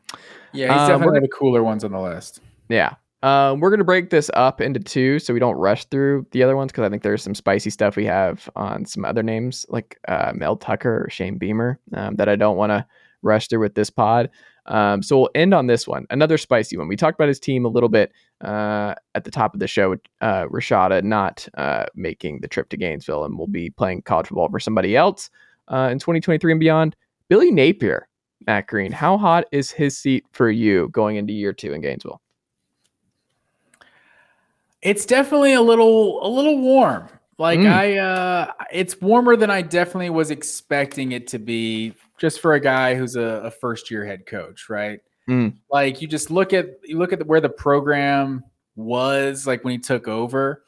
Yeah, 0.53 0.73
he's 0.73 0.83
Uh, 0.83 0.89
definitely 0.89 1.21
the 1.21 1.29
cooler 1.29 1.63
ones 1.63 1.85
on 1.85 1.93
the 1.93 2.01
list. 2.01 2.41
Yeah. 2.69 2.95
Um, 3.23 3.61
we're 3.61 3.71
gonna 3.71 3.85
break 3.85 4.11
this 4.11 4.31
up 4.35 4.61
into 4.61 4.81
two, 4.81 5.19
so 5.19 5.33
we 5.33 5.39
don't 5.39 5.57
rush 5.57 5.85
through 5.87 6.27
the 6.33 6.43
other 6.43 6.57
ones 6.57 6.73
because 6.73 6.85
I 6.85 6.89
think 6.89 7.03
there's 7.03 7.23
some 7.23 7.35
spicy 7.35 7.71
stuff 7.71 7.95
we 7.95 8.05
have 8.07 8.51
on 8.57 8.85
some 8.85 9.05
other 9.05 9.23
names 9.23 9.65
like 9.69 9.99
uh, 10.09 10.33
Mel 10.35 10.57
Tucker 10.57 11.05
or 11.05 11.11
Shane 11.11 11.39
Beamer 11.39 11.79
um, 11.95 12.17
that 12.17 12.29
I 12.29 12.35
don't 12.35 12.57
want 12.57 12.71
to 12.71 12.85
rush 13.23 13.49
through 13.49 13.61
with 13.61 13.75
this 13.75 13.91
pod. 13.91 14.29
Um, 14.67 15.03
so 15.03 15.19
we'll 15.19 15.31
end 15.35 15.55
on 15.55 15.67
this 15.67 15.89
one, 15.89 16.07
another 16.11 16.39
spicy 16.39 16.77
one. 16.77 16.89
We 16.89 16.97
talked 16.97 17.19
about 17.19 17.29
his 17.29 17.41
team 17.41 17.65
a 17.65 17.69
little 17.69 17.89
bit 17.89 18.13
uh, 18.43 18.95
at 19.15 19.25
the 19.25 19.31
top 19.31 19.55
of 19.55 19.61
the 19.61 19.67
show. 19.67 19.97
Uh, 20.21 20.47
Rashada 20.47 21.03
not 21.03 21.49
uh, 21.55 21.87
making 21.95 22.41
the 22.41 22.49
trip 22.49 22.69
to 22.71 22.77
Gainesville 22.77 23.25
and 23.25 23.39
will 23.39 23.49
be 23.49 23.71
playing 23.71 24.03
college 24.03 24.29
football 24.29 24.49
for 24.51 24.61
somebody 24.61 24.97
else 24.97 25.31
uh, 25.69 25.89
in 25.91 25.99
2023 25.99 26.53
and 26.53 26.61
beyond. 26.61 26.97
Billy 27.29 27.51
Napier, 27.51 28.09
Matt 28.47 28.67
Green, 28.69 28.93
how 28.93 29.17
hot 29.17 29.45
is 29.53 29.71
his 29.71 29.99
seat 29.99 30.25
for 30.33 30.51
you 30.51 30.89
going 30.91 31.17
into 31.17 31.33
year 31.33 31.53
two 31.53 31.73
in 31.73 31.81
Gainesville? 31.81 32.21
It's 34.83 35.07
definitely 35.07 35.55
a 35.55 35.61
little 35.61 36.25
a 36.27 36.29
little 36.29 36.59
warm. 36.61 37.09
Like 37.39 37.61
Mm. 37.61 37.73
I 37.73 37.97
uh 37.99 38.53
it's 38.73 39.01
warmer 39.01 39.37
than 39.37 39.51
I 39.51 39.63
definitely 39.63 40.11
was 40.11 40.31
expecting 40.31 41.13
it 41.13 41.27
to 41.29 41.39
be 41.39 41.95
just 42.19 42.41
for 42.41 42.55
a 42.55 42.61
guy 42.61 42.95
who's 42.95 43.17
a, 43.17 43.23
a 43.45 43.51
first 43.51 43.91
year 43.91 44.05
head 44.05 44.27
coach, 44.27 44.69
right? 44.69 45.01
Mm. 45.29 45.55
Like 45.71 46.03
you 46.03 46.09
just 46.09 46.31
look 46.31 46.53
at 46.53 46.79
you 46.85 46.99
look 46.99 47.13
at 47.13 47.19
the, 47.21 47.25
where 47.25 47.41
the 47.41 47.49
program 47.49 48.45
was 48.77 49.47
like 49.47 49.65
when 49.65 49.73
he 49.73 49.79
took 49.79 50.09
over. 50.09 50.65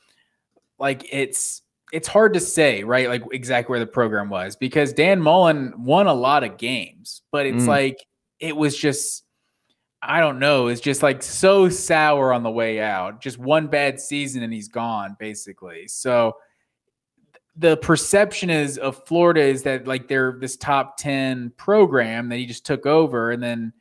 Like 0.78 1.07
it's 1.12 1.62
it's 1.93 2.09
hard 2.09 2.35
to 2.35 2.41
say, 2.41 2.82
right? 2.82 3.09
Like 3.09 3.23
exactly 3.32 3.73
where 3.73 3.81
the 3.81 3.86
program 3.86 4.28
was 4.28 4.57
because 4.57 4.93
Dan 4.93 5.20
Mullen 5.20 5.74
won 5.77 6.07
a 6.07 6.15
lot 6.15 6.43
of 6.45 6.57
games, 6.57 7.23
but 7.31 7.47
it's 7.47 7.65
Mm. 7.65 7.69
like 7.69 7.99
it 8.41 8.57
was 8.57 8.77
just 8.77 9.23
I 10.06 10.20
don't 10.20 10.39
know. 10.39 10.66
It's 10.66 10.81
just 10.81 11.02
like 11.02 11.22
so 11.22 11.68
sour 11.68 12.32
on 12.32 12.43
the 12.43 12.51
way 12.51 12.81
out. 12.81 13.20
Just 13.22 13.39
one 13.39 13.66
bad 13.66 13.98
season 13.98 14.43
and 14.43 14.52
he's 14.52 14.68
gone, 14.68 15.16
basically. 15.18 15.89
So 15.89 16.36
the 17.56 17.76
perception 17.78 18.51
is 18.51 18.78
of 18.78 19.02
Florida 19.06 19.40
is 19.40 19.62
that 19.62 19.86
like 19.86 20.09
they're 20.09 20.36
this 20.39 20.56
top 20.56 20.97
10 20.98 21.52
program 21.56 22.28
that 22.28 22.36
he 22.36 22.47
just 22.47 22.66
took 22.66 22.85
over 22.85 23.31
and 23.31 23.43
then 23.43 23.72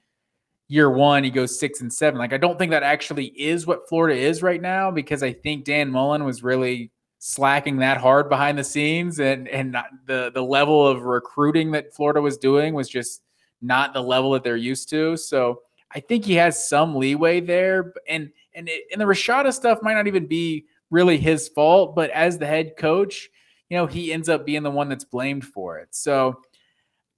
year 0.68 0.90
one 0.90 1.24
he 1.24 1.30
goes 1.30 1.60
six 1.60 1.82
and 1.82 1.92
seven. 1.92 2.20
Like 2.20 2.34
I 2.34 2.38
don't 2.38 2.58
think 2.58 2.72
that 2.72 2.84
actually 2.84 3.28
is 3.28 3.68
what 3.68 3.90
Florida 3.90 4.18
is 4.18 4.42
right 4.42 4.62
now 4.62 4.92
because 4.92 5.24
I 5.24 5.34
think 5.34 5.66
Dan 5.66 5.90
Mullen 5.90 6.24
was 6.24 6.44
really 6.44 6.92
slacking 7.20 7.78
that 7.78 7.98
hard 7.98 8.30
behind 8.30 8.58
the 8.58 8.64
scenes 8.64 9.20
and 9.20 9.48
and 9.48 9.78
the 10.06 10.32
the 10.34 10.44
level 10.44 10.88
of 10.88 11.04
recruiting 11.04 11.72
that 11.72 11.94
Florida 11.94 12.22
was 12.22 12.38
doing 12.38 12.74
was 12.74 12.90
just 12.90 13.22
not 13.62 13.94
the 13.94 14.02
level 14.02 14.32
that 14.32 14.44
they're 14.44 14.56
used 14.56 14.90
to. 14.90 15.18
So 15.18 15.62
I 15.96 16.00
think 16.00 16.26
he 16.26 16.36
has 16.36 16.68
some 16.68 16.96
leeway 16.96 17.40
there, 17.40 17.94
and 18.08 18.32
and 18.54 18.68
it, 18.70 18.86
and 18.92 19.00
the 19.02 19.06
Rashada 19.06 19.54
stuff 19.54 19.80
might 19.82 19.94
not 19.94 20.08
even 20.08 20.26
be 20.26 20.66
really 20.90 21.18
his 21.18 21.48
fault, 21.50 21.96
but 21.96 22.10
as 22.12 22.38
the 22.38 22.46
head 22.46 22.78
coach, 22.78 23.30
you 23.70 23.78
know, 23.78 23.86
he 23.86 24.14
ends 24.14 24.30
up 24.30 24.46
being 24.46 24.64
the 24.64 24.72
one 24.72 24.90
that's 24.90 25.06
blamed 25.06 25.46
for 25.46 25.80
it. 25.80 25.90
So 25.92 26.42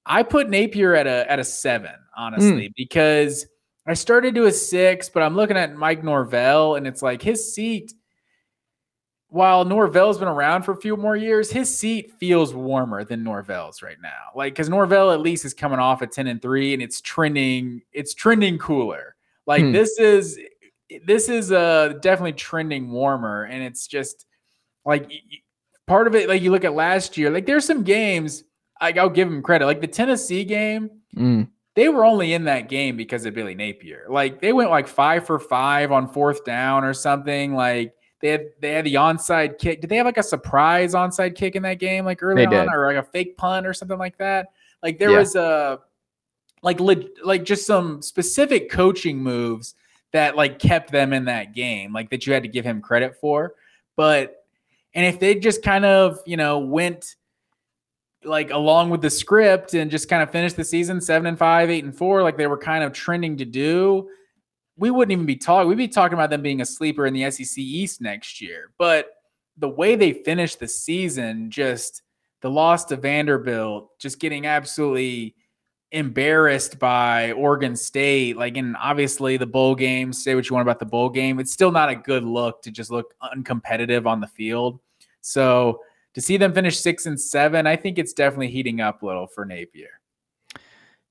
I 0.05 0.23
put 0.23 0.49
Napier 0.49 0.95
at 0.95 1.07
a 1.07 1.29
at 1.31 1.39
a 1.39 1.43
seven, 1.43 1.95
honestly, 2.15 2.67
hmm. 2.67 2.73
because 2.75 3.45
I 3.87 3.93
started 3.93 4.35
to 4.35 4.45
a 4.45 4.51
six, 4.51 5.09
but 5.09 5.23
I'm 5.23 5.35
looking 5.35 5.57
at 5.57 5.75
Mike 5.75 6.03
Norvell, 6.03 6.75
and 6.75 6.87
it's 6.87 7.01
like 7.01 7.21
his 7.21 7.53
seat. 7.53 7.93
While 9.29 9.65
Norvell's 9.65 10.17
been 10.19 10.27
around 10.27 10.63
for 10.63 10.71
a 10.71 10.77
few 10.77 10.95
more 10.95 11.15
years, 11.15 11.51
his 11.51 11.75
seat 11.77 12.13
feels 12.19 12.53
warmer 12.53 13.03
than 13.03 13.23
Norvell's 13.23 13.81
right 13.81 13.97
now. 14.01 14.29
Like 14.35 14.53
because 14.53 14.69
Norvell 14.69 15.11
at 15.11 15.19
least 15.19 15.45
is 15.45 15.53
coming 15.53 15.79
off 15.79 16.01
at 16.01 16.11
10 16.11 16.27
and 16.27 16.41
3 16.41 16.73
and 16.73 16.81
it's 16.81 17.01
trending, 17.01 17.81
it's 17.91 18.13
trending 18.13 18.57
cooler. 18.57 19.15
Like 19.47 19.63
Hmm. 19.63 19.71
this 19.71 19.99
is 19.99 20.39
this 21.05 21.27
is 21.29 21.51
uh 21.51 21.93
definitely 22.01 22.33
trending 22.33 22.91
warmer. 22.91 23.43
And 23.45 23.63
it's 23.63 23.87
just 23.87 24.25
like 24.85 25.11
part 25.87 26.05
of 26.07 26.15
it, 26.15 26.29
like 26.29 26.41
you 26.43 26.51
look 26.51 26.63
at 26.63 26.73
last 26.75 27.17
year, 27.17 27.29
like 27.31 27.45
there's 27.47 27.65
some 27.65 27.83
games, 27.83 28.43
like 28.79 28.97
I'll 28.97 29.09
give 29.09 29.27
him 29.27 29.41
credit. 29.41 29.65
Like 29.65 29.81
the 29.81 29.87
Tennessee 29.87 30.43
game, 30.45 30.89
Mm. 31.17 31.47
they 31.75 31.89
were 31.89 32.05
only 32.05 32.33
in 32.33 32.43
that 32.45 32.69
game 32.69 32.95
because 32.97 33.25
of 33.25 33.33
Billy 33.33 33.55
Napier. 33.55 34.05
Like 34.09 34.39
they 34.41 34.53
went 34.53 34.69
like 34.69 34.87
five 34.87 35.25
for 35.25 35.39
five 35.39 35.91
on 35.91 36.07
fourth 36.07 36.45
down 36.45 36.83
or 36.83 36.93
something. 36.93 37.55
Like 37.55 37.93
they 38.21 38.29
had 38.29 38.45
they 38.59 38.71
had 38.73 38.85
the 38.85 38.95
onside 38.95 39.57
kick. 39.59 39.81
Did 39.81 39.89
they 39.89 39.97
have 39.97 40.05
like 40.05 40.17
a 40.17 40.23
surprise 40.23 40.93
onside 40.93 41.35
kick 41.35 41.55
in 41.55 41.63
that 41.63 41.79
game, 41.79 42.05
like 42.05 42.23
early 42.23 42.43
on, 42.45 42.73
or 42.73 42.85
like 42.87 42.97
a 42.97 43.03
fake 43.03 43.37
punt 43.37 43.67
or 43.67 43.73
something 43.73 43.97
like 43.99 44.17
that? 44.17 44.47
Like 44.81 44.99
there 44.99 45.11
Yeah. 45.11 45.19
was 45.19 45.35
a 45.35 45.79
like 46.61 46.79
like 47.23 47.43
just 47.43 47.67
some 47.67 48.01
specific 48.01 48.69
coaching 48.71 49.17
moves 49.19 49.75
that 50.11 50.35
like 50.35 50.59
kept 50.59 50.91
them 50.91 51.13
in 51.13 51.25
that 51.25 51.53
game, 51.53 51.93
like 51.93 52.09
that 52.09 52.25
you 52.25 52.33
had 52.33 52.43
to 52.43 52.49
give 52.49 52.65
him 52.65 52.81
credit 52.81 53.15
for. 53.19 53.53
But 53.95 54.45
and 54.93 55.05
if 55.05 55.19
they 55.19 55.35
just 55.35 55.61
kind 55.61 55.85
of 55.85 56.19
you 56.25 56.37
know 56.37 56.59
went 56.59 57.15
like 58.23 58.49
along 58.49 58.89
with 58.89 59.01
the 59.01 59.09
script 59.09 59.75
and 59.75 59.91
just 59.91 60.09
kind 60.09 60.23
of 60.23 60.31
finished 60.31 60.55
the 60.55 60.63
season 60.63 60.99
seven 60.99 61.27
and 61.27 61.37
five, 61.37 61.69
eight 61.69 61.83
and 61.83 61.95
four, 61.95 62.23
like 62.23 62.37
they 62.37 62.47
were 62.47 62.57
kind 62.57 62.83
of 62.83 62.91
trending 62.91 63.37
to 63.37 63.45
do, 63.45 64.09
we 64.77 64.91
wouldn't 64.91 65.13
even 65.13 65.25
be 65.25 65.35
talking. 65.35 65.69
We'd 65.69 65.77
be 65.77 65.87
talking 65.87 66.15
about 66.15 66.29
them 66.29 66.41
being 66.41 66.61
a 66.61 66.65
sleeper 66.65 67.05
in 67.05 67.13
the 67.13 67.29
SEC 67.31 67.57
East 67.57 68.01
next 68.01 68.41
year. 68.41 68.71
But 68.77 69.07
the 69.57 69.69
way 69.69 69.95
they 69.95 70.11
finished 70.11 70.59
the 70.59 70.67
season, 70.67 71.49
just 71.49 72.01
the 72.41 72.49
loss 72.49 72.85
to 72.85 72.97
Vanderbilt, 72.97 73.97
just 73.99 74.19
getting 74.19 74.45
absolutely 74.45 75.35
embarrassed 75.91 76.77
by 76.77 77.31
Oregon 77.31 77.75
State, 77.75 78.35
like, 78.35 78.57
and 78.57 78.75
obviously 78.77 79.37
the 79.37 79.45
bowl 79.45 79.75
game, 79.75 80.11
say 80.11 80.35
what 80.35 80.49
you 80.49 80.53
want 80.53 80.67
about 80.67 80.79
the 80.79 80.85
bowl 80.85 81.09
game, 81.09 81.39
it's 81.39 81.53
still 81.53 81.71
not 81.71 81.89
a 81.89 81.95
good 81.95 82.23
look 82.23 82.61
to 82.63 82.71
just 82.71 82.91
look 82.91 83.13
uncompetitive 83.33 84.05
on 84.05 84.19
the 84.19 84.27
field. 84.27 84.79
So 85.21 85.79
to 86.13 86.21
see 86.21 86.35
them 86.37 86.53
finish 86.53 86.79
six 86.79 87.05
and 87.05 87.19
seven, 87.19 87.65
I 87.65 87.77
think 87.77 87.97
it's 87.97 88.13
definitely 88.13 88.49
heating 88.49 88.81
up 88.81 89.01
a 89.01 89.05
little 89.05 89.27
for 89.27 89.45
Napier. 89.45 90.01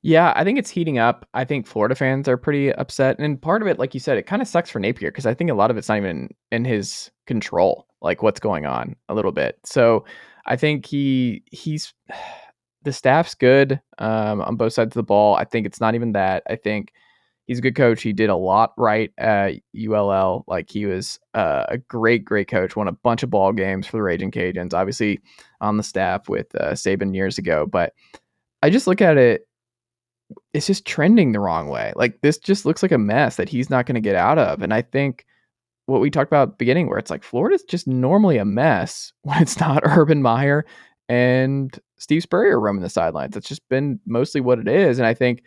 Yeah, 0.07 0.35
I 0.37 0.45
think 0.45 0.59
it's 0.59 0.69
heating 0.69 0.99
up. 0.99 1.27
I 1.33 1.47
think 1.47 1.67
Florida 1.67 1.95
fans 1.95 2.29
are 2.29 2.37
pretty 2.37 2.71
upset. 2.75 3.19
And 3.19 3.41
part 3.41 3.63
of 3.63 3.69
it, 3.69 3.79
like 3.79 3.95
you 3.95 4.01
said, 4.01 4.19
it 4.19 4.27
kind 4.27 4.43
of 4.43 4.49
sucks 4.49 4.69
for 4.69 4.79
Napier 4.79 5.11
because 5.11 5.25
I 5.25 5.33
think 5.33 5.51
a 5.51 5.55
lot 5.55 5.71
of 5.71 5.79
it's 5.79 5.89
not 5.89 5.97
even 5.97 6.29
in 6.53 6.67
his 6.67 7.11
control, 7.27 7.87
like 8.03 8.23
what's 8.23 8.39
going 8.39 8.67
on 8.67 8.97
a 9.09 9.15
little 9.15 9.33
bit. 9.33 9.59
So 9.65 10.05
I 10.45 10.57
think 10.57 10.85
he 10.85 11.43
he's 11.51 11.95
the 12.83 12.93
staff's 12.93 13.35
good 13.35 13.81
um, 13.97 14.43
on 14.43 14.57
both 14.57 14.75
sides 14.75 14.89
of 14.89 14.93
the 14.93 15.03
ball. 15.03 15.37
I 15.37 15.45
think 15.45 15.65
it's 15.65 15.81
not 15.81 15.95
even 15.95 16.13
that. 16.13 16.43
I 16.51 16.57
think 16.57 16.93
he's 17.47 17.61
a 17.61 17.63
good 17.63 17.75
coach. 17.75 18.03
He 18.03 18.13
did 18.13 18.29
a 18.29 18.37
lot 18.37 18.75
right 18.77 19.11
at 19.17 19.55
ULL. 19.75 20.45
Like 20.47 20.69
he 20.69 20.85
was 20.85 21.19
uh, 21.33 21.65
a 21.71 21.79
great, 21.79 22.27
great 22.27 22.49
coach. 22.49 22.77
Won 22.77 22.89
a 22.89 22.93
bunch 22.93 23.23
of 23.23 23.31
ball 23.31 23.55
games 23.55 23.87
for 23.87 23.97
the 23.97 24.03
Raging 24.03 24.31
Cajuns. 24.31 24.75
Obviously 24.75 25.19
on 25.63 25.79
the 25.79 25.83
staff 25.83 26.29
with 26.29 26.55
uh, 26.57 26.73
Saban 26.73 27.15
years 27.15 27.39
ago. 27.39 27.65
But 27.65 27.95
I 28.63 28.69
just 28.69 28.87
look 28.87 29.01
at 29.01 29.17
it 29.17 29.47
it's 30.53 30.67
just 30.67 30.87
trending 30.87 31.33
the 31.33 31.41
wrong 31.41 31.69
way. 31.69 31.93
Like 31.97 32.21
this 32.21 32.39
just 32.39 32.65
looks 32.65 32.83
like 32.83 32.93
a 32.93 32.99
mess 32.99 33.37
that 33.37 33.49
he's 33.49 33.71
not 33.71 33.87
going 33.87 33.95
to 33.95 34.01
get 34.01 34.17
out 34.17 34.39
of. 34.39 34.63
And 34.63 34.73
I 34.73 34.83
think 34.83 35.27
what 35.87 36.01
we 36.01 36.11
talked 36.11 36.31
about 36.31 36.59
beginning, 36.59 36.89
where 36.89 36.99
it's 36.99 37.11
like 37.11 37.23
Florida's 37.23 37.65
just 37.65 37.87
normally 37.87 38.39
a 38.39 38.45
mess 38.45 39.13
when 39.23 39.41
it's 39.43 39.61
not 39.61 39.83
Urban 39.85 40.23
Meyer 40.23 40.65
and 41.09 41.79
Steve 41.99 42.23
Spurrier 42.23 42.59
roaming 42.59 42.83
the 42.83 42.89
sidelines. 42.89 43.35
That's 43.35 43.49
just 43.49 43.69
been 43.69 44.01
mostly 44.07 44.41
what 44.41 44.59
it 44.59 44.69
is. 44.69 44.99
And 44.99 45.07
I 45.07 45.15
think 45.15 45.43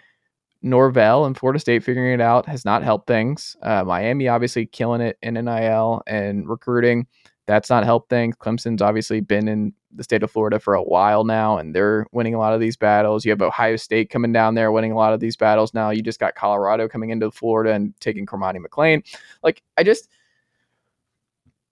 Norvell 0.62 1.26
and 1.26 1.38
Florida 1.38 1.60
State 1.60 1.84
figuring 1.84 2.14
it 2.14 2.22
out 2.22 2.48
has 2.48 2.66
not 2.66 2.84
helped 2.84 3.08
things. 3.08 3.56
Uh, 3.62 3.84
Miami 3.84 4.28
obviously 4.28 4.66
killing 4.66 5.02
it 5.02 5.18
in 5.22 5.36
NIL 5.36 6.02
and 6.08 6.48
recruiting. 6.50 7.08
That's 7.48 7.70
not 7.70 7.86
helped 7.86 8.10
things. 8.10 8.36
Clemson's 8.36 8.82
obviously 8.82 9.22
been 9.22 9.48
in 9.48 9.74
the 9.94 10.04
state 10.04 10.22
of 10.22 10.30
Florida 10.30 10.60
for 10.60 10.76
a 10.76 10.84
while 10.84 11.24
now, 11.24 11.58
and 11.58 11.74
they're 11.74 12.06
winning 12.12 12.36
a 12.36 12.38
lot 12.38 12.54
of 12.54 12.60
these 12.60 12.76
battles. 12.76 13.24
You 13.26 13.32
have 13.32 13.42
Ohio 13.42 13.78
State 13.78 14.10
coming 14.10 14.34
down 14.34 14.56
there 14.56 14.72
winning 14.72 14.92
a 14.92 14.98
lot 14.98 15.14
of 15.14 15.22
these 15.22 15.38
battles 15.38 15.74
now. 15.74 15.90
You 15.90 16.02
just 16.02 16.20
got 16.20 16.36
Colorado 16.36 16.90
coming 16.90 17.10
into 17.10 17.32
Florida 17.32 17.72
and 17.72 17.98
taking 18.02 18.26
Cormani 18.26 18.58
McClain. 18.58 19.02
Like, 19.44 19.64
I 19.78 19.84
just, 19.84 20.10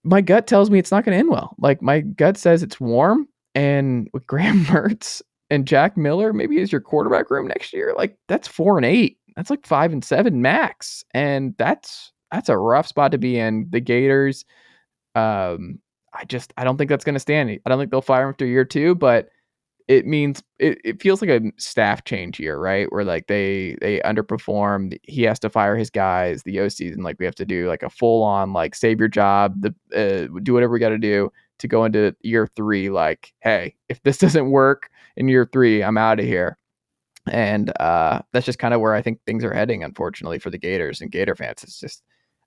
my 0.03 0.21
gut 0.21 0.47
tells 0.47 0.69
me 0.69 0.79
it's 0.79 0.91
not 0.91 1.03
going 1.03 1.13
to 1.13 1.19
end 1.19 1.29
well. 1.29 1.55
Like, 1.59 1.81
my 1.81 1.99
gut 1.99 2.37
says 2.37 2.63
it's 2.63 2.79
warm, 2.79 3.27
and 3.53 4.09
with 4.13 4.25
Graham 4.27 4.63
Mertz 4.65 5.21
and 5.49 5.67
Jack 5.67 5.97
Miller 5.97 6.31
maybe 6.31 6.61
as 6.61 6.71
your 6.71 6.81
quarterback 6.81 7.29
room 7.29 7.47
next 7.47 7.73
year, 7.73 7.93
like 7.97 8.17
that's 8.27 8.47
four 8.47 8.77
and 8.77 8.85
eight. 8.85 9.17
That's 9.35 9.49
like 9.49 9.65
five 9.65 9.91
and 9.91 10.03
seven 10.03 10.41
max, 10.41 11.03
and 11.13 11.53
that's 11.57 12.13
that's 12.31 12.49
a 12.49 12.57
rough 12.57 12.87
spot 12.87 13.11
to 13.11 13.17
be 13.17 13.37
in. 13.37 13.67
The 13.69 13.81
Gators, 13.81 14.45
um, 15.15 15.79
I 16.13 16.25
just 16.25 16.53
I 16.57 16.63
don't 16.63 16.77
think 16.77 16.89
that's 16.89 17.05
going 17.05 17.15
to 17.15 17.19
stand. 17.19 17.49
I 17.65 17.69
don't 17.69 17.79
think 17.79 17.91
they'll 17.91 18.01
fire 18.01 18.23
him 18.23 18.29
after 18.29 18.45
year 18.45 18.65
two, 18.65 18.95
but 18.95 19.29
it 19.87 20.07
means 20.07 20.41
it, 20.57 20.79
it 20.83 21.01
feels 21.01 21.21
like 21.21 21.29
a 21.29 21.41
staff 21.57 22.03
change 22.05 22.39
year, 22.39 22.57
right? 22.57 22.91
Where 22.91 23.03
like 23.03 23.27
they 23.27 23.77
they 23.81 23.99
underperform. 24.01 24.97
He 25.03 25.23
has 25.23 25.39
to 25.39 25.49
fire 25.49 25.75
his 25.75 25.89
guys. 25.89 26.43
The 26.43 26.59
O 26.59 26.69
season, 26.69 27.03
like 27.03 27.17
we 27.19 27.25
have 27.25 27.35
to 27.35 27.45
do 27.45 27.67
like 27.67 27.83
a 27.83 27.89
full 27.89 28.23
on 28.23 28.53
like 28.53 28.75
save 28.75 28.99
your 28.99 29.09
job, 29.09 29.61
the 29.61 29.75
uh, 29.95 30.39
do 30.41 30.53
whatever 30.53 30.73
we 30.73 30.79
got 30.79 30.89
to 30.89 30.97
do 30.97 31.31
to 31.59 31.67
go 31.67 31.85
into 31.85 32.15
year 32.21 32.47
three. 32.55 32.89
Like, 32.89 33.33
hey, 33.41 33.75
if 33.89 34.01
this 34.03 34.17
doesn't 34.19 34.49
work 34.49 34.89
in 35.17 35.27
year 35.27 35.47
three, 35.51 35.83
I'm 35.83 35.97
out 35.97 36.19
of 36.19 36.25
here. 36.25 36.57
And 37.27 37.71
uh, 37.79 38.21
that's 38.33 38.45
just 38.45 38.59
kind 38.59 38.73
of 38.73 38.81
where 38.81 38.93
I 38.93 39.01
think 39.01 39.19
things 39.25 39.43
are 39.43 39.53
heading, 39.53 39.83
unfortunately, 39.83 40.37
for 40.37 40.51
the 40.51 40.59
Gators 40.59 41.01
and 41.01 41.11
Gator 41.11 41.35
fans. 41.35 41.63
It's 41.63 41.79
just, 41.79 42.03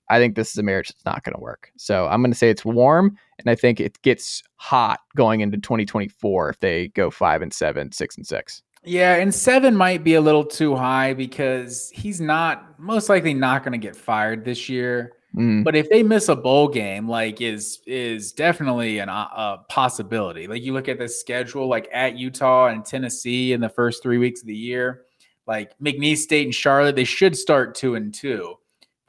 I 0.09 0.19
think 0.19 0.35
this 0.35 0.49
is 0.49 0.57
a 0.57 0.63
marriage 0.63 0.89
that's 0.89 1.05
not 1.05 1.23
going 1.23 1.35
to 1.35 1.41
work. 1.41 1.71
So 1.77 2.07
I'm 2.07 2.21
going 2.21 2.31
to 2.31 2.37
say 2.37 2.49
it's 2.49 2.65
warm, 2.65 3.17
and 3.37 3.49
I 3.49 3.55
think 3.55 3.79
it 3.79 4.01
gets 4.01 4.43
hot 4.55 4.99
going 5.15 5.41
into 5.41 5.57
2024 5.57 6.49
if 6.49 6.59
they 6.59 6.89
go 6.89 7.09
five 7.09 7.41
and 7.41 7.53
seven, 7.53 7.91
six 7.91 8.17
and 8.17 8.25
six. 8.25 8.63
Yeah, 8.83 9.15
and 9.15 9.33
seven 9.33 9.75
might 9.75 10.03
be 10.03 10.15
a 10.15 10.21
little 10.21 10.45
too 10.45 10.75
high 10.75 11.13
because 11.13 11.91
he's 11.93 12.21
not 12.21 12.79
most 12.79 13.09
likely 13.09 13.33
not 13.33 13.63
going 13.63 13.73
to 13.73 13.77
get 13.77 13.95
fired 13.95 14.45
this 14.45 14.69
year. 14.69 15.13
Mm. 15.35 15.63
But 15.63 15.75
if 15.75 15.89
they 15.89 16.01
miss 16.01 16.27
a 16.29 16.35
bowl 16.35 16.67
game, 16.67 17.07
like 17.07 17.39
is 17.39 17.79
is 17.85 18.31
definitely 18.31 18.99
an, 18.99 19.09
uh, 19.09 19.27
a 19.31 19.57
possibility. 19.69 20.47
Like 20.47 20.63
you 20.63 20.73
look 20.73 20.87
at 20.87 20.97
the 20.97 21.07
schedule, 21.07 21.67
like 21.67 21.87
at 21.93 22.17
Utah 22.17 22.67
and 22.67 22.83
Tennessee 22.83 23.53
in 23.53 23.61
the 23.61 23.69
first 23.69 24.01
three 24.01 24.17
weeks 24.17 24.41
of 24.41 24.47
the 24.47 24.55
year, 24.55 25.03
like 25.45 25.77
McNeese 25.79 26.19
State 26.19 26.45
and 26.45 26.55
Charlotte, 26.55 26.95
they 26.95 27.03
should 27.03 27.37
start 27.37 27.75
two 27.75 27.95
and 27.95 28.13
two. 28.13 28.55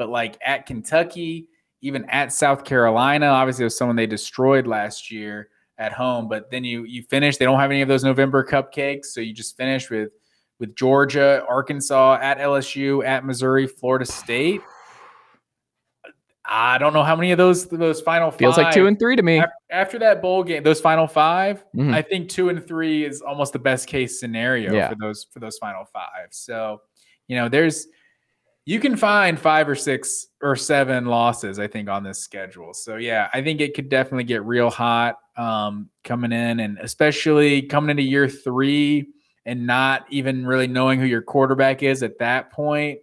But 0.01 0.09
like 0.09 0.39
at 0.43 0.64
Kentucky, 0.64 1.47
even 1.82 2.06
at 2.09 2.32
South 2.32 2.64
Carolina, 2.64 3.27
obviously 3.27 3.64
it 3.64 3.66
was 3.66 3.77
someone 3.77 3.97
they 3.97 4.06
destroyed 4.06 4.66
last 4.66 5.10
year 5.10 5.51
at 5.77 5.93
home. 5.93 6.27
But 6.27 6.51
then 6.51 6.64
you 6.64 6.85
you 6.85 7.02
finish, 7.02 7.36
they 7.36 7.44
don't 7.44 7.60
have 7.60 7.70
any 7.70 7.82
of 7.82 7.89
those 7.89 8.02
November 8.02 8.43
cupcakes, 8.43 9.06
so 9.06 9.20
you 9.20 9.35
just 9.35 9.59
finish 9.59 9.90
with 9.90 10.12
with 10.59 10.74
Georgia, 10.74 11.44
Arkansas, 11.47 12.18
at 12.22 12.39
LSU, 12.39 13.05
at 13.05 13.27
Missouri, 13.27 13.66
Florida 13.66 14.06
State. 14.06 14.62
I 16.47 16.78
don't 16.78 16.94
know 16.94 17.02
how 17.02 17.14
many 17.14 17.31
of 17.32 17.36
those 17.36 17.66
those 17.66 18.01
final 18.01 18.31
feels 18.31 18.56
five, 18.56 18.64
like 18.64 18.74
two 18.74 18.86
and 18.86 18.98
three 18.98 19.16
to 19.16 19.22
me. 19.22 19.43
After 19.70 19.98
that 19.98 20.22
bowl 20.22 20.43
game, 20.43 20.62
those 20.62 20.81
final 20.81 21.06
5 21.06 21.62
Mhm. 21.77 21.93
I 21.93 22.01
think 22.01 22.31
two 22.31 22.48
and 22.48 22.66
three 22.66 23.05
is 23.05 23.20
almost 23.20 23.52
the 23.52 23.59
best 23.59 23.86
case 23.86 24.18
scenario 24.18 24.72
Yeah. 24.72 24.89
for 24.89 24.94
those 24.98 25.27
for 25.31 25.40
those 25.40 25.59
final 25.59 25.85
five. 25.85 26.28
So, 26.31 26.81
you 27.28 27.36
know, 27.36 27.51
there's 27.51 27.86
you 28.70 28.78
can 28.78 28.94
find 28.97 29.36
five 29.36 29.68
or 29.68 29.74
six 29.74 30.28
or 30.40 30.55
seven 30.55 31.06
losses, 31.06 31.59
I 31.59 31.66
think, 31.66 31.88
on 31.88 32.05
this 32.05 32.20
schedule. 32.20 32.72
So 32.72 32.98
yeah, 32.98 33.28
I 33.34 33.42
think 33.42 33.60
it 33.60 33.74
could 33.74 33.88
definitely 33.88 34.22
get 34.22 34.44
real 34.44 34.70
hot 34.70 35.16
um, 35.36 35.90
coming 36.05 36.30
in, 36.30 36.60
and 36.60 36.78
especially 36.78 37.62
coming 37.62 37.90
into 37.90 38.05
year 38.05 38.28
three 38.28 39.09
and 39.44 39.66
not 39.66 40.06
even 40.09 40.47
really 40.47 40.68
knowing 40.68 41.01
who 41.01 41.06
your 41.06 41.20
quarterback 41.20 41.82
is 41.82 42.05
at 42.05 42.20
that 42.20 42.52
point. 42.52 43.01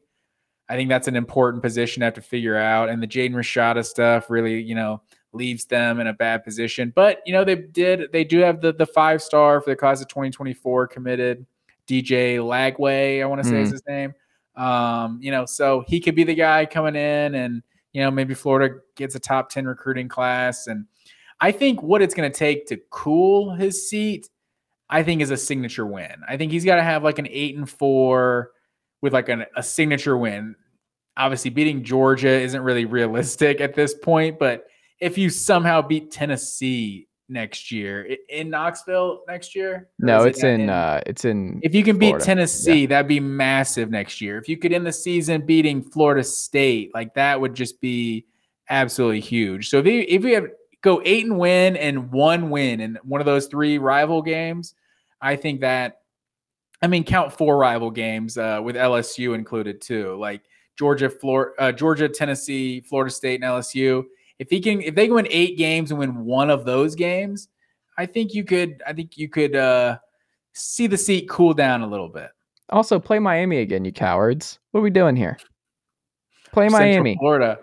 I 0.69 0.77
think 0.77 0.87
that's 0.87 1.09
an 1.09 1.17
important 1.17 1.61
position 1.61 1.99
to 1.99 2.05
have 2.05 2.13
to 2.13 2.21
figure 2.21 2.55
out. 2.55 2.87
And 2.87 3.03
the 3.03 3.07
Jaden 3.07 3.33
Rashada 3.33 3.83
stuff 3.83 4.29
really, 4.29 4.61
you 4.61 4.73
know, 4.73 5.01
leaves 5.33 5.65
them 5.65 5.99
in 5.99 6.07
a 6.07 6.13
bad 6.13 6.45
position. 6.45 6.93
But 6.95 7.21
you 7.25 7.33
know, 7.33 7.43
they 7.43 7.55
did 7.55 8.13
they 8.13 8.23
do 8.23 8.39
have 8.39 8.61
the 8.61 8.71
the 8.71 8.85
five 8.85 9.21
star 9.21 9.59
for 9.59 9.69
the 9.71 9.75
class 9.75 9.99
of 9.99 10.07
2024 10.07 10.87
committed 10.87 11.45
DJ 11.89 12.37
Lagway, 12.37 13.21
I 13.21 13.25
want 13.25 13.43
to 13.43 13.49
say 13.49 13.59
is 13.63 13.67
Mm. 13.67 13.71
his 13.73 13.83
name. 13.85 14.13
Um, 14.57 15.19
you 15.21 15.31
know, 15.31 15.45
so 15.45 15.85
he 15.87 15.99
could 15.99 16.15
be 16.15 16.23
the 16.23 16.35
guy 16.35 16.65
coming 16.65 16.95
in 16.95 17.35
and 17.35 17.61
you 17.97 18.03
know, 18.03 18.11
maybe 18.11 18.35
Florida 18.35 18.75
gets 18.95 19.15
a 19.15 19.19
top 19.19 19.49
10 19.49 19.65
recruiting 19.65 20.07
class. 20.07 20.67
And 20.67 20.85
I 21.39 21.51
think 21.51 21.81
what 21.81 22.03
it's 22.03 22.13
going 22.13 22.31
to 22.31 22.37
take 22.37 22.67
to 22.67 22.77
cool 22.91 23.55
his 23.55 23.89
seat, 23.89 24.29
I 24.87 25.01
think, 25.01 25.21
is 25.21 25.31
a 25.31 25.37
signature 25.37 25.85
win. 25.85 26.13
I 26.27 26.37
think 26.37 26.51
he's 26.51 26.63
got 26.63 26.75
to 26.75 26.83
have 26.83 27.03
like 27.03 27.17
an 27.17 27.27
eight 27.31 27.57
and 27.57 27.67
four 27.67 28.51
with 29.01 29.13
like 29.13 29.29
an, 29.29 29.45
a 29.55 29.63
signature 29.63 30.15
win. 30.15 30.55
Obviously, 31.17 31.49
beating 31.49 31.83
Georgia 31.83 32.29
isn't 32.29 32.61
really 32.61 32.85
realistic 32.85 33.61
at 33.61 33.73
this 33.73 33.95
point, 33.95 34.37
but 34.37 34.67
if 34.99 35.17
you 35.17 35.31
somehow 35.31 35.81
beat 35.81 36.11
Tennessee 36.11 37.06
next 37.29 37.71
year 37.71 38.15
in 38.29 38.49
Knoxville 38.49 39.23
next 39.27 39.55
year, 39.55 39.89
No, 39.99 40.19
is 40.19 40.25
it 40.25 40.29
it's 40.29 40.43
in 40.43 40.69
uh 40.69 41.01
it's 41.05 41.25
in 41.25 41.59
if 41.63 41.75
you 41.75 41.83
can 41.83 41.97
beat 41.97 42.09
Florida. 42.09 42.25
Tennessee, 42.25 42.85
that'd 42.85 43.07
be 43.07 43.19
massive 43.19 43.89
next 43.89 44.21
year. 44.21 44.37
If 44.37 44.47
you 44.47 44.57
could 44.57 44.73
end 44.73 44.85
the 44.85 44.93
season 44.93 45.45
beating 45.45 45.81
Florida 45.81 46.23
State, 46.23 46.91
like 46.93 47.13
that 47.15 47.39
would 47.39 47.53
just 47.53 47.81
be 47.81 48.25
absolutely 48.69 49.19
huge. 49.19 49.69
So 49.69 49.79
if 49.79 49.85
you 49.85 50.05
if 50.07 50.23
you 50.23 50.35
have 50.35 50.47
go 50.81 51.01
eight 51.03 51.25
and 51.25 51.37
win 51.37 51.75
and 51.75 52.11
one 52.11 52.49
win 52.49 52.79
in 52.79 52.97
one 53.03 53.21
of 53.21 53.25
those 53.25 53.47
three 53.47 53.77
rival 53.77 54.21
games, 54.21 54.73
I 55.21 55.35
think 55.35 55.61
that 55.61 56.01
I 56.81 56.87
mean 56.87 57.03
count 57.03 57.33
four 57.33 57.57
rival 57.57 57.91
games 57.91 58.37
uh, 58.37 58.61
with 58.63 58.75
LSU 58.75 59.35
included 59.35 59.81
too, 59.81 60.15
like 60.15 60.43
Georgia, 60.77 61.09
Florida, 61.09 61.51
uh, 61.59 61.71
Georgia, 61.71 62.07
Tennessee, 62.07 62.81
Florida 62.81 63.11
State, 63.11 63.41
and 63.41 63.43
LSU. 63.43 64.05
If 64.39 64.49
he 64.49 64.61
can, 64.61 64.81
if 64.81 64.95
they 64.95 65.09
win 65.09 65.27
eight 65.29 65.57
games 65.57 65.91
and 65.91 65.99
win 65.99 66.25
one 66.25 66.49
of 66.49 66.65
those 66.65 66.95
games, 66.95 67.47
I 67.97 68.05
think 68.05 68.33
you 68.33 68.43
could. 68.43 68.81
I 68.85 68.93
think 68.93 69.17
you 69.17 69.29
could 69.29 69.55
uh, 69.55 69.97
see 70.53 70.87
the 70.87 70.97
seat 70.97 71.27
cool 71.29 71.53
down 71.53 71.81
a 71.81 71.87
little 71.87 72.09
bit. 72.09 72.29
also 72.69 72.99
play 72.99 73.19
Miami 73.19 73.57
again, 73.57 73.85
you 73.85 73.91
cowards. 73.91 74.59
What 74.71 74.81
are 74.81 74.83
we 74.83 74.89
doing 74.89 75.15
here? 75.15 75.37
Play 76.51 76.69
Central 76.69 76.89
Miami. 76.89 77.15
Florida. 77.19 77.59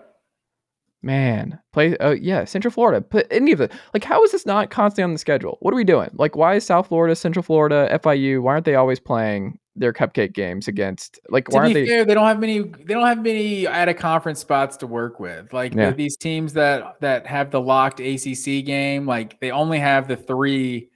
Man, 1.01 1.59
play. 1.71 1.95
Oh 1.99 2.11
yeah, 2.11 2.45
Central 2.45 2.71
Florida. 2.71 2.99
Put 2.99 3.27
any 3.29 3.51
of 3.51 3.59
the 3.59 3.69
like. 3.93 4.03
How 4.03 4.23
is 4.23 4.31
this 4.31 4.45
not 4.45 4.71
constantly 4.71 5.03
on 5.03 5.13
the 5.13 5.19
schedule? 5.19 5.57
What 5.61 5.71
are 5.71 5.77
we 5.77 5.83
doing? 5.83 6.09
Like, 6.13 6.35
why 6.35 6.55
is 6.55 6.65
South 6.65 6.87
Florida, 6.87 7.15
Central 7.15 7.43
Florida, 7.43 7.87
FIU? 8.03 8.41
Why 8.41 8.53
aren't 8.53 8.65
they 8.65 8.73
always 8.73 8.99
playing 8.99 9.59
their 9.75 9.93
cupcake 9.93 10.33
games 10.33 10.67
against? 10.67 11.19
Like, 11.29 11.47
To 11.49 11.57
why 11.57 11.59
be 11.59 11.63
aren't 11.63 11.73
they? 11.75 11.85
fair, 11.87 12.05
they 12.05 12.13
don't 12.15 12.25
have 12.25 12.39
many. 12.39 12.59
They 12.61 12.93
don't 12.95 13.05
have 13.05 13.21
many 13.21 13.67
at 13.67 13.87
a 13.87 13.93
conference 13.93 14.39
spots 14.39 14.77
to 14.77 14.87
work 14.87 15.19
with. 15.19 15.53
Like 15.53 15.75
Yeah. 15.75 15.91
these 15.91 16.17
teams 16.17 16.53
that 16.53 16.95
that 17.01 17.27
have 17.27 17.51
the 17.51 17.61
locked 17.61 17.99
ACC 17.99 18.63
game, 18.65 19.05
like 19.05 19.39
they 19.41 19.51
only 19.51 19.77
have 19.79 20.07
the 20.07 20.15
three 20.15 20.89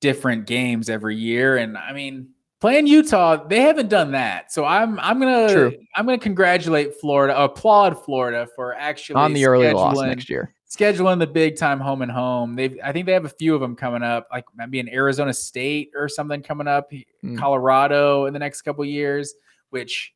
different 0.00 0.46
games 0.46 0.88
every 0.88 1.16
year. 1.16 1.56
And 1.58 1.76
I 1.76 1.92
mean, 1.92 2.30
playing 2.62 2.86
Utah, 2.86 3.44
they 3.48 3.60
haven't 3.60 3.88
done 3.88 4.12
that. 4.12 4.52
So 4.52 4.64
I'm 4.64 4.98
I'm 5.00 5.18
gonna 5.18 5.52
True. 5.52 5.72
I'm 5.96 6.06
gonna 6.06 6.16
congratulate 6.16 6.94
Florida, 7.00 7.38
applaud 7.38 8.02
Florida 8.04 8.46
for 8.56 8.72
actually 8.74 9.16
on 9.16 9.32
the 9.32 9.44
early 9.44 9.70
loss 9.72 9.98
next 9.98 10.30
year. 10.30 10.54
scheduling 10.70 11.18
the 11.18 11.26
big 11.26 11.56
time 11.56 11.80
home 11.80 12.02
and 12.02 12.10
home. 12.12 12.54
They've 12.54 12.78
I 12.82 12.92
think 12.92 13.06
they 13.06 13.12
have 13.12 13.24
a 13.24 13.28
few 13.28 13.52
of 13.56 13.60
them 13.60 13.74
coming 13.74 14.04
up, 14.04 14.28
like 14.32 14.44
maybe 14.56 14.78
an 14.78 14.88
Arizona 14.88 15.34
State 15.34 15.90
or 15.96 16.08
something 16.08 16.40
coming 16.40 16.68
up, 16.68 16.90
Mm. 17.24 17.36
Colorado 17.38 18.26
in 18.26 18.32
the 18.32 18.38
next 18.38 18.62
couple 18.62 18.84
years, 18.84 19.34
which 19.70 20.12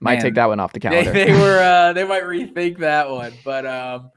Might 0.00 0.14
man, 0.14 0.22
take 0.22 0.34
that 0.34 0.46
one 0.46 0.60
off 0.60 0.72
the 0.72 0.80
They, 0.80 0.88
calendar. 0.88 1.12
they 1.12 1.32
were 1.32 1.58
uh, 1.62 1.92
they 1.92 2.04
might 2.04 2.24
rethink 2.24 2.78
that 2.78 3.08
one, 3.10 3.32
but 3.44 3.66
um, 3.66 4.10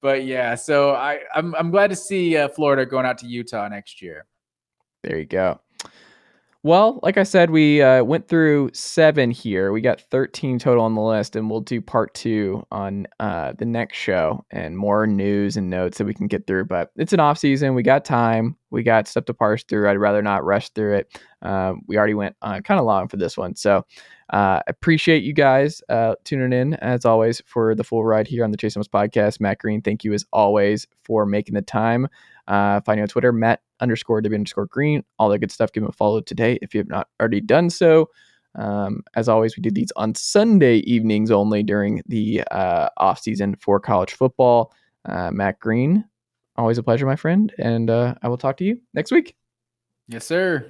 but 0.00 0.24
yeah. 0.24 0.54
So 0.54 0.94
I 0.94 1.20
I'm 1.34 1.54
I'm 1.56 1.70
glad 1.70 1.90
to 1.90 1.96
see 1.96 2.38
uh, 2.38 2.48
Florida 2.48 2.86
going 2.86 3.04
out 3.04 3.18
to 3.18 3.26
Utah 3.26 3.68
next 3.68 4.00
year. 4.00 4.24
There 5.02 5.18
you 5.18 5.26
go. 5.26 5.60
Well, 6.64 6.98
like 7.04 7.16
I 7.16 7.22
said, 7.22 7.50
we 7.50 7.80
uh, 7.82 8.02
went 8.02 8.26
through 8.26 8.70
seven 8.72 9.30
here. 9.30 9.70
We 9.70 9.80
got 9.80 10.00
13 10.00 10.58
total 10.58 10.82
on 10.82 10.96
the 10.96 11.00
list, 11.00 11.36
and 11.36 11.48
we'll 11.48 11.60
do 11.60 11.80
part 11.80 12.12
two 12.14 12.66
on 12.72 13.06
uh, 13.20 13.52
the 13.56 13.64
next 13.64 13.96
show 13.96 14.44
and 14.50 14.76
more 14.76 15.06
news 15.06 15.56
and 15.56 15.70
notes 15.70 15.98
that 15.98 16.04
we 16.04 16.14
can 16.14 16.26
get 16.26 16.48
through. 16.48 16.64
But 16.64 16.90
it's 16.96 17.12
an 17.12 17.20
off 17.20 17.38
season. 17.38 17.76
We 17.76 17.84
got 17.84 18.04
time. 18.04 18.56
we 18.70 18.82
got 18.82 19.06
stuff 19.06 19.26
to 19.26 19.34
parse 19.34 19.62
through. 19.62 19.88
I'd 19.88 19.98
rather 19.98 20.20
not 20.20 20.44
rush 20.44 20.70
through 20.70 20.96
it. 20.96 21.22
Um, 21.42 21.82
we 21.86 21.96
already 21.96 22.14
went 22.14 22.34
uh, 22.42 22.60
kind 22.60 22.80
of 22.80 22.86
long 22.86 23.06
for 23.06 23.18
this 23.18 23.36
one. 23.36 23.54
So 23.54 23.84
uh, 24.30 24.60
appreciate 24.66 25.22
you 25.22 25.32
guys 25.32 25.80
uh, 25.88 26.16
tuning 26.24 26.52
in, 26.52 26.74
as 26.74 27.04
always, 27.04 27.40
for 27.46 27.76
the 27.76 27.84
full 27.84 28.04
ride 28.04 28.26
here 28.26 28.42
on 28.42 28.50
the 28.50 28.56
Chase 28.56 28.74
Thomas 28.74 28.88
podcast. 28.88 29.40
Matt 29.40 29.58
Green, 29.58 29.80
thank 29.80 30.02
you 30.02 30.12
as 30.12 30.24
always 30.32 30.88
for 31.04 31.24
making 31.24 31.54
the 31.54 31.62
time. 31.62 32.08
Uh, 32.48 32.80
find 32.80 32.98
you 32.98 33.02
on 33.02 33.08
Twitter, 33.08 33.30
Matt 33.30 33.60
underscore 33.78 34.20
W 34.22 34.34
underscore 34.34 34.66
Green. 34.66 35.04
All 35.18 35.28
that 35.28 35.38
good 35.38 35.52
stuff. 35.52 35.70
Give 35.72 35.82
him 35.82 35.88
a 35.90 35.92
follow 35.92 36.20
today 36.20 36.58
if 36.62 36.74
you 36.74 36.80
have 36.80 36.88
not 36.88 37.08
already 37.20 37.40
done 37.40 37.70
so. 37.70 38.08
Um, 38.54 39.02
as 39.14 39.28
always, 39.28 39.56
we 39.56 39.60
do 39.60 39.70
these 39.70 39.92
on 39.96 40.14
Sunday 40.14 40.78
evenings 40.78 41.30
only 41.30 41.62
during 41.62 42.02
the 42.06 42.42
uh, 42.50 42.88
off 42.96 43.20
season 43.20 43.54
for 43.60 43.78
college 43.78 44.14
football. 44.14 44.72
Uh, 45.04 45.30
Matt 45.30 45.60
Green, 45.60 46.04
always 46.56 46.78
a 46.78 46.82
pleasure, 46.82 47.06
my 47.06 47.16
friend, 47.16 47.52
and 47.58 47.90
uh, 47.90 48.14
I 48.22 48.28
will 48.28 48.38
talk 48.38 48.56
to 48.56 48.64
you 48.64 48.80
next 48.94 49.12
week. 49.12 49.36
Yes, 50.08 50.26
sir. 50.26 50.66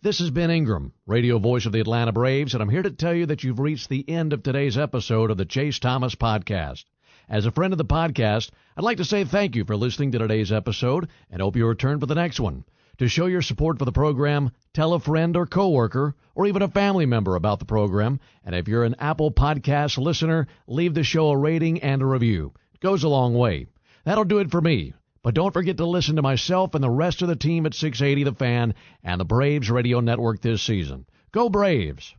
This 0.00 0.20
is 0.20 0.30
Ben 0.30 0.50
Ingram, 0.50 0.92
radio 1.06 1.40
voice 1.40 1.66
of 1.66 1.72
the 1.72 1.80
Atlanta 1.80 2.12
Braves, 2.12 2.54
and 2.54 2.62
I'm 2.62 2.68
here 2.68 2.82
to 2.82 2.90
tell 2.90 3.12
you 3.12 3.26
that 3.26 3.42
you've 3.42 3.58
reached 3.58 3.88
the 3.88 4.08
end 4.08 4.32
of 4.32 4.44
today's 4.44 4.78
episode 4.78 5.32
of 5.32 5.36
the 5.36 5.44
Chase 5.44 5.80
Thomas 5.80 6.14
Podcast. 6.14 6.84
As 7.30 7.44
a 7.44 7.50
friend 7.50 7.74
of 7.74 7.78
the 7.78 7.84
podcast, 7.84 8.50
I'd 8.74 8.84
like 8.84 8.96
to 8.96 9.04
say 9.04 9.22
thank 9.22 9.54
you 9.54 9.66
for 9.66 9.76
listening 9.76 10.12
to 10.12 10.18
today's 10.18 10.50
episode 10.50 11.08
and 11.30 11.42
hope 11.42 11.56
you 11.56 11.66
return 11.66 12.00
for 12.00 12.06
the 12.06 12.14
next 12.14 12.40
one. 12.40 12.64
To 12.98 13.06
show 13.06 13.26
your 13.26 13.42
support 13.42 13.78
for 13.78 13.84
the 13.84 13.92
program, 13.92 14.50
tell 14.72 14.94
a 14.94 14.98
friend 14.98 15.36
or 15.36 15.46
coworker 15.46 16.14
or 16.34 16.46
even 16.46 16.62
a 16.62 16.68
family 16.68 17.04
member 17.04 17.36
about 17.36 17.58
the 17.58 17.66
program. 17.66 18.18
And 18.46 18.54
if 18.54 18.66
you're 18.66 18.84
an 18.84 18.96
Apple 18.98 19.30
Podcast 19.30 19.98
listener, 19.98 20.46
leave 20.66 20.94
the 20.94 21.04
show 21.04 21.28
a 21.28 21.36
rating 21.36 21.82
and 21.82 22.00
a 22.00 22.06
review. 22.06 22.54
It 22.72 22.80
goes 22.80 23.04
a 23.04 23.08
long 23.08 23.34
way. 23.34 23.66
That'll 24.04 24.24
do 24.24 24.38
it 24.38 24.50
for 24.50 24.62
me. 24.62 24.94
But 25.22 25.34
don't 25.34 25.52
forget 25.52 25.76
to 25.76 25.84
listen 25.84 26.16
to 26.16 26.22
myself 26.22 26.74
and 26.74 26.82
the 26.82 26.88
rest 26.88 27.20
of 27.20 27.28
the 27.28 27.36
team 27.36 27.66
at 27.66 27.74
680 27.74 28.24
The 28.24 28.32
Fan 28.32 28.74
and 29.04 29.20
the 29.20 29.26
Braves 29.26 29.70
Radio 29.70 30.00
Network 30.00 30.40
this 30.40 30.62
season. 30.62 31.04
Go 31.30 31.50
Braves! 31.50 32.14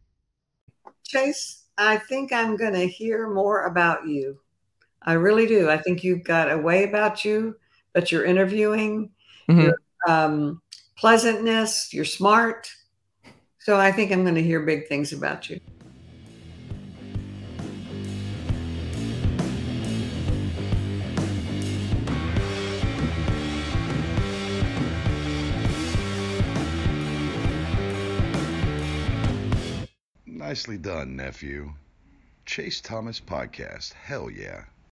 Chase, 1.03 1.63
I 1.79 1.97
think 1.97 2.31
I'm 2.31 2.57
going 2.57 2.73
to 2.73 2.87
hear 2.87 3.27
more 3.27 3.65
about 3.65 4.07
you. 4.07 4.39
I 5.01 5.13
really 5.13 5.47
do. 5.47 5.69
I 5.69 5.77
think 5.77 6.03
you've 6.03 6.23
got 6.23 6.51
a 6.51 6.57
way 6.57 6.83
about 6.83 7.23
you 7.25 7.55
but 7.93 8.11
you're 8.11 8.25
interviewing, 8.25 9.09
Mhm. 9.49 9.63
your 9.63 9.81
um, 10.07 10.61
pleasantness, 10.95 11.93
you're 11.93 12.05
smart. 12.05 12.71
So 13.59 13.77
I 13.77 13.91
think 13.91 14.11
I'm 14.11 14.23
going 14.23 14.35
to 14.35 14.43
hear 14.43 14.61
big 14.61 14.87
things 14.87 15.11
about 15.11 15.49
you. 15.49 15.59
Nicely 30.25 30.77
done, 30.77 31.15
nephew. 31.15 31.73
Chase 32.45 32.81
Thomas 32.81 33.19
Podcast. 33.19 33.93
Hell 33.93 34.29
yeah. 34.29 34.63